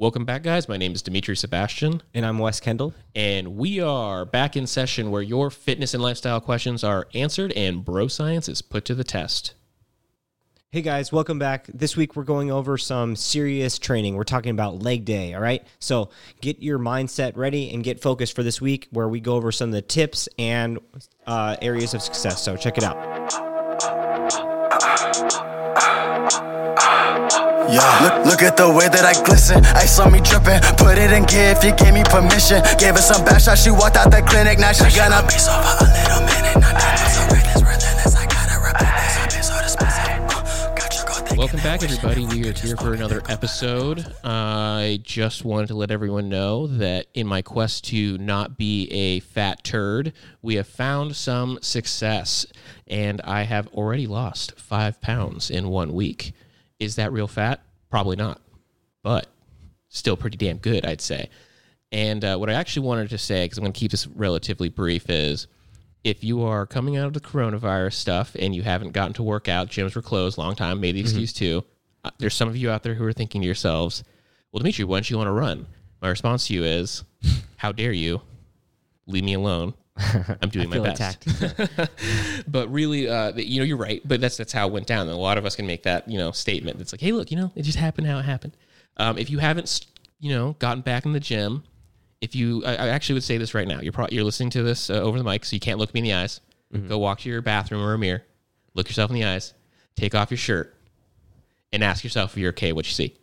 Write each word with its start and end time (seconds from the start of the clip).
Welcome 0.00 0.24
back, 0.24 0.42
guys. 0.42 0.66
My 0.66 0.78
name 0.78 0.92
is 0.92 1.02
Dimitri 1.02 1.36
Sebastian, 1.36 2.02
And 2.14 2.24
I'm 2.24 2.38
Wes 2.38 2.58
Kendall. 2.58 2.94
and 3.14 3.58
we 3.58 3.80
are 3.80 4.24
back 4.24 4.56
in 4.56 4.66
session 4.66 5.10
where 5.10 5.20
your 5.20 5.50
fitness 5.50 5.92
and 5.92 6.02
lifestyle 6.02 6.40
questions 6.40 6.82
are 6.82 7.06
answered 7.12 7.52
and 7.52 7.84
bro 7.84 8.08
science 8.08 8.48
is 8.48 8.62
put 8.62 8.86
to 8.86 8.94
the 8.94 9.04
test. 9.04 9.52
Hey 10.70 10.80
guys, 10.80 11.12
welcome 11.12 11.38
back. 11.38 11.66
This 11.66 11.98
week 11.98 12.16
we're 12.16 12.24
going 12.24 12.50
over 12.50 12.78
some 12.78 13.14
serious 13.14 13.78
training. 13.78 14.14
We're 14.16 14.24
talking 14.24 14.52
about 14.52 14.82
leg 14.82 15.04
day, 15.04 15.34
all 15.34 15.42
right? 15.42 15.62
So 15.80 16.08
get 16.40 16.62
your 16.62 16.78
mindset 16.78 17.36
ready 17.36 17.70
and 17.74 17.84
get 17.84 18.00
focused 18.00 18.34
for 18.34 18.42
this 18.42 18.58
week 18.58 18.88
where 18.92 19.06
we 19.06 19.20
go 19.20 19.34
over 19.34 19.52
some 19.52 19.68
of 19.68 19.74
the 19.74 19.82
tips 19.82 20.30
and 20.38 20.78
uh, 21.26 21.56
areas 21.60 21.92
of 21.92 22.00
success. 22.00 22.42
So 22.42 22.56
check 22.56 22.78
it 22.78 22.84
out. 22.84 23.49
Yeah, 27.70 27.86
look, 28.02 28.26
look 28.26 28.42
at 28.42 28.56
the 28.56 28.68
way 28.68 28.88
that 28.88 29.04
I 29.06 29.14
glisten. 29.22 29.64
Ice 29.78 29.98
on 30.00 30.10
me 30.10 30.18
dripping. 30.20 30.58
Put 30.74 30.98
it 30.98 31.12
in 31.12 31.22
gear 31.24 31.54
if 31.54 31.62
you 31.62 31.70
gave 31.70 31.94
me 31.94 32.02
permission. 32.02 32.62
Gave 32.78 32.98
her 32.98 33.00
some 33.00 33.24
back 33.24 33.40
shots. 33.40 33.62
She 33.62 33.70
walked 33.70 33.94
out 33.94 34.10
the 34.10 34.22
clinic. 34.26 34.58
Now 34.58 34.72
she 34.72 34.90
gonna 34.90 35.22
be 35.22 35.38
so 35.38 35.54
for 35.54 35.78
a 35.78 35.86
little 35.86 36.22
minute. 36.26 36.58
Not 36.58 36.74
that 36.74 36.98
so 37.14 37.22
reckless, 37.30 37.62
worthless. 37.62 38.16
I 38.18 38.26
gotta 38.26 38.58
repeat 38.58 38.90
this. 38.90 39.14
I've 39.22 39.30
been 39.30 39.46
so 39.46 39.54
dismissive. 39.62 40.18
Uh, 40.34 40.74
got 40.74 40.90
your 40.98 41.04
girl 41.06 41.14
thinking 41.14 41.38
Welcome 41.38 41.60
back, 41.62 41.82
everybody. 41.84 42.26
We 42.26 42.48
are 42.50 42.58
here 42.58 42.76
for 42.76 42.92
another 42.92 43.22
episode. 43.28 44.04
I 44.24 44.98
just 45.04 45.44
wanted 45.44 45.68
to 45.68 45.74
let 45.74 45.92
everyone 45.92 46.28
know 46.28 46.66
that 46.66 47.06
in 47.14 47.28
my 47.28 47.40
quest 47.40 47.84
to 47.94 48.18
not 48.18 48.58
be 48.58 48.90
a 48.90 49.20
fat 49.20 49.62
turd, 49.62 50.12
we 50.42 50.56
have 50.56 50.66
found 50.66 51.14
some 51.14 51.60
success, 51.62 52.46
and 52.88 53.20
I 53.22 53.44
have 53.44 53.68
already 53.68 54.08
lost 54.08 54.58
five 54.58 55.00
pounds 55.00 55.50
in 55.50 55.68
one 55.68 55.92
week. 55.92 56.32
Is 56.80 56.96
that 56.96 57.12
real 57.12 57.28
fat? 57.28 57.60
Probably 57.90 58.16
not, 58.16 58.40
but 59.02 59.26
still 59.88 60.16
pretty 60.16 60.36
damn 60.36 60.58
good, 60.58 60.86
I'd 60.86 61.00
say. 61.00 61.28
And 61.92 62.24
uh, 62.24 62.36
what 62.36 62.48
I 62.48 62.54
actually 62.54 62.86
wanted 62.86 63.10
to 63.10 63.18
say, 63.18 63.44
because 63.44 63.58
I'm 63.58 63.64
going 63.64 63.72
to 63.72 63.78
keep 63.78 63.90
this 63.90 64.06
relatively 64.06 64.68
brief, 64.68 65.10
is 65.10 65.48
if 66.04 66.22
you 66.22 66.42
are 66.42 66.66
coming 66.66 66.96
out 66.96 67.06
of 67.06 67.12
the 67.12 67.20
coronavirus 67.20 67.94
stuff 67.94 68.36
and 68.38 68.54
you 68.54 68.62
haven't 68.62 68.92
gotten 68.92 69.12
to 69.14 69.22
work 69.22 69.48
out, 69.48 69.68
gyms 69.68 69.96
were 69.96 70.02
closed 70.02 70.38
long 70.38 70.54
time, 70.54 70.80
made 70.80 70.94
the 70.94 71.00
excuse 71.00 71.32
too. 71.32 71.64
Uh, 72.04 72.10
there's 72.18 72.34
some 72.34 72.48
of 72.48 72.56
you 72.56 72.70
out 72.70 72.82
there 72.82 72.94
who 72.94 73.04
are 73.04 73.12
thinking 73.12 73.42
to 73.42 73.46
yourselves, 73.46 74.04
well, 74.52 74.58
Dimitri, 74.58 74.84
why 74.84 74.96
don't 74.96 75.10
you 75.10 75.16
want 75.18 75.26
to 75.26 75.32
run? 75.32 75.66
My 76.00 76.08
response 76.08 76.46
to 76.46 76.54
you 76.54 76.64
is, 76.64 77.02
how 77.56 77.72
dare 77.72 77.92
you? 77.92 78.22
Leave 79.06 79.24
me 79.24 79.34
alone. 79.34 79.74
I'm 80.42 80.48
doing 80.48 80.68
my 80.68 80.78
best. 80.78 81.26
but 82.50 82.70
really, 82.72 83.08
uh, 83.08 83.32
you 83.36 83.60
know, 83.60 83.64
you're 83.64 83.76
right. 83.76 84.00
But 84.04 84.20
that's 84.20 84.36
that's 84.36 84.52
how 84.52 84.66
it 84.68 84.72
went 84.72 84.86
down. 84.86 85.08
And 85.08 85.16
a 85.16 85.20
lot 85.20 85.38
of 85.38 85.44
us 85.44 85.56
can 85.56 85.66
make 85.66 85.82
that 85.84 86.08
you 86.08 86.18
know 86.18 86.30
statement. 86.32 86.80
It's 86.80 86.92
like, 86.92 87.00
hey, 87.00 87.12
look, 87.12 87.30
you 87.30 87.36
know, 87.36 87.50
it 87.54 87.62
just 87.62 87.78
happened 87.78 88.06
how 88.06 88.18
it 88.18 88.24
happened. 88.24 88.56
Um, 88.96 89.18
if 89.18 89.30
you 89.30 89.38
haven't, 89.38 89.86
you 90.18 90.30
know, 90.30 90.56
gotten 90.58 90.82
back 90.82 91.04
in 91.06 91.12
the 91.12 91.20
gym, 91.20 91.62
if 92.20 92.34
you, 92.34 92.64
I, 92.64 92.72
I 92.72 92.88
actually 92.88 93.14
would 93.14 93.24
say 93.24 93.38
this 93.38 93.54
right 93.54 93.66
now. 93.66 93.80
You're 93.80 93.92
pro- 93.92 94.08
you're 94.10 94.24
listening 94.24 94.50
to 94.50 94.62
this 94.62 94.90
uh, 94.90 94.94
over 94.94 95.18
the 95.18 95.24
mic, 95.24 95.44
so 95.44 95.54
you 95.54 95.60
can't 95.60 95.78
look 95.78 95.94
me 95.94 96.00
in 96.00 96.04
the 96.04 96.14
eyes. 96.14 96.40
Go 96.88 96.98
walk 96.98 97.20
to 97.20 97.28
your 97.28 97.42
bathroom 97.42 97.82
or 97.82 97.94
a 97.94 97.98
mirror, 97.98 98.22
look 98.74 98.88
yourself 98.88 99.10
in 99.10 99.14
the 99.14 99.24
eyes, 99.24 99.54
take 99.96 100.14
off 100.14 100.30
your 100.30 100.38
shirt, 100.38 100.76
and 101.72 101.82
ask 101.82 102.04
yourself 102.04 102.32
if 102.32 102.38
you're 102.38 102.50
okay. 102.50 102.72
What 102.72 102.86
you 102.86 102.92
see. 102.92 103.16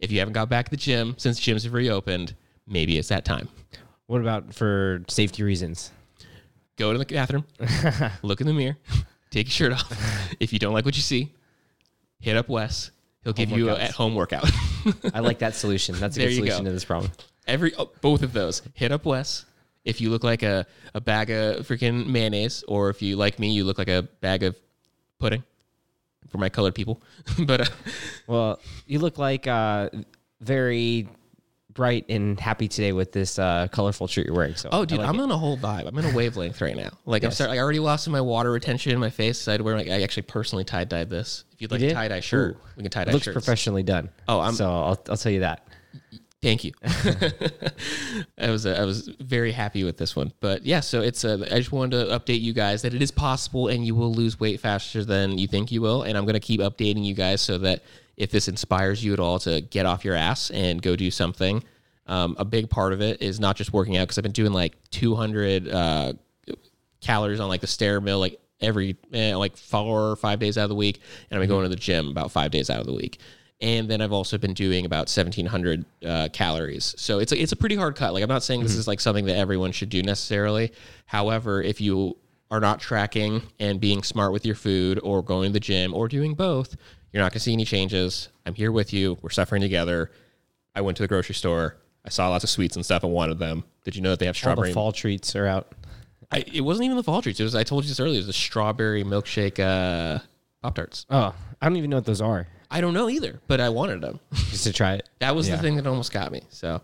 If 0.00 0.10
you 0.10 0.18
haven't 0.18 0.32
got 0.32 0.48
back 0.48 0.64
to 0.64 0.70
the 0.70 0.76
gym 0.78 1.14
since 1.18 1.38
gyms 1.38 1.62
have 1.64 1.74
reopened, 1.74 2.34
maybe 2.66 2.98
it's 2.98 3.08
that 3.08 3.24
time. 3.24 3.48
What 4.06 4.22
about 4.22 4.54
for 4.54 5.04
safety 5.08 5.42
reasons? 5.42 5.92
Go 6.80 6.92
to 6.92 6.98
the 6.98 7.04
bathroom, 7.04 7.44
look 8.22 8.40
in 8.40 8.46
the 8.46 8.54
mirror, 8.54 8.76
take 9.30 9.46
your 9.46 9.52
shirt 9.52 9.72
off. 9.72 9.92
If 10.40 10.52
you 10.54 10.58
don't 10.58 10.72
like 10.72 10.86
what 10.86 10.96
you 10.96 11.02
see, 11.02 11.34
hit 12.18 12.36
up 12.36 12.48
Wes. 12.48 12.90
He'll 13.22 13.34
give 13.34 13.50
you 13.50 13.68
a 13.68 13.78
at 13.78 13.90
home 13.90 14.14
workout. 14.14 14.50
I 15.14 15.20
like 15.20 15.40
that 15.40 15.54
solution. 15.54 15.94
That's 16.00 16.16
a 16.16 16.20
There 16.20 16.28
good 16.30 16.36
solution 16.36 16.64
go. 16.64 16.70
to 16.70 16.72
this 16.72 16.86
problem. 16.86 17.12
Every 17.46 17.74
oh, 17.76 17.90
both 18.00 18.22
of 18.22 18.32
those. 18.32 18.62
Hit 18.72 18.92
up 18.92 19.04
Wes. 19.04 19.44
If 19.84 20.00
you 20.00 20.08
look 20.08 20.24
like 20.24 20.42
a, 20.42 20.66
a 20.94 21.00
bag 21.00 21.28
of 21.30 21.66
freaking 21.68 22.06
mayonnaise, 22.06 22.64
or 22.66 22.88
if 22.88 23.02
you 23.02 23.16
like 23.16 23.38
me, 23.38 23.52
you 23.52 23.64
look 23.64 23.76
like 23.76 23.88
a 23.88 24.08
bag 24.22 24.42
of 24.42 24.56
pudding 25.18 25.42
for 26.30 26.38
my 26.38 26.48
colored 26.48 26.74
people. 26.74 27.02
but 27.44 27.60
uh, 27.62 27.64
Well, 28.26 28.60
you 28.86 28.98
look 29.00 29.18
like 29.18 29.46
uh, 29.46 29.90
very 30.40 31.08
bright 31.80 32.04
and 32.10 32.38
happy 32.38 32.68
today 32.68 32.92
with 32.92 33.10
this 33.10 33.38
uh, 33.38 33.66
colorful 33.72 34.06
shirt 34.06 34.26
you're 34.26 34.34
wearing. 34.36 34.54
So 34.54 34.68
oh, 34.70 34.84
dude, 34.84 34.98
like 34.98 35.08
I'm 35.08 35.18
it. 35.18 35.22
on 35.22 35.30
a 35.30 35.38
whole 35.38 35.56
vibe. 35.56 35.86
I'm 35.86 35.96
in 35.96 36.04
a 36.04 36.14
wavelength 36.14 36.60
right 36.60 36.76
now. 36.76 36.90
Like 37.06 37.22
I'm 37.24 37.28
Yes. 37.28 37.36
starting. 37.36 37.56
I 37.58 37.62
already 37.62 37.78
lost 37.78 38.04
some 38.04 38.14
of 38.14 38.18
my 38.18 38.20
water 38.20 38.50
retention 38.50 38.92
in 38.92 38.98
my 38.98 39.08
face. 39.08 39.38
So 39.38 39.50
I 39.50 39.54
had 39.54 39.58
to 39.60 39.64
wear 39.64 39.78
like 39.78 39.88
I 39.88 40.02
actually 40.02 40.24
personally 40.24 40.64
tie 40.64 40.84
dyed 40.84 41.08
this. 41.08 41.44
If 41.54 41.62
you'd 41.62 41.70
like 41.70 41.80
a 41.80 41.94
tie 41.94 42.08
dye 42.08 42.20
shirt, 42.20 42.56
Ooh. 42.56 42.60
we 42.76 42.82
can 42.82 42.90
tie 42.90 43.04
dye 43.04 43.12
looks 43.12 43.24
shirts. 43.24 43.34
professionally 43.34 43.82
done. 43.82 44.10
Oh, 44.28 44.40
I'm- 44.40 44.52
so 44.52 44.70
I'll, 44.70 45.02
I'll 45.08 45.16
tell 45.16 45.32
you 45.32 45.40
that. 45.40 45.66
Thank 46.42 46.64
you. 46.64 46.72
I 48.38 48.50
was 48.50 48.66
uh, 48.66 48.76
I 48.78 48.84
was 48.84 49.08
very 49.20 49.52
happy 49.52 49.84
with 49.84 49.96
this 49.96 50.14
one, 50.16 50.32
but 50.40 50.64
yeah. 50.66 50.80
So 50.80 51.00
it's 51.00 51.24
uh, 51.24 51.46
I 51.50 51.56
just 51.58 51.72
wanted 51.72 52.04
to 52.06 52.18
update 52.18 52.40
you 52.40 52.52
guys 52.52 52.82
that 52.82 52.92
it 52.94 53.00
is 53.02 53.10
possible, 53.10 53.68
and 53.68 53.84
you 53.86 53.94
will 53.94 54.12
lose 54.12 54.38
weight 54.40 54.60
faster 54.60 55.04
than 55.04 55.38
you 55.38 55.46
think 55.46 55.70
you 55.72 55.80
will. 55.82 56.02
And 56.02 56.16
I'm 56.16 56.24
going 56.24 56.34
to 56.34 56.40
keep 56.40 56.60
updating 56.60 57.04
you 57.04 57.14
guys 57.14 57.40
so 57.40 57.58
that 57.58 57.82
if 58.20 58.30
this 58.30 58.48
inspires 58.48 59.02
you 59.02 59.14
at 59.14 59.18
all 59.18 59.38
to 59.38 59.62
get 59.62 59.86
off 59.86 60.04
your 60.04 60.14
ass 60.14 60.50
and 60.50 60.82
go 60.82 60.94
do 60.94 61.10
something, 61.10 61.64
um, 62.06 62.36
a 62.38 62.44
big 62.44 62.68
part 62.68 62.92
of 62.92 63.00
it 63.00 63.22
is 63.22 63.40
not 63.40 63.56
just 63.56 63.72
working 63.72 63.96
out 63.96 64.02
because 64.02 64.18
I've 64.18 64.22
been 64.22 64.32
doing 64.32 64.52
like 64.52 64.76
200 64.90 65.68
uh, 65.68 66.12
calories 67.00 67.40
on 67.40 67.48
like 67.48 67.62
the 67.62 67.66
stair 67.66 67.98
mill 67.98 68.18
like 68.18 68.38
every 68.60 68.94
eh, 69.14 69.34
like 69.34 69.56
four 69.56 70.10
or 70.10 70.16
five 70.16 70.38
days 70.38 70.58
out 70.58 70.64
of 70.64 70.68
the 70.68 70.74
week, 70.74 71.00
and 71.30 71.38
I've 71.38 71.40
been 71.40 71.48
going 71.48 71.62
to 71.62 71.70
the 71.70 71.76
gym 71.76 72.08
about 72.08 72.30
five 72.30 72.50
days 72.50 72.68
out 72.68 72.78
of 72.78 72.86
the 72.86 72.92
week. 72.92 73.18
And 73.62 73.90
then 73.90 74.02
I've 74.02 74.12
also 74.12 74.36
been 74.36 74.54
doing 74.54 74.84
about 74.86 75.08
1,700 75.08 75.84
uh, 76.04 76.28
calories. 76.32 76.94
So 76.98 77.20
it's 77.20 77.32
a, 77.32 77.42
it's 77.42 77.52
a 77.52 77.56
pretty 77.56 77.76
hard 77.76 77.96
cut. 77.96 78.12
Like 78.12 78.22
I'm 78.22 78.28
not 78.28 78.42
saying 78.42 78.62
this 78.62 78.74
is 78.74 78.88
like 78.88 79.00
something 79.00 79.26
that 79.26 79.36
everyone 79.36 79.72
should 79.72 79.90
do 79.90 80.02
necessarily. 80.02 80.72
However, 81.06 81.62
if 81.62 81.80
you 81.80 82.16
are 82.50 82.60
not 82.60 82.80
tracking 82.80 83.42
and 83.58 83.80
being 83.80 84.02
smart 84.02 84.32
with 84.32 84.44
your 84.44 84.54
food, 84.54 84.98
or 85.02 85.22
going 85.22 85.50
to 85.50 85.52
the 85.52 85.60
gym, 85.60 85.94
or 85.94 86.08
doing 86.08 86.34
both, 86.34 86.76
you're 87.12 87.22
not 87.22 87.32
going 87.32 87.38
to 87.38 87.40
see 87.40 87.52
any 87.52 87.64
changes. 87.64 88.28
I'm 88.46 88.54
here 88.54 88.72
with 88.72 88.92
you. 88.92 89.18
We're 89.22 89.30
suffering 89.30 89.62
together. 89.62 90.10
I 90.74 90.80
went 90.82 90.96
to 90.98 91.02
the 91.02 91.08
grocery 91.08 91.34
store. 91.34 91.76
I 92.04 92.08
saw 92.10 92.28
lots 92.28 92.44
of 92.44 92.50
sweets 92.50 92.76
and 92.76 92.84
stuff 92.84 93.02
and 93.04 93.12
wanted 93.12 93.38
them. 93.38 93.64
Did 93.84 93.96
you 93.96 94.02
know 94.02 94.10
that 94.10 94.18
they 94.20 94.26
have 94.26 94.34
All 94.36 94.38
strawberry? 94.38 94.68
the 94.68 94.74
fall 94.74 94.92
treats 94.92 95.34
are 95.36 95.46
out. 95.46 95.72
I, 96.32 96.44
it 96.52 96.60
wasn't 96.60 96.84
even 96.84 96.96
the 96.96 97.02
fall 97.02 97.20
treats. 97.22 97.40
It 97.40 97.44
was 97.44 97.54
I 97.54 97.64
told 97.64 97.84
you 97.84 97.88
this 97.88 97.98
earlier. 98.00 98.14
It 98.14 98.18
was 98.18 98.26
the 98.28 98.32
strawberry 98.32 99.02
milkshake 99.02 99.58
uh, 99.58 100.20
pop 100.62 100.76
tarts. 100.76 101.04
Oh, 101.10 101.34
I 101.60 101.66
don't 101.68 101.76
even 101.76 101.90
know 101.90 101.96
what 101.96 102.04
those 102.06 102.20
are. 102.20 102.46
I 102.70 102.80
don't 102.80 102.94
know 102.94 103.10
either, 103.10 103.40
but 103.48 103.60
I 103.60 103.68
wanted 103.68 104.00
them. 104.00 104.20
Just 104.32 104.62
to 104.64 104.72
try 104.72 104.94
it. 104.94 105.08
that 105.18 105.34
was 105.34 105.48
Yeah. 105.48 105.56
the 105.56 105.62
thing 105.62 105.74
that 105.76 105.86
almost 105.88 106.12
got 106.12 106.30
me. 106.30 106.42
So, 106.50 106.80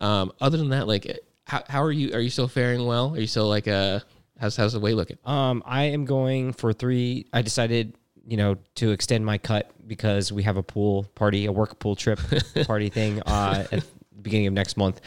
um, 0.00 0.32
other 0.40 0.58
than 0.58 0.68
that, 0.68 0.86
like, 0.86 1.18
how, 1.46 1.62
how 1.66 1.82
are 1.82 1.90
you? 1.92 2.12
Are 2.14 2.20
you 2.20 2.28
still 2.28 2.46
faring 2.48 2.84
well? 2.84 3.14
Are 3.14 3.18
you 3.20 3.26
still 3.26 3.48
like 3.48 3.66
uh, 3.66 4.00
how's 4.38 4.54
how's 4.56 4.74
the 4.74 4.80
weight 4.80 4.96
looking? 4.96 5.16
Um, 5.24 5.62
I 5.64 5.84
am 5.84 6.04
going 6.04 6.52
for 6.52 6.74
three. 6.74 7.24
I 7.32 7.40
decided, 7.40 7.94
you 8.26 8.36
know, 8.36 8.56
to 8.76 8.90
extend 8.90 9.24
my 9.24 9.38
cut 9.38 9.70
because 9.86 10.32
we 10.32 10.42
have 10.42 10.56
a 10.56 10.62
pool 10.62 11.04
party, 11.14 11.46
a 11.46 11.52
work 11.52 11.78
pool 11.78 11.96
trip 11.96 12.18
party 12.66 12.88
thing 12.88 13.20
uh, 13.22 13.64
at 13.70 13.80
the 13.80 13.86
beginning 14.22 14.46
of 14.46 14.52
next 14.52 14.76
month, 14.76 15.00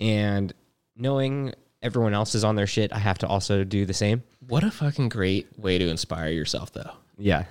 and 0.00 0.52
knowing 0.96 1.52
everyone 1.82 2.14
else 2.14 2.34
is 2.34 2.44
on 2.44 2.56
their 2.56 2.66
shit, 2.66 2.92
I 2.92 2.98
have 2.98 3.18
to 3.18 3.26
also 3.26 3.64
do 3.64 3.84
the 3.84 3.94
same. 3.94 4.22
What 4.46 4.64
a 4.64 4.70
fucking 4.70 5.08
great 5.08 5.58
way 5.58 5.78
to 5.78 5.88
inspire 5.88 6.30
yourself, 6.30 6.72
though. 6.72 6.90
Yeah, 7.18 7.44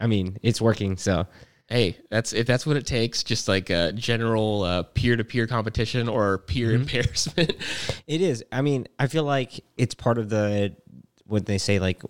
I 0.00 0.06
mean, 0.06 0.38
it's 0.42 0.60
working. 0.60 0.96
So 0.96 1.26
Hey, 1.68 1.96
that's 2.10 2.34
if 2.34 2.46
that's 2.46 2.66
what 2.66 2.76
it 2.76 2.86
takes, 2.86 3.22
just 3.22 3.48
like 3.48 3.70
a 3.70 3.90
general 3.92 4.62
uh, 4.62 4.82
peer-to-peer 4.82 5.46
competition 5.46 6.08
or 6.08 6.38
peer 6.38 6.72
embarrassment. 6.72 7.54
it 8.06 8.20
is. 8.20 8.44
I 8.52 8.60
mean, 8.60 8.86
I 8.98 9.06
feel 9.06 9.24
like 9.24 9.64
it's 9.78 9.94
part 9.94 10.18
of 10.18 10.28
the 10.28 10.76
what 11.24 11.46
they 11.46 11.56
say, 11.56 11.78
like 11.78 12.02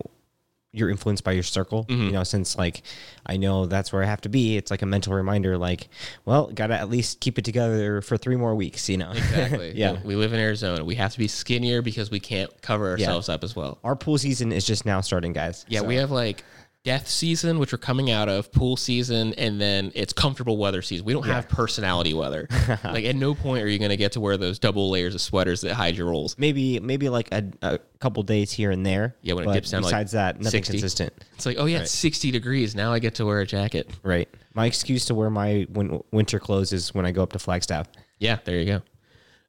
you're 0.75 0.89
influenced 0.89 1.23
by 1.23 1.31
your 1.31 1.43
circle. 1.43 1.85
You 1.87 1.95
mm-hmm. 1.95 2.11
know, 2.11 2.23
since 2.23 2.57
like 2.57 2.83
I 3.25 3.37
know 3.37 3.65
that's 3.65 3.93
where 3.93 4.03
I 4.03 4.05
have 4.05 4.21
to 4.21 4.29
be. 4.29 4.57
It's 4.57 4.69
like 4.69 4.81
a 4.81 4.85
mental 4.85 5.13
reminder. 5.13 5.57
Like, 5.57 5.87
well, 6.25 6.47
gotta 6.53 6.75
at 6.75 6.89
least 6.89 7.19
keep 7.21 7.39
it 7.39 7.45
together 7.45 8.01
for 8.01 8.17
three 8.17 8.35
more 8.35 8.53
weeks. 8.53 8.89
You 8.89 8.97
know, 8.97 9.11
Exactly. 9.11 9.73
yeah. 9.75 9.97
We 10.03 10.15
live 10.15 10.33
in 10.33 10.39
Arizona. 10.39 10.83
We 10.83 10.95
have 10.95 11.13
to 11.13 11.19
be 11.19 11.27
skinnier 11.27 11.81
because 11.81 12.11
we 12.11 12.19
can't 12.19 12.51
cover 12.61 12.89
ourselves 12.89 13.29
up 13.29 13.43
as 13.43 13.55
well. 13.55 13.79
Our 13.83 13.95
pool 13.95 14.17
season 14.17 14.51
is 14.51 14.65
just 14.65 14.85
now 14.85 15.01
starting, 15.01 15.33
guys. 15.33 15.65
Yeah, 15.69 15.79
So- 15.79 15.85
we 15.87 15.95
have 15.95 16.11
like 16.11 16.43
death 16.85 17.07
season, 17.07 17.57
which 17.57 17.71
we're 17.71 17.79
coming 17.79 18.11
out 18.11 18.29
of, 18.29 18.51
pool 18.51 18.77
season, 18.77 19.33
and 19.33 19.59
then 19.59 19.91
it's 19.95 20.13
comfortable 20.13 20.55
weather 20.55 20.83
season. 20.83 21.03
We 21.03 21.13
don't 21.13 21.25
have 21.25 21.49
personality 21.49 22.13
weather. 22.13 22.47
like 22.83 23.05
at 23.05 23.15
no 23.15 23.33
point 23.33 23.63
are 23.63 23.67
you 23.67 23.79
going 23.79 23.89
to 23.89 23.97
get 23.97 24.11
to 24.13 24.21
wear 24.21 24.37
those 24.37 24.59
double 24.59 24.91
layers 24.91 25.15
of 25.15 25.21
sweaters 25.21 25.61
that 25.61 25.73
hide 25.73 25.97
your 25.97 26.07
rolls. 26.07 26.37
maybe 26.37 26.79
maybe 26.79 27.09
like 27.09 27.33
a, 27.33 27.43
a 27.63 27.79
couple 27.99 28.21
days 28.21 28.51
here 28.51 28.69
and 28.69 28.85
there. 28.85 29.15
Yeah, 29.21 29.33
when 29.33 29.49
it 29.49 29.53
dips 29.53 29.71
down 29.71 29.81
to, 29.81 29.87
like, 29.87 29.93
besides 29.93 30.11
that, 30.11 30.37
nothing 30.37 30.63
60. 30.63 30.73
consistent. 30.73 31.13
It's 31.33 31.45
like, 31.45 31.57
oh 31.59 31.65
yeah, 31.65 31.79
it's 31.79 31.91
60 31.91 32.29
degrees. 32.29 32.75
Now 32.75 32.93
I 32.93 32.99
get 32.99 33.15
to 33.15 33.25
wear 33.25 33.41
a 33.41 33.47
jacket. 33.47 33.89
Right. 34.03 34.29
My 34.53 34.67
excuse 34.67 35.05
to 35.05 35.15
wear 35.15 35.31
my 35.31 35.65
win- 35.71 36.03
winter 36.11 36.39
clothes 36.39 36.71
is 36.71 36.93
when 36.93 37.05
I 37.05 37.11
go 37.11 37.23
up 37.23 37.33
to 37.33 37.39
Flagstaff. 37.39 37.87
Yeah, 38.19 38.37
there 38.45 38.59
you 38.59 38.65
go. 38.65 38.81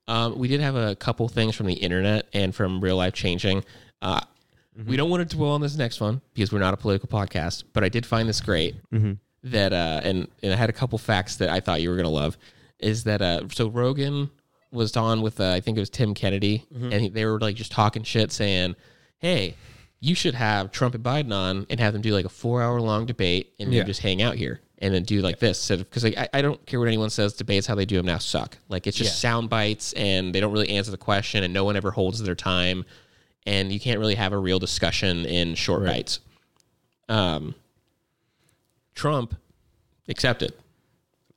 Um, 0.08 0.38
we 0.38 0.48
did 0.48 0.60
have 0.60 0.74
a 0.74 0.96
couple 0.96 1.28
things 1.28 1.54
from 1.54 1.66
the 1.66 1.74
internet 1.74 2.26
and 2.32 2.54
from 2.54 2.80
real 2.80 2.96
life 2.96 3.12
changing. 3.12 3.62
Uh, 4.00 4.20
We 4.86 4.96
don't 4.96 5.08
want 5.10 5.28
to 5.28 5.36
dwell 5.36 5.50
on 5.52 5.60
this 5.60 5.76
next 5.76 6.00
one 6.00 6.20
because 6.34 6.52
we're 6.52 6.58
not 6.58 6.74
a 6.74 6.76
political 6.76 7.08
podcast, 7.08 7.64
but 7.72 7.82
I 7.84 7.88
did 7.88 8.04
find 8.04 8.28
this 8.28 8.40
great 8.40 8.74
that, 9.42 9.72
uh, 9.72 10.00
and, 10.02 10.28
and 10.42 10.52
I 10.52 10.56
had 10.56 10.68
a 10.70 10.72
couple 10.72 10.98
facts 10.98 11.36
that 11.36 11.48
I 11.48 11.60
thought 11.60 11.80
you 11.80 11.88
were 11.88 11.96
going 11.96 12.04
to 12.04 12.10
love. 12.10 12.36
is 12.78 13.04
that 13.04 13.22
uh, 13.22 13.42
so 13.52 13.68
Rogan 13.68 14.28
was 14.72 14.96
on 14.96 15.22
with 15.22 15.40
uh, 15.40 15.52
I 15.52 15.60
think 15.60 15.76
it 15.78 15.80
was 15.80 15.88
Tim 15.90 16.12
Kennedy, 16.14 16.66
Mm-hmm. 16.74 16.92
and 16.92 17.00
he, 17.02 17.08
they 17.08 17.24
were 17.24 17.38
like 17.40 17.56
just 17.56 17.72
talking 17.72 18.02
shit, 18.02 18.32
saying, 18.32 18.74
"Hey, 19.18 19.54
you 20.00 20.14
should 20.14 20.34
have 20.34 20.72
Trump 20.72 20.94
and 20.94 21.02
Biden 21.04 21.32
on 21.32 21.66
and 21.70 21.80
have 21.80 21.92
them 21.94 22.02
do 22.02 22.12
like 22.12 22.24
a 22.26 22.28
four 22.28 22.60
hour 22.60 22.80
long 22.80 23.06
debate, 23.06 23.54
and 23.58 23.72
Yeah. 23.72 23.84
just 23.84 24.00
hang 24.02 24.20
out 24.20 24.34
here." 24.34 24.60
And 24.78 24.92
then 24.92 25.04
do 25.04 25.22
like 25.22 25.38
this, 25.38 25.68
because 25.70 26.04
like 26.04 26.18
I, 26.18 26.28
I 26.34 26.42
don't 26.42 26.66
care 26.66 26.78
what 26.78 26.88
anyone 26.88 27.08
says. 27.08 27.32
Debates 27.32 27.66
how 27.66 27.74
they 27.76 27.86
do 27.86 27.96
them 27.96 28.04
now 28.04 28.18
suck. 28.18 28.58
Like 28.68 28.86
it's 28.86 28.96
just 28.98 29.12
Yeah. 29.22 29.30
sound 29.30 29.48
bites, 29.48 29.94
and 29.94 30.34
they 30.34 30.40
don't 30.40 30.52
really 30.52 30.68
answer 30.68 30.90
the 30.90 30.98
question, 30.98 31.42
and 31.44 31.54
no 31.54 31.64
one 31.64 31.76
ever 31.76 31.90
holds 31.92 32.22
their 32.22 32.34
time, 32.34 32.84
and 33.46 33.70
you 33.72 33.78
can't 33.80 33.98
really 34.00 34.16
have 34.16 34.32
a 34.32 34.38
real 34.38 34.58
discussion 34.58 35.24
in 35.24 35.54
short 35.54 35.82
Right. 35.82 35.92
bites. 35.96 36.20
Um, 37.08 37.54
Trump 38.94 39.34
accepted, 40.08 40.52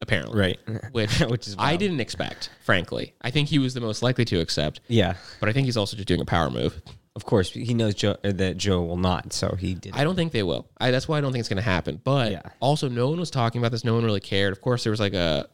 apparently, 0.01 0.39
Right. 0.39 0.59
Which, 0.91 1.19
Which 1.29 1.47
is 1.47 1.55
I 1.57 1.75
didn't 1.75 1.99
expect, 1.99 2.49
frankly. 2.63 3.13
I 3.21 3.31
think 3.31 3.49
he 3.49 3.59
was 3.59 3.73
the 3.73 3.81
most 3.81 4.01
likely 4.01 4.25
to 4.25 4.39
accept, 4.39 4.81
Yeah. 4.87 5.15
but 5.39 5.49
I 5.49 5.53
think 5.53 5.65
he's 5.65 5.77
also 5.77 5.95
just 5.95 6.07
doing 6.07 6.21
a 6.21 6.25
power 6.25 6.49
move. 6.49 6.81
Of 7.15 7.25
course, 7.25 7.51
he 7.51 7.73
knows 7.73 7.95
Joe, 7.95 8.15
uh, 8.23 8.31
that 8.33 8.55
Joe 8.57 8.81
will 8.83 8.95
not, 8.97 9.33
so 9.33 9.55
he 9.59 9.73
did. 9.73 9.93
I 9.93 10.03
don't 10.03 10.15
think 10.15 10.31
they 10.31 10.43
will. 10.43 10.69
I, 10.79 10.91
that's 10.91 11.07
why 11.07 11.17
I 11.17 11.21
don't 11.21 11.31
think 11.33 11.41
it's 11.41 11.49
going 11.49 11.57
to 11.57 11.61
happen. 11.63 11.99
But 12.03 12.31
Yeah. 12.31 12.41
also, 12.61 12.87
no 12.87 13.09
one 13.09 13.19
was 13.19 13.29
talking 13.31 13.59
about 13.59 13.71
this. 13.71 13.83
No 13.83 13.93
one 13.93 14.05
really 14.05 14.19
cared. 14.21 14.53
Of 14.53 14.61
course, 14.61 14.83
there 14.83 14.91
was 14.91 14.99
like 14.99 15.13
a 15.13 15.47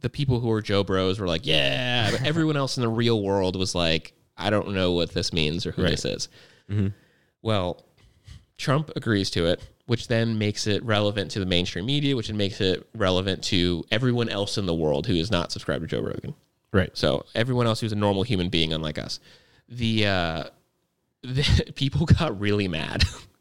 the 0.00 0.10
people 0.10 0.40
who 0.40 0.48
were 0.48 0.60
Joe 0.60 0.82
Bros 0.82 1.18
were 1.20 1.26
like, 1.28 1.46
yeah, 1.46 2.10
but 2.10 2.26
everyone 2.26 2.56
else 2.58 2.76
in 2.76 2.82
the 2.82 2.88
real 2.88 3.22
world 3.22 3.56
was 3.56 3.74
like, 3.74 4.12
I 4.36 4.50
don't 4.50 4.72
know 4.74 4.92
what 4.92 5.12
this 5.12 5.32
means 5.32 5.66
or 5.66 5.72
who 5.72 5.82
this 5.82 6.04
is. 6.04 6.28
Well, 7.42 7.84
Trump 8.56 8.90
agrees 8.96 9.30
to 9.30 9.46
it, 9.46 9.60
which 9.86 10.08
then 10.08 10.38
makes 10.38 10.66
it 10.66 10.82
relevant 10.84 11.30
to 11.32 11.40
the 11.40 11.46
mainstream 11.46 11.86
media, 11.86 12.16
which 12.16 12.32
makes 12.32 12.60
it 12.60 12.88
relevant 12.94 13.44
to 13.44 13.84
everyone 13.90 14.28
else 14.28 14.56
in 14.58 14.66
the 14.66 14.74
world 14.74 15.06
who 15.06 15.14
is 15.14 15.30
not 15.30 15.52
subscribed 15.52 15.82
to 15.82 15.86
Joe 15.86 16.00
Rogan. 16.00 16.34
right. 16.72 16.90
So 16.94 17.26
everyone 17.34 17.66
else 17.66 17.80
who's 17.80 17.92
a 17.92 17.96
normal 17.96 18.22
human 18.22 18.48
being, 18.48 18.72
unlike 18.72 18.98
us, 18.98 19.20
the, 19.68 20.06
uh, 20.06 20.44
the 21.22 21.72
people 21.74 22.06
got 22.06 22.38
really 22.40 22.68
mad 22.68 23.04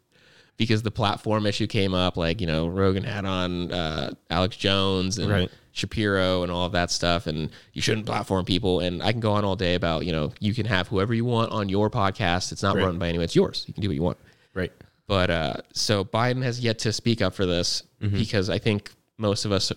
because 0.58 0.84
the 0.84 0.92
platform 0.92 1.46
issue 1.46 1.68
came 1.68 1.94
up. 1.94 2.18
Like 2.18 2.42
you 2.42 2.48
know, 2.48 2.68
Rogan 2.68 3.04
had 3.04 3.26
on 3.26 3.72
uh, 3.72 4.14
Alex 4.30 4.56
Jones 4.58 5.18
and 5.18 5.30
Right. 5.32 5.52
Shapiro 5.76 6.44
and 6.44 6.52
all 6.52 6.66
of 6.68 6.72
that 6.74 6.92
stuff, 6.92 7.26
and 7.26 7.50
you 7.74 7.82
shouldn't 7.82 8.06
platform 8.06 8.46
people. 8.46 8.80
And 8.80 9.02
I 9.02 9.12
can 9.12 9.20
go 9.22 9.32
on 9.34 9.44
all 9.44 9.56
day 9.56 9.74
about 9.76 10.06
you 10.06 10.12
know 10.12 10.32
you 10.40 10.54
can 10.54 10.66
have 10.68 10.88
whoever 10.88 11.14
you 11.14 11.26
want 11.26 11.52
on 11.52 11.68
your 11.70 11.90
podcast. 11.90 12.52
It's 12.52 12.62
not 12.64 12.76
Right. 12.76 12.86
run 12.86 13.00
by 13.00 13.10
anyone. 13.10 13.24
It's 13.26 13.36
yours. 13.36 13.66
You 13.68 13.74
can 13.74 13.82
do 13.82 13.90
what 13.90 13.96
you 13.96 14.04
want. 14.04 14.18
Right. 14.54 14.72
But 15.08 15.30
uh, 15.30 15.54
so 15.74 16.06
Biden 16.06 16.44
has 16.44 16.60
yet 16.60 16.80
to 16.80 16.94
speak 16.94 17.22
up 17.22 17.34
for 17.34 17.46
this 17.46 17.84
because 18.00 18.50
I 18.50 18.58
think 18.60 18.92
most 19.18 19.46
of 19.46 19.52
us 19.52 19.72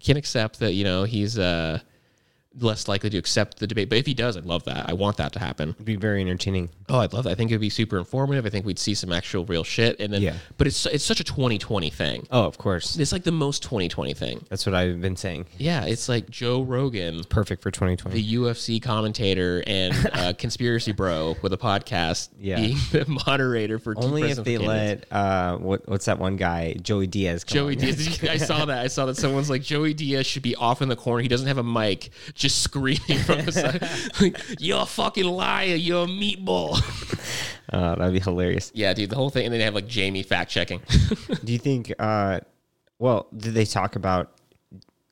can 0.00 0.16
accept 0.16 0.60
that 0.60 0.72
you 0.74 0.84
know 0.84 1.04
he's 1.04 1.38
uh, 1.38 1.80
less 2.60 2.88
likely 2.88 3.10
to 3.10 3.18
accept 3.18 3.58
the 3.58 3.66
debate. 3.66 3.88
But 3.88 3.98
if 3.98 4.06
he 4.06 4.14
does, 4.14 4.36
I'd 4.36 4.44
love 4.46 4.64
that. 4.64 4.88
I 4.88 4.92
want 4.92 5.16
that 5.18 5.32
to 5.34 5.38
happen. 5.38 5.70
It'd 5.70 5.84
be 5.84 5.96
very 5.96 6.20
entertaining. 6.20 6.70
Oh, 6.88 6.98
I'd 6.98 7.12
love 7.12 7.24
that. 7.24 7.30
I 7.30 7.34
think 7.34 7.50
it 7.50 7.54
would 7.54 7.60
be 7.60 7.70
super 7.70 7.98
informative. 7.98 8.46
I 8.46 8.50
think 8.50 8.64
we'd 8.66 8.78
see 8.78 8.94
some 8.94 9.12
actual 9.12 9.44
real 9.44 9.64
shit. 9.64 10.00
And 10.00 10.12
then, 10.12 10.22
Yeah. 10.22 10.34
but 10.56 10.66
it's 10.66 10.86
it's 10.86 11.04
such 11.04 11.20
a 11.20 11.24
2020 11.24 11.90
thing. 11.90 12.26
Oh, 12.30 12.44
of 12.44 12.58
course. 12.58 12.98
It's 12.98 13.12
like 13.12 13.24
the 13.24 13.32
most 13.32 13.62
2020 13.62 14.14
thing. 14.14 14.44
That's 14.48 14.64
what 14.66 14.74
I've 14.74 15.00
been 15.00 15.16
saying. 15.16 15.46
Yeah, 15.58 15.84
it's 15.84 16.08
like 16.08 16.30
Joe 16.30 16.62
Rogan, 16.62 17.24
Perfect 17.24 17.62
for 17.62 17.70
2020. 17.70 18.14
the 18.20 18.34
UFC 18.36 18.80
commentator 18.82 19.62
and 19.66 19.94
uh, 20.12 20.32
conspiracy 20.38 20.92
bro 20.92 21.36
with 21.42 21.52
a 21.52 21.58
podcast, 21.58 22.28
Yeah. 22.40 22.56
being 22.56 22.76
the 22.92 23.04
moderator 23.26 23.78
for 23.78 23.94
Only 23.96 24.30
if 24.30 24.38
they 24.44 24.56
candidates. 24.58 25.10
let 25.10 25.12
uh, 25.12 25.56
what 25.58 25.88
what's 25.88 26.06
that 26.06 26.18
one 26.18 26.36
guy, 26.36 26.74
Joey 26.74 27.06
Diaz? 27.06 27.44
Joey 27.44 27.74
on. 27.74 27.80
Diaz. 27.80 28.22
I 28.28 28.36
saw 28.38 28.64
that. 28.64 28.78
I 28.78 28.86
saw 28.88 29.06
that 29.06 29.16
someone's 29.16 29.50
like 29.50 29.62
Joey 29.62 29.94
Diaz 29.94 30.26
should 30.26 30.42
be 30.42 30.54
off 30.56 30.82
in 30.82 30.88
the 30.88 30.96
corner. 30.96 31.22
He 31.22 31.28
doesn't 31.28 31.46
have 31.46 31.58
a 31.58 31.62
mic, 31.62 32.10
just 32.34 32.47
screaming 32.48 33.18
from 33.24 33.44
the 33.44 33.52
side, 33.52 33.82
like, 34.20 34.40
"You're 34.60 34.82
a 34.82 34.86
fucking 34.86 35.24
liar. 35.24 35.74
You're 35.74 36.04
a 36.04 36.08
meatball." 36.08 36.76
Uh, 37.72 37.94
that'd 37.96 38.12
be 38.14 38.20
hilarious. 38.20 38.70
yeah, 38.74 38.92
dude, 38.94 39.10
the 39.10 39.16
whole 39.16 39.30
thing, 39.30 39.44
and 39.46 39.52
then 39.52 39.58
they 39.58 39.64
have 39.64 39.74
like 39.74 39.86
Jamie 39.88 40.22
fact 40.22 40.50
checking. 40.50 40.80
Do 41.44 41.52
you 41.52 41.58
think? 41.58 41.92
Uh, 41.98 42.40
well, 42.98 43.28
did 43.36 43.54
they 43.54 43.64
talk 43.64 43.96
about 43.96 44.32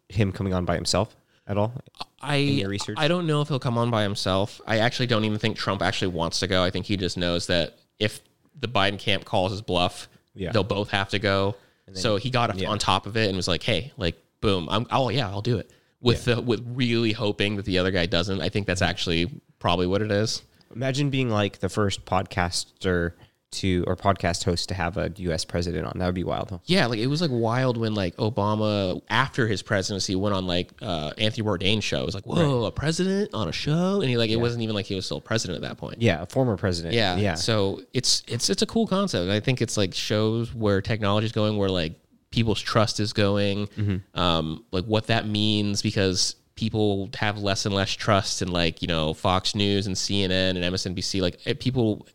him 0.09 0.33
coming 0.33 0.55
on 0.55 0.65
by 0.65 0.75
himself 0.75 1.17
at 1.47 1.57
all? 1.57 1.73
I? 2.21 2.65
I 2.97 3.09
don't 3.09 3.27
know 3.27 3.41
if 3.43 3.49
he'll 3.49 3.59
come 3.59 3.79
on 3.79 3.91
by 3.91 4.03
himself. 4.03 4.61
I 4.67 4.79
actually 4.79 5.07
don't 5.07 5.25
even 5.25 5.39
think 5.39 5.57
Trump 5.57 5.83
actually 5.83 6.09
wants 6.09 6.41
to 6.41 6.47
go. 6.47 6.63
I 6.65 6.71
think 6.71 6.87
he 6.87 6.97
just 6.97 7.17
knows 7.17 7.47
that 7.47 7.77
if 7.99 8.21
the 8.59 8.69
Biden 8.69 8.99
camp 8.99 9.25
calls 9.25 9.53
his 9.53 9.61
bluff, 9.63 10.09
Yeah. 10.35 10.51
they'll 10.53 10.65
both 10.65 10.91
have 10.91 11.11
to 11.11 11.19
go. 11.19 11.55
so 11.93 12.17
he 12.17 12.31
got 12.31 12.57
yeah. 12.59 12.69
on 12.69 12.79
top 12.79 13.07
of 13.07 13.17
it 13.17 13.29
and 13.29 13.37
was 13.37 13.47
like, 13.47 13.63
"Hey, 13.63 13.93
like, 13.97 14.17
boom, 14.41 14.69
I'm 14.69 14.87
oh 14.91 15.09
yeah, 15.11 15.29
I'll 15.29 15.43
do 15.43 15.59
it." 15.59 15.71
With 16.01 16.25
the 16.25 16.41
with 16.41 16.63
really 16.67 17.13
hoping 17.13 17.57
that 17.57 17.65
the 17.65 17.79
other 17.79 17.91
guy 17.91 18.07
doesn't. 18.07 18.41
I 18.41 18.49
think 18.49 18.67
that's 18.67 18.83
actually 18.83 19.41
probably 19.59 19.87
what 19.87 20.03
it 20.03 20.11
is. 20.11 20.43
Imagine 20.75 21.11
being 21.11 21.31
like 21.31 21.59
the 21.59 21.69
first 21.69 22.05
podcaster 22.05 23.13
to 23.53 23.85
or 23.87 23.97
podcast 23.97 24.45
host 24.45 24.69
to 24.69 24.75
have 24.75 24.97
a 24.97 25.13
U.S. 25.17 25.45
president 25.45 25.87
on. 25.87 25.99
That 25.99 26.07
would 26.07 26.15
be 26.15 26.25
wild. 26.25 26.51
Huh? 26.51 26.59
Yeah, 26.65 26.87
like 26.87 26.99
it 26.99 27.07
was 27.07 27.21
like 27.21 27.31
wild 27.33 27.77
when 27.77 27.95
like 27.95 28.17
Obama 28.17 29.01
after 29.09 29.47
his 29.47 29.63
presidency 29.63 30.15
went 30.15 30.35
on 30.35 30.47
like 30.47 30.71
uh, 30.83 31.13
Anthony 31.19 31.47
Bourdain's 31.47 31.85
show. 31.85 32.01
It 32.03 32.07
was 32.07 32.15
like, 32.15 32.27
whoa, 32.27 32.65
a 32.65 32.73
president 32.73 33.31
on 33.33 33.49
a 33.49 33.53
show, 33.53 34.01
and 34.01 34.11
he 34.11 34.17
like 34.17 34.31
it 34.31 34.37
wasn't 34.37 34.63
even 34.63 34.75
like 34.75 34.87
he 34.87 34.95
was 34.95 35.07
still 35.07 35.21
president 35.21 35.57
at 35.57 35.69
that 35.69 35.79
point. 35.79 36.03
Yeah, 36.03 36.23
a 36.23 36.27
former 36.27 36.57
president. 36.57 36.95
Yeah, 36.95 37.17
yeah. 37.17 37.35
So 37.35 37.83
it's 37.93 38.23
it's 38.27 38.51
it's 38.51 38.63
a 38.63 38.67
cool 38.67 38.87
concept. 38.87 39.31
I 39.31 39.41
think 39.41 39.63
it's 39.63 39.77
like 39.77 39.95
shows 39.95 40.55
where 40.55 40.83
technology 40.83 41.27
is 41.27 41.33
going, 41.33 41.57
where 41.57 41.71
like 41.71 41.95
people's 42.31 42.61
trust 42.61 43.01
is 43.01 43.13
going, 43.13 43.67
Mm-hmm. 43.69 44.19
um, 44.21 44.65
like 44.73 44.85
what 44.85 45.07
that 45.09 45.27
means 45.27 45.83
because 45.83 46.37
people 46.55 47.11
have 47.19 47.39
less 47.39 47.67
and 47.67 47.75
less 47.75 47.91
trust 47.93 48.41
in 48.43 48.49
like 48.49 48.81
you 48.83 48.89
know 48.89 49.13
Fox 49.15 49.55
News 49.55 49.87
and 49.87 49.95
CNN 49.97 50.51
and 50.51 50.59
MSNBC. 50.59 51.21
Like 51.21 51.39
eh, 51.47 51.55
people 51.59 52.07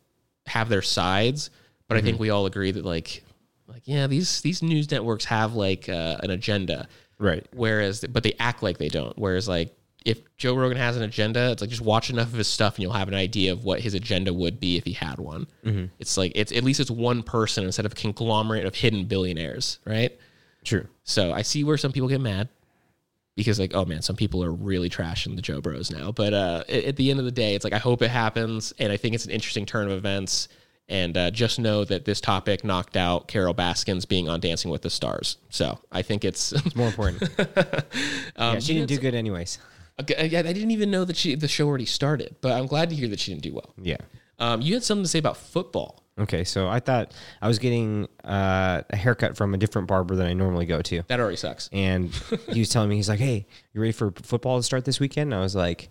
have 0.47 0.69
their 0.69 0.81
sides, 0.81 1.49
but 1.87 1.97
I 1.97 2.01
think 2.01 2.15
Mm-hmm. 2.15 2.21
we 2.23 2.29
all 2.31 2.45
agree 2.45 2.71
that 2.71 2.85
like 2.85 3.23
like 3.67 3.83
yeah 3.85 4.07
these 4.07 4.41
these 4.41 4.61
news 4.61 4.89
networks 4.91 5.25
have 5.25 5.53
like 5.55 5.87
uh, 5.89 6.17
an 6.23 6.31
agenda, 6.31 6.87
Right. 7.19 7.45
whereas 7.53 8.03
but 8.09 8.23
they 8.23 8.33
act 8.39 8.63
like 8.63 8.77
they 8.79 8.89
don't. 8.89 9.17
Whereas 9.17 9.47
like 9.47 9.75
if 10.05 10.19
Joe 10.37 10.55
Rogan 10.55 10.77
has 10.77 10.97
an 10.97 11.03
agenda, 11.03 11.51
it's 11.51 11.61
like 11.61 11.69
just 11.69 11.81
watch 11.81 12.09
enough 12.09 12.27
of 12.27 12.33
his 12.33 12.47
stuff 12.47 12.75
and 12.75 12.83
you'll 12.83 12.93
have 12.93 13.07
an 13.07 13.13
idea 13.13 13.51
of 13.51 13.63
what 13.63 13.81
his 13.81 13.93
agenda 13.93 14.33
would 14.33 14.59
be 14.59 14.77
if 14.77 14.83
he 14.83 14.93
had 14.93 15.19
one. 15.19 15.47
It's 15.99 16.17
like 16.17 16.31
it's 16.35 16.51
at 16.51 16.63
least 16.63 16.79
it's 16.79 16.91
one 16.91 17.21
person 17.23 17.63
instead 17.65 17.85
of 17.85 17.91
a 17.91 17.95
conglomerate 17.95 18.65
of 18.65 18.75
hidden 18.75 19.05
billionaires, 19.05 19.79
right? 19.85 20.17
True. 20.63 20.87
So 21.03 21.31
I 21.31 21.43
see 21.43 21.63
where 21.63 21.77
some 21.77 21.91
people 21.91 22.09
get 22.09 22.21
mad 22.21 22.49
because 23.35 23.59
like 23.59 23.75
oh 23.75 23.85
man, 23.85 24.01
some 24.01 24.15
people 24.15 24.43
are 24.43 24.51
really 24.51 24.89
trashing 24.89 25.35
the 25.35 25.41
Joe 25.41 25.61
Bros 25.61 25.91
now. 25.91 26.11
But 26.11 26.33
uh, 26.33 26.63
at, 26.67 26.83
at 26.83 26.95
the 26.95 27.11
end 27.11 27.19
of 27.19 27.25
the 27.25 27.31
day, 27.31 27.55
it's 27.55 27.63
like 27.63 27.73
I 27.73 27.79
hope 27.79 28.01
it 28.01 28.09
happens, 28.09 28.73
and 28.79 28.91
I 28.91 28.97
think 28.97 29.13
it's 29.15 29.25
an 29.25 29.31
interesting 29.31 29.65
turn 29.65 29.87
of 29.87 29.93
events. 29.93 30.47
And 30.89 31.15
uh, 31.15 31.31
just 31.31 31.57
know 31.57 31.85
that 31.85 32.03
this 32.03 32.19
topic 32.19 32.65
knocked 32.65 32.97
out 32.97 33.29
Carole 33.29 33.53
Baskins 33.53 34.03
being 34.03 34.27
on 34.27 34.41
Dancing 34.41 34.69
with 34.69 34.81
the 34.81 34.89
Stars. 34.89 35.37
So 35.49 35.79
I 35.89 36.01
think 36.01 36.25
it's 36.25 36.51
It's 36.51 36.75
more 36.75 36.87
important. 36.87 37.23
Um, 38.35 38.55
yeah, 38.55 38.59
she 38.59 38.73
didn't 38.73 38.87
do 38.87 38.97
good 38.97 39.13
anyways. 39.13 39.59
Okay, 39.99 40.27
yeah, 40.27 40.39
I 40.39 40.53
didn't 40.53 40.71
even 40.71 40.89
know 40.89 41.05
that 41.05 41.15
she 41.17 41.35
the 41.35 41.47
show 41.47 41.67
already 41.67 41.85
started, 41.85 42.35
but 42.41 42.53
I'm 42.53 42.65
glad 42.65 42.89
to 42.89 42.95
hear 42.95 43.07
that 43.09 43.19
she 43.19 43.31
didn't 43.31 43.43
do 43.43 43.53
well. 43.53 43.73
Yeah. 43.81 43.97
Um, 44.39 44.61
you 44.61 44.73
had 44.73 44.83
something 44.83 45.03
to 45.03 45.09
say 45.09 45.19
about 45.19 45.37
football. 45.37 46.03
Okay, 46.19 46.43
so 46.43 46.67
I 46.67 46.79
thought 46.79 47.13
I 47.41 47.47
was 47.47 47.57
getting 47.59 48.07
uh, 48.23 48.81
a 48.89 48.95
haircut 48.95 49.37
from 49.37 49.53
a 49.53 49.57
different 49.57 49.87
barber 49.87 50.15
than 50.15 50.27
I 50.27 50.33
normally 50.33 50.65
go 50.65 50.81
to. 50.81 51.03
That 51.07 51.19
already 51.19 51.37
sucks. 51.37 51.69
and 51.71 52.09
he 52.49 52.59
was 52.59 52.69
telling 52.69 52.89
me 52.89 52.95
he's 52.95 53.09
like, 53.09 53.19
"Hey, 53.19 53.45
you 53.73 53.81
ready 53.81 53.91
for 53.93 54.11
football 54.11 54.57
to 54.57 54.63
start 54.63 54.85
this 54.85 54.99
weekend?" 54.99 55.31
And 55.33 55.39
I 55.39 55.43
was 55.43 55.55
like, 55.55 55.89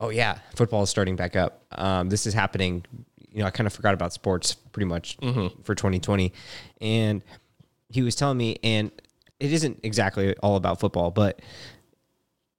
"Oh 0.00 0.08
yeah, 0.10 0.38
football 0.54 0.82
is 0.82 0.90
starting 0.90 1.16
back 1.16 1.36
up. 1.36 1.64
Um, 1.72 2.08
this 2.08 2.26
is 2.26 2.34
happening." 2.34 2.84
You 3.30 3.40
know, 3.40 3.46
I 3.46 3.50
kind 3.50 3.66
of 3.66 3.72
forgot 3.72 3.94
about 3.94 4.12
sports 4.12 4.54
pretty 4.54 4.86
much 4.86 5.16
for 5.64 5.74
2020, 5.74 6.32
and 6.80 7.22
he 7.90 8.02
was 8.02 8.14
telling 8.14 8.38
me, 8.38 8.56
and 8.62 8.90
it 9.40 9.52
isn't 9.52 9.80
exactly 9.82 10.34
all 10.38 10.56
about 10.56 10.78
football, 10.80 11.10
but 11.10 11.40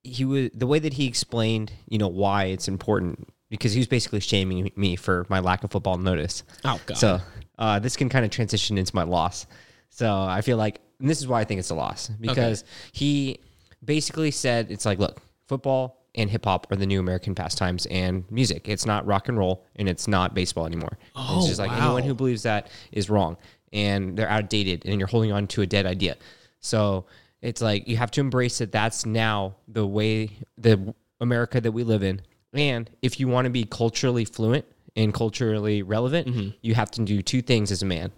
he 0.05 0.25
was 0.25 0.49
the 0.53 0.67
way 0.67 0.79
that 0.79 0.93
he 0.93 1.07
explained, 1.07 1.71
you 1.87 1.97
know, 1.97 2.07
why 2.07 2.45
it's 2.45 2.67
important 2.67 3.27
because 3.49 3.73
he 3.73 3.79
was 3.79 3.87
basically 3.87 4.19
shaming 4.19 4.71
me 4.75 4.95
for 4.95 5.25
my 5.29 5.39
lack 5.39 5.63
of 5.63 5.71
football 5.71 5.97
notice. 5.97 6.43
Oh, 6.63 6.79
God. 6.85 6.97
So 6.97 7.19
uh, 7.57 7.79
this 7.79 7.95
can 7.95 8.09
kind 8.09 8.25
of 8.25 8.31
transition 8.31 8.77
into 8.77 8.95
my 8.95 9.03
loss. 9.03 9.47
So 9.89 10.13
I 10.13 10.41
feel 10.41 10.57
like 10.57 10.81
and 10.99 11.09
this 11.09 11.19
is 11.19 11.27
why 11.27 11.41
I 11.41 11.43
think 11.43 11.59
it's 11.59 11.69
a 11.69 11.75
loss 11.75 12.07
because 12.07 12.63
he 12.91 13.39
basically 13.83 14.31
said 14.31 14.71
it's 14.71 14.85
like, 14.85 14.99
look, 14.99 15.21
football 15.47 16.05
and 16.15 16.29
hip 16.29 16.45
hop 16.45 16.71
are 16.71 16.75
the 16.75 16.85
new 16.85 16.99
American 16.99 17.35
pastimes 17.35 17.85
and 17.87 18.29
music. 18.31 18.69
It's 18.69 18.85
not 18.85 19.05
rock 19.05 19.27
and 19.27 19.37
roll 19.37 19.65
and 19.75 19.89
it's 19.89 20.07
not 20.07 20.33
baseball 20.33 20.65
anymore. 20.65 20.97
Oh, 21.15 21.39
it's 21.39 21.47
just 21.47 21.59
like 21.59 21.71
wow. 21.71 21.85
anyone 21.85 22.03
who 22.03 22.13
believes 22.13 22.43
that 22.43 22.69
is 22.91 23.09
wrong 23.09 23.37
and 23.73 24.17
they're 24.17 24.29
outdated 24.29 24.85
and 24.85 24.99
you're 24.99 25.07
holding 25.07 25.31
on 25.31 25.47
to 25.47 25.61
a 25.61 25.65
dead 25.65 25.85
idea. 25.85 26.15
So 26.61 27.05
it's 27.41 27.61
like 27.61 27.87
you 27.87 27.97
have 27.97 28.11
to 28.11 28.21
embrace 28.21 28.57
that 28.59 28.71
that's 28.71 29.05
now 29.05 29.55
the 29.67 29.85
way 29.85 30.31
the 30.57 30.93
America 31.19 31.61
that 31.61 31.71
we 31.71 31.83
live 31.83 32.03
in. 32.03 32.21
And 32.53 32.89
if 33.01 33.19
you 33.19 33.27
want 33.27 33.45
to 33.45 33.49
be 33.51 33.65
culturally 33.65 34.25
fluent 34.25 34.65
and 34.95 35.13
culturally 35.13 35.83
relevant, 35.83 36.27
Mm-hmm. 36.27 36.49
you 36.61 36.73
have 36.75 36.89
to 36.91 37.03
do 37.03 37.21
two 37.21 37.41
things 37.41 37.71
as 37.71 37.81
a 37.81 37.85
man. 37.85 38.11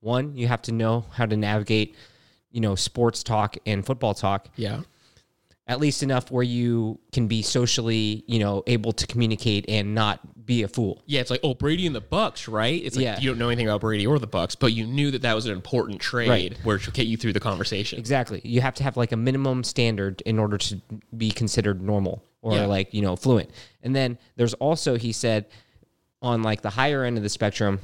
One, 0.00 0.36
you 0.36 0.46
have 0.48 0.62
to 0.62 0.72
know 0.72 1.06
how 1.12 1.26
to 1.26 1.36
navigate, 1.36 1.96
you 2.50 2.60
know, 2.60 2.74
sports 2.74 3.22
talk 3.22 3.56
and 3.66 3.84
football 3.84 4.14
talk. 4.14 4.48
Yeah. 4.56 4.82
At 5.68 5.80
least 5.80 6.04
enough 6.04 6.30
where 6.30 6.44
you 6.44 7.00
can 7.10 7.26
be 7.26 7.42
socially, 7.42 8.22
you 8.28 8.38
know, 8.38 8.62
able 8.68 8.92
to 8.92 9.06
communicate 9.06 9.64
and 9.68 9.96
not 9.96 10.46
be 10.46 10.62
a 10.62 10.68
fool. 10.68 11.02
Yeah, 11.06 11.20
it's 11.20 11.30
like, 11.30 11.40
oh, 11.42 11.54
Brady 11.54 11.88
and 11.88 11.96
the 11.96 12.00
Bucs, 12.00 12.46
right? 12.50 12.80
It's 12.84 12.94
like 12.94 13.02
Yeah. 13.02 13.18
you 13.18 13.30
don't 13.30 13.38
know 13.38 13.48
anything 13.48 13.66
about 13.66 13.80
Brady 13.80 14.06
or 14.06 14.16
the 14.20 14.28
Bucs, 14.28 14.54
but 14.56 14.72
you 14.72 14.86
knew 14.86 15.10
that 15.10 15.22
that 15.22 15.34
was 15.34 15.46
an 15.46 15.50
important 15.52 16.00
trade 16.00 16.28
Right. 16.28 16.56
where 16.62 16.76
it 16.76 16.86
will 16.86 16.92
get 16.92 17.08
you 17.08 17.16
through 17.16 17.32
the 17.32 17.40
conversation. 17.40 17.98
Exactly. 17.98 18.40
You 18.44 18.60
have 18.60 18.74
to 18.74 18.84
have 18.84 18.96
like 18.96 19.10
a 19.10 19.16
minimum 19.16 19.64
standard 19.64 20.22
in 20.24 20.38
order 20.38 20.56
to 20.56 20.80
be 21.16 21.32
considered 21.32 21.82
normal 21.82 22.22
or 22.42 22.54
Yeah. 22.54 22.66
like, 22.66 22.94
you 22.94 23.02
know, 23.02 23.16
fluent. 23.16 23.50
And 23.82 23.94
then 23.96 24.18
there's 24.36 24.54
also, 24.54 24.96
he 24.96 25.10
said, 25.10 25.46
on 26.22 26.44
like 26.44 26.62
the 26.62 26.70
higher 26.70 27.02
end 27.02 27.16
of 27.16 27.24
the 27.24 27.28
spectrum, 27.28 27.80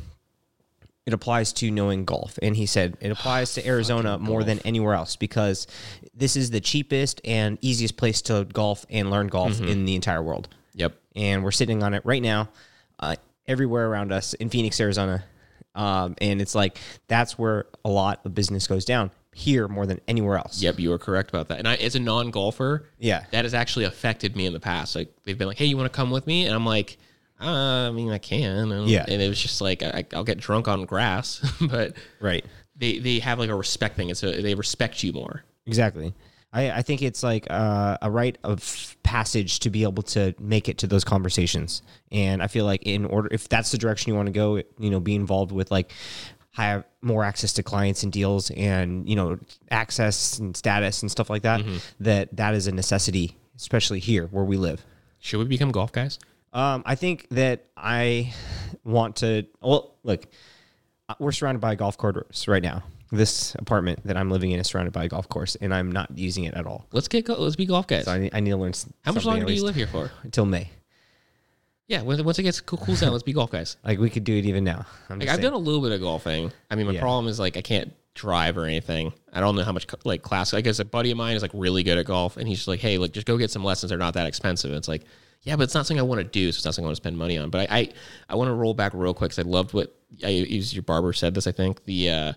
it 1.07 1.13
applies 1.13 1.53
to 1.55 1.71
knowing 1.71 2.05
golf. 2.05 2.39
And 2.43 2.57
he 2.57 2.67
said 2.67 2.97
it 3.01 3.11
applies 3.11 3.55
to 3.55 3.67
Arizona 3.67 4.19
more 4.19 4.45
than 4.45 4.59
anywhere 4.61 4.95
else 4.95 5.17
because 5.17 5.67
this 6.15 6.37
is 6.37 6.51
the 6.51 6.61
cheapest 6.61 7.21
and 7.25 7.59
easiest 7.61 7.97
place 7.97 8.23
to 8.23 8.45
golf 8.53 8.87
and 8.91 9.11
learn 9.11 9.27
golf 9.29 9.61
in 9.61 9.85
the 9.85 9.95
entire 9.95 10.23
world. 10.23 10.49
Yep. 10.75 10.95
And 11.17 11.43
we're 11.45 11.51
sitting 11.51 11.83
on 11.83 11.93
it 11.95 12.03
right 12.07 12.23
now, 12.23 12.49
uh, 13.01 13.17
everywhere 13.47 13.89
around 13.89 14.13
us 14.13 14.35
in 14.35 14.49
Phoenix, 14.49 14.81
Arizona. 14.81 15.25
Um, 15.75 16.15
and 16.21 16.41
it's 16.41 16.55
like 16.55 16.79
that's 17.09 17.39
where 17.39 17.67
a 17.85 17.89
lot 17.89 18.21
of 18.25 18.35
business 18.35 18.67
goes 18.67 18.85
down 18.85 19.11
here 19.35 19.67
more 19.69 19.87
than 19.87 19.99
anywhere 20.07 20.37
else. 20.37 20.61
Yep, 20.63 20.79
you 20.79 20.93
are 20.93 20.99
correct 20.99 21.31
about 21.31 21.49
that. 21.49 21.59
And 21.59 21.67
I, 21.67 21.77
as 21.77 21.95
a 21.95 22.01
non-golfer, 22.01 22.87
Yeah. 22.99 23.25
that 23.31 23.45
has 23.47 23.55
actually 23.55 23.87
affected 23.87 24.37
me 24.37 24.45
in 24.47 24.53
the 24.53 24.61
past. 24.61 24.95
Like 24.95 25.11
they've 25.25 25.37
been 25.39 25.49
like, 25.49 25.57
"Hey, 25.57 25.65
you 25.65 25.77
want 25.79 25.91
to 25.91 25.97
come 25.97 26.11
with 26.11 26.27
me?" 26.27 26.45
And 26.47 26.55
I'm 26.55 26.67
like, 26.67 26.99
"I 27.49 27.91
mean, 27.91 28.11
I 28.11 28.19
can." 28.19 28.73
And, 28.73 28.89
Yeah. 28.89 29.05
and 29.09 29.21
it 29.23 29.29
was 29.29 29.41
just 29.41 29.61
like 29.61 29.83
I, 29.83 30.05
I'll 30.15 30.25
get 30.25 30.39
drunk 30.39 30.69
on 30.69 30.85
grass, 30.85 31.41
but 31.71 31.95
Right. 32.21 32.45
they 32.77 32.99
they 32.99 33.19
have 33.21 33.39
like 33.39 33.51
a 33.51 33.55
respect 33.55 33.97
thing. 33.97 34.11
It's 34.11 34.23
a, 34.23 34.41
they 34.43 34.55
respect 34.55 35.03
you 35.03 35.13
more. 35.13 35.45
Exactly. 35.67 36.15
I, 36.55 36.71
I 36.71 36.83
think 36.83 37.01
it's 37.01 37.23
like 37.23 37.47
uh, 37.49 37.97
a 38.03 38.11
rite 38.11 38.37
of 38.45 38.97
passage 39.03 39.61
to 39.61 39.71
be 39.71 39.85
able 39.85 40.03
to 40.03 40.35
make 40.39 40.69
it 40.69 40.77
to 40.79 40.87
those 40.87 41.03
conversations. 41.03 41.81
And 42.11 42.43
I 42.43 42.47
feel 42.47 42.67
like 42.67 42.83
in 42.83 43.07
order, 43.07 43.29
if 43.33 43.49
that's 43.49 43.71
the 43.71 43.79
direction 43.79 44.11
you 44.11 44.17
want 44.17 44.27
to 44.27 44.33
go, 44.33 44.57
you 44.79 44.91
know, 44.91 45.01
be 45.01 45.15
involved 45.15 45.51
with 45.51 45.71
like 45.71 45.93
have 46.51 46.85
more 47.01 47.25
access 47.25 47.55
to 47.55 47.63
clients 47.63 48.03
and 48.03 48.13
deals 48.13 48.51
and, 48.51 49.09
you 49.09 49.17
know, 49.17 49.39
access 49.71 50.39
and 50.39 50.55
status 50.55 51.01
and 51.01 51.11
stuff 51.11 51.31
like 51.31 51.41
that, 51.43 51.63
that 52.01 52.29
that 52.37 52.55
is 52.55 52.67
a 52.67 52.73
necessity, 52.73 53.35
especially 53.57 53.99
here 54.01 54.27
where 54.27 54.45
we 54.45 54.59
live. 54.59 54.85
Should 55.21 55.39
we 55.39 55.47
become 55.47 55.71
golf 55.73 55.91
guys? 55.93 56.19
Um, 56.53 56.83
I 56.85 56.95
think 56.95 57.27
that 57.31 57.65
I 57.77 58.33
want 58.85 59.17
to. 59.17 59.47
Well, 59.61 59.95
look, 60.03 60.27
uh, 61.09 61.15
we're 61.19 61.33
surrounded 61.33 61.61
by 61.61 61.73
a 61.73 61.77
golf 61.77 61.97
courses 61.97 62.47
right 62.49 62.63
now. 62.63 62.83
This 63.11 63.55
apartment 63.57 64.01
that 64.07 64.17
I'm 64.17 64.31
living 64.31 64.53
in 64.53 64.61
is 64.61 64.67
surrounded 64.69 64.93
by 64.93 65.05
a 65.05 65.09
golf 65.09 65.29
course, 65.29 65.55
and 65.57 65.75
I'm 65.75 65.93
not 65.93 66.17
using 66.17 66.45
it 66.45 66.55
at 66.55 66.67
all. 66.67 66.87
Let's 66.93 67.09
get 67.09 67.27
go- 67.27 67.35
let's 67.39 67.57
be 67.57 67.67
golf 67.67 67.87
guys. 67.87 68.05
So 68.07 68.13
I 68.13 68.19
need, 68.19 68.31
I 68.35 68.41
need 68.41 68.51
to 68.51 68.57
learn. 68.57 68.73
How 69.05 69.13
much 69.13 69.25
longer 69.25 69.45
do 69.45 69.53
you 69.53 69.65
live 69.65 69.75
here 69.75 69.87
for? 69.87 70.11
Until 70.23 70.47
May. 70.47 70.71
Yeah, 71.89 72.01
once 72.03 72.39
it 72.39 72.43
gets 72.43 72.61
cool, 72.61 72.79
cools 72.79 73.01
down, 73.01 73.13
let's 73.13 73.23
be 73.25 73.35
golf 73.35 73.51
guys. 73.51 73.77
Like 73.85 73.99
we 73.99 74.09
could 74.09 74.25
do 74.25 74.35
it 74.35 74.47
even 74.47 74.65
now. 74.65 74.87
I'm 75.11 75.19
Like 75.19 75.29
I've 75.29 75.43
done 75.43 75.53
a 75.53 75.59
little 75.59 75.83
bit 75.83 75.93
of 75.93 76.01
golfing. 76.01 76.51
I 76.71 76.75
mean, 76.75 76.87
my 76.87 76.93
Yeah. 76.93 77.01
problem 77.01 77.29
is 77.29 77.39
like 77.39 77.59
I 77.59 77.61
can't 77.61 77.93
drive 78.15 78.57
or 78.57 78.65
anything. 78.65 79.13
I 79.33 79.41
don't 79.41 79.57
know 79.57 79.65
how 79.65 79.73
much 79.73 79.87
like 80.05 80.23
class. 80.23 80.55
I 80.55 80.63
guess 80.63 80.79
a 80.79 80.85
buddy 80.87 81.11
of 81.11 81.19
mine 81.19 81.37
is 81.37 81.43
like 81.43 81.51
really 81.53 81.83
good 81.83 81.99
at 81.99 82.07
golf, 82.07 82.37
and 82.39 82.49
he's 82.49 82.59
just 82.59 82.69
like, 82.69 82.81
"Hey, 82.81 82.97
like 82.97 83.13
just 83.13 83.27
go 83.27 83.37
get 83.37 83.51
some 83.51 83.65
lessons. 83.65 83.91
They're 83.91 83.99
not 83.99 84.15
that 84.15 84.27
expensive." 84.27 84.71
And 84.71 84.79
it's 84.79 84.89
like, 84.89 85.03
yeah, 85.43 85.57
but 85.57 85.65
it's 85.65 85.75
not 85.75 85.87
something 85.87 85.99
I 86.01 86.03
want 86.03 86.21
to 86.21 86.25
do. 86.25 86.53
So 86.53 86.57
it's 86.59 86.65
not 86.65 86.75
something 86.75 86.87
I 86.87 86.89
want 86.89 86.97
to 86.97 87.03
spend 87.03 87.19
money 87.19 87.39
on. 87.39 87.51
But 87.51 87.71
I 87.71 87.77
I, 87.79 87.89
I 88.31 88.35
want 88.37 88.49
to 88.49 88.55
roll 88.55 88.75
back 88.75 88.93
real 88.95 89.15
quick 89.15 89.31
because 89.31 89.45
I 89.45 89.49
loved 89.49 89.73
what 89.75 89.95
I 90.25 90.29
used. 90.29 90.73
Your 90.75 90.83
barber 90.83 91.13
said 91.13 91.35
this. 91.35 91.47
I 91.47 91.53
think 91.53 91.85
the 91.85 92.11
uh, 92.11 92.33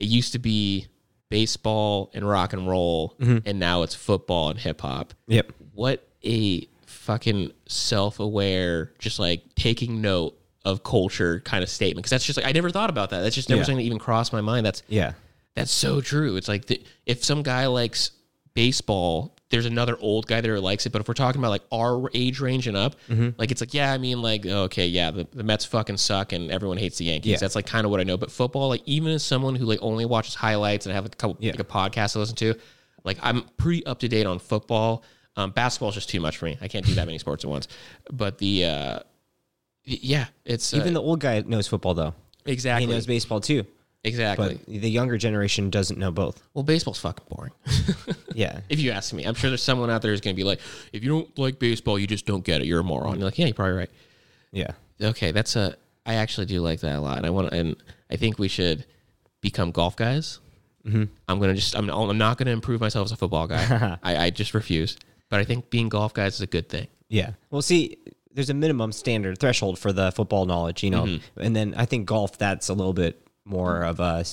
it 0.00 0.06
used 0.06 0.32
to 0.32 0.38
be 0.38 0.86
baseball 1.30 2.10
and 2.14 2.28
rock 2.28 2.52
and 2.52 2.68
roll, 2.68 3.16
and 3.18 3.58
now 3.58 3.82
it's 3.82 3.94
football 3.94 4.50
and 4.50 4.58
hip 4.58 4.80
hop 4.82 5.14
Yep. 5.26 5.52
what 5.72 6.06
a 6.24 6.68
fucking 6.86 7.50
self-aware 7.66 8.92
just 8.98 9.18
like 9.18 9.42
taking 9.54 10.00
note 10.00 10.38
of 10.64 10.82
culture 10.82 11.40
kind 11.40 11.62
of 11.62 11.68
statement 11.68 11.98
because 12.04 12.10
that's 12.10 12.24
just 12.24 12.36
like 12.38 12.46
i 12.46 12.52
never 12.52 12.70
thought 12.70 12.88
about 12.88 13.10
that 13.10 13.20
that's 13.20 13.34
just 13.34 13.48
never 13.50 13.58
Yeah. 13.60 13.64
something 13.64 13.76
that 13.78 13.82
even 13.84 13.98
crossed 13.98 14.32
my 14.32 14.40
mind 14.40 14.64
that's 14.64 14.82
Yeah. 14.88 15.12
that's 15.54 15.70
so 15.72 16.00
true 16.00 16.36
it's 16.36 16.48
like 16.48 16.66
the, 16.66 16.82
if 17.04 17.22
some 17.24 17.42
guy 17.42 17.66
likes 17.66 18.12
baseball 18.54 19.33
there's 19.54 19.66
another 19.66 19.96
old 20.00 20.26
guy 20.26 20.40
there 20.40 20.54
who 20.56 20.60
likes 20.60 20.84
it 20.84 20.90
but 20.90 21.00
if 21.00 21.06
we're 21.08 21.14
talking 21.14 21.40
about 21.40 21.50
like 21.50 21.62
our 21.72 22.10
age 22.12 22.40
range 22.40 22.66
and 22.66 22.76
up 22.76 22.96
like 23.38 23.50
it's 23.50 23.60
like 23.60 23.72
yeah 23.72 23.92
i 23.92 23.98
mean 23.98 24.20
like 24.20 24.44
okay 24.44 24.86
yeah 24.86 25.10
the, 25.10 25.26
the 25.32 25.44
mets 25.44 25.64
fucking 25.64 25.96
suck 25.96 26.32
and 26.32 26.50
everyone 26.50 26.76
hates 26.76 26.98
the 26.98 27.04
yankees 27.04 27.30
Yeah. 27.32 27.36
that's 27.38 27.54
like 27.54 27.66
kind 27.66 27.84
of 27.84 27.90
what 27.90 28.00
i 28.00 28.02
know 28.02 28.16
but 28.16 28.30
football 28.30 28.68
like 28.68 28.82
even 28.86 29.12
as 29.12 29.22
someone 29.22 29.54
who 29.54 29.64
like 29.64 29.78
only 29.80 30.04
watches 30.04 30.34
highlights 30.34 30.86
and 30.86 30.92
I 30.92 30.94
have 30.96 31.04
like 31.04 31.14
a 31.14 31.16
couple 31.16 31.36
Yeah. 31.40 31.52
like 31.52 31.60
a 31.60 31.64
podcast 31.64 32.12
to 32.14 32.18
listen 32.18 32.36
to 32.36 32.54
like 33.04 33.18
i'm 33.22 33.42
pretty 33.56 33.86
up 33.86 34.00
to 34.00 34.08
date 34.08 34.26
on 34.26 34.38
football 34.38 35.02
um, 35.36 35.50
basketball 35.50 35.88
is 35.90 35.94
just 35.94 36.08
too 36.10 36.20
much 36.20 36.36
for 36.36 36.46
me 36.46 36.58
i 36.60 36.68
can't 36.68 36.84
do 36.86 36.94
that 36.94 37.06
many 37.06 37.18
sports 37.18 37.44
at 37.44 37.50
once 37.50 37.68
but 38.10 38.38
the 38.38 38.64
uh 38.64 38.98
yeah 39.84 40.26
it's 40.44 40.72
uh, 40.72 40.78
Even 40.78 40.94
the 40.94 41.02
old 41.02 41.20
guy 41.20 41.42
knows 41.46 41.66
football 41.68 41.94
though. 41.94 42.14
exactly 42.46 42.86
He 42.86 42.92
knows 42.92 43.06
baseball 43.06 43.40
too. 43.40 43.66
Exactly. 44.04 44.58
But 44.66 44.66
the 44.82 44.90
younger 44.90 45.16
generation 45.18 45.70
doesn't 45.70 45.98
know 45.98 46.10
both. 46.10 46.42
well 46.54 46.62
baseball's 46.62 46.98
fucking 47.00 47.26
boring. 47.28 47.52
Yeah. 48.34 48.60
if 48.68 48.80
you 48.80 48.90
ask 48.90 49.12
me 49.12 49.22
i'm 49.24 49.34
sure 49.34 49.48
there's 49.48 49.62
someone 49.62 49.90
out 49.90 50.02
there 50.02 50.10
who's 50.10 50.20
going 50.20 50.34
to 50.34 50.36
be 50.36 50.42
like 50.42 50.58
if 50.92 51.04
you 51.04 51.10
don't 51.10 51.38
like 51.38 51.60
baseball 51.60 51.98
you 52.00 52.06
just 52.08 52.26
don't 52.26 52.44
get 52.44 52.60
it. 52.62 52.66
You're 52.66 52.80
a 52.80 52.84
moron. 52.84 53.14
You're 53.16 53.26
like 53.26 53.38
yeah 53.38 53.46
you're 53.46 53.54
probably 53.54 53.74
right. 53.76 53.90
Yeah. 54.50 54.72
okay 55.00 55.30
that's 55.30 55.54
a 55.56 55.76
i 56.04 56.14
actually 56.14 56.46
do 56.46 56.60
like 56.60 56.80
that 56.80 56.96
a 56.96 57.00
lot. 57.00 57.16
And 57.18 57.26
i 57.26 57.30
want 57.30 57.50
to 57.50 57.56
and 57.56 57.76
i 58.10 58.16
think 58.16 58.38
we 58.38 58.48
should 58.48 58.84
become 59.40 59.70
golf 59.70 59.94
guys. 59.96 60.40
Mm-hmm. 60.84 61.04
i'm 61.28 61.38
gonna 61.40 61.54
just 61.54 61.76
i'm, 61.76 61.88
I'm 61.88 62.18
not 62.18 62.36
gonna 62.38 62.50
improve 62.50 62.80
myself 62.80 63.04
as 63.06 63.12
a 63.12 63.16
football 63.16 63.46
guy. 63.46 63.96
I, 64.02 64.16
I 64.26 64.30
just 64.30 64.52
refuse. 64.52 64.96
But 65.30 65.40
i 65.40 65.44
think 65.44 65.70
being 65.70 65.88
golf 65.88 66.12
guys 66.12 66.34
is 66.34 66.40
a 66.40 66.46
good 66.46 66.68
thing. 66.68 66.88
Yeah. 67.08 67.30
Well, 67.50 67.62
see, 67.62 67.98
there's 68.32 68.50
a 68.50 68.54
minimum 68.54 68.90
standard 68.90 69.38
threshold 69.38 69.78
for 69.78 69.92
the 69.92 70.10
football 70.10 70.44
knowledge, 70.46 70.82
you 70.82 70.90
know, 70.90 71.18
and 71.36 71.54
then 71.54 71.74
I 71.76 71.84
think 71.86 72.06
golf 72.06 72.36
that's 72.38 72.68
a 72.68 72.74
little 72.74 72.92
bit 72.92 73.23
more 73.44 73.82
of 73.82 74.00
a 74.00 74.24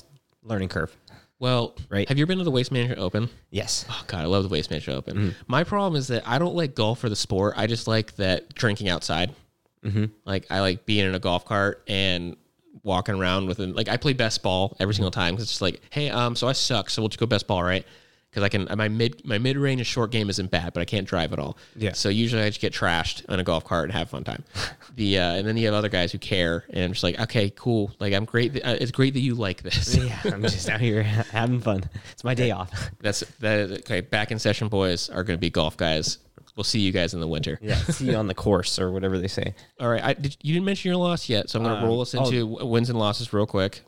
learning 0.44 0.70
curve. 0.70 0.96
well 1.40 1.76
Right. 1.90 2.08
have 2.08 2.18
you 2.18 2.26
been 2.26 2.38
to 2.38 2.44
the 2.44 2.52
waste 2.52 2.72
management 2.72 3.00
open 3.00 3.30
Yes. 3.50 3.86
Oh 3.90 4.04
god, 4.08 4.22
I 4.22 4.26
love 4.26 4.44
the 4.44 4.50
waste 4.50 4.70
management 4.72 4.98
open. 4.98 5.18
Mm-hmm. 5.18 5.30
My 5.48 5.64
problem 5.64 5.98
is 6.00 6.08
that 6.08 6.28
I 6.28 6.40
don't 6.40 6.56
like 6.56 6.74
golf 6.76 7.00
for 7.00 7.10
the 7.10 7.16
sport. 7.16 7.56
I 7.58 7.68
just 7.68 7.88
like 7.88 8.16
that 8.16 8.54
drinking 8.56 8.88
outside. 8.90 9.36
Mm-hmm. 9.84 10.06
Like 10.26 10.46
I 10.50 10.62
like 10.62 10.86
being 10.86 11.06
in 11.08 11.16
a 11.16 11.20
golf 11.20 11.44
cart 11.46 11.84
and 11.88 12.38
walking 12.84 13.16
around 13.16 13.48
with 13.48 13.60
like 13.60 13.90
I 13.90 13.98
play 13.98 14.14
best 14.14 14.42
ball 14.42 14.76
every 14.80 14.94
single 14.94 15.12
time 15.12 15.34
because 15.34 15.44
it's 15.44 15.52
just 15.52 15.62
like, 15.62 15.82
hey, 15.90 16.10
um, 16.10 16.36
so 16.36 16.48
I 16.48 16.54
suck, 16.54 16.90
so 16.90 17.02
we'll 17.02 17.10
just 17.10 17.20
go 17.20 17.26
best 17.26 17.48
ball, 17.48 17.62
right? 17.64 17.86
Because 18.32 18.44
I 18.44 18.50
can 18.50 18.66
my 18.78 18.88
mid 18.88 19.26
my 19.26 19.38
mid 19.38 19.58
range 19.58 19.86
short 19.86 20.10
game 20.10 20.30
isn't 20.30 20.50
bad, 20.50 20.72
but 20.74 20.80
I 20.80 20.86
can't 20.86 21.06
drive 21.06 21.34
at 21.34 21.40
all. 21.40 21.58
Yeah. 21.76 21.92
So 21.92 22.08
usually 22.08 22.42
I 22.42 22.48
just 22.48 22.62
get 22.62 22.72
trashed 22.72 23.26
on 23.28 23.42
a 23.42 23.44
golf 23.44 23.66
cart 23.66 23.84
and 23.86 23.94
have 23.94 24.08
a 24.08 24.10
fun 24.10 24.24
time. 24.24 24.46
the 24.96 25.20
uh, 25.20 25.34
and 25.34 25.46
then 25.46 25.58
you 25.58 25.66
have 25.66 25.76
other 25.76 25.90
guys 25.90 26.14
who 26.14 26.18
care 26.18 26.64
and 26.70 26.82
I'm 26.86 26.92
just 26.94 27.04
like, 27.04 27.20
okay, 27.20 27.50
cool. 27.50 27.92
Like 28.00 28.14
I'm 28.14 28.24
great. 28.24 28.54
That, 28.54 28.66
uh, 28.66 28.78
it's 28.80 28.92
great 28.92 29.14
that 29.16 29.20
you 29.20 29.36
like 29.36 29.64
this. 29.64 29.96
Yeah. 30.02 30.20
I'm 30.26 30.42
just 30.44 30.70
out 30.70 30.80
here 30.80 31.04
having 31.04 31.60
fun. 31.60 31.84
It's 32.14 32.24
my 32.24 32.34
day 32.34 32.52
off. 32.52 32.72
That's 33.02 33.20
that. 33.40 33.60
Is, 33.60 33.72
okay, 33.80 34.00
back 34.02 34.32
in 34.32 34.40
session 34.40 34.70
boys 34.70 35.10
are 35.10 35.24
going 35.24 35.38
to 35.38 35.42
be 35.42 35.50
golf 35.50 35.76
guys. 35.76 36.18
We'll 36.56 36.64
see 36.64 36.80
you 36.80 36.92
guys 36.92 37.14
in 37.14 37.20
the 37.20 37.28
winter. 37.28 37.60
Yeah. 37.62 37.76
See 37.76 38.08
you 38.12 38.16
on 38.16 38.28
the 38.28 38.34
course 38.34 38.80
or 38.80 38.92
whatever 38.92 39.18
they 39.18 39.28
say. 39.28 39.54
All 39.80 39.90
right. 39.90 40.04
I, 40.04 40.14
did, 40.14 40.38
you 40.42 40.54
didn't 40.54 40.66
mention 40.66 40.90
your 40.90 40.98
loss 40.98 41.30
yet, 41.30 41.50
so 41.50 41.60
I'm 41.60 41.64
going 41.64 41.76
to 41.76 41.82
Um, 41.82 41.88
roll 41.88 42.02
us 42.02 42.14
into 42.14 42.42
w 42.48 42.66
wins 42.66 42.90
and 42.90 42.98
losses 43.00 43.32
real 43.34 43.46
quick. 43.46 43.82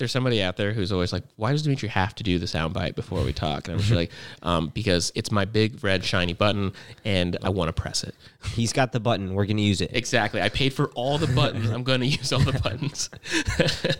There's 0.00 0.12
somebody 0.12 0.42
out 0.42 0.56
there 0.56 0.72
who's 0.72 0.92
always 0.92 1.12
like, 1.12 1.24
"Why 1.36 1.52
does 1.52 1.60
Dimitri 1.62 1.90
have 1.90 2.14
to 2.14 2.22
do 2.22 2.38
the 2.38 2.46
soundbite 2.46 2.94
before 2.94 3.22
we 3.22 3.34
talk?" 3.34 3.68
And 3.68 3.74
I'm 3.74 3.80
just 3.80 3.92
like, 4.02 4.10
um, 4.42 4.68
"Because 4.72 5.12
it's 5.14 5.30
my 5.30 5.44
big 5.44 5.84
red 5.84 6.02
shiny 6.02 6.32
button, 6.32 6.72
and 7.04 7.36
I 7.42 7.50
want 7.50 7.68
to 7.68 7.74
press 7.74 8.02
it." 8.02 8.14
He's 8.54 8.72
got 8.72 8.92
the 8.92 9.00
button. 9.00 9.34
We're 9.34 9.44
going 9.44 9.58
to 9.58 9.62
use 9.62 9.82
it. 9.82 9.90
Exactly. 9.94 10.40
I 10.40 10.48
paid 10.48 10.72
for 10.72 10.86
all 10.94 11.18
the 11.18 11.26
buttons. 11.26 11.68
I'm 11.68 11.82
going 11.84 12.00
to 12.06 12.06
use 12.06 12.32
all 12.32 12.40
the 12.40 12.58
buttons. 12.58 13.10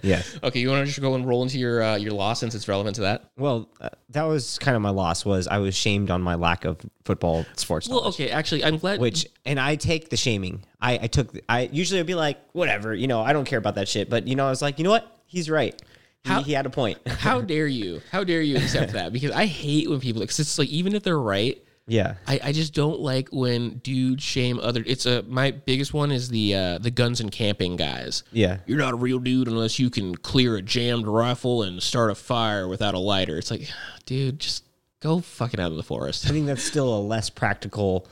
Yes. 0.03 0.39
Okay. 0.43 0.61
You 0.61 0.71
want 0.71 0.81
to 0.83 0.87
just 0.87 1.01
go 1.03 1.15
and 1.15 1.27
roll 1.29 1.43
into 1.43 1.59
your 1.59 1.83
uh, 1.83 1.97
your 1.97 2.13
loss 2.13 2.41
since 2.41 2.55
it's 2.55 2.67
relevant 2.67 2.95
to 2.97 3.03
that? 3.03 3.25
Well, 3.37 3.69
uh, 3.81 3.91
that 4.09 4.23
was 4.23 4.59
kind 4.59 4.75
of 4.75 4.81
my 4.83 4.89
loss 4.91 5.27
was 5.27 5.47
I 5.47 5.59
was 5.59 5.75
shamed 5.75 6.11
on 6.11 6.23
my 6.23 6.35
lack 6.37 6.65
of 6.65 6.79
football 7.05 7.45
sports 7.57 7.89
Well, 7.89 8.01
knowledge. 8.01 8.15
okay. 8.15 8.31
Actually, 8.31 8.65
I'm 8.65 8.79
glad. 8.79 9.01
Which 9.01 9.27
and 9.45 9.61
I 9.61 9.77
take 9.77 10.09
the 10.09 10.17
shaming. 10.17 10.65
I, 10.81 10.95
I 11.03 11.07
took 11.09 11.37
I 11.49 11.69
usually 11.73 12.01
I'd 12.01 12.07
be 12.07 12.15
like 12.15 12.39
whatever 12.53 12.95
you 12.95 13.07
know 13.07 13.21
I 13.21 13.35
don't 13.35 13.45
care 13.45 13.59
about 13.59 13.75
that 13.75 13.89
shit. 13.89 14.09
But 14.09 14.27
you 14.27 14.35
know 14.37 14.47
I 14.47 14.51
was 14.51 14.63
like 14.63 14.79
you 14.79 14.85
know 14.85 14.91
what 14.91 15.19
he's 15.27 15.51
right. 15.51 15.81
He, 16.25 16.31
How- 16.31 16.43
he 16.43 16.53
had 16.53 16.67
a 16.67 16.71
point. 16.71 16.99
how 17.09 17.41
dare 17.41 17.67
you? 17.67 18.03
How 18.11 18.25
dare 18.25 18.43
you 18.43 18.57
accept 18.57 18.93
that? 18.93 19.13
Because 19.13 19.31
I 19.31 19.47
hate 19.47 19.89
when 19.89 20.01
people 20.01 20.21
because 20.21 20.39
it's 20.39 20.59
like 20.59 20.69
even 20.69 20.95
if 20.95 21.03
they're 21.03 21.19
right, 21.19 21.63
yeah. 21.87 22.15
I, 22.27 22.41
I 22.45 22.53
just 22.53 22.73
don't 22.73 23.01
like 23.01 23.31
when 23.33 23.79
dudes 23.79 24.23
shame 24.23 24.61
other. 24.61 24.85
It's 24.87 25.07
a 25.07 25.23
my 25.25 25.51
biggest 25.51 25.93
one 25.93 26.13
is 26.13 26.29
the 26.29 26.55
uh, 26.55 26.79
the 26.79 26.91
guns 26.91 27.21
and 27.21 27.33
camping 27.33 27.77
guys. 27.77 28.23
Yeah. 28.33 28.59
You're 28.67 28.79
not 28.79 28.93
a 28.93 28.97
real 28.97 29.19
dude 29.19 29.49
unless 29.49 29.79
you 29.79 29.91
can 29.91 30.15
clear 30.15 30.57
a 30.57 30.63
jammed 30.63 31.07
rifle 31.07 31.63
and 31.63 31.83
start 31.83 32.11
a 32.11 32.15
fire 32.15 32.69
without 32.69 32.95
a 32.95 32.99
lighter. 32.99 33.39
It's 33.39 33.51
like, 33.51 33.69
dude, 34.07 34.39
just 34.39 34.65
go 35.01 35.21
fucking 35.21 35.59
out 35.59 35.71
of 35.73 35.77
the 35.77 35.83
forest. 35.83 36.27
I 36.27 36.31
think 36.31 36.47
that's 36.47 36.63
still 36.63 36.95
a 36.97 37.01
less 37.01 37.29
practical 37.31 38.07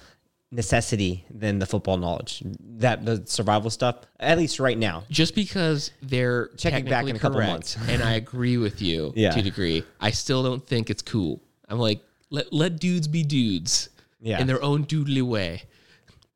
necessity 0.51 1.25
than 1.31 1.59
the 1.59 1.67
football 1.67 1.97
knowledge. 1.99 2.43
That 2.79 3.05
the 3.05 3.23
survival 3.27 3.71
stuff, 3.71 3.97
at 4.19 4.39
least 4.39 4.59
right 4.61 4.79
now. 4.79 5.05
just 5.11 5.35
because 5.35 5.91
they're 6.03 6.49
Checking 6.57 6.85
back 6.87 7.07
in 7.07 7.17
a 7.17 7.19
couple 7.19 7.41
months. 7.41 7.77
and 7.89 8.03
I 8.03 8.13
agree 8.13 8.57
with 8.57 8.81
you 8.81 9.13
Yeah. 9.15 9.31
to 9.33 9.41
a 9.41 9.43
degree, 9.43 9.85
I 10.01 10.11
still 10.11 10.43
don't 10.43 10.67
think 10.67 10.89
it's 10.91 11.03
cool. 11.03 11.41
I'm 11.69 11.79
like, 11.79 12.01
let 12.31 12.53
let 12.53 12.79
dudes 12.79 13.09
be 13.09 13.23
dudes, 13.25 13.91
Yeah. 14.21 14.41
in 14.41 14.47
their 14.47 14.63
own 14.63 14.85
doodly 14.87 15.23
way. 15.23 15.63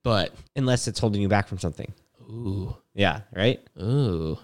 But 0.03 0.35
Unless 0.57 0.89
it's 0.89 0.99
holding 0.99 1.23
you 1.23 1.29
back 1.29 1.47
from 1.49 1.59
something. 1.59 1.91
ooh, 2.23 2.77
Yeah, 2.95 3.21
right? 3.35 3.61
ooh, 3.81 4.39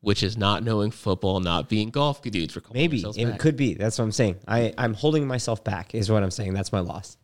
which 0.00 0.22
is 0.22 0.36
not 0.36 0.62
knowing 0.64 0.90
football, 0.90 1.40
not 1.40 1.68
being 1.70 1.88
golf 1.90 2.20
dudes 2.20 2.52
for 2.52 2.62
Maybe 2.74 3.00
it 3.00 3.16
back. 3.30 3.38
could 3.38 3.56
be. 3.56 3.72
That's 3.74 3.96
what 3.98 4.04
I'm 4.04 4.12
saying. 4.12 4.36
I 4.46 4.74
I'm 4.76 4.92
holding 4.92 5.26
myself 5.26 5.64
back 5.64 5.94
is 5.94 6.10
what 6.10 6.22
I'm 6.22 6.30
saying. 6.30 6.52
That's 6.52 6.72
my 6.72 6.80
loss. 6.80 7.16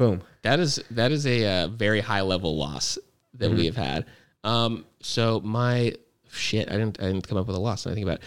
Boom. 0.00 0.22
That 0.40 0.60
is 0.60 0.82
that 0.92 1.12
is 1.12 1.26
a 1.26 1.44
uh, 1.64 1.68
very 1.68 2.00
high 2.00 2.22
level 2.22 2.56
loss 2.56 2.96
that 3.34 3.48
Mm-hmm. 3.50 3.58
we 3.58 3.66
have 3.66 3.76
had. 3.76 4.06
Um, 4.42 4.86
so 5.02 5.40
my 5.40 5.92
shit, 6.32 6.68
I 6.70 6.78
didn't 6.78 6.98
I 7.02 7.08
didn't 7.08 7.28
come 7.28 7.36
up 7.36 7.46
with 7.46 7.54
a 7.54 7.60
loss. 7.60 7.86
I 7.86 7.92
think 7.92 8.04
about 8.06 8.16
it. 8.16 8.22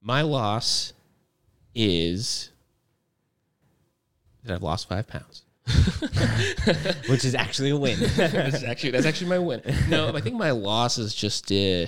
my 0.00 0.22
loss 0.22 0.92
is 1.76 2.50
that 4.42 4.54
I've 4.54 4.64
lost 4.64 4.88
five 4.88 5.06
pounds. 5.06 5.44
Which 7.08 7.24
is 7.24 7.36
actually 7.36 7.70
a 7.70 7.76
win. 7.76 7.98
that's 8.16 8.64
actually 8.64 8.90
that's 8.90 9.06
actually 9.06 9.30
my 9.30 9.38
win. 9.38 9.62
No, 9.88 10.08
I 10.16 10.20
think 10.20 10.34
my 10.34 10.50
loss 10.50 10.98
is 10.98 11.14
just 11.14 11.52
uh, 11.52 11.86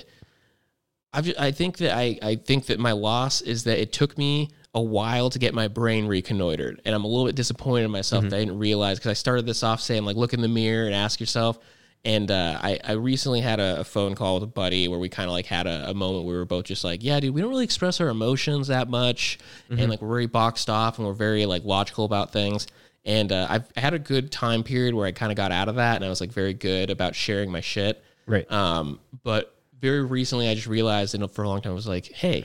I've, 1.11 1.33
I 1.37 1.51
think 1.51 1.79
that 1.79 1.93
I, 1.93 2.17
I 2.21 2.35
think 2.37 2.67
that 2.67 2.79
my 2.79 2.93
loss 2.93 3.41
is 3.41 3.65
that 3.65 3.79
it 3.79 3.91
took 3.91 4.17
me 4.17 4.51
a 4.75 4.81
while 4.81 5.29
to 5.29 5.39
get 5.39 5.53
my 5.53 5.69
brain 5.69 6.05
reconnoitered, 6.05 6.81
and 6.85 6.93
I'm 6.93 7.05
a 7.05 7.07
little 7.07 7.25
bit 7.25 7.35
disappointed 7.35 7.85
in 7.85 7.91
myself 7.91 8.25
that 8.25 8.35
I 8.35 8.39
didn't 8.39 8.59
realize 8.59 8.99
because 8.99 9.09
I 9.11 9.13
started 9.13 9.45
this 9.45 9.63
off 9.63 9.79
saying 9.79 10.03
like 10.03 10.17
look 10.17 10.33
in 10.33 10.41
the 10.41 10.49
mirror 10.49 10.85
and 10.85 10.93
ask 10.93 11.19
yourself. 11.19 11.57
And 12.03 12.29
uh, 12.29 12.59
I, 12.61 12.79
I 12.83 12.91
recently 12.91 13.41
had 13.41 13.59
a, 13.59 13.79
a 13.79 13.83
phone 13.83 14.13
call 14.13 14.35
with 14.35 14.43
a 14.43 14.47
buddy 14.47 14.87
where 14.87 14.99
we 14.99 15.09
kind 15.09 15.27
of 15.27 15.31
like 15.31 15.47
had 15.47 15.65
a, 15.65 15.89
a 15.89 15.93
moment 15.95 16.25
where 16.25 16.35
we 16.35 16.37
were 16.37 16.45
both 16.45 16.65
just 16.65 16.83
like, 16.83 17.03
yeah, 17.03 17.19
dude, 17.19 17.33
we 17.33 17.41
don't 17.41 17.49
really 17.49 17.63
express 17.63 17.99
our 17.99 18.09
emotions 18.09 18.67
that 18.67 18.89
much, 18.89 19.39
and 19.69 19.89
like 19.89 20.01
we're 20.01 20.09
very 20.09 20.27
boxed 20.27 20.69
off 20.69 20.99
and 20.99 21.07
we're 21.07 21.13
very 21.13 21.47
like 21.47 21.63
logical 21.63 22.05
about 22.05 22.31
things. 22.31 22.67
And 23.05 23.31
uh, 23.31 23.47
I've 23.49 23.71
had 23.77 23.93
a 23.93 23.99
good 23.99 24.31
time 24.31 24.61
period 24.61 24.93
where 24.93 25.07
I 25.07 25.13
kind 25.13 25.31
of 25.31 25.35
got 25.35 25.51
out 25.51 25.69
of 25.69 25.75
that, 25.75 25.95
and 25.95 26.05
I 26.05 26.09
was 26.09 26.19
like 26.21 26.31
very 26.31 26.53
good 26.53 26.89
about 26.89 27.15
sharing 27.15 27.49
my 27.49 27.61
shit. 27.61 28.03
Right. 28.27 28.51
Um, 28.51 28.99
but 29.23 29.55
very 29.79 30.03
recently, 30.03 30.49
I 30.49 30.53
just 30.53 30.67
realized, 30.67 31.15
and 31.15 31.31
for 31.31 31.43
a 31.43 31.47
long 31.47 31.61
time, 31.61 31.71
I 31.71 31.75
was 31.75 31.87
like, 31.87 32.07
hey, 32.11 32.43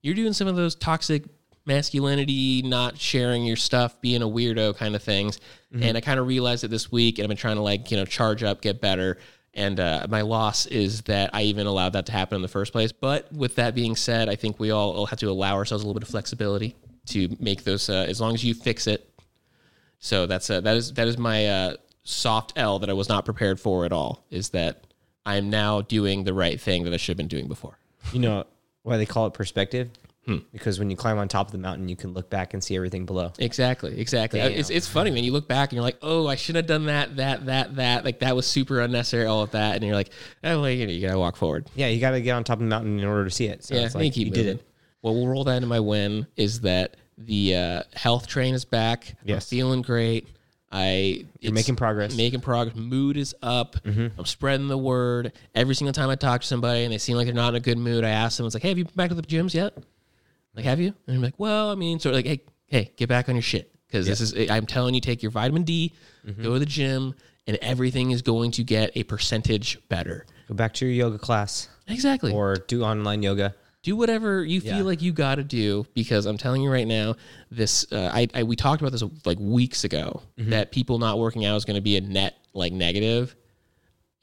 you're 0.00 0.14
doing 0.14 0.32
some 0.32 0.48
of 0.48 0.56
those 0.56 0.74
toxic 0.74 1.24
masculinity, 1.66 2.62
not 2.62 2.98
sharing 2.98 3.44
your 3.44 3.56
stuff, 3.56 4.00
being 4.00 4.22
a 4.22 4.28
weirdo 4.28 4.76
kind 4.76 4.94
of 4.94 5.02
things. 5.02 5.40
And 5.80 5.96
I 5.96 6.02
kind 6.02 6.20
of 6.20 6.26
realized 6.26 6.64
it 6.64 6.68
this 6.68 6.92
week, 6.92 7.18
and 7.18 7.24
I've 7.24 7.28
been 7.28 7.36
trying 7.38 7.56
to 7.56 7.62
like, 7.62 7.90
you 7.90 7.96
know, 7.96 8.04
charge 8.04 8.42
up, 8.42 8.60
get 8.60 8.80
better. 8.82 9.16
And 9.54 9.80
uh, 9.80 10.06
my 10.10 10.20
loss 10.20 10.66
is 10.66 11.00
that 11.02 11.30
I 11.32 11.42
even 11.44 11.66
allowed 11.66 11.94
that 11.94 12.04
to 12.06 12.12
happen 12.12 12.36
in 12.36 12.42
the 12.42 12.48
first 12.48 12.72
place. 12.72 12.92
But 12.92 13.32
with 13.32 13.54
that 13.56 13.74
being 13.74 13.96
said, 13.96 14.28
I 14.28 14.36
think 14.36 14.60
we 14.60 14.70
all 14.70 15.06
have 15.06 15.18
to 15.20 15.30
allow 15.30 15.54
ourselves 15.54 15.82
a 15.82 15.86
little 15.86 15.98
bit 15.98 16.02
of 16.02 16.10
flexibility 16.10 16.74
to 17.06 17.34
make 17.40 17.64
those, 17.64 17.88
uh, 17.88 18.04
as 18.06 18.20
long 18.20 18.34
as 18.34 18.44
you 18.44 18.52
fix 18.52 18.86
it. 18.86 19.08
So 19.98 20.26
that's 20.26 20.50
uh, 20.50 20.60
that 20.60 20.76
is 20.76 20.92
that 20.94 21.06
is 21.08 21.16
my 21.16 21.46
uh, 21.46 21.76
soft 22.02 22.52
L 22.56 22.78
that 22.80 22.90
I 22.90 22.92
was 22.92 23.08
not 23.08 23.24
prepared 23.24 23.60
for 23.60 23.84
at 23.84 23.92
all. 23.92 24.24
Is 24.30 24.50
that 24.50 24.84
I'm 25.24 25.48
now 25.48 25.80
doing 25.80 26.24
the 26.24 26.34
right 26.34 26.60
thing 26.60 26.84
that 26.84 26.92
I 26.92 26.96
should 26.96 27.12
have 27.12 27.18
been 27.18 27.28
doing 27.28 27.48
before. 27.48 27.78
you 28.12 28.18
know 28.18 28.44
why 28.82 28.96
they 28.96 29.06
call 29.06 29.26
it 29.26 29.32
perspective? 29.32 29.90
Hmm. 30.26 30.38
Because 30.52 30.78
when 30.78 30.88
you 30.88 30.96
climb 30.96 31.18
on 31.18 31.26
top 31.26 31.48
of 31.48 31.52
the 31.52 31.58
mountain, 31.58 31.88
you 31.88 31.96
can 31.96 32.12
look 32.12 32.30
back 32.30 32.54
and 32.54 32.62
see 32.62 32.76
everything 32.76 33.06
below. 33.06 33.32
Exactly, 33.40 34.00
exactly. 34.00 34.38
Damn. 34.38 34.52
It's 34.52 34.70
it's 34.70 34.86
funny 34.86 35.10
man. 35.10 35.24
You 35.24 35.32
look 35.32 35.48
back 35.48 35.70
and 35.70 35.76
you're 35.76 35.82
like, 35.82 35.98
oh, 36.00 36.28
I 36.28 36.36
should 36.36 36.54
have 36.54 36.66
done 36.66 36.86
that, 36.86 37.16
that, 37.16 37.46
that, 37.46 37.76
that. 37.76 38.04
Like 38.04 38.20
that 38.20 38.36
was 38.36 38.46
super 38.46 38.80
unnecessary. 38.80 39.26
All 39.26 39.42
of 39.42 39.50
that, 39.50 39.74
and 39.74 39.84
you're 39.84 39.96
like, 39.96 40.10
oh, 40.44 40.60
well, 40.60 40.70
you, 40.70 40.86
know, 40.86 40.92
you 40.92 41.04
gotta 41.04 41.18
walk 41.18 41.34
forward. 41.34 41.68
Yeah, 41.74 41.88
you 41.88 42.00
got 42.00 42.12
to 42.12 42.20
get 42.20 42.32
on 42.32 42.44
top 42.44 42.58
of 42.58 42.60
the 42.60 42.66
mountain 42.66 43.00
in 43.00 43.04
order 43.04 43.24
to 43.24 43.30
see 43.30 43.46
it. 43.46 43.64
So 43.64 43.74
yeah, 43.74 43.86
it's 43.86 43.96
like 43.96 44.12
keep 44.12 44.28
you 44.28 44.32
did 44.32 44.46
it. 44.46 44.66
Well, 45.02 45.14
we'll 45.14 45.26
roll 45.26 45.42
that 45.44 45.56
into 45.56 45.66
my 45.66 45.80
win. 45.80 46.28
Is 46.36 46.60
that 46.60 46.96
the 47.18 47.56
uh, 47.56 47.82
health 47.94 48.28
train 48.28 48.54
is 48.54 48.64
back? 48.64 49.16
Yes. 49.24 49.44
I'm 49.44 49.56
feeling 49.56 49.82
great. 49.82 50.28
I 50.70 51.26
You're 51.40 51.52
making 51.52 51.76
progress. 51.76 52.16
Making 52.16 52.40
progress. 52.40 52.76
Mood 52.76 53.16
is 53.16 53.34
up. 53.42 53.76
I'm 53.84 54.24
spreading 54.24 54.68
the 54.68 54.78
word. 54.78 55.32
Every 55.54 55.74
single 55.74 55.92
time 55.92 56.08
I 56.08 56.14
talk 56.14 56.40
to 56.40 56.46
somebody 56.46 56.84
and 56.84 56.92
they 56.92 56.98
seem 56.98 57.16
like 57.16 57.26
they're 57.26 57.34
not 57.34 57.50
in 57.50 57.56
a 57.56 57.60
good 57.60 57.76
mood, 57.76 58.04
I 58.04 58.10
ask 58.10 58.38
them, 58.38 58.46
"It's 58.46 58.54
like, 58.54 58.62
hey, 58.62 58.70
have 58.70 58.78
you 58.78 58.84
been 58.84 58.94
back 58.94 59.08
to 59.10 59.14
the 59.14 59.22
gyms 59.22 59.52
yet? 59.52 59.76
Like, 60.54 60.64
have 60.64 60.80
you?" 60.80 60.94
And 61.06 61.16
I'm 61.16 61.22
like, 61.22 61.34
"Well, 61.38 61.70
I 61.70 61.74
mean, 61.74 61.98
sort 61.98 62.14
of 62.14 62.16
like, 62.18 62.26
hey, 62.26 62.40
hey, 62.66 62.92
get 62.96 63.08
back 63.08 63.28
on 63.28 63.34
your 63.34 63.42
shit 63.42 63.72
because 63.86 64.06
this 64.06 64.20
is. 64.20 64.50
I'm 64.50 64.66
telling 64.66 64.94
you, 64.94 65.00
take 65.00 65.22
your 65.22 65.30
vitamin 65.32 65.62
D, 65.62 65.92
go 66.42 66.54
to 66.54 66.58
the 66.58 66.66
gym, 66.66 67.14
and 67.46 67.56
everything 67.62 68.10
is 68.10 68.22
going 68.22 68.50
to 68.52 68.64
get 68.64 68.90
a 68.96 69.02
percentage 69.04 69.78
better." 69.88 70.26
Go 70.48 70.54
back 70.54 70.74
to 70.74 70.86
your 70.86 70.94
yoga 70.94 71.18
class 71.18 71.68
Exactly 71.88 72.32
or 72.32 72.56
do 72.66 72.82
online 72.82 73.22
yoga. 73.22 73.54
do 73.82 73.96
whatever 73.96 74.44
you 74.44 74.60
feel 74.60 74.76
Yeah. 74.78 74.82
like 74.82 75.00
you 75.02 75.12
got 75.12 75.36
to 75.36 75.44
do 75.44 75.86
because 75.94 76.26
I'm 76.26 76.36
telling 76.36 76.62
you 76.62 76.70
right 76.70 76.86
now, 76.86 77.14
this 77.50 77.90
uh, 77.92 78.10
I, 78.12 78.28
I 78.34 78.42
we 78.42 78.54
talked 78.56 78.82
about 78.82 78.92
this 78.92 79.02
like 79.24 79.38
weeks 79.40 79.84
ago 79.84 80.22
Mm-hmm. 80.38 80.50
that 80.50 80.70
people 80.72 80.98
not 80.98 81.18
working 81.18 81.44
out 81.46 81.56
is 81.56 81.64
going 81.64 81.76
to 81.76 81.80
be 81.80 81.96
a 81.96 82.00
net 82.00 82.36
like 82.54 82.72
negative, 82.72 83.34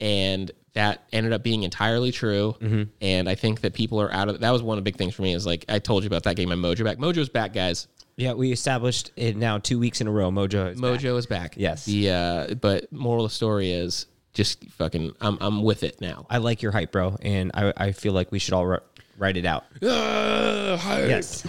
and 0.00 0.50
that 0.72 1.02
ended 1.12 1.32
up 1.32 1.42
being 1.42 1.62
entirely 1.62 2.12
true. 2.12 2.56
Mm-hmm. 2.60 2.82
And 3.00 3.28
I 3.28 3.34
think 3.34 3.60
that 3.62 3.74
people 3.74 4.00
are 4.00 4.12
out 4.12 4.28
of 4.28 4.40
that 4.40 4.50
was 4.50 4.62
one 4.62 4.78
of 4.78 4.84
the 4.84 4.88
big 4.90 4.96
things 4.98 5.14
for 5.14 5.22
me 5.22 5.34
is 5.34 5.46
like 5.46 5.64
I 5.68 5.78
told 5.78 6.02
you 6.02 6.06
about 6.06 6.24
that 6.24 6.36
game 6.36 6.48
my 6.48 6.54
mojo 6.54 6.84
back. 6.84 6.98
Mojo's 6.98 7.28
back, 7.28 7.52
guys. 7.52 7.88
Yeah, 8.16 8.34
we 8.34 8.52
established 8.52 9.12
it 9.16 9.36
now 9.36 9.58
two 9.58 9.78
weeks 9.78 10.00
in 10.00 10.06
a 10.06 10.10
row. 10.10 10.30
Mojo. 10.30 10.72
Is 10.72 10.80
back. 10.80 11.00
Mojo 11.00 11.16
is 11.16 11.26
back. 11.26 11.54
Yes. 11.56 11.86
The 11.86 12.10
uh, 12.10 12.54
but 12.54 12.92
moral 12.92 13.24
of 13.24 13.30
the 13.30 13.34
story 13.34 13.70
is 13.72 14.06
just 14.32 14.64
fucking 14.72 15.12
I'm 15.20 15.38
I'm 15.40 15.62
with 15.62 15.82
it 15.82 16.00
now. 16.00 16.26
I 16.28 16.38
like 16.38 16.62
your 16.62 16.72
hype, 16.72 16.92
bro, 16.92 17.16
and 17.22 17.50
I, 17.54 17.72
I 17.76 17.92
feel 17.92 18.12
like 18.12 18.30
we 18.30 18.38
should 18.38 18.54
all 18.54 18.66
ri- 18.66 18.78
write 19.18 19.36
it 19.36 19.46
out. 19.46 19.64
Yes. 19.80 21.46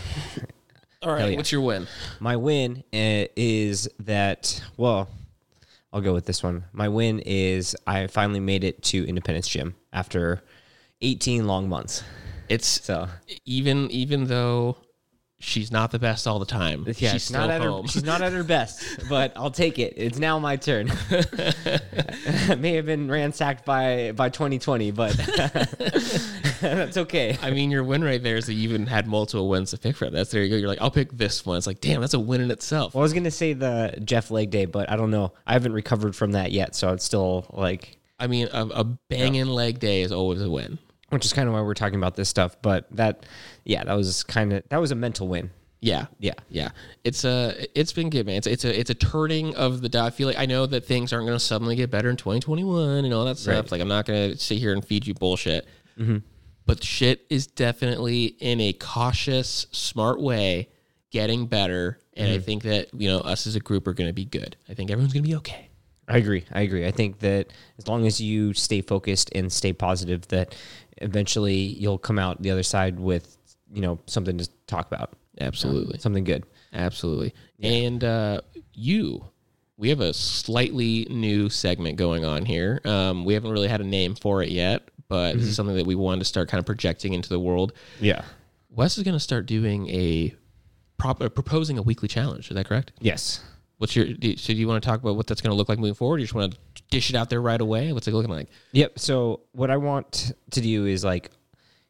All 1.04 1.12
right. 1.12 1.32
yeah. 1.32 1.36
What's 1.38 1.52
your 1.52 1.62
win? 1.62 1.88
My 2.20 2.36
win 2.36 2.84
uh, 2.94 3.26
is 3.36 3.90
that, 4.02 4.64
well, 4.78 5.10
I'll 5.94 6.02
go 6.02 6.14
with 6.14 6.26
this 6.26 6.42
one. 6.42 6.64
My 6.72 6.88
win 6.88 7.20
is 7.20 7.76
I 7.86 8.08
finally 8.08 8.40
made 8.40 8.64
it 8.64 8.82
to 8.84 9.06
Independence 9.08 9.48
Gym 9.48 9.76
after 9.92 10.42
18 11.02 11.48
long 11.48 11.68
months. 11.68 12.04
It's 12.48 12.68
So, 12.68 13.08
even 13.46 13.90
even 13.92 14.26
though 14.26 14.78
she's 15.40 15.72
not 15.72 15.92
the 15.92 16.00
best 16.00 16.28
all 16.28 16.40
the 16.40 16.46
time, 16.46 16.86
yeah, 16.98 17.12
she's 17.12 17.32
not, 17.32 17.50
at 17.50 17.62
home. 17.62 17.84
her, 17.84 17.88
she's 17.88 18.04
not 18.04 18.22
at 18.22 18.32
her 18.32 18.44
best, 18.44 18.84
but 19.10 19.34
I'll 19.36 19.52
take 19.52 19.80
it. 19.80 19.94
It's 19.98 20.20
now 20.20 20.38
my 20.40 20.56
turn. 20.56 20.88
May 22.58 22.74
have 22.74 22.86
been 22.86 23.10
ransacked 23.10 23.66
by, 23.66 24.12
by 24.14 24.30
2020, 24.30 24.92
but 24.92 25.16
that's 26.76 26.98
okay. 26.98 27.38
I 27.42 27.52
mean, 27.52 27.72
your 27.72 27.84
win 27.84 28.04
right 28.04 28.22
there 28.22 28.38
is 28.38 28.46
that 28.46 28.54
you 28.54 28.64
even 28.70 28.86
had 28.86 29.08
multiple 29.08 29.50
wins 29.50 29.72
to 29.72 29.78
pick 29.78 29.96
from. 29.96 30.14
That's 30.14 30.32
there 30.32 30.44
you 30.44 30.50
go. 30.50 30.56
You're 30.56 30.68
like, 30.68 30.82
I'll 30.82 30.92
pick 30.92 31.12
this 31.12 31.46
one. 31.46 31.58
It's 31.58 31.68
like, 31.68 31.82
damn, 31.82 32.02
that's 32.02 32.14
a 32.14 32.20
win 32.20 32.42
in 32.42 32.52
itself. 32.52 32.94
Well, 32.94 33.02
I 33.02 33.04
was 33.04 33.14
going 33.14 33.24
to 33.26 33.32
say 33.32 33.54
the 33.54 34.00
Jeff 34.04 34.32
leg 34.32 34.50
day, 34.52 34.66
but 34.66 34.90
I 34.90 34.96
don't 34.96 35.12
know. 35.12 35.34
I 35.46 35.54
haven't 35.54 35.74
recovered 35.74 36.16
from 36.16 36.32
that 36.34 36.52
yet, 36.52 36.76
so 36.76 36.94
it's 36.94 37.04
still 37.04 37.46
like 37.52 37.98
I 38.20 38.28
mean, 38.28 38.48
a, 38.54 38.66
a 38.68 38.84
banging 38.84 39.48
leg 39.48 39.80
day 39.80 40.02
is 40.04 40.12
always 40.12 40.42
a 40.42 40.50
win. 40.50 40.78
which 41.10 41.26
is 41.26 41.34
kind 41.34 41.48
of 41.50 41.54
why 41.56 41.62
we're 41.62 41.74
talking 41.74 41.98
about 41.98 42.16
this 42.16 42.30
stuff. 42.30 42.56
But 42.62 42.86
that, 42.96 43.26
yeah, 43.66 43.84
that 43.84 43.94
was 43.94 44.24
kind 44.24 44.54
of 44.54 44.64
that 44.70 44.78
was 44.78 44.92
a 44.92 44.96
mental 44.96 45.28
win. 45.28 45.50
Yeah, 45.84 46.06
Yeah. 46.20 46.34
yeah. 46.48 46.70
It's 47.04 47.26
a, 47.26 47.66
it's 47.74 47.92
been 47.92 48.12
good, 48.12 48.28
man. 48.28 48.36
It's 48.36 48.46
it's 48.46 48.64
a 48.66 48.80
it's 48.80 48.92
a 48.92 48.94
turning 48.94 49.56
of 49.56 49.82
the 49.82 49.90
dial. 49.90 50.06
I 50.06 50.10
feel 50.12 50.28
like 50.28 50.38
I 50.38 50.46
know 50.46 50.68
that 50.68 50.86
things 50.86 51.12
aren't 51.12 51.26
going 51.26 51.36
to 51.36 51.44
suddenly 51.44 51.76
get 51.76 51.90
better 51.90 52.08
in 52.12 52.18
2021 52.18 53.04
and 53.06 53.14
all 53.16 53.26
that 53.26 53.40
stuff. 53.40 53.56
Right. 53.56 53.72
Like 53.72 53.82
I'm 53.82 53.88
not 53.88 54.06
going 54.06 54.34
to 54.34 54.38
sit 54.38 54.60
here 54.60 54.74
and 54.74 54.86
feed 54.86 55.08
you 55.08 55.16
bullshit. 55.16 55.66
Mm-hmm. 55.98 56.18
But 56.72 56.86
shit 56.86 57.26
is 57.30 57.48
definitely 57.48 58.26
in 58.40 58.62
a 58.62 58.72
cautious, 58.72 59.68
smart 59.72 60.22
way 60.22 60.70
getting 61.10 61.48
better. 61.48 62.00
And 62.16 62.32
I 62.32 62.40
think 62.40 62.64
that 62.64 62.94
you 62.94 63.10
know 63.10 63.20
us 63.20 63.46
as 63.46 63.58
a 63.58 63.60
group 63.60 63.88
are 63.88 63.94
going 63.94 64.10
to 64.10 64.14
be 64.14 64.24
good. 64.24 64.56
I 64.70 64.74
think 64.74 64.90
everyone's 64.90 65.12
going 65.12 65.24
to 65.24 65.30
be 65.30 65.36
okay. 65.36 65.68
I 66.08 66.18
agree. 66.18 66.46
I 66.52 66.62
agree. 66.62 66.88
I 66.88 66.92
think 66.92 67.20
that 67.20 67.52
as 67.78 67.90
long 67.90 68.06
as 68.06 68.22
you 68.22 68.54
stay 68.54 68.82
focused 68.82 69.32
and 69.36 69.52
stay 69.52 69.74
positive, 69.74 70.26
that 70.30 70.56
eventually 70.98 71.56
you'll 71.56 71.98
come 71.98 72.18
out 72.18 72.42
the 72.42 72.52
other 72.52 72.64
side 72.64 73.00
with 73.00 73.38
you 73.74 73.82
know 73.82 74.00
something 74.08 74.38
to 74.38 74.50
talk 74.68 74.88
about, 74.88 75.12
Absolutely. 75.42 76.00
something 76.00 76.24
good. 76.24 76.46
Absolutely. 76.72 77.34
And 77.62 78.02
uh, 78.02 78.42
you, 78.74 79.26
we 79.76 79.90
have 79.90 80.00
a 80.00 80.14
slightly 80.14 81.06
new 81.10 81.50
segment 81.50 81.98
going 81.98 82.24
on 82.24 82.46
here. 82.46 82.80
Um, 82.86 83.26
we 83.26 83.34
haven't 83.34 83.52
really 83.52 83.68
had 83.68 83.82
a 83.82 83.86
name 83.86 84.16
for 84.16 84.42
it 84.42 84.50
yet, 84.50 84.88
but 85.12 85.36
this 85.36 85.46
is 85.46 85.58
something 85.58 85.76
that 85.76 85.86
we 85.86 85.94
wanted 85.94 86.20
to 86.20 86.26
start 86.26 86.48
kind 86.48 86.60
of 86.60 86.66
projecting 86.66 87.14
into 87.14 87.28
the 87.28 87.38
world. 87.38 87.74
Yeah. 88.00 88.24
Wes 88.70 88.98
is 88.98 89.04
going 89.04 89.14
to 89.14 89.20
start 89.20 89.46
doing 89.46 89.90
a 89.90 90.34
prop, 90.98 91.22
uh, 91.22 91.28
proposing 91.28 91.78
a 91.78 91.82
weekly 91.82 92.08
challenge. 92.08 92.50
Is 92.50 92.56
that 92.56 92.66
correct? 92.66 92.94
Yes. 93.02 93.44
What's 93.78 93.94
your? 93.94 94.06
Do, 94.06 94.38
so 94.38 94.54
do 94.54 94.60
you 94.60 94.70
want 94.70 94.82
to 94.82 94.88
talk 94.88 95.02
about 95.02 95.18
what 95.18 95.28
that's 95.28 95.42
going 95.42 95.52
to 95.52 95.58
look 95.58 95.68
like 95.68 95.80
moving 95.80 95.96
forward? 95.96 96.20
You 96.22 96.26
just 96.28 96.34
want 96.34 96.54
to 96.54 96.84
dish 96.90 97.10
it 97.10 97.16
out 97.18 97.30
there 97.30 97.42
right 97.42 97.60
away? 97.60 97.92
What's 97.92 98.08
it 98.08 98.14
looking 98.14 98.32
like? 98.32 98.48
Yep. 98.72 99.00
So 99.00 99.42
what 99.52 99.70
I 99.70 99.76
want 99.76 100.32
to 100.52 100.62
do 100.62 100.86
is 100.86 101.04
like, 101.04 101.30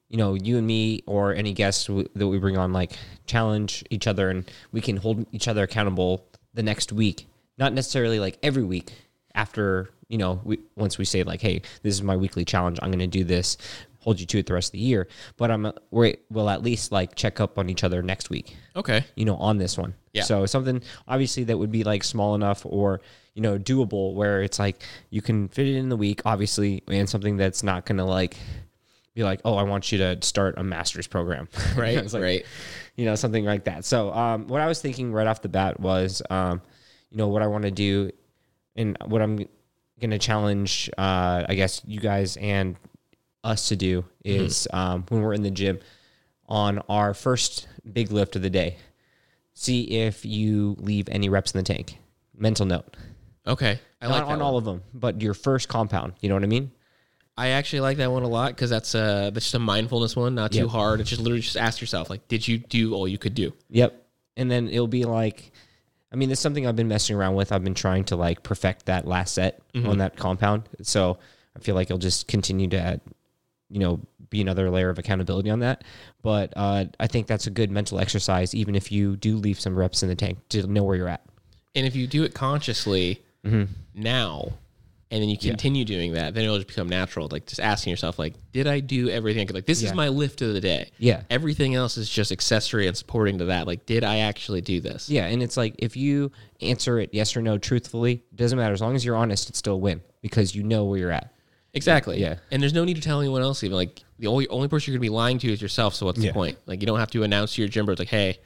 you 0.10 0.18
know, 0.18 0.34
you 0.34 0.58
and 0.58 0.66
me 0.66 1.04
or 1.06 1.36
any 1.36 1.54
guests 1.54 1.86
w- 1.86 2.08
that 2.16 2.28
we 2.28 2.40
bring 2.40 2.58
on, 2.58 2.74
like, 2.74 2.94
challenge 3.28 3.84
each 3.92 4.08
other, 4.08 4.32
and 4.32 4.50
we 4.72 4.82
can 4.82 4.98
hold 4.98 5.28
each 5.32 5.48
other 5.48 5.62
accountable 5.62 6.26
the 6.56 6.64
next 6.64 6.92
week. 6.92 7.28
Not 7.60 7.74
necessarily 7.74 8.20
like 8.20 8.40
every 8.42 8.64
week, 8.64 8.92
after 9.36 9.90
you 10.08 10.18
know 10.18 10.42
we, 10.44 10.60
once 10.76 10.98
we 10.98 11.06
say 11.06 11.24
like, 11.24 11.42
hey, 11.42 11.62
this 11.84 11.94
is 11.94 12.02
my 12.04 12.16
weekly 12.18 12.46
challenge. 12.46 12.80
I'm 12.82 12.90
going 12.92 13.00
to 13.00 13.08
do 13.08 13.24
this. 13.24 13.58
Hold 14.00 14.20
you 14.20 14.26
to 14.26 14.40
it 14.40 14.48
the 14.48 14.54
rest 14.56 14.70
of 14.70 14.72
the 14.74 14.80
year. 14.80 15.08
But 15.38 15.52
I'm 15.52 15.72
we 15.92 16.18
will 16.32 16.50
at 16.50 16.64
least 16.64 16.92
like 16.92 17.14
check 17.16 17.40
up 17.40 17.60
on 17.60 17.70
each 17.70 17.84
other 17.84 18.02
next 18.02 18.32
week 18.32 18.56
Okay. 18.76 19.06
you 19.16 19.26
know, 19.26 19.36
on 19.36 19.58
this 19.60 19.78
one. 19.78 19.94
Yeah. 20.14 20.24
So 20.24 20.46
something 20.48 20.82
obviously 21.08 21.44
that 21.46 21.58
would 21.58 21.72
be 21.72 21.84
like 21.84 22.04
small 22.04 22.34
enough 22.34 22.66
or, 22.66 23.02
you 23.36 23.44
know, 23.44 23.60
doable 23.60 24.16
where 24.16 24.42
it's 24.42 24.58
like 24.58 24.82
you 25.12 25.22
can 25.22 25.50
fit 25.50 25.68
it 25.68 25.76
in 25.76 25.90
the 25.90 25.96
week, 25.96 26.22
obviously, 26.26 26.82
and 26.88 27.08
something 27.08 27.38
that's 27.38 27.62
not 27.62 27.86
gonna 27.86 28.04
like 28.06 28.38
be 29.14 29.24
like, 29.24 29.40
oh, 29.46 29.56
I 29.56 29.64
want 29.64 29.92
you 29.92 30.00
to 30.00 30.18
start 30.24 30.56
a 30.58 30.64
master's 30.64 31.06
program. 31.06 31.48
Right. 31.76 31.96
It's 31.98 32.14
like, 32.14 32.24
right. 32.24 32.46
You 32.96 33.06
know, 33.06 33.14
something 33.14 33.46
like 33.46 33.66
that. 33.66 33.86
So 33.86 34.12
um 34.14 34.48
what 34.48 34.62
I 34.62 34.68
was 34.68 34.82
thinking 34.82 35.14
right 35.14 35.28
off 35.28 35.44
the 35.44 35.50
bat 35.50 35.80
was 35.80 36.24
um, 36.32 36.62
you 37.12 37.18
know, 37.18 37.28
what 37.28 37.44
I 37.44 37.48
want 37.48 37.66
to 37.66 37.72
do 37.72 38.10
and 38.76 38.98
what 39.06 39.22
I'm 39.22 39.46
gonna 40.00 40.20
challenge 40.20 40.90
uh 40.98 41.46
I 41.48 41.54
guess 41.56 41.82
you 41.86 42.00
guys 42.00 42.38
and 42.38 42.76
us 43.44 43.68
to 43.70 43.76
do 43.76 44.06
is 44.26 44.68
um 44.74 45.06
when 45.10 45.22
we're 45.22 45.34
in 45.34 45.44
the 45.44 45.52
gym 45.52 45.80
on 46.48 46.80
our 46.90 47.14
first 47.14 47.68
big 47.94 48.12
lift 48.12 48.36
of 48.36 48.42
the 48.42 48.50
day 48.50 48.78
see 49.54 49.84
if 49.84 50.26
you 50.26 50.76
leave 50.80 51.08
any 51.10 51.30
reps 51.30 51.52
in 51.54 51.60
the 51.60 51.64
tank. 51.64 51.98
Mental 52.36 52.66
note. 52.66 52.96
Okay. 53.46 53.80
I 54.02 54.08
Not 54.08 54.14
like 54.14 54.24
on 54.30 54.40
that 54.40 54.44
all 54.46 54.58
of 54.58 54.66
them, 54.66 54.82
but 54.94 55.22
your 55.22 55.34
first 55.36 55.68
compound. 55.70 56.14
You 56.22 56.30
know 56.30 56.36
what 56.36 56.44
I 56.44 56.48
mean? 56.48 56.72
I 57.38 57.50
actually 57.50 57.82
like 57.82 57.98
that 57.98 58.12
one 58.12 58.24
a 58.24 58.28
lot 58.28 58.52
because 58.56 58.70
that's 58.70 58.96
uh 58.96 59.30
that's 59.32 59.46
just 59.46 59.56
a 59.56 59.60
mindfulness 59.60 60.16
one, 60.16 60.34
not 60.36 60.52
too 60.52 60.60
Yep. 60.62 60.68
hard. 60.70 61.00
It's 61.02 61.10
just 61.10 61.22
literally 61.22 61.42
just 61.42 61.58
ask 61.58 61.80
yourself 61.82 62.10
like, 62.10 62.28
did 62.28 62.48
you 62.48 62.58
do 62.58 62.94
all 62.96 63.08
you 63.08 63.18
could 63.18 63.36
do? 63.36 63.54
Yep. 63.70 64.04
And 64.38 64.50
then 64.50 64.70
it'll 64.70 64.88
be 64.88 65.06
like, 65.06 65.52
I 66.12 66.16
mean, 66.16 66.30
it's 66.32 66.42
something 66.42 66.68
I've 66.68 66.76
been 66.76 66.88
messing 66.88 67.16
around 67.16 67.36
with. 67.36 67.52
I've 67.52 67.64
been 67.64 67.74
trying 67.74 68.04
to 68.06 68.16
like 68.16 68.44
perfect 68.44 68.88
that 68.88 69.08
last 69.08 69.34
set 69.34 69.62
on 69.76 70.00
that 70.00 70.18
compound. 70.18 70.64
So 70.82 71.18
I 71.56 71.60
feel 71.60 71.76
like 71.76 71.88
it'll 71.88 71.98
just 71.98 72.28
continue 72.28 72.68
to, 72.70 72.78
add, 72.78 73.02
you 73.70 73.80
know, 73.80 74.00
be 74.30 74.42
another 74.42 74.70
layer 74.70 74.90
of 74.90 75.00
accountability 75.00 75.50
on 75.50 75.60
that. 75.60 75.84
But 76.22 76.54
uh, 76.56 76.86
I 77.00 77.08
think 77.08 77.28
that's 77.28 77.48
a 77.48 77.52
good 77.52 77.72
mental 77.72 78.00
exercise, 78.00 78.54
even 78.54 78.76
if 78.76 78.92
you 78.92 79.16
do 79.16 79.38
leave 79.38 79.60
some 79.60 79.78
reps 79.78 80.04
in 80.04 80.10
the 80.10 80.16
tank 80.16 80.40
to 80.50 80.68
know 80.68 80.84
where 80.84 80.96
you're 80.96 81.08
at. 81.08 81.24
And 81.76 81.86
if 81.86 81.96
you 81.96 82.08
do 82.08 82.24
it 82.24 82.34
consciously 82.34 83.22
Mm-hmm. 83.44 83.74
now, 83.96 84.54
and 85.12 85.22
then 85.22 85.30
you 85.30 85.38
continue 85.38 85.84
doing 85.84 86.14
that, 86.14 86.34
then 86.34 86.46
it'll 86.46 86.56
just 86.56 86.70
become 86.70 86.88
natural. 86.88 87.28
Like 87.30 87.46
just 87.46 87.60
asking 87.60 87.92
yourself, 87.92 88.18
like, 88.18 88.34
did 88.54 88.66
I 88.66 88.80
do 88.80 89.10
everything 89.10 89.42
I 89.42 89.46
could? 89.46 89.56
Like, 89.56 89.66
this 89.66 89.84
is 89.84 89.94
my 89.94 90.08
lift 90.08 90.42
of 90.42 90.54
the 90.54 90.62
day. 90.62 90.90
Yeah. 90.98 91.24
Everything 91.30 91.76
else 91.76 91.98
is 91.98 92.10
just 92.10 92.32
accessory 92.32 92.88
and 92.88 92.96
supporting 92.96 93.38
to 93.40 93.46
that. 93.46 93.68
Like, 93.68 93.86
did 93.86 94.04
I 94.06 94.20
actually 94.20 94.62
do 94.62 94.80
this? 94.80 95.10
Yeah, 95.10 95.26
and 95.28 95.44
it's 95.44 95.58
like 95.58 95.76
if 95.80 95.98
you 95.98 96.32
answer 96.62 96.98
it 97.00 97.10
yes 97.12 97.36
or 97.36 97.42
no 97.42 97.58
truthfully, 97.58 98.24
it 98.32 98.36
doesn't 98.38 98.58
matter 98.58 98.74
as 98.74 98.82
long 98.82 98.96
as 98.96 99.04
you're 99.04 99.18
honest. 99.18 99.50
It's 99.50 99.60
still 99.60 99.74
a 99.74 99.78
win 99.78 100.02
because 100.22 100.56
you 100.56 100.64
know 100.64 100.86
where 100.86 100.98
you're 100.98 101.12
at. 101.12 101.34
Exactly. 101.74 102.20
Yeah. 102.20 102.36
And 102.52 102.62
there's 102.62 102.74
no 102.74 102.84
need 102.86 102.96
to 102.96 103.02
tell 103.02 103.20
anyone 103.20 103.42
else. 103.42 103.64
Even 103.64 103.76
like 103.76 104.02
the 104.20 104.28
only 104.28 104.48
only 104.48 104.68
person 104.70 104.92
you're 104.92 104.98
gonna 104.98 105.06
be 105.06 105.10
lying 105.10 105.40
to 105.40 105.52
is 105.52 105.62
yourself. 105.62 105.94
So 105.96 106.06
what's 106.06 106.20
Yeah. 106.20 106.30
the 106.30 106.34
point? 106.34 106.58
Like, 106.66 106.82
you 106.82 106.88
don't 106.88 107.00
have 107.00 107.12
to 107.12 107.24
announce 107.24 107.56
to 107.56 107.62
your 107.62 107.70
gym 107.70 107.86
bro, 107.86 107.96
like, 107.98 108.08
hey, 108.10 108.40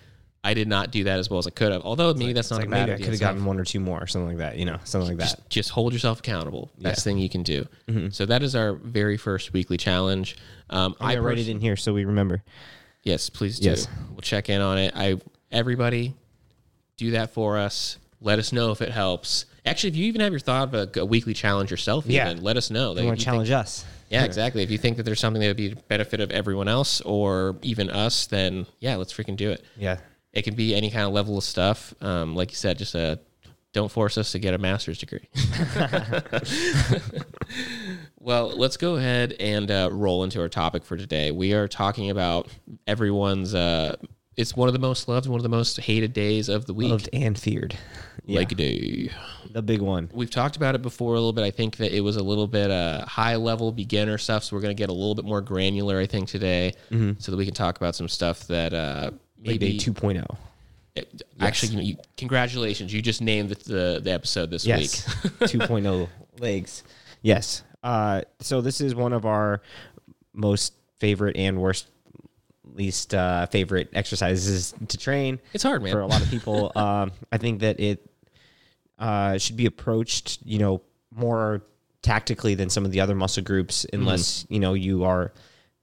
I 0.45 0.53
did 0.53 0.67
not 0.67 0.91
do 0.91 1.03
that 1.05 1.19
as 1.19 1.29
well 1.29 1.39
as 1.39 1.47
I 1.47 1.49
could 1.49 1.71
have. 1.71 1.81
Although 1.81 2.13
maybe 2.13 2.31
that's 2.33 2.51
not 2.51 2.57
Like 2.59 2.67
a 2.67 2.69
bad 2.71 2.87
maybe 2.89 3.01
I 3.01 3.03
could 3.03 3.13
have 3.13 3.19
gotten 3.19 3.43
one 3.45 3.59
or 3.59 3.65
two 3.65 3.79
more 3.79 3.99
or 4.01 4.07
something 4.07 4.27
like 4.29 4.37
that. 4.37 4.57
You 4.57 4.65
know, 4.65 4.77
something 4.83 5.09
like 5.09 5.17
that. 5.17 5.23
just, 5.37 5.49
just 5.49 5.69
hold 5.71 5.91
yourself 5.91 6.19
accountable. 6.19 6.69
Best 6.79 6.99
Yeah. 6.99 7.03
thing 7.03 7.17
you 7.17 7.29
can 7.29 7.43
do. 7.43 7.65
Mm-hmm. 7.87 8.09
So 8.11 8.25
that 8.27 8.43
is 8.43 8.55
our 8.55 8.73
very 8.73 9.17
first 9.17 9.53
weekly 9.53 9.77
challenge. 9.77 10.37
Um, 10.69 10.95
I 11.01 11.15
I 11.15 11.17
write 11.19 11.39
it 11.39 11.47
in 11.49 11.59
here 11.59 11.75
so 11.75 11.93
we 11.93 12.05
remember. 12.05 12.43
Yes, 13.03 13.29
please 13.29 13.59
do. 13.59 13.69
Yes. 13.69 13.87
We'll 14.11 14.21
check 14.21 14.49
in 14.49 14.61
on 14.61 14.77
it. 14.77 14.93
I 14.95 15.19
everybody 15.51 16.13
do 16.97 17.11
that 17.11 17.33
for 17.33 17.57
us. 17.57 17.97
Let 18.21 18.39
us 18.39 18.51
know 18.53 18.71
if 18.71 18.81
it 18.81 18.91
helps. 18.91 19.45
Actually, 19.65 19.89
if 19.89 19.95
you 19.95 20.05
even 20.05 20.21
have 20.21 20.31
your 20.31 20.39
thought 20.39 20.73
of 20.73 20.95
a, 20.97 20.99
a 21.01 21.05
weekly 21.05 21.33
challenge 21.33 21.71
yourself, 21.71 22.05
Yeah. 22.07 22.29
even 22.31 22.43
let 22.43 22.55
us 22.57 22.69
know. 22.69 22.95
You 22.95 22.97
want 22.97 22.97
to 22.97 23.09
think- 23.11 23.19
challenge 23.19 23.51
us? 23.51 23.83
yeah, 24.09 24.23
exactly. 24.23 24.61
If 24.63 24.69
you 24.71 24.77
think 24.77 24.97
that 24.97 25.03
there's 25.03 25.19
something 25.19 25.41
that 25.41 25.47
would 25.47 25.57
be 25.57 25.71
a 25.71 25.75
benefit 25.75 26.19
of 26.21 26.29
everyone 26.31 26.67
else 26.67 27.01
or 27.01 27.55
even 27.63 27.89
us, 27.89 28.27
then 28.27 28.65
yeah, 28.79 28.95
let's 28.95 29.11
freaking 29.13 29.35
do 29.35 29.49
it. 29.51 29.63
Yeah. 29.77 29.97
It 30.35 30.43
can 30.43 30.53
be 30.53 30.75
any 30.75 30.91
kind 30.91 31.05
of 31.05 31.13
level 31.13 31.37
of 31.37 31.43
stuff. 31.43 31.93
Um, 32.01 32.35
like 32.35 32.51
you 32.51 32.57
said, 32.57 32.77
just 32.77 32.95
uh, 32.95 33.15
don't 33.71 33.91
force 33.91 34.17
us 34.17 34.33
to 34.33 34.39
get 34.39 34.53
a 34.53 34.57
master's 34.57 34.99
degree. 34.99 35.27
well, 38.19 38.49
let's 38.49 38.77
go 38.77 38.95
ahead 38.95 39.33
and 39.39 39.71
uh, 39.71 39.89
roll 39.91 40.23
into 40.23 40.41
our 40.41 40.49
topic 40.49 40.85
for 40.85 40.97
today. 40.97 41.31
We 41.31 41.53
are 41.53 41.67
talking 41.67 42.09
about 42.09 42.49
everyone's. 42.85 43.55
Uh, 43.55 43.95
it's 44.37 44.55
one 44.55 44.67
of 44.67 44.73
the 44.73 44.79
most 44.79 45.07
loved, 45.07 45.27
one 45.27 45.39
of 45.39 45.43
the 45.43 45.49
most 45.49 45.79
hated 45.79 46.13
days 46.13 46.49
of 46.49 46.65
the 46.65 46.73
week. 46.73 46.91
Loved 46.91 47.09
and 47.13 47.39
feared. 47.39 47.75
Yeah. 48.25 48.39
Leg 48.39 48.57
day. 48.57 49.11
the 49.51 49.61
big 49.61 49.81
one. 49.81 50.09
We've 50.13 50.31
talked 50.31 50.57
about 50.57 50.75
it 50.75 50.81
before 50.81 51.11
a 51.11 51.15
little 51.15 51.31
bit. 51.33 51.43
I 51.43 51.51
think 51.51 51.77
that 51.77 51.95
it 51.95 52.01
was 52.01 52.17
a 52.17 52.23
little 52.23 52.47
bit 52.47 52.71
uh, 52.71 53.05
high 53.05 53.35
level 53.35 53.71
beginner 53.71 54.17
stuff, 54.17 54.43
so 54.43 54.55
we're 54.55 54.61
going 54.61 54.75
to 54.75 54.81
get 54.81 54.89
a 54.89 54.93
little 54.93 55.15
bit 55.15 55.25
more 55.25 55.41
granular. 55.41 55.99
I 55.99 56.07
think 56.07 56.27
today, 56.27 56.73
so 57.19 57.31
that 57.31 57.37
we 57.37 57.45
can 57.45 57.53
talk 57.53 57.77
about 57.77 57.95
some 57.95 58.09
stuff 58.09 58.47
that 58.47 58.73
uh, 59.45 59.49
Leg 59.51 59.59
Day 59.59 59.77
2.0. 59.77 60.37
it- 60.95 61.21
Actually, 61.39 61.83
you, 61.83 61.97
congratulations! 62.17 62.93
You 62.93 63.01
just 63.01 63.21
named 63.21 63.49
the 63.49 63.99
the, 64.03 64.11
episode 64.11 64.49
this 64.49 64.65
Yes. 64.65 65.07
week. 65.23 65.33
2.0 65.41 66.07
legs. 66.39 66.83
Yes. 67.21 67.63
Uh, 67.83 68.21
so 68.39 68.61
this 68.61 68.81
is 68.81 68.95
one 68.95 69.13
of 69.13 69.25
our 69.25 69.61
most 70.33 70.73
favorite 70.99 71.35
and 71.37 71.59
worst 71.61 71.87
least 72.73 73.13
uh, 73.13 73.45
favorite 73.47 73.89
exercises 73.93 74.73
to 74.87 74.97
train. 74.97 75.39
It's 75.53 75.63
hard, 75.63 75.83
man. 75.83 75.91
For 75.91 76.01
a 76.01 76.07
lot 76.07 76.21
of 76.21 76.29
people, 76.29 76.71
um, 76.77 77.11
I 77.31 77.37
think 77.37 77.59
that 77.59 77.79
it 77.79 78.05
uh, 78.97 79.37
should 79.37 79.55
be 79.57 79.65
approached, 79.65 80.39
you 80.43 80.57
know, 80.59 80.81
more 81.11 81.61
tactically 82.01 82.55
than 82.55 82.69
some 82.69 82.85
of 82.85 82.91
the 82.91 83.01
other 83.01 83.15
muscle 83.15 83.43
groups, 83.43 83.85
unless 83.93 84.45
you 84.49 84.59
know 84.59 84.73
you 84.73 85.03
are 85.03 85.31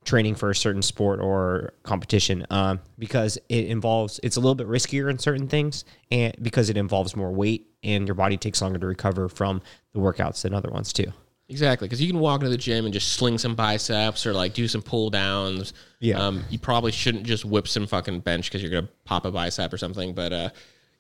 training 0.05 0.35
for 0.35 0.51
a 0.51 0.55
certain 0.55 0.83
sport 0.83 1.21
or 1.21 1.73
competition, 1.85 2.45
um, 2.51 2.81
because 2.99 3.39
it 3.49 3.67
involves 3.67 4.19
it's 4.23 4.37
a 4.37 4.41
little 4.41 4.55
bit 4.55 4.67
riskier 4.69 5.11
in 5.11 5.19
certain 5.19 5.49
things, 5.49 5.85
and 6.11 6.35
because 6.43 6.71
it 6.71 6.77
involves 6.77 7.15
more 7.17 7.31
weight 7.33 7.69
and 7.85 8.07
your 8.09 8.15
body 8.15 8.37
takes 8.37 8.61
longer 8.63 8.79
to 8.79 8.87
recover 8.87 9.29
from 9.29 9.61
the 9.93 9.99
workouts 10.01 10.43
than 10.43 10.55
other 10.55 10.71
ones 10.71 10.93
too. 10.93 11.13
Exactly, 11.49 11.87
because 11.87 12.01
you 12.01 12.09
can 12.09 12.19
walk 12.21 12.41
into 12.41 12.51
the 12.51 12.57
gym 12.57 12.85
and 12.87 12.95
just 12.95 13.13
sling 13.15 13.37
some 13.37 13.55
biceps 13.55 14.25
or 14.27 14.33
like 14.33 14.55
do 14.55 14.67
some 14.67 14.81
pull 14.81 15.11
downs. 15.11 15.75
Yeah. 16.01 16.19
Um, 16.19 16.45
you 16.49 16.59
probably 16.59 16.93
shouldn't 16.93 17.25
just 17.25 17.45
whip 17.45 17.69
some 17.69 17.87
fucking 17.87 18.21
bench 18.21 18.49
because 18.49 18.63
you're 18.63 18.71
gonna 18.71 18.89
pop 19.05 19.25
a 19.27 19.31
bicep 19.31 19.73
or 19.73 19.77
something. 19.79 20.15
But 20.15 20.33
uh, 20.33 20.51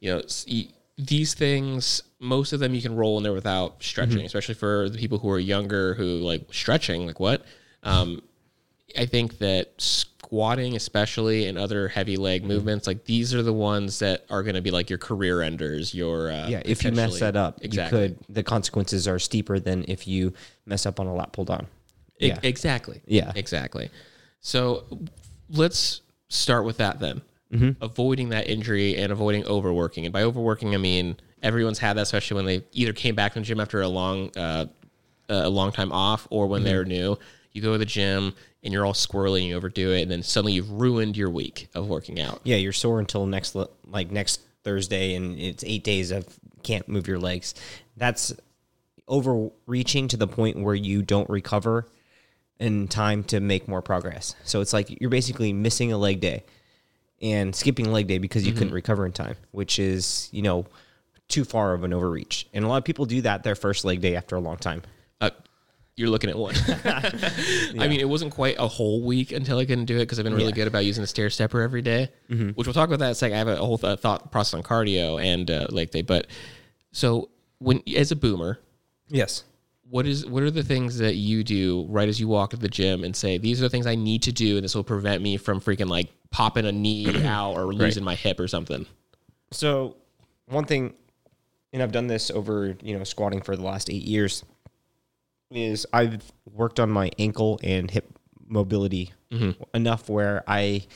you 0.00 0.12
know, 0.14 0.22
these 0.98 1.32
things, 1.34 2.02
most 2.20 2.52
of 2.52 2.60
them 2.60 2.74
you 2.74 2.82
can 2.82 2.94
roll 2.94 3.16
in 3.16 3.22
there 3.22 3.32
without 3.32 3.82
stretching, 3.82 4.18
Mm-hmm. 4.18 4.26
especially 4.26 4.54
for 4.54 4.88
the 4.90 4.98
people 4.98 5.18
who 5.18 5.30
are 5.30 5.38
younger 5.38 5.94
who 5.94 6.18
like 6.18 6.52
stretching. 6.52 7.06
Like 7.06 7.18
what? 7.20 7.44
Um, 7.82 8.20
I 8.98 9.07
think 9.07 9.38
that 9.38 9.72
squatting, 9.78 10.76
especially 10.76 11.46
and 11.46 11.59
other 11.59 11.88
heavy 11.88 12.14
Mm-hmm. 12.14 12.22
leg 12.22 12.44
movements, 12.44 12.87
like 12.87 13.05
these 13.05 13.35
are 13.35 13.42
the 13.42 13.52
ones 13.52 13.98
that 14.00 14.24
are 14.31 14.42
going 14.42 14.55
to 14.55 14.62
be 14.62 14.70
like 14.70 14.88
your 14.90 14.98
career 14.98 15.42
enders. 15.42 15.94
Your 15.94 16.31
uh, 16.31 16.48
Yeah, 16.48 16.62
if 16.64 16.85
you 16.85 16.92
mess 16.92 17.18
that 17.20 17.37
up, 17.37 17.59
exactly. 17.62 18.02
you 18.02 18.09
could. 18.09 18.18
The 18.35 18.42
consequences 18.42 19.07
are 19.09 19.18
steeper 19.18 19.59
than 19.59 19.85
if 19.88 20.07
you 20.09 20.33
mess 20.66 20.87
up 20.87 20.98
on 21.00 21.07
a 21.07 21.14
lat 21.14 21.33
pull 21.33 21.44
down. 21.44 21.66
Yeah. 22.18 22.38
Exactly. 22.42 23.00
Yeah. 23.07 23.33
Exactly. 23.35 23.90
So 24.40 24.85
let's 25.50 26.00
start 26.28 26.64
with 26.64 26.78
that 26.78 27.00
then. 27.00 27.22
Mm-hmm. 27.52 27.83
Avoiding 27.85 28.31
that 28.31 28.48
injury 28.48 28.96
and 28.96 29.12
avoiding 29.12 29.44
overworking. 29.46 30.07
And 30.07 30.12
by 30.12 30.22
overworking, 30.22 30.74
I 30.74 30.78
mean 30.78 31.16
everyone's 31.42 31.78
had 31.78 31.94
that, 31.98 32.02
especially 32.02 32.37
when 32.37 32.46
they 32.46 32.62
either 32.72 32.92
came 32.92 33.14
back 33.14 33.35
from 33.35 33.42
the 33.42 33.46
gym 33.46 33.61
after 33.61 33.83
a 33.83 33.88
long, 33.88 34.31
uh, 34.37 34.66
a 35.28 35.48
long 35.48 35.72
time 35.72 35.92
off, 35.92 36.26
or 36.31 36.46
when 36.46 36.61
Mm-hmm. 36.62 36.64
they're 36.70 36.85
new. 36.85 37.18
You 37.52 37.61
go 37.61 37.72
to 37.72 37.78
the 37.78 37.85
gym 37.85 38.35
and 38.62 38.72
you're 38.72 38.87
all 38.87 38.92
squirrely 38.92 39.40
and 39.40 39.48
you 39.48 39.57
overdo 39.57 39.92
it, 39.92 40.03
and 40.03 40.11
then 40.11 40.22
suddenly 40.22 40.53
you've 40.53 40.70
ruined 40.70 41.16
your 41.16 41.31
week 41.31 41.68
of 41.75 41.88
working 41.88 42.20
out. 42.20 42.40
Yeah, 42.44 42.57
you're 42.57 42.72
sore 42.72 43.01
until 43.01 43.27
next 43.27 43.57
like 43.87 44.11
next 44.11 44.40
Thursday, 44.64 45.14
and 45.14 45.38
it's 45.38 45.64
eight 45.64 45.85
days 45.85 46.11
of 46.11 46.27
can't 46.62 46.88
move 46.88 47.09
your 47.09 47.18
legs. 47.18 47.55
That's 47.96 48.33
overreaching 49.09 50.09
to 50.09 50.16
the 50.16 50.29
point 50.29 50.59
where 50.59 50.75
you 50.75 51.03
don't 51.03 51.29
recover 51.29 51.88
in 52.59 52.87
time 52.87 53.25
to 53.25 53.40
make 53.40 53.66
more 53.66 53.83
progress. 53.83 54.37
So 54.44 54.61
it's 54.61 54.72
like 54.72 55.01
you're 55.01 55.11
basically 55.11 55.53
missing 55.53 55.92
a 55.92 55.98
leg 55.98 56.20
day 56.20 56.44
and 57.20 57.55
skipping 57.55 57.90
leg 57.90 58.07
day 58.07 58.18
because 58.18 58.46
you 58.46 58.53
couldn't 58.53 58.68
mm-hmm. 58.68 58.77
recover 58.77 59.07
in 59.07 59.12
time, 59.12 59.37
which 59.51 59.79
is 59.79 60.29
you 60.33 60.42
know 60.42 60.66
too 61.29 61.44
far 61.44 61.72
of 61.72 61.83
an 61.83 61.92
overreach. 61.92 62.46
And 62.53 62.64
a 62.64 62.68
lot 62.68 62.77
of 62.77 62.85
people 62.85 63.07
do 63.07 63.22
that 63.22 63.42
their 63.42 63.55
first 63.55 63.85
leg 63.85 64.01
day 64.01 64.14
after 64.14 64.37
a 64.37 64.40
long 64.40 64.57
time. 64.57 64.83
You're 65.96 66.09
looking 66.09 66.31
at 66.31 66.38
one. 66.38 66.55
I 66.85 67.87
mean, 67.88 68.00
it 68.00 68.09
wasn't 68.09 68.33
quite 68.33 68.57
a 68.59 68.66
whole 68.66 69.02
week 69.02 69.31
until 69.33 69.59
I 69.59 69.66
couldn't 69.66 69.85
do 69.85 69.96
it 69.96 70.00
because 70.00 70.18
I've 70.18 70.24
been 70.24 70.33
really 70.35 70.46
Yeah. 70.48 70.52
good 70.52 70.66
about 70.68 70.85
using 70.87 71.02
the 71.02 71.07
stair 71.07 71.28
stepper 71.28 71.61
every 71.61 71.83
day, 71.83 72.09
which 72.28 72.66
we'll 72.66 72.72
talk 72.72 72.88
about 72.88 72.98
that 73.00 73.07
in 73.07 73.11
a 73.12 73.14
second. 73.14 73.35
I 73.35 73.38
have 73.38 73.48
a 73.48 73.57
whole 73.57 73.76
th- 73.78 73.98
thought 74.00 74.33
process 74.33 74.55
on 74.55 74.62
cardio 74.62 75.22
and 75.22 75.50
uh, 75.50 75.66
leg 75.70 75.90
day. 75.90 76.00
But 76.02 76.28
so 76.92 77.28
when 77.59 77.83
as 77.94 78.11
a 78.11 78.16
boomer, 78.16 78.59
Yes. 79.09 79.44
what 79.90 80.07
is 80.07 80.24
what 80.24 80.42
are 80.42 80.50
the 80.50 80.62
things 80.62 80.96
that 80.98 81.16
you 81.16 81.44
do 81.44 81.85
right 81.90 82.09
as 82.09 82.18
you 82.18 82.26
walk 82.26 82.50
to 82.50 82.57
the 82.57 82.68
gym 82.68 83.05
and 83.05 83.14
say 83.14 83.37
these 83.37 83.61
are 83.61 83.64
the 83.64 83.70
things 83.70 83.87
I 83.87 83.94
need 83.94 84.22
to 84.22 84.33
do 84.33 84.57
and 84.57 84.64
this 84.64 84.74
will 84.74 84.85
prevent 84.85 85.22
me 85.22 85.37
from 85.37 85.61
freaking 85.61 85.88
like 85.90 86.11
popping 86.31 86.64
a 86.64 86.72
knee 86.72 87.22
out 87.26 87.52
or 87.52 87.66
losing 87.74 88.02
my 88.02 88.14
hip 88.14 88.40
or 88.40 88.48
something? 88.48 88.87
So 89.50 89.96
one 90.46 90.64
thing 90.64 90.94
and 91.74 91.83
I've 91.83 91.92
done 91.92 92.07
this 92.07 92.31
over 92.31 92.74
you 92.83 92.96
know 92.96 93.05
squatting 93.05 93.42
for 93.42 93.55
the 93.57 93.62
last 93.62 93.90
eight 93.90 94.02
years, 94.05 94.42
is 95.56 95.86
I've 95.92 96.32
worked 96.44 96.80
on 96.80 96.90
my 96.90 97.10
ankle 97.18 97.60
and 97.62 97.90
hip 97.90 98.18
mobility 98.46 99.12
enough 99.74 100.08
where 100.08 100.44
I 100.46 100.86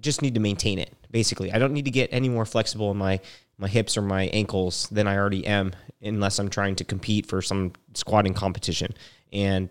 just 0.00 0.22
need 0.22 0.34
to 0.34 0.40
maintain 0.40 0.78
it. 0.78 0.92
Basically, 1.10 1.52
I 1.52 1.58
don't 1.58 1.72
need 1.72 1.84
to 1.84 1.90
get 1.90 2.10
any 2.12 2.28
more 2.28 2.44
flexible 2.44 2.90
in 2.90 2.96
my 2.96 3.20
my 3.56 3.68
hips 3.68 3.96
or 3.96 4.02
my 4.02 4.24
ankles 4.24 4.88
than 4.90 5.06
I 5.06 5.16
already 5.16 5.46
am, 5.46 5.72
unless 6.02 6.38
I'm 6.38 6.50
trying 6.50 6.74
to 6.76 6.84
compete 6.84 7.26
for 7.26 7.40
some 7.40 7.72
squatting 7.94 8.34
competition. 8.34 8.92
And 9.32 9.70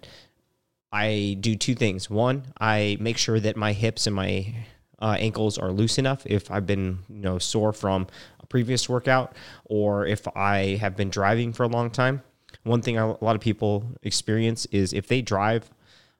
I 0.91 1.37
do 1.39 1.55
two 1.55 1.75
things. 1.75 2.09
One, 2.09 2.43
I 2.61 2.97
make 2.99 3.17
sure 3.17 3.39
that 3.39 3.57
my 3.57 3.73
hips 3.73 4.07
and 4.07 4.15
my 4.15 4.53
uh, 5.01 5.17
ankles 5.19 5.57
are 5.57 5.71
loose 5.71 5.97
enough 5.97 6.25
if 6.25 6.49
I've 6.49 6.65
been 6.65 6.99
you 7.09 7.19
know 7.19 7.39
sore 7.39 7.73
from 7.73 8.07
a 8.39 8.45
previous 8.45 8.87
workout 8.87 9.35
or 9.65 10.05
if 10.05 10.25
I 10.35 10.77
have 10.79 10.95
been 10.95 11.09
driving 11.09 11.51
for 11.51 11.63
a 11.63 11.67
long 11.67 11.91
time. 11.91 12.23
One 12.63 12.81
thing 12.81 12.97
a 12.97 13.23
lot 13.23 13.35
of 13.35 13.41
people 13.41 13.85
experience 14.01 14.65
is 14.67 14.93
if 14.93 15.07
they 15.07 15.21
drive 15.21 15.69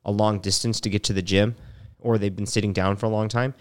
a 0.05 0.11
long 0.11 0.39
distance 0.39 0.79
to 0.81 0.89
get 0.89 1.03
to 1.05 1.13
the 1.13 1.21
gym 1.21 1.55
or 1.99 2.17
they've 2.17 2.35
been 2.35 2.45
sitting 2.45 2.73
down 2.73 2.97
for 2.97 3.05
a 3.05 3.09
long 3.09 3.29
time, 3.29 3.53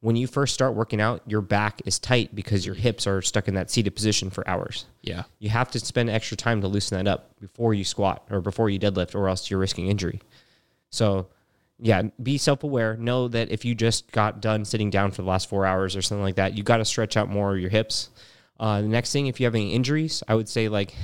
when 0.00 0.14
you 0.14 0.26
first 0.26 0.52
start 0.52 0.74
working 0.74 1.00
out, 1.00 1.22
your 1.26 1.40
back 1.40 1.80
is 1.86 1.98
tight 1.98 2.34
because 2.34 2.66
your 2.66 2.74
hips 2.74 3.06
are 3.06 3.22
stuck 3.22 3.48
in 3.48 3.54
that 3.54 3.70
seated 3.70 3.94
position 3.94 4.30
for 4.30 4.46
hours. 4.48 4.84
Yeah. 5.02 5.24
You 5.38 5.48
have 5.48 5.70
to 5.72 5.80
spend 5.80 6.10
extra 6.10 6.36
time 6.36 6.60
to 6.60 6.68
loosen 6.68 6.98
that 6.98 7.10
up 7.10 7.40
before 7.40 7.72
you 7.72 7.84
squat 7.84 8.22
or 8.30 8.40
before 8.40 8.68
you 8.68 8.78
deadlift, 8.78 9.14
or 9.14 9.28
else 9.28 9.50
you're 9.50 9.58
risking 9.58 9.88
injury. 9.88 10.20
So, 10.90 11.28
yeah, 11.78 12.02
be 12.22 12.38
self 12.38 12.62
aware. 12.62 12.96
Know 12.96 13.28
that 13.28 13.50
if 13.50 13.64
you 13.64 13.74
just 13.74 14.12
got 14.12 14.40
done 14.40 14.64
sitting 14.64 14.90
down 14.90 15.10
for 15.10 15.22
the 15.22 15.28
last 15.28 15.48
four 15.48 15.66
hours 15.66 15.96
or 15.96 16.02
something 16.02 16.22
like 16.22 16.36
that, 16.36 16.56
you 16.56 16.62
got 16.62 16.76
to 16.76 16.84
stretch 16.84 17.16
out 17.16 17.28
more 17.28 17.54
of 17.54 17.60
your 17.60 17.70
hips. 17.70 18.10
Uh, 18.60 18.82
the 18.82 18.88
next 18.88 19.12
thing, 19.12 19.26
if 19.26 19.40
you 19.40 19.46
have 19.46 19.54
any 19.54 19.72
injuries, 19.72 20.22
I 20.28 20.34
would 20.34 20.48
say, 20.48 20.68
like, 20.68 20.94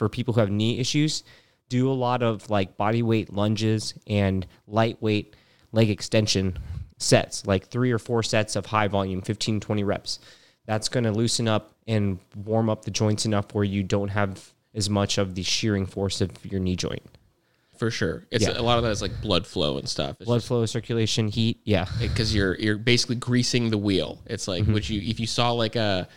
for 0.00 0.08
people 0.08 0.32
who 0.32 0.40
have 0.40 0.50
knee 0.50 0.78
issues, 0.78 1.24
do 1.68 1.90
a 1.90 1.92
lot 1.92 2.22
of 2.22 2.48
like 2.48 2.78
body 2.78 3.02
weight 3.02 3.30
lunges 3.30 3.92
and 4.06 4.46
lightweight 4.66 5.36
leg 5.72 5.90
extension 5.90 6.58
sets, 6.96 7.46
like 7.46 7.66
three 7.68 7.92
or 7.92 7.98
four 7.98 8.22
sets 8.22 8.56
of 8.56 8.64
high 8.64 8.88
volume, 8.88 9.20
15, 9.20 9.60
20 9.60 9.84
reps. 9.84 10.18
That's 10.64 10.88
going 10.88 11.04
to 11.04 11.12
loosen 11.12 11.46
up 11.48 11.74
and 11.86 12.18
warm 12.34 12.70
up 12.70 12.86
the 12.86 12.90
joints 12.90 13.26
enough 13.26 13.52
where 13.54 13.62
you 13.62 13.82
don't 13.82 14.08
have 14.08 14.54
as 14.74 14.88
much 14.88 15.18
of 15.18 15.34
the 15.34 15.42
shearing 15.42 15.84
force 15.84 16.22
of 16.22 16.30
your 16.50 16.60
knee 16.60 16.76
joint. 16.76 17.02
For 17.76 17.90
sure. 17.90 18.24
It's 18.30 18.46
Yeah. 18.46 18.58
a 18.58 18.62
lot 18.62 18.78
of 18.78 18.84
that 18.84 18.90
is 18.90 19.02
like 19.02 19.20
blood 19.20 19.46
flow 19.46 19.76
and 19.76 19.86
stuff. 19.86 20.16
It's 20.18 20.24
Blood 20.26 20.42
flow, 20.42 20.64
circulation, 20.64 21.28
heat. 21.28 21.60
Yeah. 21.64 21.84
because 22.00 22.34
you're 22.34 22.54
you're 22.58 22.78
basically 22.78 23.16
greasing 23.16 23.68
the 23.68 23.78
wheel. 23.78 24.18
It's 24.24 24.48
like 24.48 24.62
Mm-hmm. 24.62 24.72
what 24.72 24.88
you 24.88 25.00
if 25.02 25.20
you 25.20 25.26
saw 25.26 25.52
like 25.52 25.76
a 25.76 26.08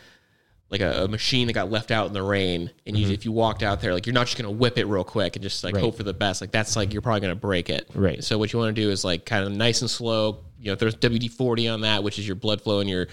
like 0.73 0.81
a, 0.81 1.03
a 1.05 1.07
machine 1.07 1.47
that 1.47 1.53
got 1.53 1.71
left 1.71 1.91
out 1.91 2.07
in 2.07 2.13
the 2.13 2.21
rain, 2.23 2.69
and 2.85 2.97
Mm-hmm. 2.97 3.11
if 3.11 3.23
you 3.23 3.31
walked 3.31 3.63
out 3.63 3.79
there, 3.79 3.93
like 3.93 4.05
you're 4.05 4.13
not 4.13 4.25
just 4.25 4.37
gonna 4.37 4.51
whip 4.51 4.77
it 4.77 4.85
real 4.85 5.03
quick 5.05 5.35
and 5.37 5.43
just 5.43 5.63
like 5.63 5.75
Right. 5.75 5.81
hope 5.83 5.95
for 5.95 6.03
the 6.03 6.13
best. 6.13 6.41
Like 6.41 6.51
that's 6.51 6.75
like 6.75 6.91
you're 6.91 7.01
probably 7.01 7.21
gonna 7.21 7.35
break 7.35 7.69
it. 7.69 7.87
Right. 7.95 8.21
So 8.23 8.37
what 8.37 8.51
you 8.51 8.59
want 8.59 8.75
to 8.75 8.81
do 8.81 8.89
is 8.89 9.05
like 9.05 9.25
kind 9.25 9.45
of 9.45 9.51
nice 9.53 9.79
and 9.81 9.89
slow. 9.89 10.39
You 10.59 10.71
know, 10.71 10.75
there's 10.75 10.95
WD 10.95 11.29
forty 11.31 11.67
on 11.69 11.81
that, 11.81 12.03
which 12.03 12.17
is 12.19 12.25
your 12.27 12.35
blood 12.35 12.59
flow 12.61 12.79
and 12.79 12.89
you're 12.89 13.07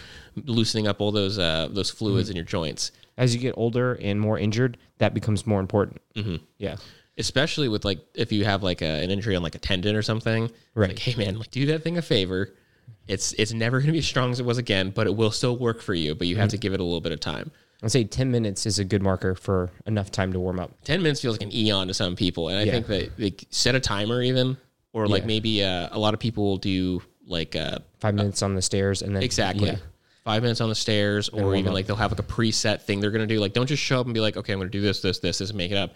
loosening 0.44 0.88
up 0.88 1.00
all 1.00 1.12
those 1.12 1.38
uh 1.38 1.68
those 1.70 1.90
fluids 1.90 2.28
Mm-hmm. 2.28 2.32
in 2.32 2.36
your 2.36 2.44
joints. 2.46 2.92
As 3.18 3.34
you 3.34 3.40
get 3.40 3.54
older 3.58 3.94
and 4.00 4.18
more 4.18 4.38
injured, 4.38 4.78
that 4.98 5.12
becomes 5.12 5.46
more 5.46 5.60
important. 5.60 6.00
Mm-hmm. 6.16 6.36
Yeah. 6.58 6.76
especially 7.18 7.68
with 7.68 7.84
like 7.84 7.98
if 8.14 8.32
you 8.32 8.44
have 8.46 8.62
like 8.62 8.80
a, 8.80 9.02
an 9.04 9.10
injury 9.10 9.36
on 9.36 9.42
like 9.42 9.54
a 9.54 9.58
tendon 9.58 9.94
or 9.96 10.02
something 10.02 10.50
Right. 10.74 10.88
like 10.90 10.98
hey 10.98 11.14
man 11.16 11.38
like 11.38 11.50
do 11.50 11.66
that 11.66 11.82
thing 11.82 11.98
a 11.98 12.02
favor 12.02 12.54
it's 13.08 13.32
it's 13.34 13.52
never 13.52 13.78
going 13.78 13.86
to 13.86 13.92
be 13.92 13.98
as 13.98 14.06
strong 14.06 14.30
as 14.30 14.40
it 14.40 14.46
was 14.46 14.58
again 14.58 14.90
but 14.90 15.06
it 15.06 15.14
will 15.16 15.30
still 15.30 15.56
work 15.56 15.80
for 15.80 15.94
you 15.94 16.14
but 16.14 16.26
you 16.26 16.36
have 16.36 16.48
to 16.50 16.58
give 16.58 16.72
it 16.74 16.80
a 16.80 16.82
little 16.84 17.00
bit 17.00 17.12
of 17.12 17.20
time 17.20 17.50
I'd 17.82 17.90
say 17.90 18.04
10 18.04 18.30
minutes 18.30 18.66
is 18.66 18.78
a 18.78 18.84
good 18.84 19.02
marker 19.02 19.34
for 19.34 19.70
enough 19.86 20.10
time 20.10 20.34
to 20.34 20.38
warm 20.40 20.60
up. 20.60 20.70
10 20.84 21.02
minutes 21.02 21.22
feels 21.22 21.36
like 21.38 21.42
an 21.48 21.54
eon 21.54 21.88
to 21.88 21.94
some 21.94 22.14
people 22.16 22.48
and 22.48 22.58
i 22.58 22.62
Yeah. 22.64 22.72
think 22.72 22.86
that 22.88 23.18
like 23.18 23.44
set 23.50 23.74
a 23.74 23.80
timer 23.80 24.22
even 24.22 24.56
or 24.92 25.06
like 25.08 25.22
Yeah. 25.22 25.26
maybe 25.28 25.64
uh, 25.64 25.88
a 25.92 25.98
lot 25.98 26.12
of 26.14 26.20
people 26.20 26.44
will 26.44 26.56
do 26.58 27.02
like 27.26 27.56
uh 27.56 27.78
Five 28.00 28.14
minutes 28.14 28.42
on 28.42 28.54
the 28.54 28.62
stairs 28.62 29.02
and 29.02 29.14
then. 29.16 29.22
exactly 29.22 29.68
Yeah. 29.68 29.76
five 30.24 30.42
minutes 30.42 30.60
on 30.60 30.68
the 30.68 30.74
stairs 30.74 31.28
or 31.30 31.56
even 31.56 31.72
like 31.72 31.86
they'll 31.86 31.96
have 31.96 32.12
like 32.12 32.20
a 32.20 32.22
preset 32.22 32.82
thing 32.82 33.00
they're 33.00 33.10
going 33.10 33.26
to 33.26 33.34
do 33.34 33.40
like 33.40 33.52
don't 33.54 33.66
just 33.66 33.82
show 33.82 33.98
up 34.00 34.06
and 34.06 34.14
be 34.14 34.20
like 34.20 34.36
okay 34.36 34.52
i'm 34.52 34.58
going 34.58 34.70
to 34.70 34.78
do 34.78 34.82
this 34.82 35.00
this 35.00 35.18
this 35.20 35.38
this 35.38 35.48
and 35.50 35.56
make 35.56 35.70
it 35.70 35.76
up 35.78 35.94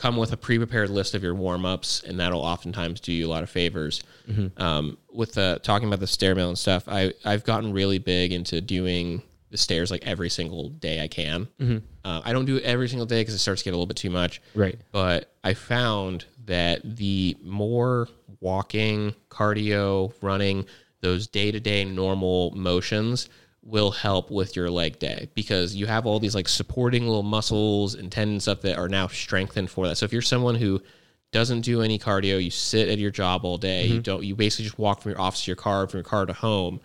come 0.00 0.16
with 0.16 0.32
a 0.32 0.36
pre-prepared 0.36 0.88
list 0.90 1.14
of 1.14 1.22
your 1.22 1.34
warm-ups 1.34 2.02
and 2.06 2.18
that'll 2.18 2.40
oftentimes 2.40 3.00
do 3.00 3.12
you 3.12 3.26
a 3.26 3.30
lot 3.30 3.42
of 3.42 3.50
favors 3.50 4.02
Mm-hmm. 4.28 4.62
um, 4.62 4.96
with 5.12 5.32
the 5.34 5.58
talking 5.62 5.88
about 5.88 5.98
the 6.00 6.06
stair 6.06 6.34
mill 6.34 6.48
and 6.48 6.58
stuff 6.58 6.84
I, 6.88 7.12
i've 7.24 7.44
gotten 7.44 7.72
really 7.72 7.98
big 7.98 8.32
into 8.32 8.60
doing 8.60 9.22
the 9.50 9.56
stairs 9.58 9.90
like 9.90 10.06
every 10.06 10.30
single 10.30 10.68
day 10.68 11.02
i 11.02 11.08
can 11.08 11.48
uh, 12.04 12.20
i 12.24 12.32
don't 12.32 12.44
do 12.44 12.56
it 12.56 12.62
every 12.64 12.88
single 12.88 13.06
day 13.06 13.20
because 13.22 13.34
it 13.34 13.38
starts 13.38 13.62
to 13.62 13.64
get 13.64 13.70
a 13.72 13.76
little 13.76 13.86
bit 13.86 13.96
too 13.96 14.10
much 14.10 14.40
Mm-hmm. 14.40 14.60
Right. 14.60 14.78
but 14.92 15.32
I 15.44 15.54
found 15.54 16.26
that 16.46 16.80
the 16.84 17.36
more 17.42 18.08
walking, 18.40 19.14
cardio, 19.30 20.12
running, 20.22 20.66
those 21.00 21.26
day 21.26 21.50
to 21.50 21.58
day 21.60 21.84
normal 21.84 22.50
motions 22.52 23.28
will 23.62 23.90
help 23.90 24.30
with 24.30 24.56
your 24.56 24.70
leg 24.70 24.98
day 24.98 25.28
because 25.34 25.74
you 25.74 25.86
have 25.86 26.06
all 26.06 26.18
these 26.18 26.34
like 26.34 26.48
supporting 26.48 27.04
little 27.06 27.22
muscles 27.22 27.94
and 27.94 28.10
tendons 28.10 28.44
stuff 28.44 28.62
that 28.62 28.78
are 28.78 28.88
now 28.88 29.06
strengthened 29.06 29.70
for 29.70 29.86
that. 29.86 29.96
So 29.96 30.04
if 30.04 30.12
you're 30.12 30.22
someone 30.22 30.54
who 30.54 30.80
doesn't 31.32 31.60
do 31.60 31.82
any 31.82 31.98
cardio, 31.98 32.42
you 32.42 32.50
sit 32.50 32.88
at 32.88 32.98
your 32.98 33.10
job 33.10 33.44
all 33.44 33.58
day, 33.58 33.84
you 33.86 34.00
don't, 34.00 34.24
you 34.24 34.34
basically 34.34 34.64
just 34.64 34.78
walk 34.78 35.02
from 35.02 35.12
your 35.12 35.20
office 35.20 35.44
to 35.44 35.50
your 35.50 35.56
car, 35.56 35.86
from 35.86 35.98
your 35.98 36.04
car 36.04 36.24
to 36.26 36.32
home. 36.32 36.80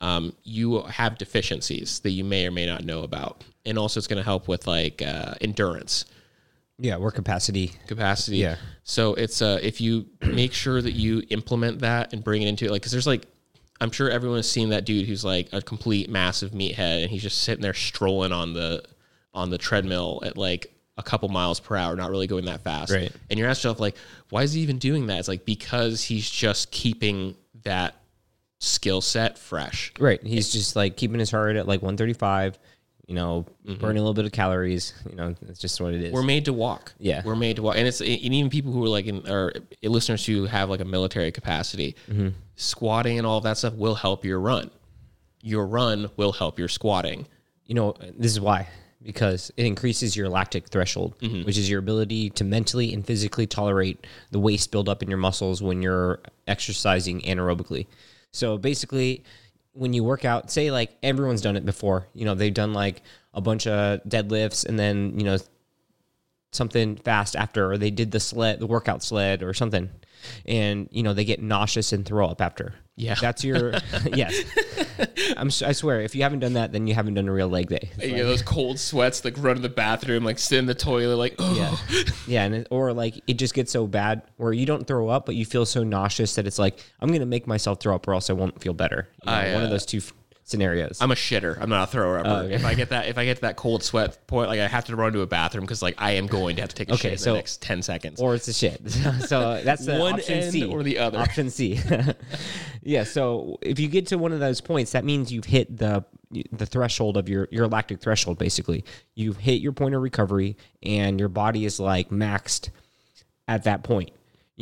Um, 0.00 0.32
you 0.44 0.82
have 0.82 1.18
deficiencies 1.18 2.00
that 2.00 2.10
you 2.10 2.24
may 2.24 2.46
or 2.46 2.50
may 2.50 2.66
not 2.66 2.84
know 2.84 3.02
about, 3.02 3.44
and 3.64 3.78
also 3.78 3.98
it's 3.98 4.06
going 4.08 4.16
to 4.18 4.24
help 4.24 4.48
with 4.48 4.66
like 4.66 5.00
uh, 5.02 5.34
endurance 5.40 6.06
Yeah. 6.78 6.96
Work 6.96 7.14
capacity. 7.14 7.72
capacity. 7.86 8.38
Yeah. 8.38 8.56
So 8.84 9.14
it's 9.14 9.40
uh 9.42 9.58
if 9.62 9.80
you 9.80 10.06
make 10.22 10.52
sure 10.52 10.82
that 10.82 10.92
you 10.92 11.22
implement 11.30 11.80
that 11.80 12.12
and 12.12 12.24
bring 12.24 12.42
it 12.42 12.48
into 12.48 12.64
it, 12.64 12.70
like 12.72 12.80
because 12.82 12.90
there's 12.92 13.06
like 13.06 13.26
I'm 13.82 13.90
sure 13.90 14.08
everyone 14.08 14.38
has 14.38 14.48
seen 14.48 14.68
that 14.68 14.84
dude 14.84 15.06
who's 15.08 15.24
like 15.24 15.48
a 15.52 15.60
complete 15.60 16.08
massive 16.08 16.52
meathead 16.52 17.02
and 17.02 17.10
he's 17.10 17.22
just 17.22 17.42
sitting 17.42 17.62
there 17.62 17.74
strolling 17.74 18.30
on 18.32 18.54
the 18.54 18.84
on 19.34 19.50
the 19.50 19.58
treadmill 19.58 20.22
at 20.24 20.36
like 20.36 20.72
a 20.96 21.02
couple 21.02 21.28
miles 21.28 21.58
per 21.58 21.74
hour, 21.74 21.96
not 21.96 22.10
really 22.10 22.26
going 22.26 22.44
that 22.44 22.60
fast. 22.62 22.92
Right. 22.92 23.10
And 23.28 23.38
you're 23.38 23.48
asking 23.48 23.68
yourself 23.70 23.80
like, 23.80 23.96
why 24.30 24.42
is 24.42 24.52
he 24.52 24.60
even 24.60 24.78
doing 24.78 25.06
that? 25.08 25.18
It's 25.18 25.28
like 25.28 25.44
because 25.44 26.02
he's 26.02 26.30
just 26.30 26.70
keeping 26.70 27.34
that 27.64 27.96
skill 28.60 29.00
set 29.00 29.36
fresh. 29.36 29.92
Right. 29.98 30.22
He's 30.22 30.52
just 30.52 30.76
like 30.76 30.96
keeping 30.96 31.18
his 31.18 31.30
heart 31.30 31.56
at 31.56 31.66
like 31.66 31.82
135, 31.82 32.58
you 33.12 33.16
know, 33.18 33.44
Mm-hmm. 33.66 33.80
burning 33.80 33.98
a 33.98 34.00
little 34.00 34.14
bit 34.14 34.24
of 34.24 34.32
calories. 34.32 34.92
You 35.08 35.14
know, 35.14 35.34
that's 35.42 35.60
just 35.60 35.80
what 35.80 35.94
it 35.94 36.02
is. 36.02 36.12
We're 36.12 36.24
made 36.24 36.46
to 36.46 36.52
walk. 36.52 36.92
Yeah. 36.98 37.22
we're 37.24 37.36
made 37.36 37.56
to 37.56 37.62
walk, 37.62 37.76
and 37.76 37.86
it's 37.86 38.00
and 38.00 38.08
even 38.10 38.50
people 38.50 38.72
who 38.72 38.82
are 38.84 38.88
like 38.88 39.06
in 39.06 39.28
or 39.28 39.52
listeners 39.84 40.26
who 40.26 40.46
have 40.46 40.68
like 40.70 40.80
a 40.80 40.84
military 40.84 41.30
capacity, 41.30 41.94
Mm-hmm. 42.10 42.28
squatting 42.56 43.18
and 43.18 43.26
all 43.26 43.38
of 43.38 43.44
that 43.44 43.56
stuff 43.58 43.74
will 43.74 43.94
help 43.94 44.24
your 44.24 44.40
run. 44.40 44.70
Your 45.42 45.66
run 45.66 46.10
will 46.16 46.32
help 46.32 46.58
your 46.58 46.68
squatting. 46.68 47.26
you 47.66 47.74
know, 47.76 47.94
this 48.18 48.32
is 48.32 48.40
why. 48.40 48.66
Because 49.02 49.50
it 49.56 49.64
increases 49.66 50.16
your 50.16 50.28
lactic 50.28 50.68
threshold, 50.68 51.14
Mm-hmm. 51.20 51.44
which 51.46 51.58
is 51.58 51.68
your 51.70 51.78
ability 51.78 52.30
to 52.30 52.44
mentally 52.44 52.92
and 52.94 53.06
physically 53.06 53.46
tolerate 53.46 53.98
the 54.32 54.40
waste 54.40 54.70
buildup 54.72 55.02
in 55.02 55.08
your 55.08 55.18
muscles 55.18 55.62
when 55.62 55.82
you're 55.82 56.18
exercising 56.48 57.20
anaerobically. 57.22 57.86
So 58.32 58.58
basically, 58.58 59.22
when 59.74 59.92
you 59.92 60.04
work 60.04 60.24
out, 60.24 60.50
say 60.50 60.70
like 60.70 60.96
everyone's 61.02 61.40
done 61.40 61.56
it 61.56 61.64
before, 61.64 62.06
you 62.14 62.24
know, 62.24 62.34
they've 62.34 62.52
done 62.52 62.72
like 62.72 63.02
a 63.34 63.40
bunch 63.40 63.66
of 63.66 64.02
deadlifts 64.04 64.66
and 64.66 64.78
then, 64.78 65.18
you 65.18 65.24
know, 65.24 65.38
something 66.52 66.96
fast 66.96 67.34
after, 67.34 67.72
or 67.72 67.78
they 67.78 67.90
did 67.90 68.10
the 68.10 68.20
sled, 68.20 68.60
the 68.60 68.66
workout 68.66 69.02
sled 69.02 69.42
or 69.42 69.54
something. 69.54 69.90
And, 70.46 70.88
you 70.90 71.02
know, 71.02 71.14
they 71.14 71.24
get 71.24 71.42
nauseous 71.42 71.92
and 71.92 72.04
throw 72.04 72.28
up 72.28 72.40
after. 72.40 72.74
Yeah. 72.96 73.14
That's 73.20 73.42
your, 73.42 73.72
yes. 74.14 74.42
I'm, 75.36 75.48
I 75.48 75.72
swear, 75.72 76.02
if 76.02 76.14
you 76.14 76.22
haven't 76.22 76.40
done 76.40 76.54
that, 76.54 76.72
then 76.72 76.86
you 76.86 76.94
haven't 76.94 77.14
done 77.14 77.28
a 77.28 77.32
real 77.32 77.48
leg 77.48 77.68
day. 77.68 77.90
Know, 77.98 78.24
those 78.24 78.42
cold 78.42 78.78
sweats, 78.78 79.24
like 79.24 79.34
run 79.38 79.56
to 79.56 79.62
the 79.62 79.68
bathroom, 79.68 80.24
like 80.24 80.38
sit 80.38 80.58
in 80.58 80.66
the 80.66 80.74
toilet, 80.74 81.16
like 81.16 81.34
oh. 81.38 81.54
Yeah, 81.54 82.02
yeah, 82.26 82.44
and 82.44 82.54
it, 82.54 82.68
or 82.70 82.92
like 82.92 83.20
it 83.26 83.34
just 83.34 83.54
gets 83.54 83.72
so 83.72 83.86
bad 83.86 84.22
where 84.36 84.52
you 84.52 84.66
don't 84.66 84.86
throw 84.86 85.08
up, 85.08 85.26
but 85.26 85.34
you 85.34 85.44
feel 85.44 85.66
so 85.66 85.82
nauseous 85.82 86.34
that 86.34 86.46
it's 86.46 86.58
like 86.58 86.78
I'm 87.00 87.10
gonna 87.10 87.26
make 87.26 87.46
myself 87.46 87.80
throw 87.80 87.94
up, 87.94 88.06
or 88.06 88.14
else 88.14 88.30
I 88.30 88.34
won't 88.34 88.60
feel 88.60 88.74
better. 88.74 89.08
You 89.24 89.30
know, 89.30 89.36
I, 89.36 89.54
one 89.54 89.62
uh, 89.62 89.64
of 89.66 89.70
those 89.70 89.86
two 89.86 90.00
scenarios. 90.52 90.98
I'm 91.00 91.10
a 91.10 91.14
shitter. 91.16 91.58
I'm 91.60 91.68
not 91.68 91.88
a 91.88 91.90
thrower 91.90 92.18
upper. 92.20 92.28
Oh, 92.28 92.36
okay. 92.44 92.54
If 92.54 92.64
I 92.64 92.74
get 92.74 92.90
that, 92.90 93.08
if 93.08 93.18
I 93.18 93.24
get 93.24 93.36
to 93.36 93.40
that 93.42 93.56
cold 93.56 93.82
sweat 93.82 94.24
point, 94.28 94.48
like 94.48 94.60
I 94.60 94.68
have 94.68 94.84
to 94.84 94.94
run 94.96 95.12
to 95.14 95.22
a 95.22 95.26
bathroom 95.26 95.64
because 95.64 95.82
like 95.82 95.96
I 95.98 96.12
am 96.12 96.26
going 96.28 96.56
to 96.56 96.62
have 96.62 96.68
to 96.68 96.76
take 96.76 96.88
a 96.90 96.92
Okay, 96.94 97.00
shit 97.02 97.12
in 97.12 97.18
so- 97.18 97.30
the 97.32 97.36
next 97.38 97.60
ten 97.62 97.82
seconds. 97.82 98.20
or 98.20 98.34
it's 98.36 98.46
a 98.46 98.52
shit. 98.52 98.80
so 99.26 99.60
that's 99.64 99.84
the 99.84 99.98
One 99.98 100.14
option 100.14 100.38
end 100.38 100.52
C 100.52 100.64
or 100.64 100.82
the 100.84 100.98
other. 100.98 101.18
Option 101.18 101.50
C. 101.50 101.80
yeah. 102.82 103.04
So 103.04 103.58
if 103.62 103.78
you 103.80 103.88
get 103.88 104.06
to 104.08 104.18
one 104.18 104.32
of 104.32 104.40
those 104.40 104.60
points, 104.60 104.92
that 104.92 105.04
means 105.04 105.32
you've 105.32 105.44
hit 105.46 105.76
the 105.76 106.04
the 106.52 106.66
threshold 106.66 107.16
of 107.16 107.28
your 107.28 107.48
your 107.50 107.66
lactic 107.66 108.00
threshold. 108.00 108.38
Basically, 108.38 108.84
you've 109.14 109.38
hit 109.38 109.60
your 109.60 109.72
point 109.72 109.94
of 109.94 110.02
recovery, 110.02 110.56
and 110.82 111.18
your 111.18 111.28
body 111.28 111.64
is 111.64 111.80
like 111.80 112.10
maxed 112.10 112.70
at 113.48 113.64
that 113.64 113.82
point. 113.82 114.10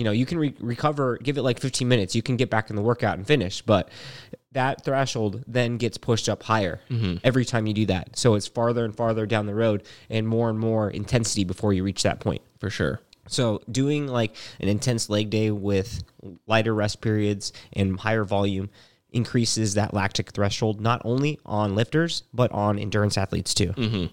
You 0.01 0.05
know, 0.05 0.13
you 0.13 0.25
can 0.25 0.39
re- 0.39 0.55
recover, 0.61 1.19
give 1.19 1.37
it 1.37 1.43
like 1.43 1.61
15 1.61 1.87
minutes, 1.87 2.15
you 2.15 2.23
can 2.23 2.39
get 2.39 2.49
back 2.49 2.71
in 2.71 2.77
the 2.77 2.81
workout 2.81 3.19
and 3.19 3.27
finish, 3.27 3.61
but 3.61 3.91
that 4.53 4.83
threshold 4.83 5.45
then 5.47 5.77
gets 5.77 5.99
pushed 5.99 6.27
up 6.27 6.43
higher 6.43 6.81
mm-hmm. 6.89 7.17
every 7.23 7.45
time 7.45 7.67
you 7.67 7.75
do 7.75 7.85
that. 7.85 8.17
So 8.17 8.35
it's 8.35 8.47
farther 8.47 8.87
and 8.87 8.97
farther 8.97 9.27
down 9.27 9.45
the 9.45 9.55
road 9.55 9.83
and 10.09 10.27
more 10.27 10.49
and 10.49 10.59
more 10.59 10.89
intensity 10.89 11.45
before 11.45 11.75
you 11.75 11.85
reach 11.85 12.03
that 12.05 12.19
point. 12.19 12.41
For 12.61 12.71
sure. 12.71 13.03
So 13.29 13.61
doing 13.71 14.07
like 14.07 14.35
an 14.59 14.69
intense 14.69 15.11
leg 15.11 15.29
day 15.29 15.51
with 15.51 16.03
lighter 16.47 16.75
rest 16.75 17.03
periods 17.03 17.53
and 17.75 18.01
higher 18.01 18.25
volume 18.25 18.71
increases 19.11 19.75
that 19.75 19.93
lactic 19.93 20.31
threshold 20.31 20.81
not 20.81 21.03
only 21.05 21.39
on 21.45 21.75
lifters 21.75 22.23
but 22.33 22.51
on 22.53 22.79
endurance 22.79 23.19
athletes 23.19 23.53
too. 23.53 23.75
Mm-hmm. 23.75 24.07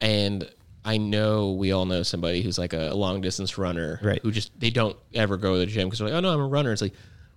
and 0.00 0.50
I 0.84 0.96
know 0.96 1.52
we 1.52 1.72
all 1.72 1.84
know 1.84 2.02
somebody 2.02 2.42
who's 2.42 2.58
like 2.58 2.72
a 2.72 2.94
long 2.94 3.20
distance 3.20 3.58
runner, 3.58 3.98
Right. 4.02 4.20
Who 4.22 4.30
just 4.30 4.58
they 4.58 4.70
don't 4.70 4.96
ever 5.14 5.36
go 5.36 5.54
to 5.54 5.58
the 5.60 5.66
gym 5.66 5.86
because 5.88 5.98
they're 5.98 6.08
like, 6.08 6.16
oh 6.16 6.20
no, 6.20 6.32
I'm 6.32 6.40
a 6.40 6.46
runner. 6.46 6.72
It's 6.72 6.82
like, 6.82 6.94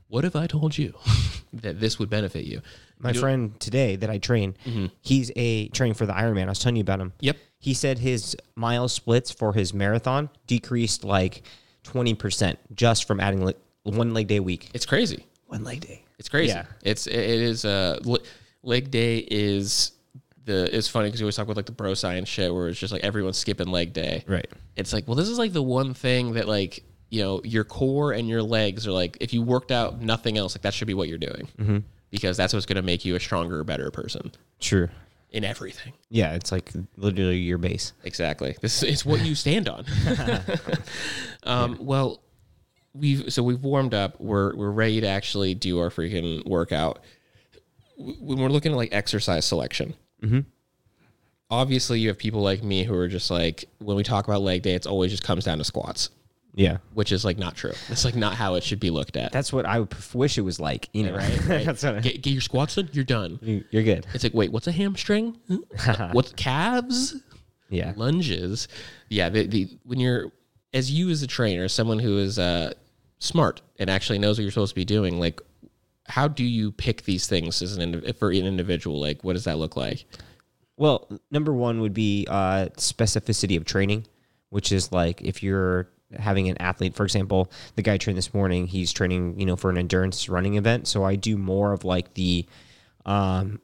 what 0.08 0.26
if 0.26 0.36
I 0.36 0.48
told 0.48 0.78
you 0.78 0.94
that 1.54 1.80
this 1.80 2.00
would 2.00 2.10
benefit 2.10 2.46
you? 2.46 2.62
My 3.00 3.14
friend 3.14 3.60
today 3.60 3.96
that 3.96 4.10
I 4.12 4.20
train, 4.20 4.56
he's 5.02 5.32
a 5.36 5.68
training 5.70 5.96
for 5.96 6.06
the 6.06 6.14
Ironman. 6.14 6.46
I 6.46 6.50
was 6.50 6.60
telling 6.60 6.76
you 6.76 6.82
about 6.82 7.00
him. 7.00 7.14
Yep. 7.22 7.38
He 7.58 7.74
said 7.74 7.98
his 8.00 8.36
mile 8.56 8.88
splits 8.88 9.32
for 9.32 9.54
his 9.54 9.74
marathon 9.74 10.30
decreased 10.48 11.04
like 11.04 11.44
20% 11.84 12.58
just 12.76 13.06
from 13.06 13.20
adding 13.20 13.44
like 13.44 13.58
one 13.84 14.14
leg 14.14 14.28
day 14.28 14.38
a 14.38 14.44
week. 14.44 14.70
It's 14.74 14.86
crazy. 14.86 15.26
One 15.48 15.64
leg 15.64 15.82
day. 15.82 16.04
It's 16.20 16.30
crazy. 16.30 16.50
Yeah. 16.54 16.66
It's 16.84 17.08
it 17.08 17.16
is 17.16 17.66
uh 17.66 17.98
le- 18.04 18.20
leg 18.64 18.92
day 18.92 19.18
is 19.32 19.94
the 20.46 20.76
it's 20.76 20.88
funny 20.88 21.08
because 21.08 21.22
we 21.22 21.26
always 21.26 21.36
talk 21.36 21.46
about 21.46 21.58
like 21.58 21.66
the 21.66 21.72
bro 21.72 21.94
science 21.94 22.30
shit 22.30 22.54
where 22.54 22.68
it's 22.68 22.80
just 22.80 22.94
like 22.94 23.04
everyone's 23.04 23.38
skipping 23.38 23.68
leg 23.68 23.94
day. 23.94 24.24
Right. 24.28 24.50
It's 24.76 24.94
like 24.94 25.08
well 25.08 25.16
this 25.16 25.28
is 25.30 25.38
like 25.38 25.54
the 25.54 25.64
one 25.64 25.94
thing 25.94 26.34
that 26.34 26.48
like 26.48 26.84
you 27.10 27.22
know 27.22 27.42
your 27.44 27.64
core 27.64 28.14
and 28.14 28.28
your 28.28 28.42
legs 28.42 28.88
are 28.88 28.92
like 28.92 29.18
if 29.20 29.34
you 29.34 29.42
worked 29.42 29.72
out 29.72 30.02
nothing 30.02 30.38
else 30.38 30.56
like 30.56 30.64
that 30.64 30.74
should 30.74 30.88
be 30.88 30.94
what 30.94 31.10
you're 31.10 31.18
doing 31.18 31.48
mm-hmm. 31.60 31.78
because 32.10 32.38
that's 32.38 32.54
what's 32.54 32.66
going 32.66 32.78
to 32.78 32.82
make 32.82 33.06
you 33.06 33.16
a 33.16 33.20
stronger 33.20 33.64
better 33.64 33.92
person 33.92 34.32
True. 34.60 34.90
in 35.30 35.44
everything. 35.44 35.94
Yeah, 36.10 36.34
it's 36.34 36.52
like 36.52 36.72
literally 36.98 37.38
your 37.38 37.58
base. 37.58 37.94
Exactly. 38.04 38.56
This 38.62 38.82
is 38.84 39.06
what 39.06 39.22
you 39.22 39.36
stand 39.36 39.70
on. 39.70 39.86
um, 41.44 41.78
Well, 41.80 42.22
we've 42.94 43.32
so 43.32 43.44
we've 43.44 43.62
warmed 43.62 43.94
up. 43.94 44.20
We're 44.20 44.56
we're 44.56 44.72
ready 44.72 45.02
to 45.02 45.08
actually 45.08 45.56
do 45.56 45.80
our 45.80 45.90
freaking 45.90 46.46
workout. 46.46 47.00
When 47.98 48.40
we're 48.40 48.50
looking 48.50 48.72
at 48.72 48.78
like 48.78 48.94
exercise 48.94 49.46
selection, 49.46 49.94
obviously 51.50 52.00
you 52.00 52.08
have 52.10 52.18
people 52.18 52.42
like 52.42 52.64
me 52.64 52.84
who 52.84 52.96
are 52.96 53.08
just 53.08 53.30
like 53.30 53.66
when 53.80 53.98
we 53.98 54.04
talk 54.04 54.28
about 54.28 54.42
leg 54.42 54.62
day, 54.62 54.74
it's 54.74 54.88
always 54.88 55.12
just 55.12 55.24
comes 55.24 55.44
down 55.46 55.58
to 55.58 55.64
squats, 55.64 56.10
Yeah. 56.56 56.78
which 56.94 57.12
is 57.12 57.26
like 57.26 57.38
not 57.38 57.56
true. 57.56 57.74
It's 57.90 58.06
like 58.06 58.16
not 58.16 58.36
how 58.36 58.56
it 58.56 58.64
should 58.64 58.80
be 58.80 58.90
looked 58.90 59.18
at. 59.18 59.32
That's 59.32 59.52
what 59.52 59.66
I 59.66 59.80
would 59.80 59.94
wish 60.14 60.38
it 60.38 60.42
was 60.42 60.60
like, 60.60 60.90
you 60.94 61.04
know. 61.04 61.16
right. 61.16 61.46
right. 61.48 61.66
That's 61.66 61.84
what 61.84 61.96
I- 61.96 62.00
get, 62.00 62.22
get 62.22 62.32
your 62.32 62.42
squats 62.42 62.76
done. 62.76 62.90
You're 62.94 63.04
done. 63.04 63.40
you- 63.42 63.64
you're 63.72 63.84
good. 63.84 64.06
It's 64.14 64.24
like 64.24 64.34
wait, 64.34 64.52
what's 64.52 64.68
a 64.68 64.72
hamstring? 64.72 65.38
what's 66.12 66.34
calves? 66.34 67.16
Yeah. 67.70 67.94
lunges. 67.96 68.68
Yeah, 69.10 69.30
the, 69.30 69.48
the 69.48 69.78
when 69.84 70.00
you're 70.00 70.32
as 70.74 70.92
you 70.92 71.10
as 71.10 71.22
a 71.22 71.28
trainer, 71.28 71.68
someone 71.68 72.00
who 72.00 72.18
is 72.18 72.38
uh, 72.40 72.74
smart 73.20 73.62
and 73.80 73.90
actually 73.90 74.20
knows 74.20 74.38
what 74.38 74.44
you're 74.44 74.52
supposed 74.52 74.72
to 74.72 74.76
be 74.76 74.86
doing, 74.86 75.20
like 75.20 75.42
how 76.12 76.28
do 76.28 76.44
you 76.44 76.74
pick 76.74 77.04
these 77.04 77.26
things 77.26 77.62
as 77.62 77.78
an 77.78 78.14
for 78.14 78.32
an 78.32 78.46
individual? 78.46 79.00
Like, 79.00 79.24
what 79.24 79.32
does 79.34 79.46
that 79.46 79.58
look 79.58 79.78
like? 79.78 80.06
Well, 80.76 81.08
number 81.32 81.54
one 81.54 81.80
would 81.80 81.94
be 81.94 82.28
uh, 82.30 82.68
specificity 82.76 83.56
of 83.56 83.64
training, 83.64 84.08
which 84.50 84.74
is 84.74 84.92
like 84.92 85.22
if 85.22 85.42
you're 85.42 85.88
having 86.20 86.50
an 86.50 86.58
athlete, 86.58 86.96
for 86.96 87.06
example, 87.06 87.50
the 87.76 87.82
guy 87.82 87.94
I 87.94 87.98
trained 87.98 88.18
this 88.18 88.34
morning, 88.34 88.68
he's 88.68 88.92
training, 88.92 89.40
you 89.40 89.46
know, 89.46 89.56
for 89.56 89.70
an 89.70 89.78
endurance 89.78 90.28
running 90.28 90.56
event. 90.56 90.86
So 90.86 91.06
I 91.06 91.16
do 91.16 91.38
more 91.38 91.72
of 91.72 91.86
like 91.86 92.14
the, 92.16 92.46
um, 93.06 93.62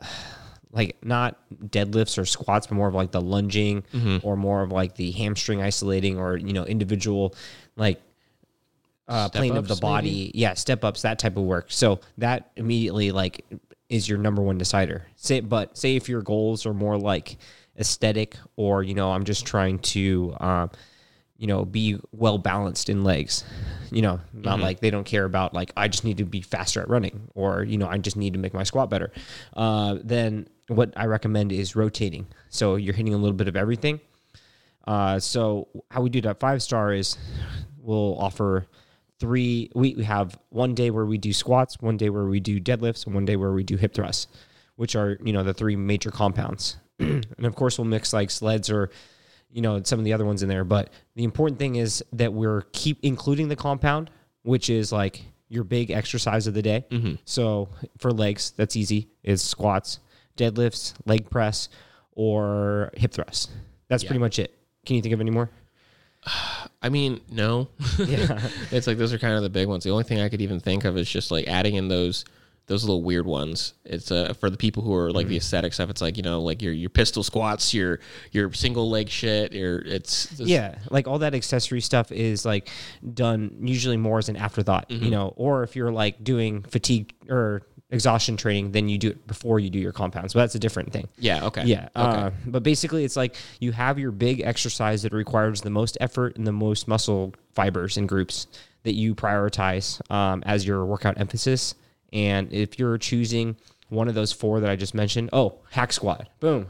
like 0.72 0.96
not 1.04 1.36
deadlifts 1.66 2.16
or 2.16 2.24
squats, 2.24 2.66
but 2.66 2.76
more 2.76 2.88
of 2.88 2.94
like 2.94 3.10
the 3.10 3.20
lunging 3.20 3.82
or 4.22 4.36
more 4.36 4.62
of 4.62 4.72
like 4.72 4.94
the 4.94 5.10
hamstring 5.10 5.60
isolating 5.60 6.16
or, 6.18 6.38
you 6.38 6.54
know, 6.54 6.64
individual 6.64 7.34
like 7.76 8.00
uh, 9.10 9.28
plane 9.28 9.56
of 9.56 9.68
the 9.68 9.76
body. 9.76 10.26
maybe? 10.26 10.38
Yeah, 10.38 10.54
step 10.54 10.84
ups, 10.84 11.02
that 11.02 11.18
type 11.18 11.36
of 11.36 11.42
work. 11.42 11.66
So 11.68 12.00
that 12.18 12.52
immediately 12.56 13.10
like 13.12 13.44
is 13.88 14.08
your 14.08 14.18
number 14.18 14.40
one 14.40 14.56
decider. 14.56 15.06
Say, 15.16 15.40
but 15.40 15.76
say 15.76 15.96
if 15.96 16.08
your 16.08 16.22
goals 16.22 16.64
are 16.64 16.72
more 16.72 16.96
like 16.96 17.36
aesthetic, 17.78 18.36
or 18.56 18.82
you 18.82 18.94
know, 18.94 19.10
I'm 19.10 19.24
just 19.24 19.44
trying 19.44 19.80
to, 19.80 20.36
um, 20.40 20.70
you 21.36 21.46
know, 21.46 21.64
be 21.64 21.98
well 22.12 22.38
balanced 22.38 22.88
in 22.88 23.02
legs. 23.02 23.44
You 23.90 24.02
know, 24.02 24.20
not 24.32 24.60
like 24.60 24.78
they 24.78 24.90
don't 24.90 25.04
care 25.04 25.24
about 25.24 25.52
like 25.52 25.72
I 25.76 25.88
just 25.88 26.04
need 26.04 26.18
to 26.18 26.24
be 26.24 26.40
faster 26.40 26.80
at 26.80 26.88
running, 26.88 27.28
or 27.34 27.64
you 27.64 27.76
know, 27.76 27.88
I 27.88 27.98
just 27.98 28.16
need 28.16 28.34
to 28.34 28.38
make 28.38 28.54
my 28.54 28.62
squat 28.62 28.88
better. 28.88 29.10
Uh, 29.54 29.98
then 30.04 30.48
what 30.68 30.92
I 30.96 31.06
recommend 31.06 31.50
is 31.50 31.74
rotating. 31.74 32.26
So 32.48 32.76
you're 32.76 32.94
hitting 32.94 33.14
a 33.14 33.18
little 33.18 33.36
bit 33.36 33.48
of 33.48 33.56
everything. 33.56 34.00
Uh, 34.86 35.18
so 35.18 35.66
how 35.90 36.00
we 36.00 36.10
do 36.10 36.20
that 36.20 36.38
five 36.38 36.62
star 36.62 36.92
is 36.92 37.18
we'll 37.80 38.16
offer 38.18 38.66
three. 39.20 39.70
We, 39.74 39.94
we 39.94 40.04
have 40.04 40.38
one 40.48 40.74
day 40.74 40.90
where 40.90 41.06
we 41.06 41.18
do 41.18 41.32
squats, 41.32 41.76
one 41.80 41.96
day 41.96 42.10
where 42.10 42.24
we 42.24 42.40
do 42.40 42.58
deadlifts, 42.58 43.06
and 43.06 43.14
one 43.14 43.26
day 43.26 43.36
where 43.36 43.52
we 43.52 43.62
do 43.62 43.76
hip 43.76 43.94
thrusts, 43.94 44.26
which 44.76 44.96
are 44.96 45.18
you 45.22 45.32
know 45.32 45.44
the 45.44 45.54
three 45.54 45.76
major 45.76 46.10
compounds. 46.10 46.78
and 46.98 47.44
of 47.44 47.54
course, 47.54 47.78
we'll 47.78 47.84
mix 47.84 48.12
like 48.12 48.30
sleds 48.30 48.70
or 48.70 48.90
you 49.52 49.62
know 49.62 49.80
some 49.84 49.98
of 49.98 50.04
the 50.04 50.12
other 50.12 50.24
ones 50.24 50.42
in 50.42 50.48
there. 50.48 50.64
But 50.64 50.90
the 51.14 51.24
important 51.24 51.58
thing 51.58 51.76
is 51.76 52.02
that 52.12 52.32
we're 52.32 52.62
keep 52.72 52.98
including 53.02 53.48
the 53.48 53.56
compound, 53.56 54.10
which 54.42 54.70
is 54.70 54.90
like 54.90 55.22
your 55.48 55.64
big 55.64 55.90
exercise 55.90 56.46
of 56.46 56.54
the 56.54 56.62
day. 56.62 56.84
Mm-hmm. 56.90 57.14
So 57.24 57.68
for 57.98 58.10
legs, 58.10 58.52
that's 58.56 58.76
easy. 58.76 59.08
Is 59.22 59.42
squats, 59.42 60.00
deadlifts, 60.36 60.94
leg 61.04 61.28
press, 61.28 61.68
or 62.12 62.90
hip 62.96 63.12
thrusts. 63.12 63.48
That's 63.88 64.04
pretty 64.04 64.20
much 64.20 64.38
it. 64.38 64.56
Can 64.86 64.96
you 64.96 65.02
think 65.02 65.12
of 65.12 65.20
any 65.20 65.30
more? 65.30 65.50
I 66.82 66.88
mean, 66.88 67.20
no. 67.30 67.68
Yeah. 67.98 68.40
it's 68.70 68.86
like 68.86 68.98
those 68.98 69.12
are 69.12 69.18
kind 69.18 69.34
of 69.34 69.42
the 69.42 69.50
big 69.50 69.68
ones. 69.68 69.84
The 69.84 69.90
only 69.90 70.04
thing 70.04 70.20
I 70.20 70.28
could 70.28 70.40
even 70.40 70.60
think 70.60 70.84
of 70.84 70.96
is 70.96 71.08
just 71.08 71.30
like 71.30 71.48
adding 71.48 71.74
in 71.74 71.88
those 71.88 72.24
those 72.70 72.84
little 72.84 73.02
weird 73.02 73.26
ones. 73.26 73.74
It's 73.84 74.12
uh, 74.12 74.32
for 74.34 74.48
the 74.48 74.56
people 74.56 74.84
who 74.84 74.94
are 74.94 75.10
like 75.10 75.26
the 75.26 75.36
aesthetic 75.36 75.72
stuff. 75.72 75.90
It's 75.90 76.00
like 76.00 76.16
you 76.16 76.22
know, 76.22 76.40
like 76.40 76.62
your 76.62 76.72
your 76.72 76.88
pistol 76.88 77.24
squats, 77.24 77.74
your 77.74 77.98
your 78.30 78.52
single 78.52 78.88
leg 78.88 79.08
shit. 79.08 79.52
Your 79.52 79.80
it's, 79.80 80.30
it's 80.30 80.48
Yeah, 80.48 80.78
like 80.88 81.08
all 81.08 81.18
that 81.18 81.34
accessory 81.34 81.80
stuff 81.80 82.12
is 82.12 82.44
like 82.44 82.68
done 83.12 83.56
usually 83.60 83.96
more 83.96 84.18
as 84.18 84.28
an 84.28 84.36
afterthought, 84.36 84.88
you 84.88 85.10
know, 85.10 85.34
or 85.36 85.64
if 85.64 85.74
you're 85.74 85.90
like 85.90 86.22
doing 86.22 86.62
fatigue 86.62 87.12
or 87.28 87.62
exhaustion 87.90 88.36
training, 88.36 88.72
then 88.72 88.88
you 88.88 88.98
do 88.98 89.10
it 89.10 89.26
before 89.26 89.58
you 89.58 89.70
do 89.70 89.78
your 89.78 89.92
compounds. 89.92 90.34
But 90.34 90.40
that's 90.40 90.54
a 90.54 90.58
different 90.58 90.92
thing. 90.92 91.08
yeah. 91.18 91.44
Okay. 91.46 91.64
Yeah. 91.64 91.88
Okay. 91.96 92.20
Uh, 92.20 92.30
but 92.46 92.62
basically, 92.62 93.04
it's 93.04 93.16
like 93.16 93.36
you 93.58 93.72
have 93.72 93.98
your 93.98 94.12
big 94.12 94.40
exercise 94.40 95.02
that 95.02 95.12
requires 95.12 95.60
the 95.60 95.70
most 95.70 95.98
effort 96.00 96.36
and 96.36 96.46
the 96.46 96.52
most 96.52 96.88
muscle 96.88 97.34
fibers 97.54 97.96
and 97.96 98.08
groups 98.08 98.46
that 98.84 98.94
you 98.94 99.14
prioritize 99.14 100.00
um, 100.10 100.42
as 100.46 100.66
your 100.66 100.84
workout 100.84 101.18
emphasis. 101.20 101.74
And 102.12 102.52
if 102.52 102.78
you're 102.78 102.98
choosing 102.98 103.56
one 103.88 104.08
of 104.08 104.14
those 104.14 104.32
four 104.32 104.60
that 104.60 104.70
I 104.70 104.76
just 104.76 104.94
mentioned, 104.94 105.30
oh, 105.32 105.58
hack 105.70 105.92
squat. 105.92 106.28
Boom. 106.40 106.66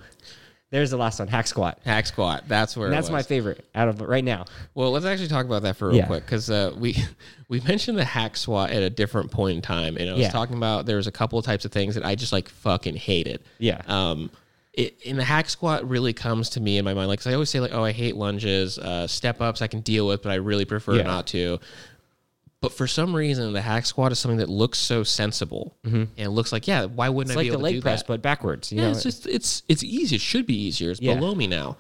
There's 0.71 0.91
the 0.91 0.97
last 0.97 1.19
one, 1.19 1.27
hack 1.27 1.49
squat. 1.49 1.81
Hack 1.85 2.07
squat. 2.07 2.45
That's 2.47 2.77
where. 2.77 2.87
And 2.87 2.95
that's 2.95 3.11
my 3.11 3.23
favorite 3.23 3.65
out 3.75 3.89
of 3.89 4.01
right 4.01 4.23
now. 4.23 4.45
Well, 4.75 4.93
let's 4.93 5.05
actually 5.05 5.27
talk 5.29 5.45
about 5.45 5.63
that 5.63 5.77
for 5.77 5.89
real 5.89 5.97
Yeah. 5.97 6.07
quick 6.07 6.25
because 6.25 6.49
uh, 6.49 6.73
we 6.79 6.97
we 7.49 7.61
mentioned 7.61 7.99
the 7.99 8.05
hack 8.05 8.37
squat 8.37 8.71
at 8.71 8.83
a 8.83 8.91
different 8.91 9.33
point 9.33 9.57
in 9.57 9.63
time, 9.63 9.97
and 9.97 10.09
I 10.09 10.13
was 10.13 10.23
Yeah. 10.23 10.31
talking 10.31 10.57
about 10.57 10.87
there 10.87 10.97
was 10.97 11.09
a 11.09 11.13
couple 11.13 11.39
of 11.41 11.45
types 11.45 11.65
of 11.65 11.73
things 11.73 11.97
that 11.97 12.05
I 12.07 12.15
just 12.15 12.33
like 12.33 12.49
fucking 12.49 12.95
hated. 12.97 13.43
Yeah. 13.59 13.83
Um, 13.89 14.31
it, 14.73 15.03
in 15.03 15.17
the 15.17 15.25
hack 15.25 15.51
squat 15.51 15.89
really 15.89 16.13
comes 16.13 16.51
to 16.51 16.61
me 16.61 16.79
in 16.79 16.85
my 16.85 16.95
mind, 16.95 17.09
like 17.09 17.19
'cause 17.19 17.27
I 17.27 17.33
always 17.35 17.51
say 17.51 17.59
like, 17.59 17.75
oh, 17.75 17.83
I 17.83 17.91
hate 17.91 18.15
lunges, 18.15 18.79
uh, 18.79 19.09
step 19.09 19.41
ups 19.41 19.63
I 19.63 19.67
can 19.67 19.81
deal 19.81 20.07
with, 20.07 20.23
but 20.23 20.31
I 20.31 20.37
really 20.37 20.65
prefer 20.65 20.95
Yeah. 20.99 21.03
not 21.03 21.27
to. 21.29 21.59
But 22.63 22.73
for 22.73 22.87
some 22.87 23.17
reason, 23.17 23.53
the 23.55 23.63
hack 23.63 23.87
squat 23.87 24.13
is 24.13 24.19
something 24.19 24.39
that 24.39 24.51
looks 24.51 24.79
so 24.79 25.03
sensible, 25.03 25.77
and 25.83 26.09
it 26.17 26.29
looks 26.29 26.53
like, 26.53 26.69
yeah, 26.69 26.85
why 26.85 27.09
wouldn't 27.09 27.31
Mm-hmm. 27.31 27.31
It's 27.31 27.37
I 27.37 27.39
like 27.39 27.45
be 27.45 27.49
the 27.49 27.55
able 27.55 27.61
to 27.61 27.65
leg 27.65 27.75
do 27.77 27.81
press, 27.83 28.01
that? 28.03 28.07
but 28.09 28.23
backwards. 28.23 28.71
You 28.71 28.79
Yeah, 28.81 28.85
know, 28.87 28.91
it's 28.93 29.03
just 29.03 29.27
it's 29.27 29.63
it's 29.69 29.83
easy. 29.83 30.17
It 30.17 30.21
should 30.23 30.45
be 30.47 30.55
easier. 30.55 30.91
It's 30.91 31.01
Yeah. 31.01 31.15
below 31.15 31.35
me 31.35 31.47
now. 31.47 31.79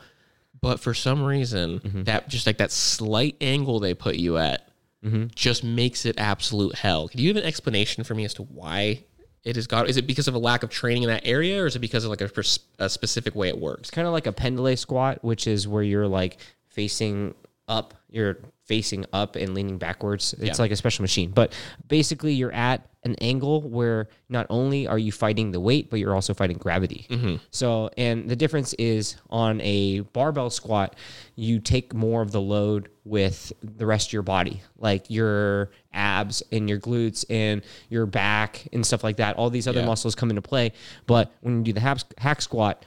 But 0.63 0.81
for 0.81 0.95
some 0.95 1.23
reason, 1.23 1.81
Mm-hmm. 1.81 2.03
that 2.05 2.29
just 2.29 2.47
like 2.47 2.59
that 2.59 2.71
slight 2.73 3.37
angle 3.43 3.79
they 3.81 3.93
put 3.95 4.17
you 4.17 4.39
at 4.39 4.67
Mm-hmm. 5.05 5.27
just 5.35 5.65
makes 5.65 6.05
it 6.07 6.19
absolute 6.19 6.75
hell. 6.77 7.09
Can 7.09 7.21
you 7.21 7.29
have 7.29 7.37
an 7.39 7.45
explanation 7.45 8.05
for 8.05 8.15
me 8.15 8.25
as 8.27 8.35
to 8.35 8.43
why 8.43 9.05
it 9.45 9.57
has 9.57 9.67
got? 9.67 9.89
Is 9.89 9.97
it 9.99 10.07
because 10.07 10.29
of 10.29 10.35
a 10.35 10.39
lack 10.39 10.63
of 10.63 10.69
training 10.71 11.03
in 11.05 11.09
that 11.11 11.27
area, 11.27 11.63
or 11.63 11.67
is 11.67 11.75
it 11.77 11.79
because 11.81 12.05
of 12.05 12.11
like 12.11 12.21
a, 12.23 12.31
a 12.79 12.89
specific 12.89 13.35
way 13.35 13.49
it 13.49 13.59
works? 13.59 13.81
it's 13.81 13.91
kind 13.91 14.07
of 14.07 14.13
like 14.13 14.27
a 14.27 14.33
pendulum 14.33 14.77
squat, 14.77 15.23
which 15.25 15.47
is 15.47 15.67
where 15.69 15.83
you're 15.83 16.07
like 16.09 16.39
facing 16.69 17.35
up. 17.69 17.95
Your 18.11 18.39
facing 18.71 19.05
up 19.13 19.35
and 19.35 19.53
leaning 19.53 19.79
backwards. 19.79 20.33
It's 20.35 20.45
Yeah. 20.59 20.63
like 20.63 20.71
a 20.71 20.77
special 20.77 21.03
machine. 21.03 21.31
But 21.33 21.53
basically, 21.89 22.35
you're 22.35 22.53
at 22.53 22.87
an 23.03 23.17
angle 23.21 23.63
where 23.63 24.07
not 24.29 24.47
only 24.49 24.87
are 24.87 24.97
you 24.99 25.11
fighting 25.11 25.51
the 25.51 25.59
weight, 25.59 25.91
but 25.91 25.99
you're 25.99 26.15
also 26.15 26.35
fighting 26.35 26.57
gravity. 26.57 27.07
Mm-hmm. 27.11 27.37
So, 27.51 27.91
and 27.99 28.29
the 28.29 28.37
difference 28.37 28.73
is 28.75 29.17
on 29.29 29.61
a 29.63 30.01
barbell 30.13 30.51
squat, 30.51 30.95
you 31.35 31.59
take 31.59 31.93
more 31.93 32.23
of 32.23 32.31
the 32.31 32.41
load 32.41 32.91
with 33.05 33.53
the 33.61 33.87
rest 33.87 34.11
of 34.11 34.13
your 34.13 34.23
body, 34.23 34.63
like 34.79 35.11
your 35.11 35.73
abs 35.93 36.45
and 36.53 36.69
your 36.69 36.79
glutes 36.79 37.25
and 37.29 37.63
your 37.89 38.07
back 38.07 38.69
and 38.73 38.87
stuff 38.87 39.03
like 39.03 39.17
that. 39.17 39.35
All 39.35 39.51
these 39.51 39.67
other 39.67 39.81
Yeah. 39.81 39.87
muscles 39.87 40.15
come 40.15 40.31
into 40.31 40.43
play. 40.43 40.71
But 41.09 41.33
when 41.41 41.57
you 41.65 41.73
do 41.73 41.81
the 41.81 42.05
hack 42.19 42.41
squat, 42.41 42.85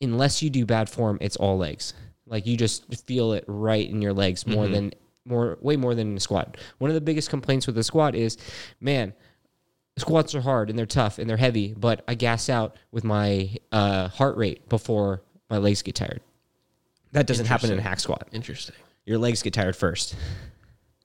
unless 0.00 0.40
you 0.40 0.50
do 0.50 0.64
bad 0.64 0.88
form, 0.88 1.18
it's 1.20 1.34
all 1.36 1.58
legs. 1.58 1.94
Like 2.30 2.46
you 2.46 2.56
just 2.56 2.86
feel 3.06 3.32
it 3.34 3.44
right 3.46 3.86
in 3.88 4.00
your 4.00 4.12
legs 4.14 4.46
more 4.46 4.66
than 4.68 4.92
more, 5.26 5.58
way 5.60 5.76
more 5.76 5.94
than 5.94 6.12
in 6.12 6.16
a 6.16 6.20
squat. 6.20 6.56
One 6.78 6.90
of 6.90 6.94
the 6.94 7.00
biggest 7.02 7.28
complaints 7.28 7.66
with 7.66 7.74
the 7.76 7.84
squat 7.84 8.14
is, 8.14 8.38
man, 8.80 9.12
squats 9.98 10.34
are 10.34 10.40
hard 10.40 10.70
and 10.70 10.78
they're 10.78 10.86
tough 10.86 11.18
and 11.18 11.28
they're 11.28 11.36
heavy, 11.36 11.74
but 11.76 12.02
I 12.08 12.14
gas 12.14 12.48
out 12.48 12.76
with 12.92 13.04
my 13.04 13.54
uh, 13.72 14.08
heart 14.08 14.36
rate 14.36 14.68
before 14.68 15.22
my 15.50 15.58
legs 15.58 15.82
get 15.82 15.96
tired. 15.96 16.20
That 17.12 17.26
doesn't 17.26 17.46
happen 17.46 17.70
in 17.72 17.78
a 17.78 17.82
hack 17.82 18.00
squat. 18.00 18.28
Interesting. 18.32 18.76
Your 19.04 19.18
legs 19.18 19.42
get 19.42 19.52
tired 19.52 19.74
first. 19.76 20.14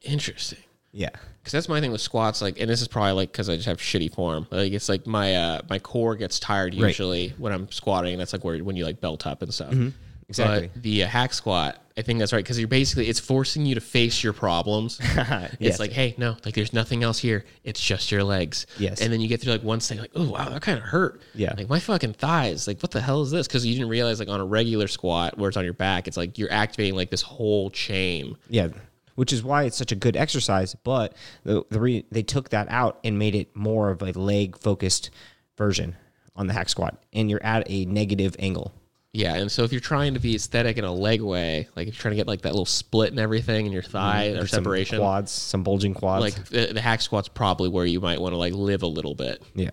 Interesting. 0.03 0.59
Yeah. 0.91 1.09
Because 1.39 1.51
that's 1.51 1.67
my 1.67 1.81
thing 1.81 1.91
with 1.91 2.01
squats. 2.01 2.41
Like, 2.41 2.59
and 2.59 2.69
this 2.69 2.81
is 2.81 2.87
probably 2.87 3.13
like 3.13 3.31
because 3.31 3.49
I 3.49 3.55
just 3.55 3.67
have 3.67 3.79
shitty 3.79 4.13
form. 4.13 4.47
Like, 4.51 4.71
it's 4.71 4.87
like 4.87 5.05
my 5.05 5.35
uh 5.35 5.61
my 5.69 5.79
core 5.79 6.15
gets 6.15 6.39
tired 6.39 6.73
Right. 6.75 6.87
usually 6.87 7.29
when 7.37 7.51
I'm 7.51 7.69
squatting. 7.71 8.17
That's 8.17 8.33
like 8.33 8.43
where 8.43 8.57
when 8.63 8.75
you 8.75 8.85
like 8.85 9.01
belt 9.01 9.27
up 9.27 9.41
and 9.41 9.53
stuff. 9.53 9.71
Mm-hmm. 9.71 9.89
Exactly. 10.27 10.69
But 10.73 10.83
the 10.83 11.03
uh, 11.03 11.07
hack 11.07 11.33
squat, 11.33 11.77
I 11.97 12.01
think 12.01 12.19
that's 12.19 12.33
right 12.33 12.43
because 12.43 12.57
you're 12.59 12.67
basically 12.67 13.07
it's 13.07 13.19
forcing 13.19 13.65
you 13.65 13.75
to 13.75 13.81
face 13.81 14.23
your 14.23 14.33
problems. 14.33 14.99
Yes. 15.15 15.55
It's 15.59 15.79
like, 15.79 15.91
hey, 15.91 16.15
no, 16.17 16.35
like 16.43 16.55
there's 16.55 16.73
nothing 16.73 17.03
else 17.03 17.19
here. 17.19 17.45
It's 17.63 17.79
just 17.79 18.11
your 18.11 18.23
legs. 18.23 18.65
Yes. 18.77 19.01
And 19.01 19.11
then 19.11 19.21
you 19.21 19.27
get 19.27 19.41
through 19.41 19.53
like 19.53 19.63
one 19.63 19.79
thing, 19.79 19.99
like, 19.99 20.11
oh 20.15 20.29
wow, 20.29 20.49
that 20.49 20.61
kind 20.61 20.77
of 20.77 20.83
hurt. 20.83 21.21
Yeah. 21.33 21.53
Like 21.55 21.69
my 21.69 21.79
fucking 21.79 22.13
thighs. 22.13 22.67
Like 22.67 22.81
what 22.81 22.91
the 22.91 23.01
hell 23.01 23.21
is 23.21 23.31
this? 23.31 23.47
Because 23.47 23.65
you 23.65 23.73
didn't 23.73 23.89
realize 23.89 24.19
like 24.19 24.27
on 24.29 24.39
a 24.39 24.45
regular 24.45 24.87
squat 24.87 25.37
where 25.37 25.47
it's 25.47 25.57
on 25.57 25.63
your 25.63 25.73
back, 25.73 26.07
it's 26.07 26.17
like 26.17 26.37
you're 26.37 26.51
activating 26.51 26.95
like 26.95 27.09
this 27.09 27.21
whole 27.21 27.69
chain. 27.69 28.37
Yeah, 28.49 28.69
which 29.15 29.31
is 29.31 29.43
why 29.43 29.63
it's 29.63 29.77
such 29.77 29.91
a 29.91 29.95
good 29.95 30.15
exercise. 30.15 30.75
But 30.75 31.15
the, 31.43 31.63
the 31.69 31.79
re, 31.79 32.05
they 32.11 32.23
took 32.23 32.49
that 32.49 32.67
out 32.69 32.99
and 33.03 33.17
made 33.17 33.35
it 33.35 33.55
more 33.55 33.89
of 33.89 34.01
a 34.01 34.11
leg 34.11 34.57
focused 34.57 35.09
version 35.57 35.95
on 36.35 36.47
the 36.47 36.53
hack 36.53 36.69
squat, 36.69 37.01
and 37.13 37.29
you're 37.29 37.43
at 37.43 37.69
a 37.69 37.85
negative 37.85 38.35
angle. 38.39 38.73
Yeah, 39.15 39.35
and 39.35 39.49
so 39.49 39.63
if 39.63 39.71
you're 39.71 39.79
trying 39.79 40.13
to 40.15 40.19
be 40.19 40.35
aesthetic 40.35 40.77
in 40.77 40.83
a 40.83 40.91
leg 40.91 41.21
way, 41.21 41.69
like 41.73 41.87
if 41.87 41.95
you're 41.95 42.01
trying 42.01 42.11
to 42.11 42.15
get 42.17 42.27
like 42.27 42.41
that 42.41 42.51
little 42.51 42.65
split 42.65 43.11
and 43.11 43.19
everything 43.19 43.65
in 43.65 43.71
your 43.71 43.81
thigh 43.81 44.27
or 44.31 44.45
some 44.45 44.63
separation, 44.63 44.99
quads, 44.99 45.31
some 45.31 45.63
bulging 45.63 45.93
quads. 45.93 46.21
like 46.21 46.49
the, 46.49 46.73
the 46.73 46.81
hack 46.81 46.99
squat's 46.99 47.29
probably 47.29 47.69
where 47.69 47.85
you 47.85 48.01
might 48.01 48.19
want 48.19 48.33
to 48.33 48.37
like 48.37 48.53
live 48.53 48.83
a 48.83 48.87
little 48.87 49.15
bit. 49.15 49.41
yeah. 49.55 49.69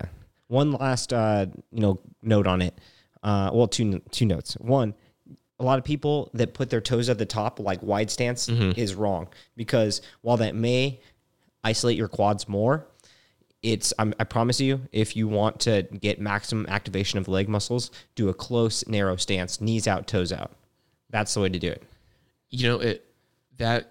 One 0.47 0.71
last 0.71 1.11
uh, 1.11 1.47
you 1.71 1.81
know 1.81 1.99
note 2.21 2.47
on 2.47 2.61
it. 2.61 2.79
Uh, 3.21 3.49
well, 3.53 3.67
two 3.67 3.99
two 4.11 4.25
notes. 4.25 4.53
One, 4.53 4.93
a 5.59 5.63
lot 5.63 5.77
of 5.77 5.83
people 5.83 6.29
that 6.35 6.53
put 6.53 6.69
their 6.69 6.81
toes 6.81 7.09
at 7.09 7.17
the 7.17 7.25
top, 7.25 7.59
like 7.59 7.83
wide 7.83 8.09
stance, 8.09 8.47
is 8.47 8.95
wrong 8.95 9.27
because 9.57 10.01
while 10.21 10.37
that 10.37 10.55
may 10.55 11.01
isolate 11.65 11.97
your 11.97 12.07
quads 12.07 12.47
more, 12.47 12.87
it's 13.63 13.93
I'm, 13.97 14.13
I 14.19 14.25
promise 14.25 14.59
you, 14.59 14.81
if 14.91 15.15
you 15.15 15.27
want 15.27 15.61
to 15.61 15.83
get 15.83 16.19
maximum 16.19 16.65
activation 16.67 17.17
of 17.17 17.27
leg 17.27 17.49
muscles, 17.49 17.89
do 18.15 18.29
a 18.29 18.33
close, 18.33 18.87
narrow 18.87 19.15
stance, 19.15 19.61
knees 19.61 19.87
out, 19.87 20.05
toes 20.05 20.31
out. 20.31 20.51
That's 21.09 21.33
the 21.33 21.39
way 21.39 21.49
to 21.49 21.59
do 21.59 21.69
it. 21.69 21.83
You 22.49 22.67
know 22.69 22.79
it 22.79 23.05
that 23.57 23.89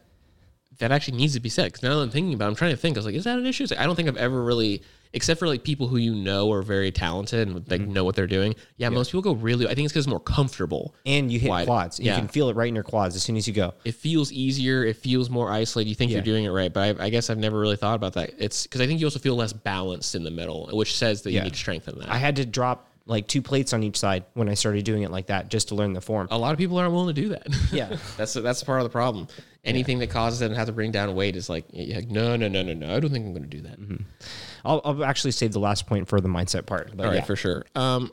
that 0.79 0.93
actually 0.93 1.17
needs 1.17 1.35
to 1.35 1.41
be 1.41 1.49
said 1.49 1.67
because 1.67 1.83
now 1.83 1.97
that 1.97 2.03
I'm 2.03 2.11
thinking 2.11 2.35
about, 2.35 2.47
it, 2.47 2.49
I'm 2.49 2.55
trying 2.57 2.73
to 2.73 2.77
think. 2.77 2.97
I 2.97 2.99
was 2.99 3.07
like, 3.07 3.15
is 3.15 3.25
that 3.25 3.39
an 3.39 3.47
issue? 3.47 3.67
Like, 3.71 3.79
I 3.79 3.87
don't 3.87 3.97
think 3.97 4.09
I've 4.09 4.17
ever 4.17 4.43
really, 4.43 4.83
except 5.15 5.39
for 5.39 5.47
like 5.47 5.63
people 5.65 5.89
who 5.89 5.97
you 5.97 6.15
know 6.15 6.51
are 6.53 6.63
very 6.63 6.91
talented 6.91 7.49
and 7.49 7.55
like 7.71 7.81
Mm-hmm. 7.83 7.93
know 7.93 8.05
what 8.05 8.15
they're 8.17 8.27
doing. 8.27 8.55
Yeah, 8.77 8.89
most 8.89 9.09
people 9.09 9.23
go 9.23 9.33
really. 9.33 9.67
I 9.67 9.75
think 9.75 9.85
it's 9.87 9.93
because 9.93 10.07
it's 10.07 10.11
more 10.11 10.21
comfortable. 10.21 10.95
And 11.07 11.31
you 11.31 11.39
hit 11.39 11.49
Wide. 11.51 11.67
quads. 11.67 11.99
You 12.01 12.13
can 12.13 12.29
feel 12.29 12.49
it 12.49 12.57
right 12.57 12.69
in 12.69 12.75
your 12.75 12.85
quads 12.85 13.15
as 13.17 13.23
soon 13.23 13.37
as 13.37 13.47
you 13.47 13.55
go. 13.55 13.75
it 13.85 13.95
feels 13.95 14.33
easier. 14.33 14.85
It 14.85 14.97
feels 14.97 15.31
more 15.31 15.51
isolated. 15.51 15.89
You 15.91 15.95
think 15.95 16.11
Yeah. 16.11 16.17
you're 16.19 16.25
doing 16.25 16.45
it 16.45 16.51
right, 16.51 16.73
but 16.73 17.01
I, 17.01 17.07
I 17.07 17.09
guess 17.11 17.31
I've 17.31 17.39
never 17.39 17.59
really 17.59 17.77
thought 17.77 17.95
about 17.97 18.15
that. 18.15 18.33
It's 18.39 18.65
because 18.65 18.81
I 18.81 18.87
think 18.87 19.01
you 19.01 19.07
also 19.07 19.19
feel 19.19 19.37
less 19.37 19.53
balanced 19.53 20.15
in 20.15 20.23
the 20.25 20.31
middle, 20.31 20.69
which 20.73 20.97
says 20.97 21.23
that 21.23 21.33
Yeah. 21.33 21.41
you 21.41 21.45
need 21.45 21.57
strength 21.57 21.89
in 21.89 21.99
that. 21.99 22.09
I 22.11 22.19
had 22.19 22.37
to 22.37 22.47
drop 22.47 22.89
like 23.07 23.27
two 23.27 23.43
plates 23.43 23.73
on 23.73 23.83
each 23.83 23.99
side 23.99 24.25
when 24.35 24.49
I 24.49 24.55
started 24.55 24.85
doing 24.85 25.03
it 25.03 25.11
like 25.11 25.27
that 25.27 25.49
just 25.49 25.69
to 25.69 25.75
learn 25.75 25.93
the 25.93 26.01
form. 26.01 26.29
a 26.31 26.39
lot 26.39 26.53
of 26.53 26.59
people 26.59 26.79
aren't 26.79 26.93
willing 26.93 27.15
to 27.15 27.21
do 27.21 27.29
that. 27.31 27.47
Yeah. 27.73 27.97
that's 28.17 28.35
that's 28.35 28.63
part 28.63 28.81
of 28.81 28.85
the 28.85 28.91
problem. 28.91 29.29
Anything 29.65 29.99
that 30.01 30.11
causes 30.11 30.41
them 30.41 30.51
to 30.51 30.57
have 30.57 30.67
to 30.67 30.73
bring 30.73 30.91
down 30.91 31.15
weight 31.15 31.37
is 31.37 31.49
like, 31.49 31.65
like, 31.73 32.09
no, 32.09 32.37
no, 32.37 32.49
no, 32.49 32.63
no, 32.63 32.73
no. 32.73 32.95
I 32.95 33.01
don't 33.01 33.11
think 33.11 33.25
I'm 33.25 33.33
going 33.33 33.49
to 33.49 33.57
do 33.57 33.63
that. 33.63 33.79
I'll, 34.65 34.81
I'll 34.85 35.05
actually 35.05 35.31
save 35.31 35.53
the 35.53 35.61
last 35.61 35.87
point 35.87 36.09
for 36.09 36.21
the 36.21 36.29
mindset 36.29 36.67
part. 36.67 36.97
But 36.97 37.05
All 37.05 37.11
right, 37.11 37.19
yeah. 37.21 37.25
for 37.25 37.37
sure. 37.37 37.65
Um, 37.77 38.11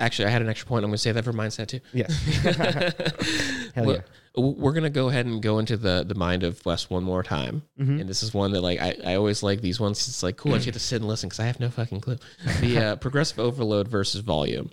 actually, 0.00 0.26
I 0.26 0.30
had 0.30 0.42
an 0.42 0.48
extra 0.48 0.66
point. 0.68 0.84
I'm 0.84 0.90
going 0.90 0.96
to 0.96 1.02
save 1.02 1.14
that 1.14 1.24
for 1.24 1.32
mindset 1.32 1.68
too. 1.68 1.80
yeah. 1.92 2.06
Hell 3.74 3.92
yeah. 3.92 4.00
We're 4.36 4.72
gonna 4.72 4.90
go 4.90 5.08
ahead 5.10 5.26
and 5.26 5.40
go 5.40 5.60
into 5.60 5.76
the 5.76 6.04
the 6.04 6.16
mind 6.16 6.42
of 6.42 6.64
Wes 6.66 6.90
one 6.90 7.04
more 7.04 7.22
time, 7.22 7.62
Mm-hmm. 7.78 8.00
and 8.00 8.08
this 8.08 8.22
is 8.24 8.34
one 8.34 8.50
that 8.52 8.62
like 8.62 8.80
I, 8.80 8.96
I 9.04 9.14
always 9.14 9.44
like 9.44 9.60
these 9.60 9.78
ones. 9.78 10.08
It's 10.08 10.24
like 10.24 10.36
cool. 10.36 10.52
I 10.52 10.56
just 10.56 10.64
get 10.64 10.74
to 10.74 10.80
sit 10.80 10.96
and 10.96 11.06
listen 11.08 11.28
because 11.28 11.38
I 11.38 11.44
have 11.46 11.60
no 11.60 11.70
fucking 11.70 12.00
clue. 12.00 12.16
The 12.60 12.78
uh, 12.78 12.96
progressive 13.04 13.38
overload 13.38 13.86
versus 13.86 14.22
volume. 14.22 14.70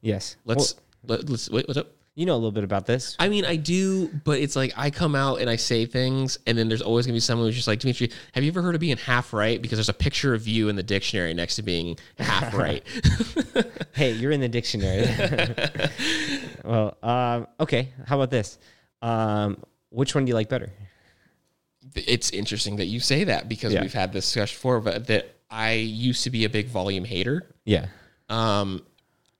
Yes. 0.00 0.36
Let's 0.44 0.76
let, 1.04 1.28
let's 1.28 1.50
wait. 1.50 1.66
What's 1.66 1.78
up? 1.78 1.88
You 2.16 2.26
know 2.26 2.34
a 2.34 2.36
little 2.36 2.50
bit 2.52 2.64
about 2.64 2.86
this. 2.86 3.16
I 3.18 3.28
mean, 3.28 3.44
I 3.44 3.56
do, 3.56 4.08
but 4.24 4.38
it's 4.40 4.56
like 4.56 4.72
I 4.76 4.90
come 4.90 5.14
out 5.14 5.40
and 5.40 5.48
I 5.48 5.56
say 5.56 5.86
things, 5.86 6.38
and 6.46 6.56
then 6.58 6.68
there's 6.68 6.82
always 6.82 7.06
gonna 7.06 7.16
be 7.16 7.20
someone 7.20 7.46
who's 7.48 7.54
just 7.56 7.68
like, 7.68 7.78
Dimitri, 7.80 8.10
have 8.32 8.42
you 8.44 8.50
ever 8.50 8.62
heard 8.62 8.74
of 8.74 8.80
being 8.80 8.96
half 8.96 9.32
right? 9.32 9.60
Because 9.60 9.78
there's 9.78 9.88
a 9.88 9.94
picture 9.94 10.34
of 10.34 10.46
you 10.48 10.68
in 10.68 10.76
the 10.76 10.82
dictionary 10.82 11.32
next 11.34 11.56
to 11.56 11.62
being 11.62 11.96
half 12.18 12.52
right. 12.54 12.82
Hey, 13.92 14.12
you're 14.12 14.30
in 14.32 14.40
the 14.40 14.48
dictionary. 14.48 15.04
well, 16.64 16.96
um, 17.02 17.46
okay. 17.58 17.88
How 18.06 18.16
about 18.16 18.30
this? 18.30 18.58
Um, 19.02 19.62
which 19.90 20.14
one 20.14 20.24
do 20.24 20.30
you 20.30 20.34
like 20.34 20.48
better? 20.48 20.70
it's 21.96 22.30
interesting 22.30 22.76
that 22.76 22.86
you 22.86 23.00
say 23.00 23.24
that 23.24 23.48
because 23.48 23.72
Yeah. 23.72 23.80
we've 23.82 23.92
had 23.92 24.12
this 24.12 24.24
discussion 24.26 24.54
before, 24.56 24.80
but 24.80 25.06
that 25.08 25.34
I 25.50 25.72
used 25.72 26.22
to 26.24 26.30
be 26.30 26.44
a 26.44 26.48
big 26.48 26.68
volume 26.68 27.04
hater. 27.04 27.52
Yeah. 27.64 27.86
Um, 28.28 28.82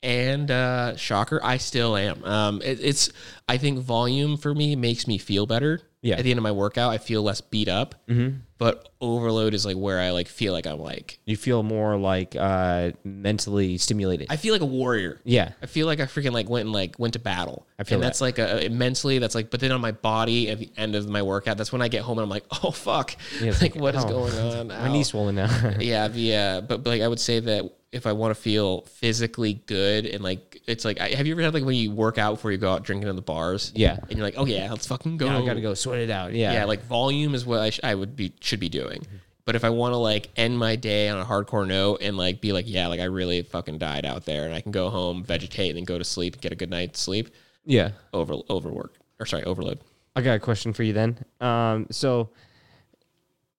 and 0.02 0.50
uh, 0.50 0.96
shocker, 0.96 1.40
I 1.42 1.58
still 1.58 1.96
am. 1.96 2.24
Um, 2.24 2.62
it, 2.62 2.78
it's 2.80 3.10
I 3.48 3.56
think 3.58 3.80
volume 3.80 4.36
for 4.36 4.54
me 4.54 4.76
makes 4.76 5.06
me 5.06 5.18
feel 5.18 5.46
better. 5.46 5.80
Yeah. 6.02 6.16
At 6.16 6.24
the 6.24 6.30
end 6.30 6.38
of 6.38 6.42
my 6.42 6.52
workout, 6.52 6.92
I 6.92 6.98
feel 6.98 7.22
less 7.22 7.40
beat 7.40 7.68
up. 7.68 7.94
Mm-hmm. 8.08 8.38
But 8.60 8.90
overload 9.00 9.54
is 9.54 9.64
like 9.64 9.76
where 9.76 9.98
I 9.98 10.10
like 10.10 10.28
feel 10.28 10.52
like 10.52 10.66
I'm 10.66 10.78
like 10.78 11.18
You 11.24 11.34
feel 11.38 11.62
more 11.62 11.96
like 11.96 12.36
uh, 12.38 12.90
mentally 13.04 13.78
stimulated. 13.78 14.26
I 14.28 14.36
feel 14.36 14.52
like 14.52 14.60
a 14.60 14.66
warrior. 14.66 15.18
yeah. 15.24 15.52
I 15.62 15.66
feel 15.66 15.86
like 15.86 15.98
I 15.98 16.02
freaking 16.04 16.32
like 16.32 16.50
went 16.50 16.66
and 16.66 16.72
like 16.74 16.98
went 16.98 17.14
to 17.14 17.18
battle. 17.20 17.66
I 17.78 17.84
feel 17.84 17.94
and 17.96 18.02
that. 18.02 18.08
that's 18.08 18.20
like 18.20 18.38
a 18.38 18.68
mentally 18.68 19.18
that's 19.18 19.34
like 19.34 19.50
but 19.50 19.60
then 19.60 19.72
on 19.72 19.80
my 19.80 19.92
body 19.92 20.50
at 20.50 20.58
the 20.58 20.70
end 20.76 20.94
of 20.94 21.08
my 21.08 21.22
workout, 21.22 21.56
that's 21.56 21.72
when 21.72 21.80
I 21.80 21.88
get 21.88 22.02
home 22.02 22.18
and 22.18 22.24
I'm 22.24 22.28
like, 22.28 22.44
oh 22.62 22.70
fuck. 22.70 23.16
Yeah, 23.40 23.48
it's 23.48 23.62
like, 23.66 23.74
what 23.76 23.94
is 23.94 24.04
ow. 24.04 24.08
going 24.08 24.34
on? 24.38 24.68
My 24.68 24.88
Ow. 24.88 24.92
knee's 24.92 25.08
swollen 25.08 25.36
now. 25.36 25.72
yeah, 25.80 26.08
the 26.08 26.36
uh, 26.36 26.60
but, 26.60 26.84
but 26.84 26.90
like 26.90 27.00
I 27.00 27.08
would 27.08 27.18
say 27.20 27.40
that 27.40 27.64
if 27.92 28.06
I 28.06 28.12
want 28.12 28.32
to 28.36 28.40
feel 28.40 28.82
physically 28.82 29.54
good 29.66 30.06
and 30.06 30.22
like 30.22 30.60
it's 30.68 30.84
like 30.84 31.00
I, 31.00 31.08
have 31.08 31.26
you 31.26 31.32
ever 31.34 31.42
had 31.42 31.54
like 31.54 31.64
when 31.64 31.74
you 31.74 31.90
work 31.90 32.18
out 32.18 32.34
before 32.34 32.52
you 32.52 32.58
go 32.58 32.70
out 32.70 32.84
drinking 32.84 33.08
in 33.08 33.16
the 33.16 33.22
bars? 33.22 33.72
Yeah. 33.74 33.96
and 34.08 34.12
you're 34.12 34.22
like, 34.24 34.34
oh 34.36 34.44
yeah, 34.44 34.70
let's 34.70 34.86
fucking 34.86 35.16
go. 35.16 35.28
I 35.28 35.44
gotta 35.44 35.60
go 35.60 35.74
sweat 35.74 35.98
it 35.98 36.10
out. 36.10 36.32
Yeah. 36.32 36.52
Yeah, 36.52 36.64
like 36.66 36.84
volume 36.84 37.34
is 37.34 37.44
what 37.44 37.58
I, 37.58 37.70
sh- 37.70 37.80
I 37.82 37.94
would 37.96 38.14
be 38.14 38.28
should 38.50 38.60
be 38.60 38.68
doing. 38.68 39.06
But 39.46 39.56
if 39.56 39.64
I 39.64 39.70
want 39.70 39.94
to 39.94 39.96
like 39.96 40.28
end 40.36 40.58
my 40.58 40.76
day 40.76 41.08
on 41.08 41.18
a 41.18 41.24
hardcore 41.24 41.66
note 41.66 42.02
and 42.02 42.16
like 42.16 42.40
be 42.40 42.52
like, 42.52 42.66
yeah, 42.68 42.88
like 42.88 43.00
I 43.00 43.04
really 43.04 43.42
fucking 43.42 43.78
died 43.78 44.04
out 44.04 44.26
there, 44.26 44.44
and 44.44 44.54
I 44.54 44.60
can 44.60 44.72
go 44.72 44.90
home, 44.90 45.24
vegetate, 45.24 45.70
and 45.70 45.78
then 45.78 45.84
go 45.84 45.96
to 45.96 46.04
sleep, 46.04 46.34
and 46.34 46.42
get 46.42 46.52
a 46.52 46.56
good 46.56 46.70
night's 46.70 47.00
sleep, 47.00 47.30
yeah. 47.64 47.92
over 48.12 48.34
overwork 48.50 48.94
or 49.18 49.26
sorry, 49.26 49.44
overload. 49.44 49.80
I 50.14 50.22
got 50.22 50.34
a 50.34 50.40
question 50.40 50.72
for 50.72 50.82
you 50.82 50.92
then. 50.92 51.24
Um, 51.40 51.86
so, 51.90 52.30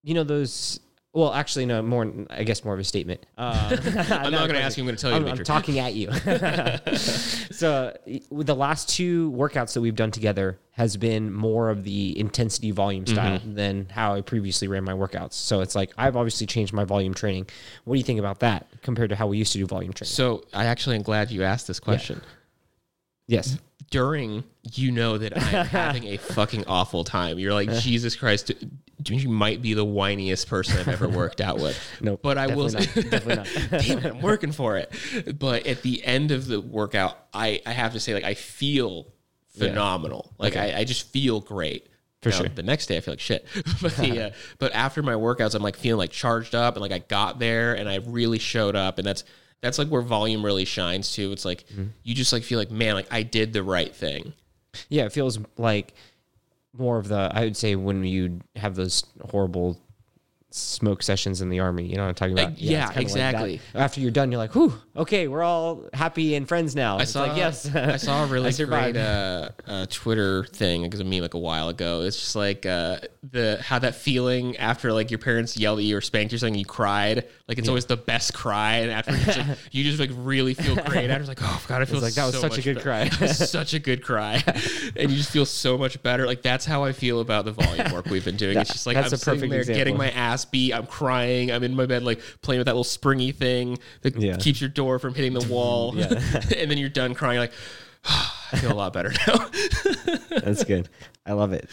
you 0.04 0.14
know 0.14 0.24
those. 0.24 0.80
Well, 1.14 1.34
actually, 1.34 1.66
no. 1.66 1.82
More, 1.82 2.10
I 2.30 2.44
guess, 2.46 2.64
more 2.64 2.74
of 2.74 2.80
a 2.80 2.86
statement. 2.86 3.26
Uh, 3.38 3.76
I'm 4.10 4.32
not 4.32 4.32
going 4.48 4.52
to 4.54 4.62
ask 4.62 4.78
you. 4.78 4.84
I'm 4.84 4.88
going 4.88 4.96
to 4.96 5.02
tell 5.02 5.12
you. 5.12 5.18
I'm, 5.18 5.28
I'm 5.28 5.44
talking 5.44 5.78
at 5.80 5.94
you. 5.94 6.10
so, 7.52 7.96
the 8.32 8.56
last 8.56 8.90
two 8.90 9.32
workouts 9.34 9.74
that 9.74 9.82
we've 9.82 9.96
done 9.96 10.12
together 10.12 10.58
has 10.72 10.96
been 10.96 11.32
more 11.34 11.70
of 11.70 11.84
the 11.84 12.18
intensity 12.18 12.72
volume 12.72 13.06
style 13.06 13.40
Mm-hmm. 13.40 13.56
than 13.56 13.88
how 13.90 14.16
I 14.16 14.22
previously 14.22 14.68
ran 14.70 14.84
my 14.86 14.94
workouts. 14.94 15.34
So 15.34 15.60
it's 15.62 15.76
like 15.76 15.92
I've 15.98 16.16
obviously 16.16 16.48
changed 16.48 16.72
my 16.74 16.86
volume 16.86 17.14
training. 17.14 17.48
What 17.84 17.96
do 17.96 17.98
you 18.00 18.04
think 18.06 18.20
about 18.20 18.40
that 18.40 18.68
compared 18.82 19.10
to 19.10 19.16
how 19.18 19.28
we 19.28 19.38
used 19.38 19.52
to 19.52 19.58
do 19.58 19.66
volume 19.66 19.92
training? 19.94 20.12
So 20.12 20.44
I 20.54 20.66
actually 20.66 20.96
am 20.96 21.02
glad 21.04 21.30
you 21.30 21.44
asked 21.44 21.68
this 21.68 21.80
question. 21.80 22.22
yes. 23.28 23.58
during, 23.90 24.44
you 24.74 24.92
know 24.92 25.18
that 25.18 25.38
I'm 25.38 25.66
having 25.66 26.06
a 26.06 26.18
fucking 26.18 26.64
awful 26.68 27.04
time. 27.04 27.38
You're 27.38 27.54
like, 27.54 27.70
Jesus 27.82 28.16
Christ, 28.16 28.52
you 29.08 29.30
might 29.30 29.62
be 29.62 29.74
the 29.74 29.86
whiniest 29.86 30.48
person 30.48 30.78
I've 30.80 30.88
ever 30.88 31.08
worked 31.08 31.42
out 31.42 31.60
with. 31.60 31.78
Nope, 32.02 32.20
but 32.24 32.38
I 32.38 32.48
will 32.54 32.70
definitely 32.70 33.04
not, 33.04 33.12
definitely 33.12 33.36
not. 33.72 33.82
Damn 33.84 33.98
it, 34.00 34.06
I'm 34.06 34.22
working 34.22 34.52
for 34.52 34.78
it. 34.78 34.92
But 35.40 35.66
at 35.68 35.82
the 35.82 36.04
end 36.06 36.32
of 36.32 36.48
the 36.48 36.60
workout, 36.62 37.18
I, 37.34 37.62
I 37.66 37.72
have 37.72 37.94
to 37.94 38.00
say, 38.00 38.14
like, 38.14 38.24
I 38.24 38.34
feel 38.34 39.08
phenomenal. 39.58 40.34
Like, 40.38 40.56
I, 40.56 40.80
I 40.80 40.84
just 40.84 41.08
feel 41.12 41.40
great. 41.40 41.88
For 42.22 42.30
Now, 42.30 42.36
sure. 42.38 42.50
The 42.50 42.62
next 42.64 42.86
day 42.86 42.98
I 42.98 43.00
feel 43.00 43.14
like 43.14 43.20
shit. 43.20 43.48
but 43.82 43.96
the, 43.98 44.28
uh, 44.28 44.32
but 44.60 44.74
after 44.76 45.02
my 45.02 45.14
workouts, 45.14 45.56
I'm 45.56 45.64
like 45.64 45.76
feeling 45.76 45.98
like 45.98 46.12
charged 46.12 46.54
up 46.54 46.76
and 46.76 46.82
like 46.84 46.92
I 46.92 47.00
got 47.00 47.40
there 47.40 47.74
and 47.74 47.90
I 47.90 47.96
really 47.96 48.38
showed 48.38 48.76
up. 48.76 49.00
And 49.00 49.08
that's 49.08 49.24
that's 49.62 49.80
like 49.80 49.88
where 49.88 50.02
volume 50.04 50.46
really 50.46 50.66
shines 50.66 51.14
too. 51.14 51.32
It's 51.32 51.46
like 51.46 51.66
Mm-hmm. 51.70 51.86
you 52.04 52.14
just 52.14 52.32
like 52.32 52.44
feel 52.44 52.60
like 52.60 52.70
man, 52.70 52.94
like 52.94 53.08
I 53.12 53.24
did 53.24 53.54
the 53.54 53.64
right 53.64 53.94
thing. 53.96 54.34
Yeah, 54.88 55.06
it 55.06 55.14
feels 55.14 55.40
like 55.58 55.96
more 56.78 56.98
of 56.98 57.08
the. 57.08 57.32
I 57.34 57.44
would 57.44 57.58
say 57.58 57.76
when 57.76 58.04
you 58.04 58.40
have 58.56 58.76
those 58.76 59.04
horrible 59.30 59.80
smoke 60.52 61.02
sessions 61.02 61.42
in 61.42 61.50
the 61.50 61.60
army. 61.60 61.86
You 61.86 61.96
know 61.96 62.04
what 62.04 62.10
I'm 62.10 62.16
talking 62.16 62.34
about? 62.34 62.52
Uh, 62.52 62.56
yeah, 62.58 62.84
it's 62.84 62.92
kinda 62.92 62.96
like 62.96 63.02
exactly. 63.02 63.62
After 63.74 64.02
you're 64.02 64.12
done, 64.12 64.32
you're 64.32 64.38
like, 64.38 64.54
"Whew, 64.54 64.74
okay, 64.96 65.28
we're 65.28 65.44
all 65.44 65.90
happy 65.94 66.36
and 66.36 66.48
friends 66.48 66.76
now." 66.76 66.98
I 66.98 67.04
It's 67.04 67.12
saw 67.12 67.24
like, 67.24 67.38
yes, 67.38 67.74
I 67.74 67.98
saw 67.98 68.24
a 68.24 68.28
really 68.28 68.50
I 68.50 68.64
great 68.64 68.98
uh, 68.98 69.50
uh, 69.68 69.86
Twitter 69.90 70.44
thing 70.46 70.84
because 70.84 71.00
of 71.00 71.08
me 71.08 71.22
like 71.22 71.34
a 71.34 71.40
while 71.40 71.70
ago. 71.70 72.02
It's 72.02 72.18
just 72.18 72.36
like 72.36 72.66
uh, 72.66 72.98
the 73.30 73.60
how 73.62 73.80
that 73.80 73.96
feeling 73.96 74.58
after 74.58 74.92
like 74.94 75.10
your 75.10 75.20
parents 75.20 75.58
yelled 75.58 75.80
at 75.80 75.86
you 75.86 75.98
or 75.98 76.02
spanked 76.02 76.34
you 76.34 76.36
or 76.36 76.40
something, 76.40 76.60
you 76.60 76.66
cried. 76.66 77.28
Like 77.48 77.58
it's 77.58 77.68
always 77.68 77.86
the 77.86 77.98
best 77.98 78.34
cry, 78.34 78.78
and 78.78 78.92
after 78.92 79.12
you 79.16 79.26
just, 79.26 79.60
you 79.72 79.84
just 79.84 80.00
like 80.00 80.12
really 80.14 80.54
feel 80.54 80.76
great. 80.86 81.10
After 81.10 81.22
it's 81.22 81.30
like, 81.30 81.40
oh 81.42 81.64
god, 81.68 81.82
I 81.82 81.86
feel 81.86 82.00
like, 82.00 82.14
that 82.14 82.26
was 82.26 82.36
so 82.36 82.42
such 82.42 82.58
a 82.58 82.62
good 82.62 82.76
better." 82.76 83.10
cry. 83.10 83.10
Was 83.22 83.50
such 83.50 83.74
a 83.74 83.80
good 83.80 84.04
cry, 84.04 84.44
and 84.96 85.10
you 85.12 85.18
just 85.18 85.32
feel 85.32 85.46
so 85.46 85.78
much 85.78 86.02
better. 86.04 86.26
Like 86.26 86.42
that's 86.42 86.66
how 86.66 86.84
I 86.84 86.92
feel 86.92 87.20
about 87.22 87.46
the 87.46 87.52
volume 87.52 87.92
work 87.92 88.06
we've 88.06 88.26
been 88.26 88.38
doing. 88.38 88.58
it's 88.58 88.72
just 88.72 88.86
like 88.88 88.96
that's 88.96 89.14
I'm 89.14 89.18
sitting 89.20 89.50
perfect 89.50 89.68
there 89.68 89.76
getting 89.76 89.98
my 89.98 90.10
ass 90.12 90.41
I'm 90.74 90.86
crying. 90.88 91.52
I'm 91.52 91.64
in 91.64 91.76
my 91.76 91.86
bed 91.86 92.04
like 92.04 92.22
playing 92.42 92.60
with 92.60 92.66
that 92.66 92.72
little 92.74 92.84
springy 92.84 93.32
thing 93.32 93.78
that 94.02 94.16
Yeah. 94.16 94.38
keeps 94.38 94.60
your 94.62 94.70
door 94.70 95.00
from 95.00 95.14
hitting 95.14 95.34
the 95.34 95.48
wall. 95.48 95.96
And 96.58 96.70
then 96.72 96.78
you're 96.78 96.90
done 96.90 97.14
crying. 97.14 97.36
You're 97.36 97.44
like, 97.44 97.54
I 98.06 98.58
feel 98.58 98.72
a 98.72 98.74
lot 98.74 98.94
better 98.94 99.12
now. 99.28 99.48
That's 100.42 100.64
good. 100.64 100.90
I 101.26 101.34
love 101.34 101.54
it. 101.54 101.70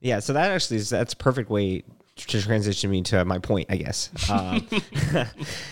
Yeah, 0.00 0.20
so 0.20 0.32
that 0.32 0.50
actually 0.50 0.78
is 0.78 0.88
that's 0.90 1.12
a 1.12 1.16
perfect 1.16 1.50
way 1.50 1.82
to 2.16 2.42
transition 2.42 2.90
me 2.90 3.02
to 3.02 3.24
my 3.24 3.38
point, 3.38 3.66
I 3.70 3.76
guess. 3.76 4.10
Um, 4.30 4.66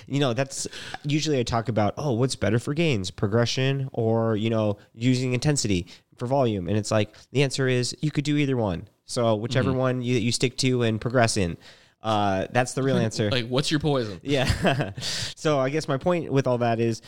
you 0.06 0.18
know, 0.20 0.32
that's 0.34 0.66
usually 1.04 1.38
I 1.38 1.42
talk 1.42 1.68
about, 1.68 1.94
oh, 1.98 2.12
what's 2.12 2.36
better 2.36 2.58
for 2.58 2.74
gains, 2.74 3.10
progression, 3.10 3.88
or 3.92 4.36
you 4.36 4.50
know, 4.50 4.78
using 4.94 5.34
intensity 5.34 5.86
for 6.16 6.26
volume, 6.26 6.68
and 6.68 6.76
it's 6.76 6.90
like 6.90 7.14
the 7.32 7.42
answer 7.42 7.68
is 7.68 7.94
you 8.00 8.10
could 8.10 8.24
do 8.24 8.36
either 8.36 8.56
one. 8.56 8.88
So 9.06 9.34
whichever 9.34 9.72
one 9.72 10.02
you, 10.02 10.16
you 10.18 10.32
stick 10.32 10.56
to 10.58 10.82
and 10.82 11.00
progress 11.00 11.36
in, 11.36 11.56
uh, 12.02 12.46
that's 12.50 12.72
the 12.74 12.82
real 12.82 12.96
answer. 12.96 13.30
like, 13.32 13.48
what's 13.48 13.70
your 13.70 13.80
poison? 13.80 14.20
Yeah. 14.22 14.92
so 15.00 15.58
I 15.58 15.70
guess 15.70 15.88
my 15.88 15.96
point 15.98 16.32
with 16.32 16.46
all 16.46 16.58
that 16.58 16.80
is 16.80 17.02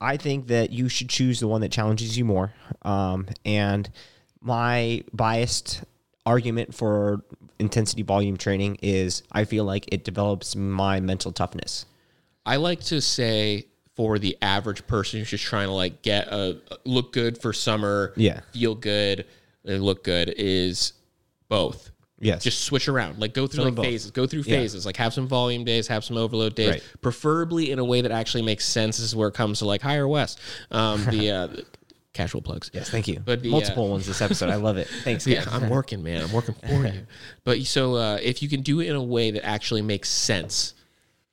I 0.00 0.16
think 0.16 0.48
that 0.48 0.70
you 0.70 0.88
should 0.88 1.08
choose 1.08 1.40
the 1.40 1.48
one 1.48 1.60
that 1.62 1.72
challenges 1.72 2.18
you 2.18 2.24
more. 2.24 2.52
Um, 2.82 3.26
and 3.44 3.88
my 4.40 5.02
biased 5.12 5.84
argument 6.24 6.74
for 6.74 7.22
intensity 7.58 8.02
volume 8.02 8.36
training 8.36 8.78
is 8.82 9.22
I 9.32 9.44
feel 9.44 9.64
like 9.64 9.86
it 9.92 10.04
develops 10.04 10.54
my 10.56 11.00
mental 11.00 11.32
toughness. 11.32 11.86
I 12.44 12.56
like 12.56 12.80
to 12.84 13.00
say 13.00 13.66
for 13.94 14.18
the 14.18 14.36
average 14.42 14.86
person 14.86 15.18
who's 15.20 15.30
just 15.30 15.44
trying 15.44 15.68
to 15.68 15.72
like 15.72 16.02
get 16.02 16.28
a 16.28 16.60
look 16.84 17.12
good 17.12 17.38
for 17.40 17.52
summer, 17.54 18.12
Yeah. 18.16 18.40
feel 18.52 18.74
good, 18.74 19.24
and 19.64 19.82
look 19.82 20.04
good 20.04 20.34
is 20.36 20.92
both. 21.48 21.90
Yes. 22.18 22.42
Just 22.42 22.64
switch 22.64 22.88
around. 22.88 23.18
Like 23.18 23.34
go 23.34 23.46
through 23.46 23.64
like 23.64 23.74
both. 23.74 23.84
phases. 23.84 24.10
Go 24.10 24.26
through 24.26 24.40
Yeah. 24.46 24.56
phases. 24.56 24.86
Like 24.86 24.96
have 24.96 25.12
some 25.12 25.26
volume 25.28 25.64
days, 25.64 25.86
have 25.88 26.04
some 26.04 26.16
overload 26.16 26.54
days. 26.54 26.70
Right. 26.70 26.82
Preferably 27.02 27.70
in 27.70 27.78
a 27.78 27.84
way 27.84 28.00
that 28.00 28.10
actually 28.10 28.42
makes 28.42 28.64
sense. 28.64 28.96
This 28.96 29.04
is 29.06 29.14
where 29.16 29.28
it 29.28 29.34
comes 29.34 29.58
to 29.58 29.66
like 29.66 29.82
hire 29.82 30.08
Wes. 30.08 30.36
Um, 30.70 31.04
the 31.06 31.30
uh, 31.30 31.48
casual 32.14 32.40
plugs. 32.40 32.70
yes, 32.72 32.88
thank 32.88 33.06
you. 33.06 33.20
But 33.22 33.42
the, 33.42 33.50
uh, 33.50 33.52
Multiple 33.52 33.90
ones 33.90 34.06
this 34.06 34.22
episode. 34.22 34.48
I 34.48 34.56
love 34.56 34.78
it. 34.78 34.88
Thanks. 35.04 35.26
Yeah. 35.26 35.44
I'm 35.50 35.68
working, 35.68 36.02
man. 36.02 36.22
I'm 36.22 36.32
working 36.32 36.54
for 36.54 36.86
you. 36.86 37.06
But 37.44 37.62
so 37.64 37.96
uh, 37.96 38.18
if 38.22 38.42
you 38.42 38.48
can 38.48 38.62
do 38.62 38.80
it 38.80 38.88
in 38.88 38.96
a 38.96 39.02
way 39.02 39.30
that 39.32 39.44
actually 39.44 39.82
makes 39.82 40.08
sense, 40.08 40.72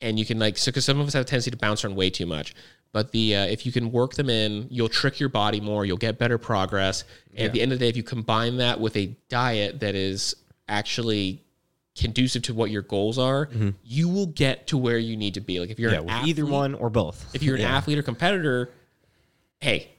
and 0.01 0.19
you 0.19 0.25
can 0.25 0.37
like, 0.37 0.57
so 0.57 0.69
because 0.69 0.83
some 0.83 0.99
of 0.99 1.07
us 1.07 1.13
have 1.13 1.21
a 1.21 1.25
tendency 1.25 1.49
to 1.51 1.57
bounce 1.57 1.85
around 1.85 1.95
way 1.95 2.09
too 2.09 2.25
much. 2.25 2.53
But 2.91 3.11
the 3.11 3.35
uh, 3.37 3.45
if 3.45 3.65
you 3.65 3.71
can 3.71 3.91
work 3.91 4.13
them 4.13 4.29
in, 4.29 4.67
you'll 4.69 4.89
trick 4.89 5.19
your 5.19 5.29
body 5.29 5.59
more. 5.61 5.85
You'll 5.85 5.97
get 5.97 6.19
better 6.19 6.37
progress. 6.37 7.05
And 7.35 7.47
at 7.47 7.53
the 7.53 7.61
end 7.61 7.71
of 7.71 7.79
the 7.79 7.85
day, 7.85 7.89
if 7.89 7.95
you 7.97 8.03
combine 8.03 8.57
that 8.57 8.79
with 8.79 8.95
a 8.97 9.15
diet 9.29 9.79
that 9.79 9.95
is 9.95 10.35
actually 10.67 11.41
conducive 11.95 12.41
to 12.43 12.53
what 12.53 12.71
your 12.71 12.81
goals 12.81 13.19
are, 13.19 13.49
you 13.83 14.09
will 14.09 14.25
get 14.27 14.67
to 14.67 14.77
where 14.77 14.97
you 14.97 15.15
need 15.15 15.35
to 15.35 15.41
be. 15.41 15.59
Like 15.59 15.69
if 15.69 15.79
you're 15.79 15.91
Mm-hmm. 15.91 16.07
Yeah, 16.09 16.19
with 16.21 16.27
either 16.27 16.45
one 16.45 16.73
or 16.73 16.89
both. 16.89 17.29
if 17.35 17.43
you're 17.43 17.55
an 17.55 17.61
Yeah. 17.61 17.77
athlete 17.77 17.97
or 17.99 18.03
competitor, 18.03 18.71
hey, 19.59 19.89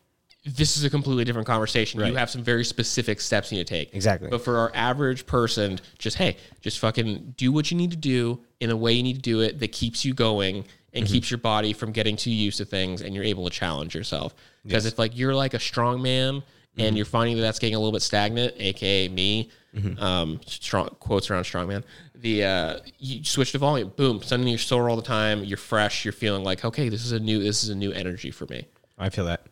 this 0.44 0.76
is 0.76 0.84
a 0.84 0.90
completely 0.90 1.24
different 1.24 1.46
conversation. 1.46 2.00
You 2.04 2.14
have 2.16 2.28
some 2.28 2.42
very 2.42 2.64
specific 2.64 3.20
steps 3.20 3.50
you 3.50 3.58
need 3.58 3.66
to 3.66 3.72
take. 3.74 3.94
Exactly. 3.94 4.28
But 4.28 4.42
for 4.44 4.58
our 4.58 4.70
average 4.74 5.24
person, 5.24 5.80
just 5.98 6.16
hey, 6.18 6.36
just 6.60 6.80
fucking 6.80 7.34
do 7.36 7.50
what 7.52 7.70
you 7.70 7.76
need 7.76 7.92
to 7.92 7.96
do 7.96 8.40
in 8.60 8.70
a 8.70 8.76
way 8.76 8.92
you 8.92 9.02
need 9.02 9.14
to 9.16 9.22
do 9.22 9.40
it 9.40 9.58
that 9.60 9.72
keeps 9.72 10.04
you 10.04 10.12
going 10.14 10.56
and 10.92 11.04
Mm-hmm. 11.04 11.12
keeps 11.12 11.30
your 11.30 11.38
body 11.38 11.72
from 11.72 11.90
getting 11.92 12.14
too 12.16 12.30
used 12.30 12.58
to 12.58 12.64
things 12.64 13.00
and 13.02 13.14
you're 13.14 13.24
able 13.24 13.44
to 13.44 13.50
challenge 13.50 13.94
yourself. 13.96 14.32
Because 14.64 14.86
if 14.86 14.96
like 14.98 15.16
you're 15.16 15.34
like 15.34 15.54
a 15.54 15.60
strong 15.60 16.02
man 16.02 16.34
Mm-hmm. 16.76 16.80
and 16.88 16.96
you're 16.96 17.06
finding 17.06 17.36
that 17.36 17.42
that's 17.42 17.60
getting 17.60 17.76
a 17.76 17.78
little 17.78 17.92
bit 17.92 18.02
stagnant, 18.02 18.52
aka 18.58 19.08
me, 19.08 19.48
Mm-hmm. 19.74 20.02
um, 20.02 20.40
strong 20.46 20.88
quotes 21.00 21.30
around 21.30 21.44
strongman. 21.44 21.82
The 22.14 22.44
uh, 22.44 22.78
you 22.98 23.24
switch 23.24 23.52
to 23.52 23.58
volume, 23.58 23.92
boom. 23.96 24.22
Suddenly 24.22 24.52
you're 24.52 24.58
sore 24.58 24.88
all 24.88 24.96
the 24.96 25.02
time. 25.02 25.42
You're 25.42 25.56
fresh. 25.56 26.04
You're 26.04 26.12
feeling 26.12 26.44
like 26.44 26.64
okay, 26.64 26.88
this 26.88 27.04
is 27.04 27.12
a 27.12 27.20
new 27.20 27.42
this 27.42 27.64
is 27.64 27.70
a 27.70 27.74
new 27.74 27.92
energy 27.92 28.30
for 28.30 28.46
me. 28.46 28.66
I 28.98 29.10
feel 29.10 29.24
that. 29.26 29.46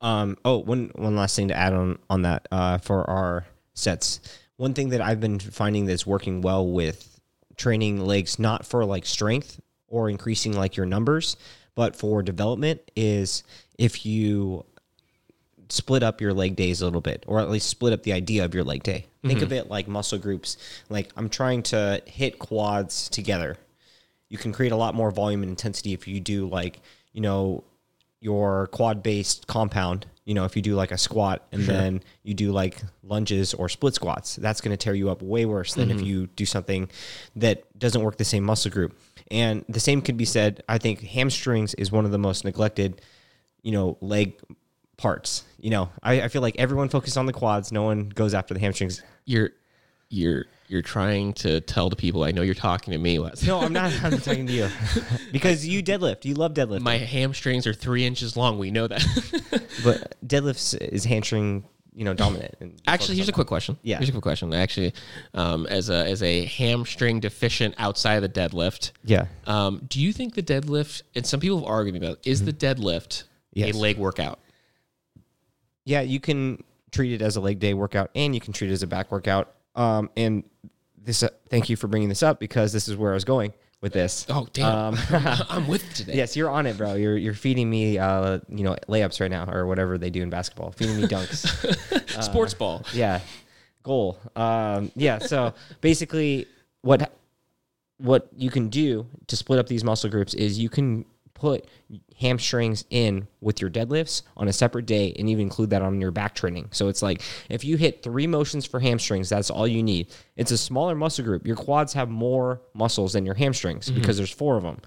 Um, 0.00 0.36
oh, 0.44 0.58
one 0.58 0.90
one 0.94 1.16
last 1.16 1.36
thing 1.36 1.48
to 1.48 1.56
add 1.56 1.72
on 1.72 1.98
on 2.10 2.22
that 2.22 2.46
uh, 2.52 2.78
for 2.78 3.08
our 3.08 3.46
sets. 3.74 4.20
One 4.56 4.74
thing 4.74 4.90
that 4.90 5.00
I've 5.00 5.20
been 5.20 5.38
finding 5.38 5.86
that's 5.86 6.06
working 6.06 6.42
well 6.42 6.66
with 6.66 7.18
training 7.56 8.04
legs, 8.04 8.38
not 8.38 8.66
for 8.66 8.84
like 8.84 9.06
strength 9.06 9.60
or 9.88 10.10
increasing 10.10 10.52
like 10.52 10.76
your 10.76 10.86
numbers, 10.86 11.36
but 11.74 11.96
for 11.96 12.22
development, 12.22 12.80
is 12.94 13.42
if 13.78 14.04
you 14.04 14.64
split 15.68 16.02
up 16.02 16.20
your 16.20 16.32
leg 16.32 16.56
days 16.56 16.80
a 16.80 16.84
little 16.84 17.00
bit, 17.00 17.24
or 17.26 17.40
at 17.40 17.50
least 17.50 17.68
split 17.68 17.92
up 17.92 18.02
the 18.02 18.12
idea 18.12 18.44
of 18.44 18.54
your 18.54 18.64
leg 18.64 18.82
day. 18.82 19.06
Think 19.24 19.42
of 19.42 19.48
mm-hmm. 19.48 19.58
it 19.58 19.70
like 19.70 19.88
muscle 19.88 20.18
groups. 20.18 20.56
Like 20.88 21.10
I'm 21.16 21.28
trying 21.28 21.62
to 21.64 22.02
hit 22.06 22.38
quads 22.38 23.08
together. 23.08 23.56
You 24.28 24.38
can 24.38 24.52
create 24.52 24.72
a 24.72 24.76
lot 24.76 24.94
more 24.94 25.10
volume 25.10 25.42
and 25.42 25.50
intensity 25.50 25.92
if 25.92 26.06
you 26.06 26.20
do 26.20 26.48
like, 26.48 26.80
you 27.12 27.20
know, 27.20 27.64
your 28.20 28.68
quad 28.68 29.02
based 29.02 29.46
compound. 29.46 30.06
You 30.24 30.34
know, 30.34 30.44
if 30.44 30.56
you 30.56 30.62
do 30.62 30.74
like 30.74 30.90
a 30.90 30.98
squat 30.98 31.46
and 31.52 31.62
then 31.62 32.02
you 32.24 32.34
do 32.34 32.50
like 32.50 32.80
lunges 33.04 33.54
or 33.54 33.68
split 33.68 33.94
squats, 33.94 34.34
that's 34.36 34.60
going 34.60 34.72
to 34.72 34.76
tear 34.76 34.94
you 34.94 35.08
up 35.10 35.22
way 35.22 35.46
worse 35.46 35.74
than 35.74 35.90
if 35.90 35.98
mm-hmm. 35.98 36.06
you 36.06 36.26
do 36.26 36.44
something 36.44 36.90
that 37.36 37.78
doesn't 37.78 38.02
work 38.02 38.16
the 38.16 38.24
same 38.24 38.42
muscle 38.42 38.70
group. 38.70 38.98
And 39.30 39.64
the 39.68 39.78
same 39.78 40.02
could 40.02 40.16
be 40.16 40.24
said. 40.24 40.64
I 40.68 40.78
think 40.78 41.00
hamstrings 41.00 41.74
is 41.74 41.92
one 41.92 42.04
of 42.04 42.10
the 42.10 42.18
most 42.18 42.44
neglected, 42.44 43.00
you 43.62 43.70
know, 43.70 43.98
leg 44.00 44.34
parts. 44.96 45.44
You 45.58 45.70
know, 45.70 45.90
I, 46.02 46.22
I 46.22 46.28
feel 46.28 46.42
like 46.42 46.56
everyone 46.58 46.88
focuses 46.88 47.16
on 47.16 47.26
the 47.26 47.32
quads. 47.32 47.72
No 47.72 47.82
one 47.82 48.08
goes 48.08 48.34
after 48.34 48.54
the 48.54 48.60
hamstrings. 48.60 49.02
You're 49.24 49.50
you're 50.08 50.46
you're 50.68 50.82
trying 50.82 51.32
to 51.34 51.60
tell 51.60 51.88
the 51.88 51.96
people. 51.96 52.24
I 52.24 52.30
know 52.32 52.42
you're 52.42 52.54
talking 52.54 52.92
to 52.92 52.98
me, 52.98 53.18
Wes. 53.18 53.44
No, 53.44 53.60
I'm 53.60 53.72
not. 53.72 53.92
I'm 54.02 54.18
talking 54.18 54.46
to 54.46 54.52
you 54.52 54.68
because 55.32 55.66
you 55.66 55.82
deadlift. 55.82 56.24
You 56.24 56.34
love 56.34 56.54
deadlift. 56.54 56.80
My 56.80 56.98
hamstrings 56.98 57.66
are 57.66 57.74
three 57.74 58.04
inches 58.04 58.36
long. 58.36 58.58
We 58.58 58.70
know 58.70 58.86
that. 58.86 59.04
but 59.84 60.16
deadlifts 60.26 60.76
is 60.76 61.04
hamstring, 61.04 61.64
you 61.94 62.04
know, 62.04 62.14
dominant. 62.14 62.54
And 62.60 62.80
Actually, 62.86 63.16
here's 63.16 63.28
a 63.28 63.32
quick 63.32 63.46
question. 63.48 63.78
Yeah. 63.82 63.98
here's 63.98 64.08
a 64.08 64.12
quick 64.12 64.22
question. 64.22 64.52
Actually, 64.54 64.92
um, 65.34 65.66
as 65.66 65.90
a 65.90 66.06
as 66.08 66.22
a 66.22 66.44
hamstring 66.46 67.20
deficient 67.20 67.74
outside 67.78 68.22
of 68.22 68.22
the 68.22 68.40
deadlift, 68.40 68.92
yeah, 69.04 69.26
um, 69.46 69.82
do 69.88 70.00
you 70.00 70.12
think 70.12 70.34
the 70.34 70.42
deadlift? 70.42 71.02
And 71.14 71.26
some 71.26 71.40
people 71.40 71.58
have 71.58 71.66
argued 71.68 71.96
about 71.96 72.18
is 72.24 72.44
the 72.44 72.52
deadlift 72.52 73.24
Yes. 73.52 73.74
a 73.74 73.78
leg 73.78 73.96
workout? 73.96 74.38
Yeah. 75.86 76.02
You 76.02 76.20
can 76.20 76.62
treat 76.92 77.14
it 77.14 77.22
as 77.22 77.36
a 77.36 77.40
leg 77.40 77.58
day 77.58 77.72
workout, 77.72 78.10
and 78.14 78.34
you 78.34 78.40
can 78.42 78.52
treat 78.52 78.70
it 78.70 78.74
as 78.74 78.82
a 78.82 78.86
back 78.86 79.10
workout. 79.10 79.54
Um, 79.74 80.10
and 80.16 80.44
this, 81.02 81.22
uh, 81.22 81.28
thank 81.48 81.70
you 81.70 81.76
for 81.76 81.86
bringing 81.86 82.08
this 82.10 82.22
up 82.22 82.38
because 82.38 82.72
this 82.74 82.88
is 82.88 82.96
where 82.96 83.12
I 83.12 83.14
was 83.14 83.24
going 83.24 83.54
with 83.80 83.92
this. 83.92 84.26
Oh 84.28 84.46
damn, 84.52 84.94
Um, 84.94 84.98
I'm 85.48 85.66
with 85.68 85.84
today. 85.94 86.14
Yes, 86.16 86.36
you're 86.36 86.50
on 86.50 86.66
it, 86.66 86.76
bro. 86.76 86.94
You're 86.94 87.16
you're 87.16 87.34
feeding 87.34 87.70
me, 87.70 87.96
uh, 87.98 88.40
you 88.48 88.64
know, 88.64 88.76
layups 88.88 89.20
right 89.20 89.30
now, 89.30 89.48
or 89.50 89.66
whatever 89.66 89.96
they 89.98 90.10
do 90.10 90.22
in 90.22 90.30
basketball. 90.30 90.72
Feeding 90.72 90.96
me 90.96 91.02
dunks. 91.06 92.22
Sports 92.22 92.54
ball. 92.54 92.82
yeah 92.92 93.20
goal 93.82 94.18
um 94.34 94.90
yeah 94.96 95.16
so 95.18 95.54
basically 95.80 96.44
what 96.82 97.12
what 97.98 98.28
you 98.36 98.50
can 98.50 98.68
do 98.68 99.06
to 99.28 99.36
split 99.36 99.60
up 99.60 99.68
these 99.68 99.84
muscle 99.84 100.10
groups 100.10 100.34
is 100.34 100.58
you 100.58 100.68
can 100.68 101.04
put 101.36 101.66
hamstrings 102.18 102.84
in 102.90 103.28
with 103.40 103.60
your 103.60 103.70
deadlifts 103.70 104.22
on 104.36 104.48
a 104.48 104.52
separate 104.52 104.86
day 104.86 105.14
and 105.18 105.28
even 105.28 105.42
include 105.42 105.70
that 105.70 105.82
on 105.82 106.00
your 106.00 106.10
back 106.10 106.34
training. 106.34 106.68
So 106.72 106.88
it's 106.88 107.02
like 107.02 107.22
if 107.48 107.64
you 107.64 107.76
hit 107.76 108.02
three 108.02 108.26
motions 108.26 108.66
for 108.66 108.80
hamstrings 108.80 109.28
that's 109.28 109.50
all 109.50 109.68
you 109.68 109.82
need. 109.82 110.08
It's 110.36 110.50
a 110.50 110.58
smaller 110.58 110.94
muscle 110.94 111.24
group. 111.24 111.46
Your 111.46 111.56
quads 111.56 111.92
have 111.92 112.08
more 112.08 112.60
muscles 112.74 113.12
than 113.12 113.24
your 113.24 113.34
hamstrings 113.34 113.90
because 113.90 114.16
there's 114.16 114.30
four 114.32 114.56
of 114.56 114.62
them. 114.62 114.80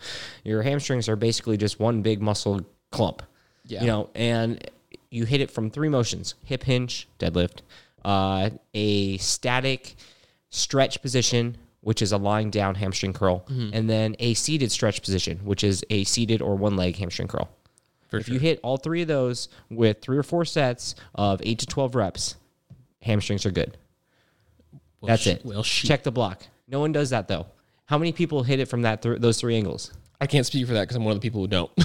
Your 0.43 0.61
hamstrings 0.61 1.07
are 1.07 1.15
basically 1.15 1.55
just 1.57 1.79
one 1.79 2.01
big 2.01 2.21
muscle 2.21 2.61
clump 2.91 3.21
Yeah. 3.65 3.81
you 3.81 3.87
know 3.87 4.09
and 4.15 4.69
you 5.11 5.25
hit 5.25 5.41
it 5.41 5.51
from 5.51 5.69
three 5.69 5.89
motions 5.89 6.33
hip 6.43 6.63
hinge 6.63 7.07
deadlift 7.19 7.61
uh, 8.03 8.49
a 8.73 9.17
static 9.17 9.95
stretch 10.49 11.01
position, 11.01 11.57
which 11.81 12.01
is 12.01 12.11
a 12.11 12.17
lying 12.17 12.49
down 12.49 12.75
hamstring 12.75 13.13
curl, 13.13 13.45
Mm-hmm. 13.49 13.69
and 13.73 13.89
then 13.89 14.15
a 14.19 14.33
seated 14.33 14.71
stretch 14.71 15.01
position, 15.01 15.39
which 15.43 15.63
is 15.63 15.83
a 15.89 16.03
seated 16.03 16.41
or 16.41 16.55
one 16.55 16.75
leg 16.75 16.95
hamstring 16.97 17.27
curl. 17.27 17.49
if 18.11 18.27
you 18.27 18.39
hit 18.39 18.59
all 18.63 18.77
three 18.77 19.01
of 19.03 19.07
those 19.07 19.47
with 19.69 20.01
three 20.01 20.17
or 20.17 20.23
four 20.23 20.43
sets 20.45 20.95
of 21.15 21.39
eight 21.43 21.59
to 21.59 21.65
12 21.65 21.95
reps, 21.95 22.35
hamstrings 23.01 23.45
are 23.45 23.51
good. 23.51 23.77
That's 25.01 25.21
sh- 25.21 25.27
it. 25.27 25.45
well, 25.45 25.63
shit. 25.63 25.87
Check 25.87 26.03
the 26.03 26.11
block. 26.11 26.43
No 26.67 26.79
one 26.79 26.91
does 26.91 27.11
that 27.11 27.27
though. 27.27 27.45
How 27.85 27.97
many 27.97 28.11
people 28.11 28.43
hit 28.43 28.59
it 28.59 28.65
from 28.67 28.81
that 28.83 29.01
th- 29.01 29.19
those 29.21 29.39
three 29.39 29.55
angles? 29.55 29.91
I 30.21 30.27
can't 30.27 30.45
speak 30.45 30.67
for 30.67 30.73
that 30.73 30.81
because 30.81 30.95
I'm 30.97 31.05
one 31.05 31.13
of 31.15 31.21
the 31.21 31.25
people 31.25 31.41
who 31.41 31.47
don't. 31.47 31.71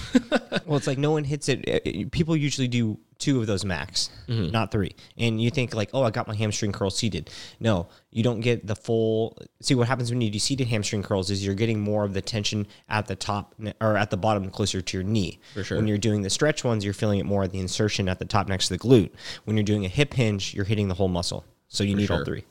Well, 0.67 0.79
it's 0.79 0.87
like 0.87 0.99
no 0.99 1.11
one 1.11 1.25
hits 1.25 1.49
it. 1.51 1.69
uh, 1.69 1.73
uh, 1.87 2.05
People 2.11 2.35
usually 2.37 2.69
do 2.69 2.99
two 3.19 3.39
of 3.41 3.47
those 3.47 3.65
max, 3.67 4.09
Mm-hmm. 4.29 4.51
not 4.51 4.71
three. 4.71 4.95
And 5.19 5.39
you 5.43 5.51
think 5.51 5.75
like, 5.75 5.91
oh, 5.93 6.05
I 6.05 6.11
got 6.11 6.27
my 6.27 6.35
hamstring 6.35 6.73
curl 6.73 6.89
seated. 6.91 7.29
No, 7.61 7.89
you 8.13 8.23
don't 8.23 8.41
get 8.41 8.67
the 8.67 8.75
full. 8.77 9.37
See 9.61 9.75
what 9.75 9.89
happens 9.89 10.11
when 10.11 10.21
you 10.23 10.31
do 10.31 10.39
seated 10.39 10.69
hamstring 10.69 11.03
curls 11.03 11.31
is 11.31 11.45
you're 11.45 11.55
getting 11.57 11.81
more 11.81 12.05
of 12.05 12.15
the 12.15 12.23
tension 12.23 12.67
at 12.89 13.07
the 13.09 13.17
top 13.17 13.55
or 13.81 13.99
at 13.99 14.09
the 14.11 14.17
bottom, 14.17 14.49
closer 14.49 14.81
to 14.81 14.97
your 14.97 15.05
knee. 15.05 15.39
For 15.53 15.65
sure. 15.65 15.77
When 15.77 15.87
you're 15.87 15.99
doing 15.99 16.23
the 16.23 16.31
stretch 16.31 16.65
ones, 16.65 16.83
you're 16.85 16.95
feeling 16.95 17.19
it 17.19 17.27
more 17.27 17.43
at 17.43 17.51
the 17.51 17.59
insertion 17.61 18.09
at 18.09 18.21
the 18.21 18.25
top 18.25 18.49
next 18.49 18.69
to 18.69 18.75
the 18.75 18.79
glute. 18.81 19.11
When 19.45 19.57
you're 19.59 19.65
doing 19.65 19.85
a 19.85 19.89
hip 19.89 20.15
hinge, 20.15 20.55
you're 20.55 20.65
hitting 20.65 20.89
the 20.89 20.95
whole 20.95 21.09
muscle. 21.09 21.45
So 21.69 21.85
you 21.85 21.95
need 21.97 22.11
all 22.11 22.25
three. 22.25 22.45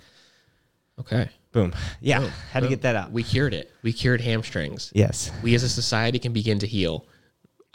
okay. 0.99 1.29
Boom. 1.53 1.73
Yeah. 2.01 2.29
Had 2.51 2.63
to 2.63 2.69
get 2.69 2.81
that 2.81 2.95
out. 2.95 3.11
We 3.11 3.23
cured 3.23 3.53
it. 3.53 3.71
We 3.83 3.93
cured 3.93 4.19
hamstrings. 4.19 4.91
yes. 4.93 5.31
We 5.41 5.55
as 5.55 5.63
a 5.63 5.69
society 5.69 6.19
can 6.19 6.33
begin 6.33 6.59
to 6.59 6.67
heal. 6.67 7.05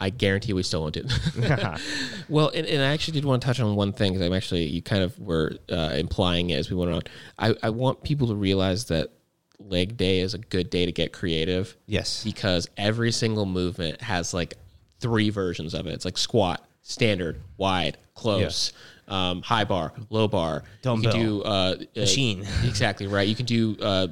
I 0.01 0.11
guarantee 0.11 0.53
we 0.53 0.63
still 0.63 0.81
won't 0.81 0.93
do 0.93 1.03
it. 1.05 1.81
well, 2.29 2.49
and, 2.55 2.65
and 2.65 2.81
I 2.81 2.93
actually 2.93 3.15
did 3.15 3.25
want 3.25 3.41
to 3.41 3.45
touch 3.45 3.59
on 3.59 3.75
one 3.75 3.91
thing 3.91 4.13
because 4.13 4.25
I'm 4.25 4.33
actually, 4.33 4.65
you 4.65 4.81
kind 4.81 5.03
of 5.03 5.17
were 5.19 5.57
uh, 5.69 5.93
implying 5.95 6.51
it 6.51 6.55
as 6.55 6.69
we 6.69 6.77
went 6.77 6.91
on. 6.91 7.01
I, 7.37 7.55
I 7.63 7.69
want 7.71 8.03
people 8.03 8.27
to 8.27 8.35
realize 8.35 8.85
that 8.85 9.09
leg 9.59 9.97
day 9.97 10.19
is 10.19 10.33
a 10.33 10.37
good 10.37 10.69
day 10.69 10.85
to 10.85 10.91
get 10.93 11.11
creative. 11.11 11.75
Yes. 11.85 12.23
Because 12.23 12.69
every 12.77 13.11
single 13.11 13.45
movement 13.45 14.01
has 14.01 14.33
like 14.33 14.53
three 15.01 15.29
versions 15.29 15.73
of 15.73 15.85
it. 15.85 15.93
It's 15.93 16.05
like 16.05 16.17
squat, 16.17 16.65
standard, 16.81 17.41
wide, 17.57 17.97
close, 18.15 18.71
um, 19.09 19.41
high 19.41 19.63
bar, 19.63 19.93
low 20.09 20.27
bar. 20.27 20.63
Dumbbell. 20.81 21.13
You 21.13 21.19
can 21.19 21.27
do 21.27 21.43
uh, 21.43 21.47
uh, 21.47 21.99
Machine. 21.99 22.45
exactly 22.63 23.07
right. 23.07 23.27
You 23.27 23.35
can 23.35 23.45
do 23.45 23.77
uh, 23.81 24.07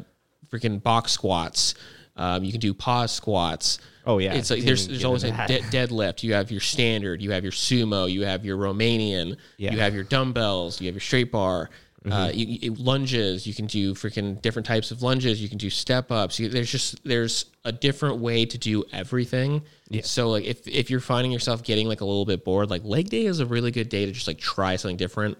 freaking 0.50 0.82
box 0.82 1.12
squats. 1.12 1.76
Um, 2.16 2.43
you 2.43 2.52
can 2.52 2.60
do 2.60 2.74
pause 2.74 3.12
squats. 3.12 3.80
Oh, 4.06 4.20
yeah. 4.20 4.34
it's 4.34 4.50
like 4.50 4.64
there's 4.64 4.88
there's 4.88 5.04
always 5.04 5.24
a 5.26 5.32
de- 5.48 5.60
deadlift. 5.64 6.24
You 6.24 6.34
have 6.34 6.50
your 6.50 6.62
standard. 6.62 7.22
You 7.22 7.32
have 7.32 7.43
your 7.43 7.52
sumo. 7.52 8.10
You 8.10 8.24
have 8.24 8.45
your 8.45 8.58
Romanian. 8.58 9.38
Yeah. 9.58 9.74
You 9.74 9.80
have 9.80 9.93
your 9.93 10.06
dumbbells. 10.06 10.80
You 10.80 10.88
have 10.88 10.95
your 10.95 11.02
straight 11.02 11.32
bar. 11.32 11.70
Mm-hmm. 12.06 12.12
Uh, 12.14 12.28
you, 12.30 12.45
you- 12.62 12.74
lunges. 12.76 13.48
You 13.48 13.54
can 13.54 13.66
do 13.66 13.93
freaking 13.93 14.41
different 14.41 14.66
types 14.66 14.91
of 14.91 15.02
lunges. 15.02 15.41
You 15.41 15.50
can 15.50 15.58
do 15.58 15.70
step 15.70 16.12
ups. 16.12 16.39
You, 16.39 16.48
there's 16.50 16.72
just 16.72 17.04
there's 17.04 17.45
a 17.66 17.72
different 17.72 18.20
way 18.20 18.45
to 18.45 18.58
do 18.58 18.84
everything. 18.93 19.64
So 20.04 20.30
like 20.30 20.45
if 20.45 20.68
if 20.68 20.89
you're 20.89 21.00
finding 21.00 21.32
yourself 21.32 21.64
getting 21.64 21.88
like 21.88 22.02
a 22.02 22.06
little 22.06 22.26
bit 22.26 22.45
bored, 22.45 22.70
like 22.70 22.84
leg 22.84 23.10
day 23.10 23.26
is 23.26 23.39
a 23.39 23.45
really 23.45 23.72
good 23.72 23.89
day 23.89 24.06
to 24.06 24.12
just 24.12 24.28
like 24.28 24.38
try 24.38 24.76
something 24.76 24.98
different. 24.98 25.38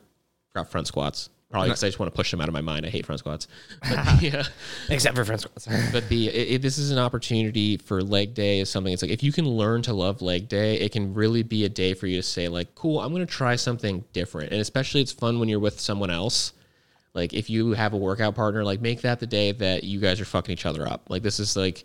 Got 0.56 0.72
front 0.72 0.88
squats. 0.88 1.30
Probably 1.50 1.70
because 1.70 1.84
I 1.84 1.88
just 1.88 1.98
want 1.98 2.12
to 2.12 2.16
push 2.16 2.30
them 2.30 2.42
out 2.42 2.50
of 2.50 2.54
my 2.54 2.62
mind. 2.62 2.86
I 2.86 2.90
hate 2.90 3.06
front 3.06 3.20
squats. 3.20 3.48
But 3.82 4.22
yeah. 4.22 4.40
Uh, 4.40 4.44
Except 4.90 5.16
for 5.16 5.24
front 5.24 5.42
squats. 5.42 5.68
But 5.94 6.10
the 6.10 6.28
it, 6.28 6.56
it- 6.56 6.62
this 6.62 6.78
is 6.78 6.92
an 6.92 7.00
opportunity 7.00 7.78
for 7.78 8.02
leg 8.02 8.34
day 8.34 8.60
is 8.60 8.70
something. 8.70 8.92
It's 8.92 9.02
like 9.02 9.12
if 9.12 9.24
you 9.24 9.32
can 9.32 9.48
learn 9.48 9.82
to 9.84 9.94
love 9.94 10.22
leg 10.22 10.50
day, 10.50 10.76
it 10.80 10.92
can 10.92 11.14
really 11.14 11.44
be 11.44 11.64
a 11.64 11.70
day 11.70 11.94
for 11.94 12.06
you 12.08 12.18
to 12.18 12.24
say 12.24 12.50
like, 12.50 12.76
cool, 12.76 13.00
I'm 13.00 13.14
going 13.14 13.26
to 13.26 13.32
try 13.32 13.56
something 13.56 14.04
different. 14.12 14.52
And 14.52 14.60
especially 14.60 15.02
it's 15.02 15.14
fun 15.14 15.40
when 15.40 15.48
you're 15.48 15.60
with 15.60 15.80
someone 15.80 16.10
else. 16.10 16.52
Like 17.14 17.34
if 17.34 17.50
you 17.50 17.72
have 17.72 17.94
a 17.94 17.98
workout 17.98 18.36
partner, 18.36 18.64
like 18.66 18.82
make 18.82 19.02
that 19.02 19.20
the 19.20 19.26
day 19.26 19.54
that 19.54 19.86
you 19.86 20.00
guys 20.02 20.20
are 20.20 20.26
fucking 20.26 20.52
each 20.52 20.66
other 20.66 20.88
up. 20.88 21.10
Like 21.10 21.24
this 21.24 21.40
is 21.40 21.56
like 21.56 21.84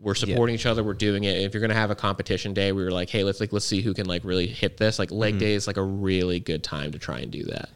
we're 0.00 0.14
supporting 0.14 0.54
each 0.54 0.66
other, 0.66 0.82
we're 0.82 0.94
doing 0.94 1.24
it. 1.24 1.36
If 1.42 1.52
you're 1.52 1.60
gonna 1.60 1.74
have 1.74 1.90
a 1.90 1.94
competition 1.94 2.54
day, 2.54 2.72
we 2.72 2.82
were 2.82 2.90
like, 2.90 3.10
hey, 3.10 3.22
let's 3.22 3.40
like 3.40 3.52
let's 3.52 3.66
see 3.66 3.82
who 3.82 3.94
can 3.94 4.06
like 4.06 4.24
really 4.24 4.46
hit 4.46 4.76
this. 4.78 4.98
Like 4.98 5.10
leg 5.10 5.34
mm-hmm. 5.34 5.40
day 5.40 5.54
is 5.54 5.66
like 5.66 5.76
a 5.76 5.82
really 5.82 6.40
good 6.40 6.64
time 6.64 6.92
to 6.92 6.98
try 6.98 7.18
and 7.18 7.30
do 7.30 7.42
that. 7.44 7.68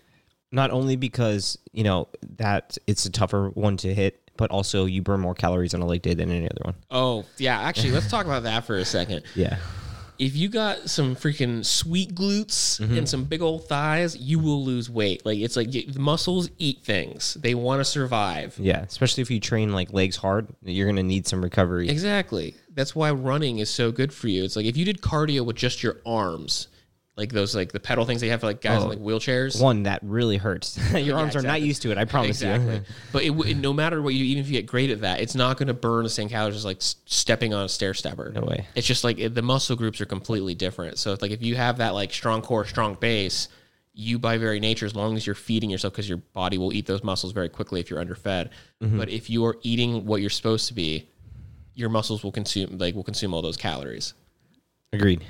Not 0.53 0.71
only 0.71 0.97
because 0.97 1.59
you 1.73 1.85
know 1.85 2.09
that 2.37 2.79
it's 2.87 3.05
a 3.05 3.11
tougher 3.11 3.51
one 3.51 3.77
to 3.79 3.95
hit, 3.95 4.31
but 4.37 4.51
also 4.51 4.85
you 4.85 5.03
burn 5.03 5.21
more 5.21 5.35
calories 5.35 5.75
on 5.75 5.81
a 5.81 5.87
leg 5.87 6.03
day 6.03 6.15
than 6.15 6.31
any 6.31 6.47
other 6.47 6.63
one. 6.63 6.75
Oh 6.91 7.25
yeah, 7.39 7.61
actually, 7.61 7.93
let's 7.93 8.11
talk 8.11 8.27
about 8.27 8.45
that 8.45 8.65
for 8.65 8.77
a 8.77 8.85
second. 8.85 9.23
Yeah, 9.35 9.59
if 10.19 10.35
you 10.35 10.49
got 10.49 10.89
some 10.89 11.15
freaking 11.15 11.65
sweet 11.65 12.15
glutes 12.15 12.81
mm-hmm. 12.81 12.97
and 12.97 13.09
some 13.09 13.25
big 13.25 13.43
old 13.43 13.69
thighs, 13.69 14.17
you 14.17 14.39
will 14.39 14.65
lose 14.65 14.89
weight. 14.89 15.25
Like 15.27 15.39
it's 15.39 15.57
like 15.57 15.71
the 15.71 15.99
muscles 15.99 16.49
eat 16.59 16.85
things; 16.85 17.35
they 17.35 17.55
want 17.55 17.81
to 17.81 17.85
survive. 17.85 18.57
yeah. 18.59 18.83
Especially 18.83 19.23
if 19.23 19.31
you 19.31 19.41
train 19.41 19.73
like 19.73 19.93
legs 19.93 20.17
hard, 20.17 20.49
you're 20.63 20.89
gonna 20.89 21.03
need 21.03 21.27
some 21.27 21.43
recovery. 21.43 21.89
Exactly. 21.89 22.55
That's 22.75 22.95
why 22.95 23.11
running 23.11 23.59
is 23.59 23.71
so 23.71 23.91
good 23.93 24.13
for 24.13 24.29
you. 24.29 24.45
It's 24.45 24.57
like 24.57 24.67
if 24.67 24.77
you 24.77 24.85
did 24.85 25.01
cardio 25.01 25.45
with 25.45 25.57
just 25.57 25.83
your 25.83 26.01
arms, 26.07 26.69
like 27.17 27.33
those 27.33 27.57
like 27.57 27.73
the 27.73 27.81
pedal 27.81 28.05
things 28.05 28.21
they 28.21 28.29
have 28.29 28.41
for 28.41 28.47
like 28.47 28.61
guys 28.61 28.83
in 28.83 28.89
like 28.91 28.99
wheelchairs. 28.99 29.61
One 29.61 29.85
that 29.85 30.01
really 30.03 30.37
hurts. 30.37 30.79
Your 30.95 31.19
arms 31.19 31.35
are 31.35 31.43
not 31.43 31.63
used 31.63 31.83
to 31.83 31.91
it. 31.91 31.97
I 31.97 32.05
promise 32.05 32.43
Exactly. 32.43 32.75
you. 32.75 32.83
but 33.13 33.23
it, 33.25 33.29
w- 33.29 33.55
no 33.55 33.73
matter 33.73 34.03
what 34.03 34.13
you, 34.13 34.25
even 34.27 34.43
if 34.43 34.49
you 34.49 34.53
get 34.53 34.67
great 34.67 34.91
at 34.91 35.01
that, 35.01 35.21
it's 35.21 35.35
not 35.35 35.57
going 35.57 35.69
to 35.69 35.75
burn 35.75 36.05
the 36.05 36.11
same 36.11 36.29
calories 36.29 36.57
as 36.57 36.67
like 36.67 36.79
stepping 36.81 37.55
on 37.55 37.65
a 37.65 37.69
stair 37.71 37.95
stepper. 37.95 38.33
No 38.35 38.43
way. 38.43 38.67
It's 38.75 38.87
just 38.87 39.03
like 39.03 39.19
it, 39.19 39.35
the 39.35 39.41
muscle 39.43 39.77
groups 39.77 40.01
are 40.03 40.07
completely 40.07 40.55
different. 40.55 40.99
So 40.99 41.13
it's 41.15 41.23
like 41.23 41.31
if 41.31 41.43
you 41.43 41.57
have 41.57 41.79
that 41.79 41.95
like 41.95 42.13
strong 42.13 42.43
core, 42.43 42.67
strong 42.67 42.95
base, 42.95 43.49
you 43.95 44.19
by 44.19 44.37
very 44.37 44.61
nature, 44.61 44.85
as 44.85 44.95
long 44.95 45.17
as 45.17 45.27
you're 45.27 45.35
feeding 45.35 45.71
yourself, 45.71 45.95
because 45.95 46.07
your 46.09 46.19
body 46.19 46.59
will 46.59 46.75
eat 46.75 46.85
those 46.85 47.03
muscles 47.03 47.33
very 47.33 47.49
quickly 47.49 47.81
if 47.81 47.89
you're 47.89 47.99
underfed. 47.99 48.51
Mm-hmm. 48.83 48.99
But 48.99 49.09
if 49.09 49.31
you 49.31 49.47
are 49.47 49.57
eating 49.63 50.05
what 50.05 50.21
you're 50.21 50.29
supposed 50.29 50.69
to 50.69 50.75
be, 50.75 51.09
your 51.75 51.89
muscles 51.89 52.23
will 52.23 52.33
consume 52.33 52.77
like 52.77 52.95
will 52.95 53.05
consume 53.05 53.33
all 53.33 53.41
those 53.41 53.57
calories. 53.57 54.13
Agreed. 54.93 55.25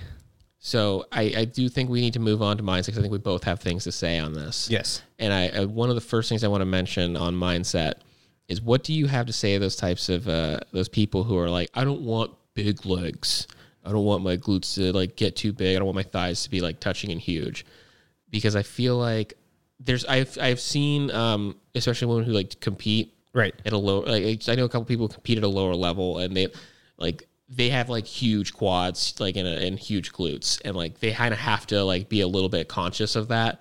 So 0.66 1.06
I, 1.12 1.32
I 1.36 1.44
do 1.44 1.68
think 1.68 1.88
we 1.88 2.00
need 2.00 2.14
to 2.14 2.18
move 2.18 2.42
on 2.42 2.56
to 2.56 2.62
mindset 2.64 2.86
because 2.86 2.98
I 2.98 3.02
think 3.02 3.12
we 3.12 3.18
both 3.18 3.44
have 3.44 3.60
things 3.60 3.84
to 3.84 3.92
say 3.92 4.18
on 4.18 4.32
this. 4.32 4.68
Yes. 4.68 5.00
And 5.20 5.32
I, 5.32 5.60
I 5.60 5.64
one 5.64 5.90
of 5.90 5.94
the 5.94 6.00
first 6.00 6.28
things 6.28 6.42
I 6.42 6.48
want 6.48 6.60
to 6.60 6.66
mention 6.66 7.16
on 7.16 7.36
mindset 7.36 8.00
is 8.48 8.60
what 8.60 8.82
do 8.82 8.92
you 8.92 9.06
have 9.06 9.26
to 9.26 9.32
say 9.32 9.52
to 9.52 9.60
those 9.60 9.76
types 9.76 10.08
of 10.08 10.26
uh, 10.26 10.58
those 10.72 10.88
people 10.88 11.22
who 11.22 11.38
are 11.38 11.48
like, 11.48 11.70
I 11.74 11.84
don't 11.84 12.00
want 12.00 12.32
big 12.54 12.84
legs. 12.84 13.46
I 13.84 13.92
don't 13.92 14.04
want 14.04 14.24
my 14.24 14.36
glutes 14.36 14.74
to 14.74 14.92
like 14.92 15.14
get 15.14 15.36
too 15.36 15.52
big. 15.52 15.76
I 15.76 15.78
don't 15.78 15.86
want 15.86 15.94
my 15.94 16.02
thighs 16.02 16.42
to 16.42 16.50
be 16.50 16.60
like 16.60 16.80
touching 16.80 17.12
and 17.12 17.20
huge, 17.20 17.64
because 18.30 18.56
I 18.56 18.64
feel 18.64 18.96
like 18.96 19.34
there's 19.78 20.04
I've 20.04 20.36
I've 20.40 20.58
seen 20.58 21.12
um, 21.12 21.54
especially 21.76 22.08
women 22.08 22.24
who 22.24 22.32
like 22.32 22.50
to 22.50 22.56
compete 22.56 23.14
Right. 23.32 23.54
at 23.64 23.72
a 23.72 23.78
low 23.78 24.00
like 24.00 24.48
I 24.48 24.56
know 24.56 24.64
a 24.64 24.68
couple 24.68 24.86
people 24.86 25.06
compete 25.06 25.38
at 25.38 25.44
a 25.44 25.48
lower 25.48 25.76
level 25.76 26.18
and 26.18 26.36
they 26.36 26.48
like 26.98 27.25
they 27.48 27.70
have 27.70 27.88
like 27.88 28.06
huge 28.06 28.52
quads 28.52 29.14
like 29.20 29.36
in 29.36 29.46
a, 29.46 29.50
and 29.50 29.78
huge 29.78 30.12
glutes 30.12 30.60
and 30.64 30.74
like 30.76 30.98
they 31.00 31.12
kind 31.12 31.32
of 31.32 31.38
have 31.40 31.66
to 31.68 31.82
like 31.84 32.08
be 32.08 32.20
a 32.20 32.26
little 32.26 32.48
bit 32.48 32.68
conscious 32.68 33.14
of 33.16 33.28
that 33.28 33.60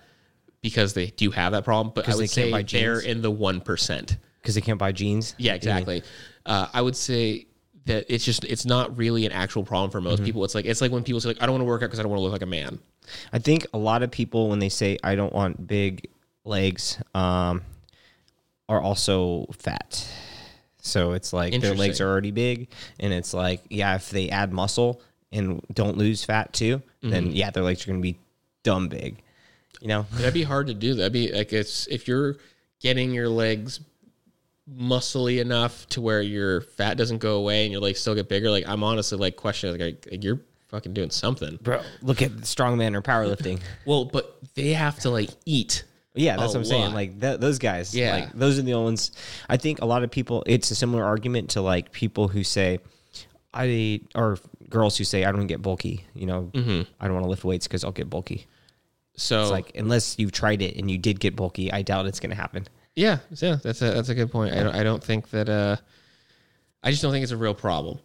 because 0.62 0.94
they 0.94 1.08
do 1.08 1.30
have 1.32 1.52
that 1.52 1.64
problem 1.64 1.92
but 1.94 2.10
I 2.10 2.16
would 2.16 2.30
say 2.30 2.52
they're 2.64 3.00
in 3.00 3.22
the 3.22 3.32
1%. 3.32 4.18
Because 4.42 4.56
they 4.56 4.62
can't 4.62 4.78
buy 4.80 4.92
jeans. 4.92 5.34
Yeah, 5.40 5.54
exactly. 5.56 6.04
Uh, 6.46 6.68
I 6.74 6.82
would 6.82 6.96
say 6.96 7.48
that 7.86 8.06
it's 8.14 8.24
just 8.24 8.44
it's 8.46 8.66
not 8.66 8.96
really 8.98 9.26
an 9.26 9.32
actual 9.32 9.64
problem 9.64 9.90
for 9.92 10.00
Mm-hmm. 10.00 10.10
most 10.10 10.24
people. 10.24 10.44
It's 10.46 10.54
like 10.56 10.66
it's 10.66 10.82
like 10.82 10.92
when 10.92 11.04
people 11.04 11.20
say 11.20 11.30
like 11.30 11.42
I 11.42 11.46
don't 11.48 11.54
want 11.54 11.62
to 11.62 11.66
work 11.66 11.82
out 11.82 11.88
because 11.88 12.00
I 12.00 12.04
don't 12.04 12.12
want 12.12 12.20
to 12.20 12.24
look 12.24 12.32
like 12.32 12.42
a 12.44 12.46
man. 12.46 12.78
I 13.34 13.40
think 13.40 13.66
a 13.74 13.78
lot 13.80 14.04
of 14.04 14.12
people 14.12 14.50
when 14.50 14.60
they 14.60 14.70
say 14.70 14.98
I 15.04 15.16
don't 15.16 15.34
want 15.34 15.66
big 15.68 16.10
legs, 16.44 17.02
um, 17.16 17.62
are 18.70 18.82
also 18.82 19.48
fat. 19.58 20.08
So 20.86 21.14
it's 21.14 21.34
like 21.34 21.60
their 21.60 21.74
legs 21.74 22.00
are 22.00 22.08
already 22.08 22.32
big, 22.32 22.70
and 23.00 23.12
it's 23.12 23.34
like 23.34 23.64
yeah, 23.70 23.96
if 23.96 24.10
they 24.10 24.30
add 24.30 24.54
muscle 24.54 25.02
and 25.32 25.62
don't 25.74 25.98
lose 25.98 26.24
fat 26.24 26.54
too, 26.54 26.82
then 27.02 27.26
mm-hmm. 27.26 27.36
yeah, 27.36 27.50
their 27.50 27.64
legs 27.64 27.84
are 27.84 27.92
gonna 27.92 28.02
be 28.02 28.18
dumb 28.64 28.88
big. 28.88 29.22
You 29.82 29.88
know, 29.88 30.06
That'd 30.14 30.34
be 30.34 30.44
hard 30.44 30.68
to 30.68 30.74
do. 30.74 30.96
That'd 30.96 31.14
be 31.14 31.32
like 31.32 31.54
it's 31.54 31.88
if 31.88 32.08
you're 32.08 32.38
getting 32.80 33.12
your 33.12 33.30
legs 33.30 33.80
muscly 34.72 35.40
enough 35.40 35.88
to 35.90 36.02
where 36.02 36.22
your 36.22 36.62
fat 36.62 36.98
doesn't 36.98 37.20
go 37.20 37.38
away 37.38 37.64
and 37.64 37.72
your 37.72 37.82
legs 37.82 38.00
still 38.00 38.16
get 38.16 38.30
bigger. 38.30 38.50
Like 38.50 38.68
I'm 38.68 38.84
honestly 38.84 39.18
like 39.18 39.36
questioning 39.36 39.80
like, 39.80 40.08
like 40.10 40.24
you're 40.24 40.40
fucking 40.70 40.94
doing 40.94 41.10
something. 41.10 41.58
bro, 41.62 41.82
look 42.02 42.22
at 42.22 42.32
strongman 42.32 42.96
or 42.96 43.02
powerlifting. 43.02 43.60
Well, 43.86 44.06
but 44.06 44.38
they 44.56 44.74
have 44.74 45.00
to 45.00 45.10
like 45.10 45.30
eat. 45.46 45.84
Yeah, 46.16 46.38
that's 46.38 46.54
A 46.54 46.58
what 46.58 46.62
I'm 46.62 46.66
saying. 46.66 46.86
lot. 46.86 46.94
Like 46.94 47.20
th- 47.22 47.40
those 47.40 47.60
guys, 47.60 47.94
Yeah. 47.96 48.16
like 48.16 48.34
those 48.34 48.58
are 48.58 48.62
the 48.62 48.74
only 48.74 48.86
ones. 48.86 49.12
I 49.50 49.58
think 49.58 49.82
a 49.82 49.86
lot 49.86 50.04
of 50.04 50.12
people. 50.12 50.44
It's 50.48 50.72
a 50.72 50.76
similar 50.76 51.04
argument 51.04 51.52
to 51.52 51.62
like 51.62 51.92
people 51.92 52.28
who 52.30 52.44
say, 52.44 52.80
"I," 53.54 54.02
or 54.16 54.38
girls 54.70 54.98
who 54.98 55.04
say, 55.04 55.26
"I 55.26 55.32
don't 55.32 55.48
get 55.48 55.62
bulky." 55.62 56.06
You 56.14 56.26
know, 56.26 56.52
I 56.56 57.06
don't 57.08 57.14
want 57.14 57.26
to 57.26 57.30
lift 57.30 57.44
weights 57.44 57.68
because 57.68 57.84
I'll 57.84 57.92
get 57.92 58.10
bulky. 58.10 58.48
So 59.18 59.42
It's 59.44 59.52
like 59.52 59.72
unless 59.76 60.16
you've 60.20 60.32
tried 60.34 60.62
it 60.62 60.76
and 60.78 60.90
you 60.92 60.98
did 60.98 61.20
get 61.20 61.36
bulky, 61.36 61.72
I 61.72 61.82
doubt 61.84 62.06
it's 62.06 62.20
going 62.20 62.32
to 62.32 62.36
happen. 62.36 62.68
yeah, 62.96 63.20
yeah, 63.38 63.58
that's 63.64 63.82
a 63.82 63.92
that's 63.92 64.10
a 64.10 64.16
good 64.16 64.32
point. 64.32 64.54
I 64.54 64.64
don't 64.64 64.76
I 64.76 64.84
don't 64.84 65.04
think 65.04 65.30
that 65.32 65.48
uh 65.50 65.78
I 66.84 66.92
just 66.92 67.02
don't 67.02 67.12
think 67.12 67.24
it's 67.24 67.32
a 67.32 67.38
real 67.38 67.54
problem. 67.56 68.00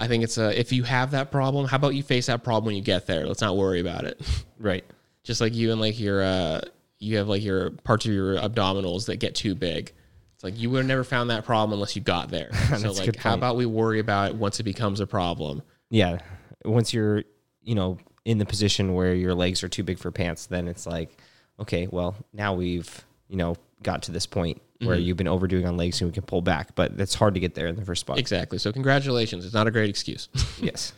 I 0.00 0.06
think 0.06 0.22
it's 0.22 0.36
a 0.36 0.58
if 0.58 0.70
you 0.72 0.82
have 0.82 1.12
that 1.12 1.30
problem, 1.32 1.66
how 1.66 1.76
about 1.78 1.94
you 1.94 2.02
face 2.02 2.26
that 2.26 2.44
problem 2.44 2.66
when 2.66 2.76
you 2.76 2.82
get 2.82 3.06
there? 3.06 3.26
Let's 3.26 3.40
not 3.40 3.56
worry 3.56 3.80
about 3.80 4.04
it. 4.04 4.20
Right. 4.58 4.84
just 5.24 5.40
like 5.40 5.54
you 5.54 5.72
and 5.72 5.80
like 5.80 5.98
your 5.98 6.22
uh 6.22 6.60
you 7.02 7.16
have 7.16 7.28
like 7.28 7.42
your 7.42 7.70
parts 7.70 8.06
of 8.06 8.12
your 8.12 8.36
abdominals 8.36 9.06
that 9.06 9.16
get 9.16 9.34
too 9.34 9.54
big. 9.54 9.92
It's 10.34 10.44
like 10.44 10.58
you 10.58 10.70
would 10.70 10.78
have 10.78 10.86
never 10.86 11.04
found 11.04 11.30
that 11.30 11.44
problem 11.44 11.72
unless 11.72 11.96
you 11.96 12.02
got 12.02 12.30
there. 12.30 12.52
so 12.78 12.92
like, 12.92 13.16
how 13.16 13.34
about 13.34 13.56
we 13.56 13.66
worry 13.66 13.98
about 13.98 14.30
it 14.30 14.36
once 14.36 14.60
it 14.60 14.62
becomes 14.62 15.00
a 15.00 15.06
problem? 15.06 15.62
Yeah. 15.90 16.18
Once 16.64 16.94
you're, 16.94 17.24
you 17.62 17.74
know, 17.74 17.98
in 18.24 18.38
the 18.38 18.46
position 18.46 18.94
where 18.94 19.14
your 19.14 19.34
legs 19.34 19.64
are 19.64 19.68
too 19.68 19.82
big 19.82 19.98
for 19.98 20.12
pants, 20.12 20.46
then 20.46 20.68
it's 20.68 20.86
like, 20.86 21.16
okay, 21.58 21.88
well, 21.90 22.14
now 22.32 22.54
we've, 22.54 23.04
you 23.28 23.36
know, 23.36 23.56
got 23.82 24.02
to 24.04 24.12
this 24.12 24.26
point 24.26 24.60
where 24.80 24.96
Mm-hmm. 24.96 25.04
you've 25.04 25.16
been 25.16 25.28
overdoing 25.28 25.66
on 25.66 25.76
legs 25.76 26.00
and 26.00 26.10
we 26.10 26.14
can 26.14 26.24
pull 26.24 26.42
back, 26.42 26.74
but 26.74 26.92
it's 26.98 27.14
hard 27.14 27.34
to 27.34 27.40
get 27.40 27.54
there 27.54 27.66
in 27.66 27.76
the 27.76 27.84
first 27.84 28.00
spot. 28.00 28.18
Exactly. 28.18 28.58
So 28.58 28.72
congratulations. 28.72 29.44
It's 29.44 29.54
not 29.54 29.66
a 29.66 29.70
great 29.70 29.88
excuse. 29.88 30.28
yes. 30.60 30.92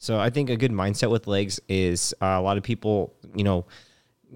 So 0.00 0.18
I 0.20 0.30
think 0.30 0.50
a 0.50 0.56
good 0.56 0.72
mindset 0.72 1.10
with 1.10 1.26
legs 1.26 1.60
is 1.68 2.14
uh, 2.20 2.26
a 2.26 2.40
lot 2.40 2.56
of 2.56 2.62
people, 2.64 3.12
you 3.34 3.44
know, 3.44 3.64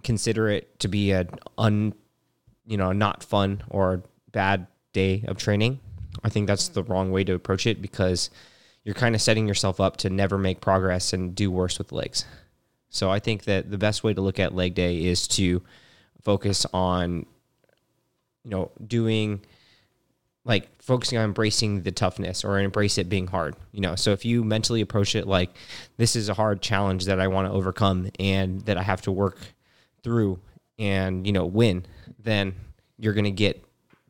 consider 0.02 0.48
it 0.48 0.78
to 0.80 0.88
be 0.88 1.12
an 1.12 1.28
un, 1.58 1.94
you 2.66 2.76
know, 2.76 2.92
not 2.92 3.22
fun 3.22 3.62
or 3.68 4.02
bad 4.32 4.66
day 4.92 5.24
of 5.26 5.36
training. 5.36 5.80
I 6.22 6.28
think 6.28 6.46
that's 6.46 6.68
the 6.68 6.82
wrong 6.82 7.10
way 7.10 7.24
to 7.24 7.34
approach 7.34 7.66
it 7.66 7.80
because 7.80 8.30
you're 8.84 8.94
kind 8.94 9.14
of 9.14 9.22
setting 9.22 9.46
yourself 9.46 9.80
up 9.80 9.96
to 9.98 10.10
never 10.10 10.38
make 10.38 10.60
progress 10.60 11.12
and 11.12 11.34
do 11.34 11.50
worse 11.50 11.78
with 11.78 11.92
legs. 11.92 12.24
So 12.90 13.10
I 13.10 13.18
think 13.18 13.44
that 13.44 13.70
the 13.70 13.78
best 13.78 14.04
way 14.04 14.12
to 14.12 14.20
look 14.20 14.38
at 14.38 14.54
leg 14.54 14.74
day 14.74 15.04
is 15.04 15.26
to 15.28 15.62
focus 16.20 16.66
on, 16.72 17.26
you 18.44 18.50
know, 18.50 18.70
doing 18.86 19.42
like 20.44 20.68
focusing 20.82 21.18
on 21.18 21.24
embracing 21.24 21.82
the 21.82 21.92
toughness 21.92 22.44
or 22.44 22.58
embrace 22.58 22.98
it 22.98 23.08
being 23.08 23.26
hard 23.28 23.54
you 23.70 23.80
know 23.80 23.94
so 23.94 24.10
if 24.10 24.24
you 24.24 24.42
mentally 24.42 24.80
approach 24.80 25.14
it 25.14 25.26
like 25.26 25.50
this 25.98 26.16
is 26.16 26.28
a 26.28 26.34
hard 26.34 26.60
challenge 26.60 27.04
that 27.04 27.20
i 27.20 27.28
want 27.28 27.46
to 27.46 27.52
overcome 27.52 28.10
and 28.18 28.62
that 28.62 28.76
i 28.76 28.82
have 28.82 29.00
to 29.00 29.12
work 29.12 29.38
through 30.02 30.38
and 30.78 31.26
you 31.26 31.32
know 31.32 31.46
win 31.46 31.84
then 32.18 32.54
you're 32.98 33.14
going 33.14 33.24
to 33.24 33.30
get 33.30 33.64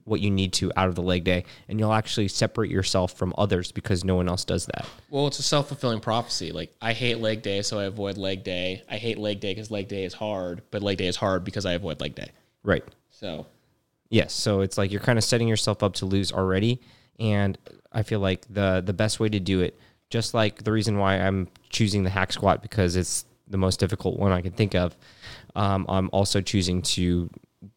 what 0.05 0.21
you 0.21 0.31
need 0.31 0.53
to 0.53 0.73
out 0.77 0.89
of 0.89 0.95
the 0.95 1.03
leg 1.03 1.23
day 1.23 1.45
and 1.69 1.79
you'll 1.79 1.93
actually 1.93 2.27
separate 2.27 2.71
yourself 2.71 3.13
from 3.13 3.33
others 3.39 3.71
because 3.71 4.05
no 4.05 4.17
one 4.17 4.29
else 4.29 4.45
does 4.45 4.67
that 4.67 4.87
well, 5.13 5.27
it's 5.27 5.39
a 5.39 5.43
self 5.43 5.69
fulfilling 5.69 6.01
prophecy. 6.01 6.53
Like 6.53 6.75
I 6.81 6.95
hate 6.95 7.19
leg 7.19 7.43
day, 7.43 7.61
so 7.61 7.79
I 7.79 7.85
avoid 7.85 8.17
leg 8.17 8.45
day. 8.45 8.83
I 8.91 8.97
hate 8.97 9.19
leg 9.19 9.41
day 9.41 9.53
because 9.53 9.71
leg 9.71 9.89
day 9.89 10.05
is 10.05 10.15
hard, 10.15 10.63
but 10.71 10.83
leg 10.83 10.97
day 10.97 11.07
is 11.07 11.17
hard 11.17 11.45
because 11.45 11.67
I 11.67 11.75
avoid 11.75 12.01
leg 12.01 12.15
day. 12.15 12.31
right 12.65 12.83
So 13.11 13.47
Yes, 14.13 14.35
so 14.35 14.61
it's 14.61 14.77
like 14.77 14.91
you're 14.91 15.01
kind 15.01 15.19
of 15.19 15.25
setting 15.25 15.49
yourself 15.49 15.83
up 15.83 15.95
to 15.95 16.07
lose 16.07 16.33
already, 16.33 16.83
and 17.19 17.57
I 17.93 18.03
feel 18.03 18.21
like 18.21 18.47
the 18.49 18.83
the 18.85 18.93
best 18.93 19.21
way 19.21 19.31
to 19.31 19.41
do 19.41 19.61
it, 19.61 19.79
just 20.11 20.35
like 20.35 20.65
the 20.65 20.71
reason 20.71 20.99
why 20.99 21.17
I'm 21.17 21.49
choosing 21.71 22.05
the 22.05 22.11
hack 22.11 22.31
squat 22.31 22.61
because 22.61 22.95
it's 22.95 23.25
the 23.49 23.59
most 23.59 23.81
difficult 23.81 24.19
one 24.19 24.33
I 24.33 24.41
can 24.41 24.53
think 24.53 24.75
of. 24.75 24.97
Um, 25.55 25.87
I'm 25.89 26.09
also 26.13 26.41
choosing 26.41 26.83
to 26.83 27.31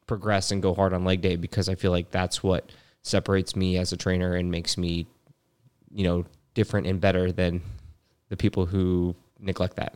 progress 0.08 0.52
and 0.52 0.62
go 0.62 0.74
hard 0.74 0.94
on 0.94 1.04
leg 1.04 1.22
day 1.22 1.36
because 1.36 1.70
I 1.70 1.76
feel 1.76 1.92
like 1.92 2.12
that's 2.12 2.42
what 2.42 2.72
separates 3.02 3.56
me 3.56 3.78
as 3.78 3.92
a 3.92 3.98
trainer 3.98 4.34
and 4.36 4.50
makes 4.50 4.78
me, 4.78 5.08
you 5.94 6.04
know, 6.04 6.26
different 6.54 6.88
and 6.88 7.00
better 7.00 7.32
than 7.32 7.62
the 8.30 8.38
people 8.38 8.66
who 8.66 9.16
neglect 9.40 9.76
that. 9.76 9.96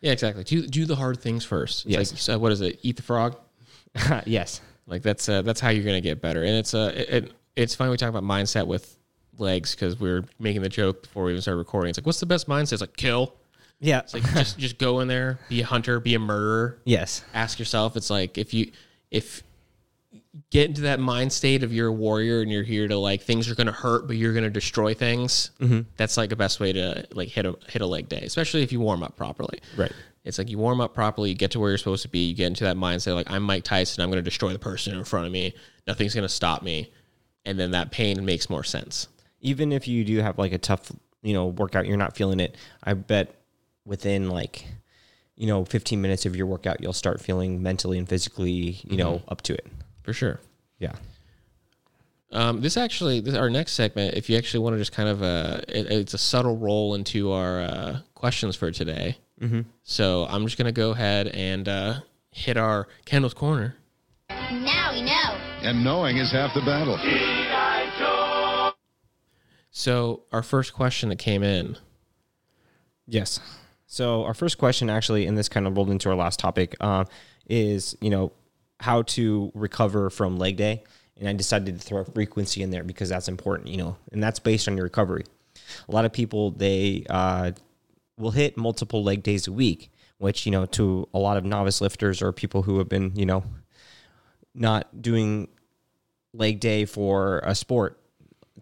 yeah, 0.00 0.12
exactly. 0.12 0.44
Do 0.44 0.66
do 0.66 0.84
the 0.84 0.96
hard 0.96 1.20
things 1.20 1.44
first. 1.44 1.86
It's 1.86 1.92
Yes. 1.92 2.12
Like, 2.12 2.20
so 2.20 2.38
what 2.38 2.52
is 2.52 2.60
it? 2.60 2.78
Eat 2.82 2.96
the 2.96 3.02
frog. 3.02 3.36
yes. 4.26 4.60
Like 4.86 5.02
that's 5.02 5.28
uh, 5.28 5.42
that's 5.42 5.60
how 5.60 5.70
you're 5.70 5.84
gonna 5.84 6.00
get 6.00 6.20
better. 6.20 6.42
And 6.42 6.56
it's 6.56 6.74
uh, 6.74 6.92
it, 6.94 7.08
it, 7.08 7.32
it's 7.56 7.74
funny 7.74 7.90
we 7.90 7.96
talk 7.96 8.10
about 8.10 8.22
mindset 8.22 8.66
with 8.66 8.98
legs 9.38 9.74
because 9.74 9.98
we 9.98 10.10
were 10.10 10.24
making 10.38 10.62
the 10.62 10.68
joke 10.68 11.02
before 11.02 11.24
we 11.24 11.32
even 11.32 11.42
started 11.42 11.58
recording. 11.58 11.90
It's 11.90 11.98
like, 11.98 12.06
what's 12.06 12.20
the 12.20 12.26
best 12.26 12.48
mindset? 12.48 12.74
It's 12.74 12.80
like 12.82 12.96
kill. 12.96 13.34
Yeah. 13.80 14.00
It's 14.00 14.14
like 14.14 14.22
just 14.34 14.58
just 14.58 14.78
go 14.78 15.00
in 15.00 15.08
there, 15.08 15.38
be 15.48 15.60
a 15.60 15.66
hunter, 15.66 16.00
be 16.00 16.14
a 16.14 16.18
murderer. 16.18 16.78
yes. 16.84 17.24
Ask 17.34 17.58
yourself. 17.58 17.96
It's 17.96 18.10
like 18.10 18.38
if 18.38 18.54
you 18.54 18.70
if 19.10 19.42
get 20.50 20.68
into 20.68 20.82
that 20.82 20.98
mind 21.00 21.32
state 21.32 21.62
of 21.62 21.72
you're 21.72 21.88
a 21.88 21.92
warrior 21.92 22.40
and 22.40 22.50
you're 22.50 22.62
here 22.64 22.88
to 22.88 22.96
like 22.96 23.22
things 23.22 23.48
are 23.50 23.54
gonna 23.54 23.72
hurt, 23.72 24.06
but 24.06 24.16
you're 24.16 24.32
gonna 24.34 24.50
destroy 24.50 24.94
things. 24.94 25.50
Mm-hmm. 25.60 25.80
That's 25.96 26.16
like 26.16 26.30
the 26.30 26.36
best 26.36 26.60
way 26.60 26.72
to 26.72 27.06
like 27.12 27.28
hit 27.28 27.46
a 27.46 27.56
hit 27.68 27.82
a 27.82 27.86
leg 27.86 28.08
day, 28.08 28.22
especially 28.24 28.62
if 28.62 28.72
you 28.72 28.80
warm 28.80 29.02
up 29.02 29.16
properly. 29.16 29.60
Right. 29.76 29.92
It's 30.24 30.38
like 30.38 30.48
you 30.48 30.56
warm 30.56 30.80
up 30.80 30.94
properly, 30.94 31.28
you 31.28 31.34
get 31.34 31.50
to 31.50 31.60
where 31.60 31.70
you're 31.70 31.76
supposed 31.78 32.02
to 32.02 32.08
be, 32.08 32.28
you 32.28 32.34
get 32.34 32.46
into 32.46 32.64
that 32.64 32.76
mindset 32.76 33.14
like 33.14 33.30
I'm 33.30 33.42
Mike 33.42 33.62
Tyson, 33.64 34.02
I'm 34.02 34.08
going 34.08 34.16
to 34.16 34.22
destroy 34.22 34.54
the 34.54 34.58
person 34.58 34.94
in 34.94 35.04
front 35.04 35.26
of 35.26 35.32
me. 35.32 35.54
Nothing's 35.86 36.14
going 36.14 36.22
to 36.26 36.30
stop 36.30 36.62
me. 36.62 36.90
And 37.44 37.60
then 37.60 37.72
that 37.72 37.90
pain 37.90 38.24
makes 38.24 38.48
more 38.48 38.64
sense. 38.64 39.08
even 39.42 39.70
if 39.70 39.86
you 39.86 40.02
do 40.02 40.20
have 40.20 40.38
like 40.38 40.52
a 40.52 40.58
tough, 40.58 40.90
you 41.22 41.34
know, 41.34 41.48
workout, 41.48 41.86
you're 41.86 41.98
not 41.98 42.16
feeling 42.16 42.40
it. 42.40 42.56
I 42.82 42.94
bet 42.94 43.34
within 43.84 44.28
like, 44.30 44.66
you 45.36 45.46
know, 45.46 45.64
15 45.64 46.00
minutes 46.00 46.26
of 46.26 46.36
your 46.36 46.46
workout, 46.46 46.80
you'll 46.80 46.92
start 46.92 47.20
feeling 47.20 47.62
mentally 47.62 47.98
and 47.98 48.08
physically, 48.08 48.80
you 48.84 48.96
know, 48.96 49.22
up 49.28 49.42
to 49.42 49.54
it. 49.54 49.66
For 50.02 50.12
sure. 50.12 50.40
Yeah. 50.78 50.94
Um, 52.32 52.60
this 52.60 52.76
actually, 52.76 53.20
this, 53.20 53.34
our 53.34 53.50
next 53.50 53.72
segment, 53.72 54.14
if 54.14 54.28
you 54.28 54.36
actually 54.36 54.60
want 54.60 54.74
to 54.74 54.78
just 54.78 54.92
kind 54.92 55.08
of, 55.08 55.22
uh, 55.22 55.60
it, 55.68 55.90
it's 55.90 56.14
a 56.14 56.18
subtle 56.18 56.56
roll 56.56 56.94
into 56.94 57.32
our 57.32 57.60
uh, 57.60 57.98
questions 58.14 58.56
for 58.56 58.70
today. 58.70 59.18
Mm-hmm. 59.40 59.62
So 59.82 60.26
I'm 60.28 60.44
just 60.44 60.58
going 60.58 60.66
to 60.66 60.72
go 60.72 60.90
ahead 60.90 61.28
and 61.28 61.68
uh, 61.68 62.00
hit 62.30 62.56
our 62.56 62.88
Kendall's 63.04 63.34
Corner. 63.34 63.76
Now 64.30 64.92
we 64.92 65.02
know. 65.02 65.38
And 65.62 65.84
knowing 65.84 66.16
is 66.16 66.32
half 66.32 66.54
the 66.54 66.60
battle. 66.60 66.98
So 69.70 70.22
our 70.30 70.42
first 70.42 70.72
question 70.72 71.08
that 71.08 71.18
came 71.18 71.42
in, 71.42 71.76
Yes. 73.06 73.40
So 73.86 74.24
our 74.24 74.34
first 74.34 74.58
question, 74.58 74.90
actually, 74.90 75.26
and 75.26 75.36
this 75.36 75.48
kind 75.48 75.66
of 75.66 75.76
rolled 75.76 75.90
into 75.90 76.08
our 76.08 76.14
last 76.14 76.38
topic, 76.38 76.76
um, 76.82 77.06
is 77.48 77.96
you 78.00 78.10
know 78.10 78.32
how 78.80 79.02
to 79.02 79.52
recover 79.54 80.10
from 80.10 80.38
leg 80.38 80.56
day, 80.56 80.82
and 81.18 81.28
I 81.28 81.32
decided 81.32 81.78
to 81.78 81.86
throw 81.86 82.04
frequency 82.04 82.62
in 82.62 82.70
there 82.70 82.84
because 82.84 83.08
that's 83.08 83.28
important, 83.28 83.68
you 83.68 83.76
know, 83.76 83.96
and 84.12 84.22
that's 84.22 84.38
based 84.38 84.68
on 84.68 84.76
your 84.76 84.84
recovery. 84.84 85.24
A 85.88 85.92
lot 85.92 86.04
of 86.04 86.12
people 86.12 86.50
they 86.50 87.04
uh, 87.08 87.52
will 88.18 88.30
hit 88.32 88.56
multiple 88.56 89.02
leg 89.04 89.22
days 89.22 89.46
a 89.46 89.52
week, 89.52 89.90
which 90.18 90.46
you 90.46 90.52
know 90.52 90.66
to 90.66 91.08
a 91.14 91.18
lot 91.18 91.36
of 91.36 91.44
novice 91.44 91.80
lifters 91.80 92.22
or 92.22 92.32
people 92.32 92.62
who 92.62 92.78
have 92.78 92.88
been 92.88 93.12
you 93.14 93.26
know 93.26 93.44
not 94.54 95.02
doing 95.02 95.48
leg 96.32 96.60
day 96.60 96.84
for 96.84 97.40
a 97.44 97.54
sport 97.54 98.00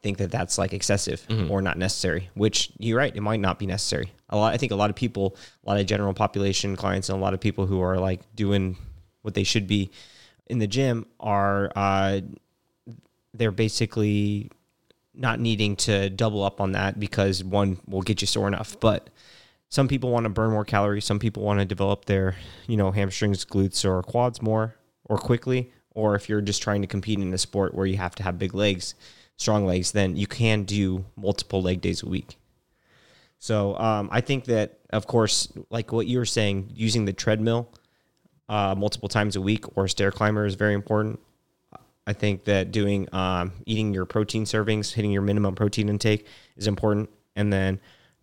think 0.03 0.19
that 0.19 0.31
that's 0.33 0.59
like 0.59 0.73
excessive 0.73 1.25
or 1.49 1.63
not 1.63 1.79
necessary 1.79 2.29
which 2.35 2.73
you're 2.79 2.99
right 2.99 3.15
it 3.15 3.21
might 3.21 3.39
not 3.39 3.57
be 3.59 3.67
necessary 3.67 4.11
a 4.33 4.37
lot 4.37 4.53
i 4.53 4.57
think 4.57 4.73
a 4.73 4.77
lot 4.77 4.91
of 4.91 4.97
people 4.97 5.37
a 5.65 5.71
lot 5.71 5.79
of 5.81 5.87
general 5.87 6.13
population 6.13 6.75
clients 6.75 7.09
and 7.09 7.17
a 7.17 7.23
lot 7.23 7.35
of 7.35 7.41
people 7.41 7.67
who 7.67 7.81
are 7.81 7.99
like 7.99 8.21
doing 8.35 8.77
what 9.23 9.35
they 9.35 9.45
should 9.45 9.69
be 9.69 9.91
in 10.49 10.59
the 10.59 10.67
gym 10.67 11.07
are 11.21 11.71
uh 11.77 12.21
they're 13.35 13.53
basically 13.53 14.51
not 15.15 15.41
needing 15.41 15.77
to 15.77 16.11
double 16.11 16.43
up 16.43 16.61
on 16.61 16.73
that 16.73 16.99
because 16.99 17.45
one 17.45 17.79
will 17.87 18.03
get 18.03 18.21
you 18.21 18.27
sore 18.27 18.49
enough. 18.49 18.79
But 18.81 19.11
some 19.69 19.89
people 19.89 20.11
want 20.11 20.25
to 20.25 20.31
burn 20.31 20.51
more 20.51 20.65
calories. 20.65 21.05
Some 21.05 21.19
people 21.19 21.43
want 21.43 21.61
to 21.61 21.65
develop 21.65 22.05
their 22.07 22.37
you 22.67 22.77
know 22.77 22.91
hamstrings 22.91 23.45
glutes 23.45 23.85
or 23.85 24.03
quads 24.03 24.43
more 24.43 24.77
or 25.05 25.19
quickly. 25.19 25.73
Or 25.95 26.15
if 26.15 26.29
you're 26.29 26.41
just 26.41 26.63
trying 26.63 26.81
to 26.81 26.89
compete 26.89 27.19
in 27.19 27.33
a 27.35 27.39
sport 27.39 27.75
where 27.75 27.87
you 27.87 27.99
have 27.99 28.15
to 28.17 28.23
have 28.23 28.39
big 28.39 28.55
legs 28.55 28.95
strong 29.37 29.67
legs 29.67 29.93
then 29.93 30.15
you 30.15 30.27
can 30.27 30.63
do 30.63 31.05
multiple 31.17 31.63
leg 31.63 31.81
days 31.81 32.03
a 32.03 32.07
week 32.07 32.37
so 33.43 33.77
um, 33.79 34.09
i 34.13 34.21
think 34.21 34.45
that 34.45 34.79
of 34.91 35.07
course 35.07 35.53
like 35.71 35.93
what 35.93 36.07
you 36.07 36.19
were 36.19 36.25
saying 36.39 36.71
using 36.75 37.05
the 37.05 37.13
treadmill 37.13 37.69
uh, 38.49 38.75
multiple 38.77 39.09
times 39.09 39.35
a 39.37 39.41
week 39.41 39.65
or 39.77 39.89
stair 39.89 40.11
climber 40.11 40.45
is 40.45 40.55
very 40.55 40.75
important 40.75 41.19
I 42.07 42.13
think 42.13 42.45
that 42.45 42.73
doing 42.73 43.09
um, 43.15 43.53
eating 43.65 43.95
your 43.95 44.05
protein 44.05 44.45
servings, 44.45 44.93
hitting 44.93 45.13
your 45.13 45.23
minimum 45.23 45.55
protein 45.55 45.89
intake 45.89 46.27
is 46.57 46.67
important, 46.67 47.11
and 47.37 47.53
then 47.53 47.81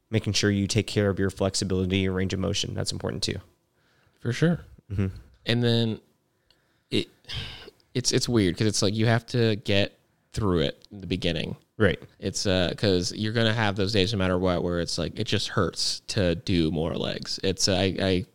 making 0.10 0.34
sure 0.34 0.52
you 0.52 0.68
take 0.68 0.88
care 0.88 1.10
of 1.10 1.20
your 1.20 1.30
flexibility, 1.30 2.00
your 2.00 2.14
range 2.14 2.34
of 2.34 2.40
motion. 2.40 2.74
That's 2.74 2.92
important 2.92 3.24
too. 3.24 3.38
For 4.20 4.34
sure. 4.34 4.62
And 5.46 5.64
then 5.64 6.00
it 6.92 7.08
it's 7.94 8.12
it's 8.12 8.28
weird 8.28 8.56
because 8.56 8.68
it's 8.68 8.82
like 8.82 8.94
you 8.94 9.06
have 9.06 9.26
to 9.28 9.56
get 9.58 9.98
through 10.34 10.60
it 10.60 10.84
in 10.92 11.00
the 11.00 11.08
beginning. 11.08 11.56
Right. 11.80 11.98
It's 12.20 12.46
uh 12.46 12.68
because 12.70 13.12
you're 13.16 13.34
gonna 13.34 13.54
have 13.54 13.76
those 13.78 13.94
days 13.94 14.12
no 14.14 14.20
matter 14.20 14.38
what 14.38 14.62
where 14.64 14.80
it's 14.82 14.98
like 14.98 15.18
it 15.18 15.24
just 15.24 15.48
hurts 15.48 16.02
to 16.08 16.36
do 16.36 16.70
more 16.72 16.94
legs. 16.94 17.40
It's 17.42 17.68
I, 17.70 17.96
I 18.02 18.26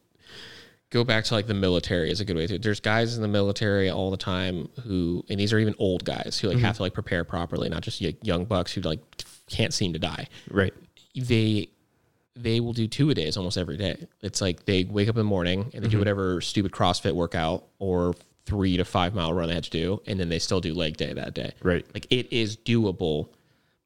go 0.90 1.04
back 1.04 1.24
to 1.24 1.34
like 1.34 1.46
the 1.46 1.52
military 1.54 2.10
is 2.10 2.20
a 2.20 2.24
good 2.24 2.36
way 2.36 2.46
to. 2.46 2.58
There's 2.58 2.80
guys 2.80 3.16
in 3.16 3.22
the 3.22 3.28
military 3.28 3.90
all 3.90 4.10
the 4.10 4.16
time 4.16 4.70
who 4.84 5.22
and 5.28 5.38
these 5.38 5.52
are 5.52 5.58
even 5.58 5.74
old 5.78 6.04
guys 6.04 6.38
who 6.40 6.48
like 6.48 6.58
have 6.58 6.76
to 6.76 6.82
like 6.82 6.94
prepare 6.94 7.22
properly, 7.24 7.68
not 7.68 7.82
just 7.82 8.00
young 8.00 8.46
bucks 8.46 8.72
who 8.72 8.80
like 8.80 9.00
can't 9.50 9.74
seem 9.74 9.92
to 9.92 9.98
die 9.98 10.26
Right. 10.50 10.72
they 11.14 11.68
they 12.34 12.58
will 12.60 12.72
do 12.72 12.88
two 12.88 13.10
a 13.10 13.14
days 13.14 13.36
almost 13.36 13.58
every 13.58 13.76
day. 13.76 14.06
It's 14.22 14.40
like 14.40 14.64
they 14.64 14.84
wake 14.84 15.08
up 15.08 15.16
in 15.16 15.20
the 15.20 15.24
morning 15.24 15.70
and 15.74 15.84
they 15.84 15.88
do 15.88 15.98
whatever 15.98 16.40
stupid 16.40 16.72
CrossFit 16.72 17.12
workout 17.12 17.66
or 17.78 18.14
three 18.46 18.76
to 18.76 18.84
five 18.84 19.14
mile 19.14 19.32
run 19.32 19.48
they 19.48 19.54
had 19.54 19.64
to 19.64 19.70
do, 19.70 20.02
and 20.06 20.18
then 20.20 20.28
they 20.28 20.38
still 20.38 20.60
do 20.60 20.74
leg 20.74 20.96
day 20.96 21.12
that 21.12 21.34
day. 21.34 21.52
Right. 21.62 21.86
Like 21.94 22.06
it 22.10 22.32
is 22.32 22.56
doable. 22.56 23.28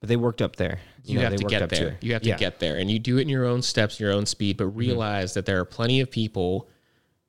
But 0.00 0.08
they 0.08 0.16
worked 0.16 0.40
up 0.42 0.56
there. 0.56 0.78
You, 1.04 1.16
know, 1.16 1.22
have 1.22 1.30
they 1.32 1.38
to 1.38 1.44
get 1.46 1.62
up 1.62 1.70
there. 1.70 1.88
it. 1.88 2.04
You 2.04 2.12
have 2.12 2.22
to 2.22 2.28
Yeah. 2.28 2.34
Mm-hmm. 2.34 2.40
get 2.40 2.60
there, 2.60 2.76
and 2.76 2.90
you 2.90 2.98
do 3.00 3.18
it 3.18 3.22
in 3.22 3.28
your 3.28 3.44
own 3.46 3.62
steps, 3.62 3.98
your 3.98 4.12
own 4.12 4.26
speed. 4.26 4.56
But 4.56 4.66
realize 4.66 5.34
that 5.34 5.44
there 5.46 5.58
are 5.58 5.64
plenty 5.64 6.00
of 6.00 6.10
people 6.10 6.68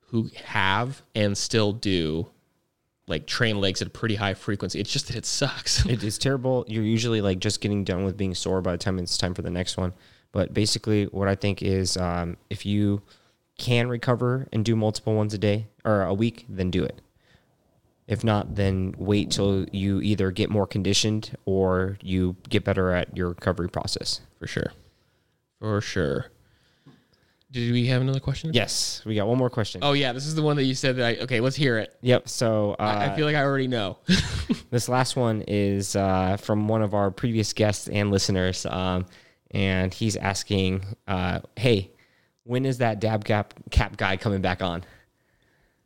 who 0.08 0.28
have 0.44 1.02
and 1.14 1.36
still 1.36 1.72
do 1.72 2.28
like 3.08 3.26
train 3.26 3.60
legs 3.60 3.80
at 3.82 3.88
a 3.88 3.90
pretty 3.90 4.14
high 4.14 4.34
frequency. 4.34 4.78
It's 4.78 4.92
just 4.92 5.08
that 5.08 5.16
it 5.16 5.26
sucks. 5.26 5.84
It 5.90 6.04
is 6.04 6.16
terrible. 6.16 6.64
You're 6.68 6.84
usually 6.84 7.20
like 7.20 7.40
just 7.40 7.60
getting 7.60 7.82
done 7.82 8.04
with 8.04 8.16
being 8.16 8.34
sore 8.36 8.60
by 8.62 8.72
the 8.72 8.78
time 8.78 8.98
it's 9.00 9.18
time 9.18 9.34
for 9.34 9.42
the 9.42 9.50
next 9.50 9.76
one. 9.76 9.92
But 10.30 10.54
basically, 10.54 11.06
what 11.06 11.26
I 11.26 11.34
think 11.34 11.60
is 11.62 11.96
um, 11.96 12.36
if 12.50 12.64
you 12.64 13.02
can 13.58 13.88
recover 13.88 14.46
and 14.52 14.64
do 14.64 14.76
multiple 14.76 15.14
ones 15.14 15.34
a 15.34 15.38
day 15.38 15.66
or 15.84 16.02
a 16.02 16.14
week, 16.14 16.46
then 16.48 16.70
do 16.70 16.84
it. 16.84 17.00
If 18.10 18.24
not, 18.24 18.56
then 18.56 18.92
wait 18.98 19.30
till 19.30 19.66
you 19.70 20.00
either 20.00 20.32
get 20.32 20.50
more 20.50 20.66
conditioned 20.66 21.36
or 21.44 21.96
you 22.02 22.36
get 22.48 22.64
better 22.64 22.90
at 22.90 23.16
your 23.16 23.28
recovery 23.28 23.68
process. 23.68 24.20
For 24.40 24.48
sure. 24.48 24.72
For 25.60 25.80
sure. 25.80 26.26
Did 27.52 27.72
we 27.72 27.86
have 27.86 28.02
another 28.02 28.18
question? 28.18 28.50
Yes, 28.52 29.02
we 29.06 29.14
got 29.14 29.28
one 29.28 29.38
more 29.38 29.48
question. 29.48 29.80
Oh 29.84 29.92
yeah, 29.92 30.12
this 30.12 30.26
is 30.26 30.34
the 30.34 30.42
one 30.42 30.56
that 30.56 30.64
you 30.64 30.74
said 30.74 30.96
that 30.96 31.06
I 31.06 31.22
okay, 31.22 31.38
let's 31.40 31.54
hear 31.54 31.78
it. 31.78 31.96
Yep. 32.00 32.28
So 32.28 32.72
uh, 32.80 32.82
I 32.82 33.12
I 33.12 33.16
feel 33.16 33.26
like 33.26 33.36
I 33.36 33.42
already 33.42 33.68
know. 33.68 33.98
This 34.70 34.88
last 34.88 35.16
one 35.16 35.42
is 35.48 35.96
uh, 35.96 36.36
from 36.36 36.68
one 36.68 36.80
of 36.82 36.94
our 36.94 37.10
previous 37.10 37.52
guests 37.52 37.88
and 37.88 38.12
listeners, 38.12 38.64
um, 38.66 39.04
and 39.50 39.92
he's 39.92 40.14
asking, 40.16 40.84
uh, 41.08 41.40
"Hey, 41.56 41.90
when 42.44 42.64
is 42.64 42.78
that 42.78 43.00
dab 43.00 43.24
cap 43.24 43.54
cap 43.72 43.96
guy 43.96 44.16
coming 44.16 44.40
back 44.40 44.62
on?" 44.62 44.84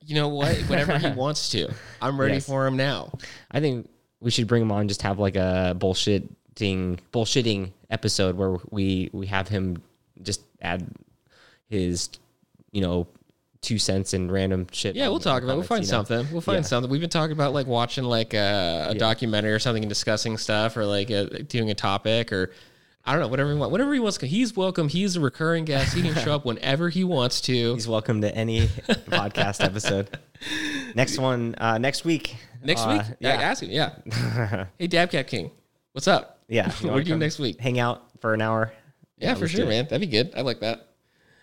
You 0.06 0.14
know 0.14 0.28
what? 0.28 0.56
Whenever 0.68 0.98
he 0.98 1.08
wants 1.16 1.50
to. 1.50 1.72
I'm 2.02 2.20
ready 2.20 2.34
Yes. 2.34 2.46
for 2.46 2.66
him 2.66 2.76
now. 2.76 3.12
I 3.50 3.60
think 3.60 3.88
we 4.20 4.30
should 4.30 4.46
bring 4.46 4.62
him 4.62 4.72
on. 4.72 4.88
Just 4.88 5.02
have 5.02 5.18
like 5.18 5.36
a 5.36 5.76
bullshitting 5.78 6.28
bullshitting 7.12 7.72
episode 7.90 8.36
where 8.36 8.56
we 8.70 9.10
we 9.12 9.26
have 9.26 9.48
him 9.48 9.82
just 10.22 10.40
add 10.62 10.86
his, 11.68 12.08
you 12.72 12.80
know, 12.80 13.06
two 13.60 13.78
cents 13.78 14.12
and 14.12 14.30
random 14.30 14.66
shit. 14.72 14.94
Yeah, 14.94 15.08
we'll 15.08 15.20
talk 15.20 15.42
about. 15.42 15.54
it. 15.54 15.56
We'll 15.56 15.66
find 15.66 15.84
you 15.84 15.90
know? 15.90 16.04
something. 16.04 16.26
We'll 16.32 16.40
find 16.42 16.58
Yeah. 16.58 16.68
something. 16.68 16.90
We've 16.90 17.00
been 17.00 17.10
talking 17.10 17.32
about 17.32 17.52
like 17.54 17.66
watching 17.66 18.04
like 18.04 18.34
a, 18.34 18.88
a 18.90 18.94
documentary 18.94 19.52
or 19.52 19.58
something 19.58 19.82
and 19.82 19.88
discussing 19.88 20.36
stuff, 20.36 20.76
or 20.76 20.84
like 20.86 21.10
uh 21.10 21.24
doing 21.48 21.70
a 21.70 21.74
topic, 21.74 22.32
or 22.32 22.52
I 23.06 23.12
don't 23.12 23.20
know, 23.20 23.28
whatever 23.28 23.50
he 23.52 23.56
wants. 23.58 23.70
Whatever 23.70 23.92
he 23.92 24.00
wants. 24.00 24.18
He's 24.18 24.56
welcome. 24.56 24.88
He's 24.88 25.16
a 25.16 25.20
recurring 25.20 25.66
guest. 25.66 25.94
He 25.94 26.00
can 26.00 26.14
show 26.24 26.34
up 26.34 26.44
whenever 26.46 26.88
he 26.88 27.04
wants 27.04 27.42
to. 27.42 27.74
He's 27.74 27.86
welcome 27.86 28.22
to 28.22 28.34
any 28.34 28.66
podcast 28.88 29.62
episode. 29.62 30.16
Next 30.94 31.18
one, 31.18 31.54
uh, 31.58 31.76
next 31.78 32.04
week. 32.04 32.36
Next 32.62 32.82
Uh, 32.82 32.92
week, 32.92 33.16
yeah. 33.20 33.34
yeah, 33.34 33.42
ask 33.42 33.62
him. 33.62 33.70
Yeah. 33.70 33.90
hey, 34.78 34.88
Dabcat 34.88 35.26
King, 35.26 35.50
what's 35.92 36.08
up? 36.08 36.38
yeah. 36.48 36.66
what 36.66 36.84
are 36.84 36.86
you 36.86 36.90
doing 36.92 37.06
come 37.06 37.18
next 37.18 37.38
week? 37.38 37.60
Hang 37.60 37.78
out 37.78 38.04
for 38.20 38.32
an 38.32 38.40
hour. 38.40 38.72
Yeah, 39.18 39.34
for 39.34 39.48
sure, 39.48 39.66
man. 39.66 39.84
That'd 39.84 40.00
be 40.00 40.06
good. 40.06 40.32
I 40.36 40.40
like 40.42 40.60
that. 40.60 40.88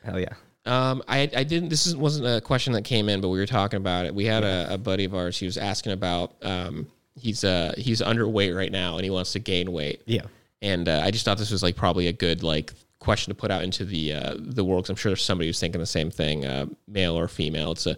Hell 0.03 0.20
yeah. 0.20 0.34
Um, 0.66 1.03
I 1.07 1.22
I 1.36 1.43
didn't. 1.43 1.70
This 1.70 1.86
is, 1.88 1.95
wasn't 1.95 2.28
a 2.28 2.41
question 2.41 2.74
that 2.74 2.84
came 2.84 3.07
in, 3.09 3.22
but 3.22 3.30
we 3.30 3.39
were 3.39 3.45
talking 3.47 3.78
about 3.78 4.05
it. 4.05 4.14
We 4.16 4.26
had 4.26 4.43
a, 4.43 4.74
a 4.74 4.78
buddy 4.78 5.05
of 5.05 5.14
ours. 5.16 5.38
He 5.38 5.45
was 5.45 5.57
asking 5.57 5.91
about. 5.93 6.34
Um, 6.43 6.88
he's 7.16 7.43
uh 7.43 7.74
he's 7.78 8.01
underweight 8.01 8.55
right 8.55 8.72
now, 8.72 8.95
and 8.95 9.03
he 9.03 9.09
wants 9.09 9.34
to 9.34 9.39
gain 9.39 9.72
weight. 9.72 10.01
Yeah. 10.05 10.22
And 10.62 10.88
uh, 10.88 11.01
I 11.03 11.12
just 11.12 11.26
thought 11.26 11.38
this 11.38 11.51
was 11.51 11.64
like 11.64 11.76
probably 11.76 12.07
a 12.07 12.14
good 12.14 12.43
like 12.43 12.74
question 12.99 13.32
to 13.32 13.36
put 13.36 13.51
out 13.51 13.64
into 13.64 13.84
the 13.84 14.14
uh, 14.14 14.36
the 14.38 14.64
world. 14.64 14.86
Cause 14.86 14.91
I'm 14.91 14.95
sure 14.95 15.09
there's 15.09 15.24
somebody 15.24 15.47
who's 15.47 15.59
thinking 15.59 15.82
the 15.82 15.88
same 15.88 16.12
thing, 16.12 16.45
uh, 16.45 16.68
male 16.88 17.18
or 17.18 17.28
female. 17.28 17.72
It's 17.72 17.88
a 17.88 17.97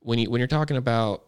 when 0.00 0.18
you 0.18 0.30
when 0.30 0.40
you're 0.40 0.48
talking 0.48 0.76
about 0.76 1.22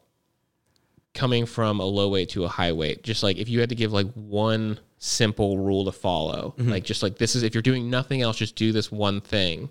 coming 1.15 1.47
from 1.47 1.81
a 1.81 1.85
low 1.85 2.11
weight 2.11 2.29
to 2.31 2.45
a 2.45 2.49
high 2.49 2.73
weight, 2.73 3.03
just 3.03 3.23
like 3.23 3.39
if 3.39 3.49
you 3.49 3.61
had 3.61 3.71
to 3.71 3.75
give 3.75 3.93
like 3.93 4.13
one 4.15 4.79
simple 4.99 5.59
rule 5.59 5.85
to 5.85 5.93
follow, 5.93 6.55
like 6.59 6.85
just 6.85 7.03
like 7.03 7.17
this 7.17 7.35
is 7.35 7.43
if 7.43 7.55
you're 7.55 7.63
doing 7.63 7.89
nothing 7.89 8.23
else, 8.23 8.37
just 8.37 8.57
do 8.57 8.73
this 8.73 8.91
one 8.93 9.21
thing, 9.21 9.69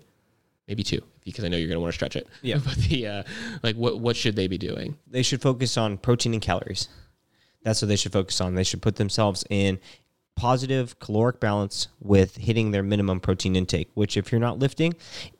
maybe 0.66 0.82
two, 0.82 1.02
because 1.24 1.44
I 1.44 1.48
know 1.48 1.56
you're 1.56 1.68
gonna 1.68 1.80
want 1.80 1.92
to 1.92 1.96
stretch 1.96 2.16
it. 2.16 2.26
Yeah. 2.42 2.58
But 2.64 2.76
the 2.76 3.06
uh, 3.06 3.22
like 3.62 3.76
what 3.76 4.00
what 4.00 4.16
should 4.16 4.34
they 4.34 4.48
be 4.48 4.58
doing? 4.58 4.96
They 5.06 5.22
should 5.22 5.42
focus 5.42 5.76
on 5.76 5.98
protein 5.98 6.32
and 6.32 6.42
calories. 6.42 6.88
That's 7.62 7.82
what 7.82 7.88
they 7.88 7.96
should 7.96 8.12
focus 8.12 8.40
on. 8.40 8.54
They 8.54 8.64
should 8.64 8.80
put 8.80 8.96
themselves 8.96 9.44
in 9.50 9.78
positive 10.36 10.98
caloric 10.98 11.40
balance 11.40 11.88
with 12.00 12.36
hitting 12.36 12.70
their 12.70 12.82
minimum 12.82 13.20
protein 13.20 13.56
intake, 13.56 13.88
which 13.94 14.16
if 14.16 14.30
you're 14.30 14.40
not 14.40 14.58
lifting, 14.58 14.94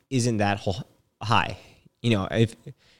isn't 0.09 0.37
that 0.37 0.65
high. 1.21 1.57
You 2.01 2.11
know, 2.11 2.27
if 2.31 2.55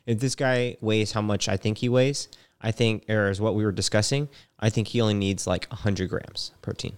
if 0.05 0.19
this 0.19 0.35
guy 0.35 0.77
weighs 0.79 1.11
how 1.11 1.21
much 1.21 1.49
I 1.49 1.57
think 1.57 1.79
he 1.79 1.89
weighs, 1.89 2.29
I 2.61 2.71
think, 2.71 3.09
or 3.09 3.29
is 3.29 3.41
what 3.41 3.55
we 3.55 3.65
were 3.65 3.71
discussing, 3.71 4.29
I 4.59 4.69
think 4.69 4.87
he 4.87 5.01
only 5.01 5.13
needs 5.13 5.45
like 5.45 5.67
100 5.67 6.09
grams 6.09 6.51
protein. 6.61 6.93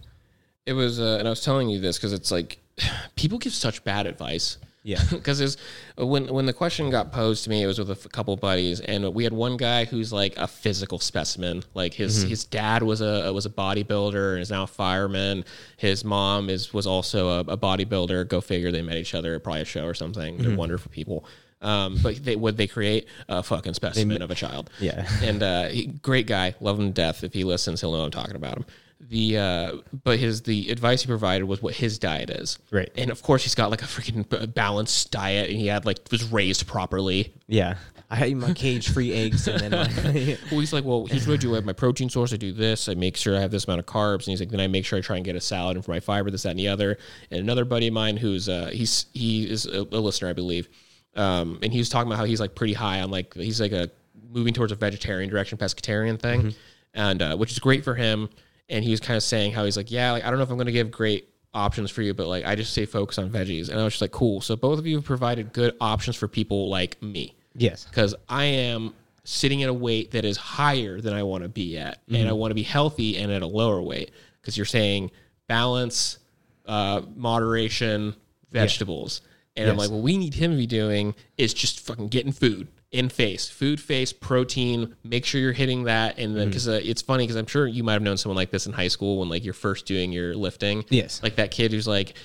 It 0.65 0.73
was, 0.73 0.99
uh, 0.99 1.17
and 1.17 1.27
I 1.27 1.31
was 1.31 1.43
telling 1.43 1.69
you 1.69 1.79
this 1.79 1.97
because 1.97 2.13
it's 2.13 2.31
like 2.31 2.59
people 3.15 3.37
give 3.37 3.53
such 3.53 3.83
bad 3.83 4.05
advice. 4.05 4.57
Yeah. 4.83 5.01
because 5.11 5.57
when 5.97 6.27
when 6.33 6.45
the 6.45 6.53
question 6.53 6.89
got 6.89 7.11
posed 7.11 7.43
to 7.43 7.49
me, 7.49 7.63
it 7.63 7.67
was 7.67 7.79
with 7.79 7.89
a 7.89 7.93
f- 7.93 8.09
couple 8.11 8.35
buddies, 8.37 8.79
and 8.79 9.13
we 9.13 9.23
had 9.23 9.33
one 9.33 9.57
guy 9.57 9.85
who's 9.85 10.13
like 10.13 10.37
a 10.37 10.47
physical 10.47 10.99
specimen. 10.99 11.63
Like 11.73 11.93
his 11.93 12.23
his 12.23 12.45
dad 12.45 12.83
was 12.83 13.01
a 13.01 13.31
was 13.33 13.45
a 13.45 13.49
bodybuilder 13.49 14.33
and 14.33 14.41
is 14.41 14.49
now 14.51 14.63
a 14.63 14.67
fireman. 14.67 15.43
His 15.77 16.05
mom 16.05 16.49
is 16.49 16.73
was 16.73 16.87
also 16.87 17.29
a, 17.29 17.39
a 17.41 17.57
bodybuilder. 17.57 18.27
Go 18.27 18.41
figure. 18.41 18.71
They 18.71 18.81
met 18.81 18.95
each 18.97 19.13
other 19.13 19.35
at 19.35 19.43
probably 19.43 19.61
a 19.61 19.65
show 19.65 19.85
or 19.85 19.93
something. 19.93 20.37
They're 20.37 20.55
wonderful 20.55 20.91
people. 20.91 21.25
Um, 21.61 21.97
but 22.01 22.23
they 22.23 22.37
would 22.37 22.55
they 22.55 22.67
create 22.67 23.07
a 23.27 23.43
fucking 23.43 23.73
specimen 23.73 24.21
of 24.21 24.31
a 24.31 24.35
child. 24.35 24.69
Yeah. 24.79 25.05
and 25.21 25.43
uh, 25.43 25.67
he, 25.67 25.87
great 25.87 26.25
guy, 26.25 26.55
love 26.61 26.79
him 26.79 26.87
to 26.87 26.93
death. 26.93 27.23
If 27.23 27.33
he 27.33 27.43
listens, 27.43 27.81
he'll 27.81 27.91
know 27.91 28.03
I'm 28.05 28.11
talking 28.11 28.37
about 28.37 28.57
him. 28.57 28.65
The 29.01 29.37
uh, 29.37 29.71
but 30.03 30.19
his 30.19 30.41
the 30.41 30.69
advice 30.69 31.01
he 31.01 31.07
provided 31.07 31.45
was 31.45 31.61
what 31.61 31.73
his 31.73 31.97
diet 31.97 32.29
is. 32.29 32.59
Right. 32.69 32.91
And 32.95 33.09
of 33.09 33.21
course, 33.23 33.43
he's 33.43 33.55
got 33.55 33.71
like 33.71 33.81
a 33.81 33.85
freaking 33.85 34.53
balanced 34.53 35.11
diet, 35.11 35.49
and 35.49 35.57
he 35.57 35.67
had 35.67 35.85
like 35.85 35.99
was 36.11 36.31
raised 36.31 36.67
properly. 36.67 37.33
Yeah. 37.47 37.75
I 38.11 38.27
eat 38.27 38.35
my 38.35 38.53
cage 38.53 38.89
free 38.89 39.13
eggs 39.13 39.47
and 39.47 39.59
then 39.59 39.71
Well, 40.51 40.59
he's 40.59 40.73
like, 40.73 40.83
well, 40.83 41.05
here's 41.05 41.27
what 41.27 41.35
I 41.35 41.37
do. 41.37 41.51
I 41.53 41.55
have 41.57 41.65
my 41.65 41.73
protein 41.73 42.09
source. 42.09 42.33
I 42.33 42.37
do 42.37 42.51
this. 42.51 42.89
I 42.89 42.95
make 42.95 43.15
sure 43.15 43.37
I 43.37 43.39
have 43.39 43.51
this 43.51 43.65
amount 43.65 43.79
of 43.79 43.85
carbs, 43.85 44.25
and 44.25 44.27
he's 44.27 44.39
like, 44.39 44.49
then 44.49 44.59
I 44.59 44.67
make 44.67 44.85
sure 44.85 44.97
I 44.97 45.01
try 45.01 45.15
and 45.17 45.23
get 45.23 45.35
a 45.35 45.41
salad 45.41 45.75
and 45.75 45.85
for 45.85 45.91
my 45.91 45.99
fiber, 45.99 46.31
this, 46.31 46.43
that, 46.43 46.49
and 46.49 46.59
the 46.59 46.67
other. 46.67 46.97
And 47.29 47.39
another 47.39 47.65
buddy 47.65 47.87
of 47.87 47.93
mine 47.93 48.17
who's 48.17 48.49
uh, 48.49 48.71
he's 48.73 49.05
he 49.13 49.49
is 49.49 49.65
a, 49.67 49.81
a 49.81 49.99
listener, 49.99 50.29
I 50.29 50.33
believe, 50.33 50.69
um, 51.15 51.59
and 51.61 51.71
he 51.71 51.77
was 51.77 51.89
talking 51.89 52.11
about 52.11 52.17
how 52.17 52.25
he's 52.25 52.39
like 52.39 52.55
pretty 52.55 52.73
high 52.73 53.01
on 53.01 53.11
like 53.11 53.33
he's 53.35 53.61
like 53.61 53.71
a 53.71 53.91
moving 54.31 54.53
towards 54.53 54.71
a 54.71 54.75
vegetarian 54.75 55.29
direction, 55.29 55.57
pescatarian 55.57 56.19
thing, 56.19 56.55
and 56.95 57.21
uh, 57.21 57.37
which 57.37 57.51
is 57.51 57.59
great 57.59 57.83
for 57.83 57.93
him. 57.95 58.29
And 58.69 58.83
he 58.83 58.91
was 58.91 58.99
kind 58.99 59.17
of 59.17 59.23
saying 59.23 59.53
how 59.53 59.65
he's 59.65 59.77
like, 59.77 59.91
yeah, 59.91 60.11
like 60.11 60.23
I 60.23 60.29
don't 60.29 60.37
know 60.37 60.43
if 60.43 60.49
I'm 60.49 60.57
going 60.57 60.67
to 60.67 60.71
give 60.71 60.91
great 60.91 61.29
options 61.53 61.89
for 61.89 62.01
you, 62.01 62.13
but 62.13 62.27
like 62.27 62.45
I 62.45 62.55
just 62.55 62.73
say 62.73 62.85
focus 62.85 63.17
on 63.17 63.29
veggies. 63.29 63.69
And 63.69 63.79
I 63.79 63.83
was 63.83 63.93
just 63.93 64.01
like, 64.01 64.11
cool. 64.11 64.41
So 64.41 64.55
both 64.55 64.79
of 64.79 64.85
you 64.85 64.97
have 64.97 65.05
provided 65.05 65.53
good 65.53 65.75
options 65.81 66.15
for 66.15 66.27
people 66.27 66.69
like 66.69 67.01
me 67.01 67.35
yes. 67.55 67.85
because 67.85 68.15
I 68.27 68.45
am 68.45 68.93
sitting 69.23 69.63
at 69.63 69.69
a 69.69 69.73
weight 69.73 70.11
that 70.11 70.25
is 70.25 70.37
higher 70.37 71.01
than 71.01 71.13
I 71.13 71.23
want 71.23 71.43
to 71.43 71.49
be 71.49 71.77
at, 71.77 71.99
and 72.09 72.27
I 72.27 72.33
want 72.33 72.51
to 72.51 72.55
be 72.55 72.63
healthy 72.63 73.17
and 73.17 73.31
at 73.31 73.41
a 73.41 73.47
lower 73.47 73.81
weight. 73.81 74.11
Because 74.41 74.57
you're 74.57 74.65
saying 74.65 75.11
balance, 75.47 76.19
uh, 76.65 77.01
moderation, 77.15 78.15
vegetables, 78.51 79.21
and 79.55 79.69
I'm 79.69 79.77
like, 79.77 79.89
what 79.89 80.01
we 80.01 80.17
need 80.17 80.33
him 80.33 80.51
to 80.51 80.57
be 80.57 80.67
doing 80.67 81.15
is 81.37 81.53
just 81.53 81.81
fucking 81.81 82.07
getting 82.07 82.31
food 82.31 82.69
in 82.91 83.09
face, 83.09 83.49
food 83.49 83.79
face, 83.79 84.11
protein. 84.11 84.95
Make 85.03 85.25
sure 85.25 85.39
you're 85.39 85.53
hitting 85.53 85.83
that, 85.83 86.17
and 86.17 86.35
then 86.35 86.47
because 86.47 86.67
uh, 86.67 86.79
it's 86.83 87.01
funny 87.01 87.23
because 87.23 87.35
I'm 87.35 87.45
sure 87.45 87.67
you 87.67 87.83
might 87.83 87.93
have 87.93 88.01
known 88.01 88.17
someone 88.17 88.37
like 88.37 88.51
this 88.51 88.65
in 88.65 88.73
high 88.73 88.87
school 88.87 89.19
when 89.19 89.29
like 89.29 89.43
you're 89.43 89.53
first 89.53 89.85
doing 89.85 90.11
your 90.11 90.35
lifting. 90.35 90.85
Yes. 90.89 91.21
like 91.21 91.35
that 91.35 91.51
kid 91.51 91.71
who's 91.71 91.87
like 91.87 92.15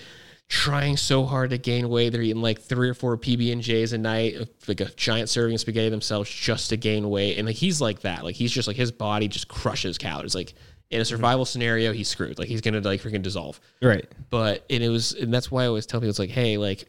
trying 0.48 0.96
so 0.96 1.24
hard 1.24 1.50
to 1.50 1.58
gain 1.58 1.88
weight. 1.88 2.10
They're 2.10 2.22
eating 2.22 2.42
like 2.42 2.60
three 2.60 2.88
or 2.88 2.94
four 2.94 3.16
PB 3.16 3.52
and 3.52 3.62
J's 3.62 3.92
a 3.92 3.98
night, 3.98 4.36
like 4.66 4.80
a 4.80 4.86
giant 4.86 5.28
serving 5.28 5.54
of 5.54 5.60
spaghetti 5.60 5.88
themselves 5.88 6.30
just 6.30 6.70
to 6.70 6.76
gain 6.76 7.08
weight. 7.10 7.38
And 7.38 7.46
like 7.46 7.56
he's 7.56 7.80
like 7.80 8.00
that. 8.00 8.24
Like 8.24 8.36
he's 8.36 8.52
just 8.52 8.68
like 8.68 8.76
his 8.76 8.92
body 8.92 9.28
just 9.28 9.48
crushes 9.48 9.98
calories. 9.98 10.34
Like 10.34 10.54
in 10.90 11.00
a 11.00 11.04
survival 11.04 11.44
scenario, 11.44 11.92
he's 11.92 12.08
screwed. 12.08 12.38
Like 12.38 12.48
he's 12.48 12.60
gonna 12.60 12.80
like 12.80 13.02
freaking 13.02 13.22
dissolve. 13.22 13.60
Right. 13.82 14.06
But 14.30 14.64
and 14.70 14.82
it 14.82 14.88
was 14.88 15.12
and 15.12 15.32
that's 15.32 15.50
why 15.50 15.64
I 15.64 15.66
always 15.66 15.86
tell 15.86 16.00
people 16.00 16.10
it's 16.10 16.18
like, 16.18 16.30
hey, 16.30 16.56
like 16.56 16.88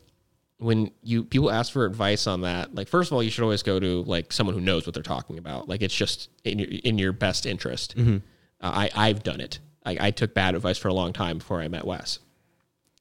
when 0.58 0.92
you 1.04 1.24
people 1.24 1.52
ask 1.52 1.74
for 1.74 1.86
advice 1.86 2.28
on 2.28 2.42
that, 2.42 2.74
like 2.74 2.88
first 2.88 3.10
of 3.12 3.14
all, 3.14 3.24
you 3.24 3.30
should 3.30 3.44
always 3.44 3.64
go 3.64 3.80
to 3.80 4.04
like 4.04 4.32
someone 4.32 4.56
who 4.56 4.62
knows 4.62 4.86
what 4.86 4.94
they're 4.94 5.04
talking 5.04 5.38
about. 5.38 5.68
Like 5.68 5.82
it's 5.82 5.96
just 5.96 6.30
in 6.44 6.60
your 6.60 6.70
in 6.84 6.98
your 6.98 7.12
best 7.12 7.46
interest. 7.46 7.96
Uh, 7.98 8.20
I 8.62 8.90
I've 8.96 9.24
done 9.24 9.42
it. 9.42 9.60
I, 9.86 9.98
I 10.00 10.12
took 10.12 10.34
bad 10.34 10.56
advice 10.56 10.78
for 10.78 10.88
a 10.88 10.94
long 10.94 11.14
time 11.14 11.38
before 11.38 11.62
I 11.62 11.68
met 11.68 11.86
Wes. 11.86 12.20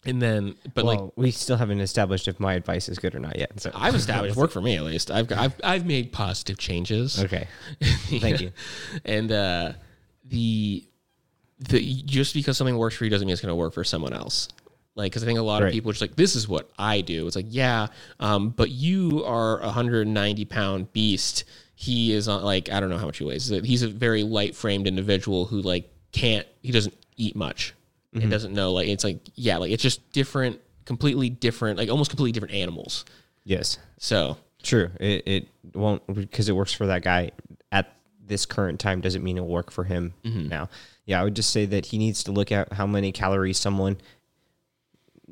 And 0.06 0.20
then, 0.20 0.54
but 0.74 0.84
like 0.84 1.00
we 1.16 1.30
still 1.30 1.56
haven't 1.56 1.80
established 1.80 2.28
if 2.28 2.38
my 2.38 2.54
advice 2.54 2.90
is 2.90 2.98
good 2.98 3.14
or 3.14 3.20
not 3.20 3.38
yet. 3.38 3.58
So 3.58 3.70
I've 3.74 3.94
established 3.94 4.36
work 4.36 4.50
for 4.50 4.60
me 4.60 4.76
at 4.76 4.82
least. 4.82 5.10
I've 5.10 5.32
I've 5.32 5.54
I've 5.64 5.86
made 5.86 6.12
positive 6.12 6.58
changes. 6.58 7.22
okay. 7.24 7.48
Thank 7.80 8.40
you. 8.42 8.52
And 9.06 9.32
uh, 9.32 9.72
the 10.24 10.84
the 11.58 12.02
just 12.02 12.34
because 12.34 12.58
something 12.58 12.76
works 12.76 12.96
for 12.96 13.04
you 13.04 13.10
doesn't 13.10 13.26
mean 13.26 13.32
it's 13.32 13.40
going 13.40 13.50
to 13.50 13.56
work 13.56 13.72
for 13.72 13.84
someone 13.84 14.12
else. 14.12 14.48
Like, 14.96 15.10
because 15.10 15.22
I 15.24 15.26
think 15.26 15.38
a 15.38 15.42
lot 15.42 15.62
of 15.62 15.72
people 15.72 15.90
are 15.90 15.92
just 15.92 16.00
like, 16.00 16.14
this 16.14 16.36
is 16.36 16.48
what 16.48 16.70
I 16.78 17.00
do. 17.00 17.26
It's 17.26 17.34
like, 17.34 17.46
yeah, 17.48 17.88
um, 18.20 18.50
but 18.50 18.70
you 18.70 19.24
are 19.24 19.58
a 19.58 19.66
190 19.66 20.44
pound 20.44 20.92
beast. 20.92 21.44
He 21.74 22.12
is 22.12 22.28
on 22.28 22.44
like 22.44 22.70
I 22.70 22.78
don't 22.78 22.88
know 22.90 22.98
how 22.98 23.06
much 23.06 23.18
he 23.18 23.24
weighs. 23.24 23.48
He's 23.48 23.82
a 23.82 23.88
very 23.88 24.22
light 24.22 24.54
framed 24.54 24.86
individual 24.86 25.46
who 25.46 25.60
like 25.60 25.90
can't. 26.12 26.46
He 26.62 26.70
doesn't 26.70 26.94
eat 27.16 27.34
much 27.34 27.74
and 28.12 28.30
doesn't 28.30 28.54
know. 28.54 28.72
Like 28.72 28.86
it's 28.86 29.02
like 29.02 29.18
yeah, 29.34 29.56
like 29.56 29.72
it's 29.72 29.82
just 29.82 30.12
different, 30.12 30.60
completely 30.84 31.28
different, 31.28 31.78
like 31.78 31.90
almost 31.90 32.10
completely 32.10 32.30
different 32.30 32.54
animals. 32.54 33.04
Yes. 33.42 33.78
So 33.98 34.36
True. 34.62 34.90
It, 34.98 35.22
it 35.26 35.48
won't 35.74 36.02
because 36.14 36.48
it 36.48 36.52
works 36.52 36.72
for 36.72 36.86
that 36.86 37.02
guy 37.02 37.32
at 37.70 37.92
this 38.26 38.46
current 38.46 38.80
time 38.80 39.00
doesn't 39.00 39.22
mean 39.22 39.36
it'll 39.36 39.48
work 39.48 39.70
for 39.70 39.84
him 39.84 40.14
now. 40.48 40.68
Yeah, 41.04 41.20
I 41.20 41.24
would 41.24 41.36
just 41.36 41.50
say 41.50 41.66
that 41.66 41.86
he 41.86 41.98
needs 41.98 42.24
to 42.24 42.32
look 42.32 42.50
at 42.50 42.72
how 42.72 42.86
many 42.86 43.12
calories 43.12 43.58
someone 43.58 43.98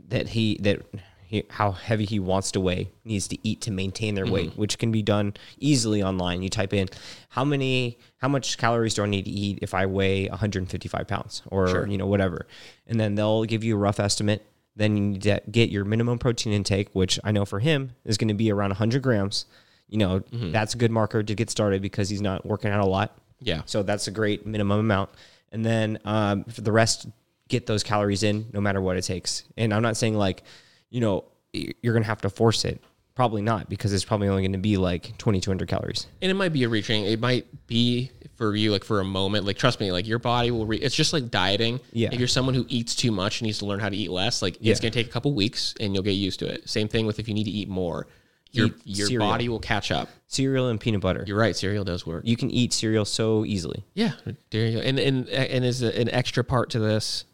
that 0.09 0.28
he 0.28 0.59
that 0.61 0.82
he, 1.24 1.45
how 1.49 1.72
heavy 1.72 2.05
he 2.05 2.18
wants 2.20 2.51
to 2.53 2.61
weigh 2.61 2.90
needs 3.05 3.26
to 3.28 3.38
eat 3.43 3.62
to 3.62 3.70
maintain 3.70 4.14
their 4.14 4.26
weight, 4.26 4.53
which 4.57 4.78
can 4.78 4.93
be 4.93 5.03
done 5.03 5.32
easily 5.59 6.03
online. 6.03 6.43
You 6.43 6.51
type 6.51 6.74
in 6.74 6.88
how 7.30 7.45
many 7.45 7.99
how 8.18 8.28
much 8.28 8.59
calories 8.59 8.95
do 8.95 9.03
I 9.03 9.07
need 9.07 9.24
to 9.24 9.30
eat 9.30 9.59
if 9.62 9.72
I 9.74 9.86
weigh 9.86 10.28
155 10.28 11.07
pounds 11.09 11.43
or 11.51 11.68
you 11.88 11.97
know 11.99 12.07
whatever, 12.07 12.47
and 12.86 13.01
then 13.01 13.14
they'll 13.14 13.45
give 13.45 13.64
you 13.64 13.74
a 13.76 13.78
rough 13.78 13.99
estimate. 13.99 14.45
Then 14.76 14.97
you 14.97 15.03
need 15.03 15.22
to 15.22 15.40
get 15.51 15.70
your 15.70 15.84
minimum 15.84 16.18
protein 16.18 16.53
intake, 16.53 16.88
which 16.93 17.18
I 17.24 17.32
know 17.32 17.45
for 17.45 17.61
him 17.61 17.93
is 18.05 18.16
going 18.16 18.28
to 18.28 18.34
be 18.34 18.51
around 18.51 18.70
100 18.70 19.03
grams. 19.03 19.47
You 19.88 19.99
know 19.99 20.22
that's 20.30 20.74
a 20.74 20.78
good 20.78 20.90
marker 20.90 21.22
to 21.22 21.34
get 21.34 21.51
started 21.51 21.82
because 21.82 22.09
he's 22.09 22.22
not 22.22 22.45
working 22.47 22.70
out 22.70 22.80
a 22.80 22.86
lot. 22.86 23.16
Yeah. 23.40 23.62
So 23.66 23.82
that's 23.82 24.07
a 24.07 24.11
great 24.11 24.47
minimum 24.47 24.80
amount. 24.80 25.11
And 25.51 25.64
then 25.64 25.99
um, 26.05 26.45
for 26.45 26.62
the 26.62 26.72
rest, 26.72 27.07
get 27.53 27.66
those 27.66 27.82
calories 27.84 28.22
in 28.24 28.46
no 28.53 28.61
matter 28.61 28.80
what 28.80 28.96
it 28.96 29.03
takes. 29.03 29.44
And 29.57 29.72
I'm 29.72 29.82
not 29.82 29.96
saying 29.96 30.16
like, 30.16 30.42
you 30.90 31.00
know, 31.00 31.24
you're 31.53 31.92
going 31.94 32.03
to 32.03 32.09
have 32.09 32.22
to 32.22 32.30
force 32.30 32.64
it. 32.64 32.82
Probably 33.14 33.42
not 33.42 33.68
because 33.68 33.92
it's 33.92 34.07
probably 34.07 34.26
only 34.28 34.42
going 34.42 34.53
to 34.55 34.59
be 34.59 34.78
like 34.78 35.16
2200 35.18 35.68
calories. 35.68 36.07
and 36.22 36.30
it 36.30 36.34
might 36.34 36.53
be 36.55 36.64
a 36.64 36.68
reaching. 36.68 37.05
It 37.05 37.20
might 37.20 37.46
be 37.66 38.11
for 38.36 38.57
you 38.57 38.72
like 38.72 38.84
for 38.84 39.00
a 39.00 39.05
moment. 39.05 39.44
Like 39.44 39.59
trust 39.59 39.80
me, 39.80 39.92
like 39.92 40.07
your 40.09 40.18
body 40.18 40.50
will. 40.50 40.64
Re- 40.64 40.78
it's 40.78 40.94
just 40.96 41.12
like 41.12 41.30
dieting. 41.30 41.78
Yeah. 41.92 42.09
If 42.11 42.18
you're 42.18 42.26
someone 42.26 42.55
who 42.55 42.64
eats 42.70 42.94
too 42.94 43.12
much 43.12 43.40
and 43.40 43.46
needs 43.46 43.59
to 43.59 43.66
learn 43.66 43.80
how 43.80 43.90
to 43.90 43.96
eat 43.96 44.11
less, 44.11 44.40
like 44.40 44.57
it's 44.62 44.80
gonna 44.80 44.90
take 44.92 45.09
a 45.09 45.11
couple 45.11 45.32
weeks 45.34 45.74
and 45.78 45.92
you'll 45.92 46.03
get 46.03 46.12
used 46.12 46.38
to 46.40 46.46
it. 46.46 46.66
Same 46.68 46.88
thing 46.88 47.05
with 47.05 47.18
if 47.18 47.28
you 47.28 47.34
need 47.34 47.44
to 47.44 47.50
eat 47.50 47.68
more, 47.68 48.07
your 48.50 48.68
Eat 48.68 48.74
your 48.84 49.09
cereal. 49.09 49.28
body 49.28 49.48
will 49.50 49.61
catch 49.61 49.90
up. 49.92 50.09
Cereal 50.26 50.68
and 50.68 50.80
peanut 50.80 51.03
butter. 51.03 51.22
You're 51.26 51.38
right. 51.38 51.55
Cereal 51.55 51.84
does 51.84 52.07
work. 52.07 52.22
you 52.26 52.38
can 52.38 52.50
eat 52.50 52.72
cereal 52.72 53.05
so 53.05 53.44
easily. 53.44 53.84
Yeah, 53.92 54.12
there 54.50 54.66
you 54.66 54.78
go. 54.78 54.82
And 54.82 54.98
and 54.98 55.28
and 55.28 55.64
a, 55.66 56.00
an 56.00 56.09
extra 56.09 56.42
part 56.44 56.70
to 56.70 56.78
this, 56.78 57.26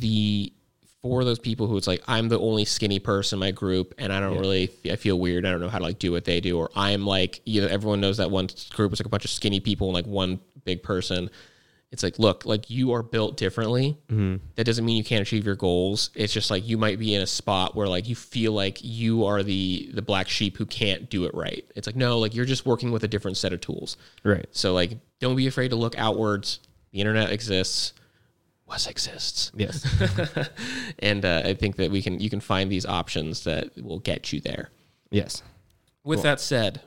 the 0.00 0.52
for 1.02 1.24
those 1.24 1.38
people 1.38 1.66
who 1.66 1.76
it's 1.76 1.86
like 1.86 2.02
I'm 2.08 2.28
the 2.28 2.38
only 2.38 2.64
skinny 2.64 2.98
person 2.98 3.36
in 3.36 3.40
my 3.40 3.50
group, 3.50 3.94
and 3.98 4.12
I 4.12 4.20
don't 4.20 4.38
really 4.38 4.70
I 4.90 4.96
feel 4.96 5.18
weird. 5.18 5.46
I 5.46 5.50
don't 5.50 5.60
know 5.60 5.68
how 5.68 5.78
to 5.78 5.84
like 5.84 5.98
do 5.98 6.12
what 6.12 6.24
they 6.24 6.40
do, 6.40 6.58
or 6.58 6.70
I'm 6.74 7.06
like 7.06 7.40
you 7.44 7.60
know 7.60 7.68
everyone 7.68 8.00
knows 8.00 8.16
that 8.16 8.30
one 8.30 8.48
group 8.70 8.92
is 8.92 9.00
like 9.00 9.06
a 9.06 9.10
bunch 9.10 9.24
of 9.24 9.30
skinny 9.30 9.60
people 9.60 9.88
and 9.88 9.94
like 9.94 10.06
one 10.06 10.40
big 10.64 10.82
person. 10.82 11.30
It's 11.92 12.02
like 12.02 12.18
look, 12.18 12.44
like 12.44 12.68
you 12.68 12.92
are 12.92 13.02
built 13.02 13.36
differently. 13.36 13.96
Mm-hmm. 14.08 14.44
That 14.56 14.64
doesn't 14.64 14.84
mean 14.84 14.96
you 14.96 15.04
can't 15.04 15.22
achieve 15.22 15.46
your 15.46 15.54
goals. 15.54 16.10
It's 16.14 16.32
just 16.32 16.50
like 16.50 16.66
you 16.66 16.76
might 16.76 16.98
be 16.98 17.14
in 17.14 17.22
a 17.22 17.26
spot 17.26 17.76
where 17.76 17.86
like 17.86 18.08
you 18.08 18.16
feel 18.16 18.52
like 18.52 18.78
you 18.82 19.24
are 19.24 19.42
the 19.42 19.90
the 19.94 20.02
black 20.02 20.28
sheep 20.28 20.56
who 20.56 20.66
can't 20.66 21.08
do 21.08 21.24
it 21.24 21.34
right. 21.34 21.64
It's 21.76 21.86
like 21.86 21.96
no, 21.96 22.18
like 22.18 22.34
you're 22.34 22.44
just 22.44 22.66
working 22.66 22.90
with 22.90 23.04
a 23.04 23.08
different 23.08 23.36
set 23.36 23.52
of 23.52 23.60
tools. 23.60 23.96
Right. 24.24 24.46
So 24.50 24.74
like, 24.74 24.98
don't 25.20 25.36
be 25.36 25.46
afraid 25.46 25.68
to 25.68 25.76
look 25.76 25.96
outwards. 25.96 26.58
The 26.90 27.00
internet 27.00 27.30
exists. 27.30 27.92
Wes 28.66 28.86
exists, 28.88 29.52
Yes. 29.54 29.86
and 30.98 31.24
uh, 31.24 31.42
I 31.44 31.54
think 31.54 31.76
that 31.76 31.90
we 31.90 32.02
can 32.02 32.18
you 32.18 32.28
can 32.28 32.40
find 32.40 32.70
these 32.70 32.84
options 32.84 33.44
that 33.44 33.70
will 33.80 34.00
get 34.00 34.32
you 34.32 34.40
there. 34.40 34.70
yes. 35.10 35.42
With 36.04 36.22
that 36.22 36.40
said, 36.40 36.80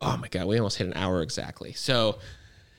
oh 0.00 0.16
my 0.16 0.28
god, 0.28 0.46
we 0.46 0.56
almost 0.58 0.78
hit 0.78 0.86
an 0.86 0.94
hour 0.94 1.22
exactly. 1.22 1.72
So 1.72 2.18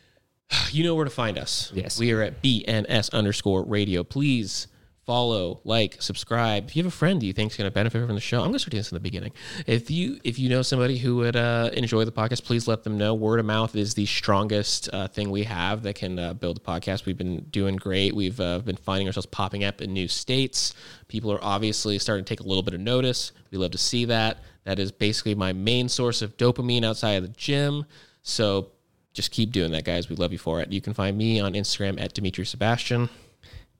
you 0.71 0.83
know 0.83 0.95
where 0.95 1.05
to 1.05 1.11
find 1.11 1.37
us. 1.37 1.71
Yes. 1.73 1.99
we 1.99 2.11
are 2.11 2.21
at 2.21 2.41
BNS 2.43 3.11
underscore 3.13 3.63
radio. 3.63 4.03
Please 4.03 4.67
follow, 5.05 5.59
like, 5.63 6.01
subscribe. 6.01 6.67
If 6.67 6.75
you 6.75 6.83
have 6.83 6.91
a 6.91 6.95
friend 6.95 7.21
you 7.21 7.33
think 7.33 7.51
is 7.51 7.57
going 7.57 7.69
to 7.69 7.73
benefit 7.73 8.05
from 8.05 8.15
the 8.15 8.21
show, 8.21 8.37
I'm 8.37 8.45
going 8.45 8.53
to 8.53 8.59
start 8.59 8.71
doing 8.71 8.79
this 8.79 8.91
in 8.91 8.95
the 8.95 9.01
beginning. 9.01 9.31
If 9.67 9.91
you 9.91 10.19
if 10.23 10.39
you 10.39 10.49
know 10.49 10.61
somebody 10.61 10.97
who 10.97 11.17
would 11.17 11.35
uh, 11.35 11.69
enjoy 11.73 12.05
the 12.05 12.11
podcast, 12.11 12.43
please 12.43 12.67
let 12.67 12.83
them 12.83 12.97
know. 12.97 13.13
Word 13.13 13.39
of 13.39 13.45
mouth 13.45 13.75
is 13.75 13.93
the 13.93 14.05
strongest 14.05 14.89
uh, 14.93 15.07
thing 15.07 15.29
we 15.29 15.43
have 15.43 15.83
that 15.83 15.95
can 15.95 16.17
uh, 16.19 16.33
build 16.33 16.57
a 16.57 16.61
podcast. 16.61 17.05
We've 17.05 17.17
been 17.17 17.41
doing 17.51 17.75
great. 17.75 18.15
We've 18.15 18.39
uh, 18.39 18.59
been 18.59 18.77
finding 18.77 19.07
ourselves 19.07 19.25
popping 19.27 19.63
up 19.63 19.81
in 19.81 19.93
new 19.93 20.07
states. 20.07 20.73
People 21.07 21.31
are 21.31 21.43
obviously 21.43 21.99
starting 21.99 22.25
to 22.25 22.29
take 22.29 22.39
a 22.39 22.47
little 22.47 22.63
bit 22.63 22.73
of 22.73 22.79
notice. 22.79 23.31
We 23.51 23.57
love 23.57 23.71
to 23.71 23.77
see 23.77 24.05
that. 24.05 24.37
That 24.63 24.79
is 24.79 24.91
basically 24.91 25.35
my 25.35 25.51
main 25.51 25.89
source 25.89 26.21
of 26.21 26.37
dopamine 26.37 26.85
outside 26.85 27.13
of 27.13 27.23
the 27.23 27.29
gym. 27.29 27.85
So 28.21 28.69
just 29.13 29.31
keep 29.31 29.51
doing 29.51 29.71
that, 29.73 29.83
guys. 29.83 30.09
We 30.09 30.15
love 30.15 30.31
you 30.31 30.37
for 30.37 30.61
it. 30.61 30.71
You 30.71 30.81
can 30.81 30.93
find 30.93 31.17
me 31.17 31.39
on 31.39 31.53
Instagram 31.53 32.01
at 32.01 32.13
Dimitri 32.13 32.45
Sebastian. 32.45 33.09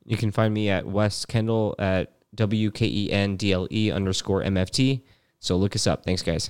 You 0.05 0.17
can 0.17 0.31
find 0.31 0.53
me 0.53 0.69
at 0.69 0.85
Wes 0.85 1.25
Kendall 1.25 1.75
at 1.79 2.13
W 2.35 2.71
K 2.71 2.85
E 2.85 3.11
N 3.11 3.37
D 3.37 3.53
L 3.53 3.67
E 3.71 3.91
underscore 3.91 4.43
MFT. 4.43 5.01
So 5.39 5.55
look 5.55 5.75
us 5.75 5.87
up. 5.87 6.03
Thanks, 6.05 6.21
guys. 6.21 6.49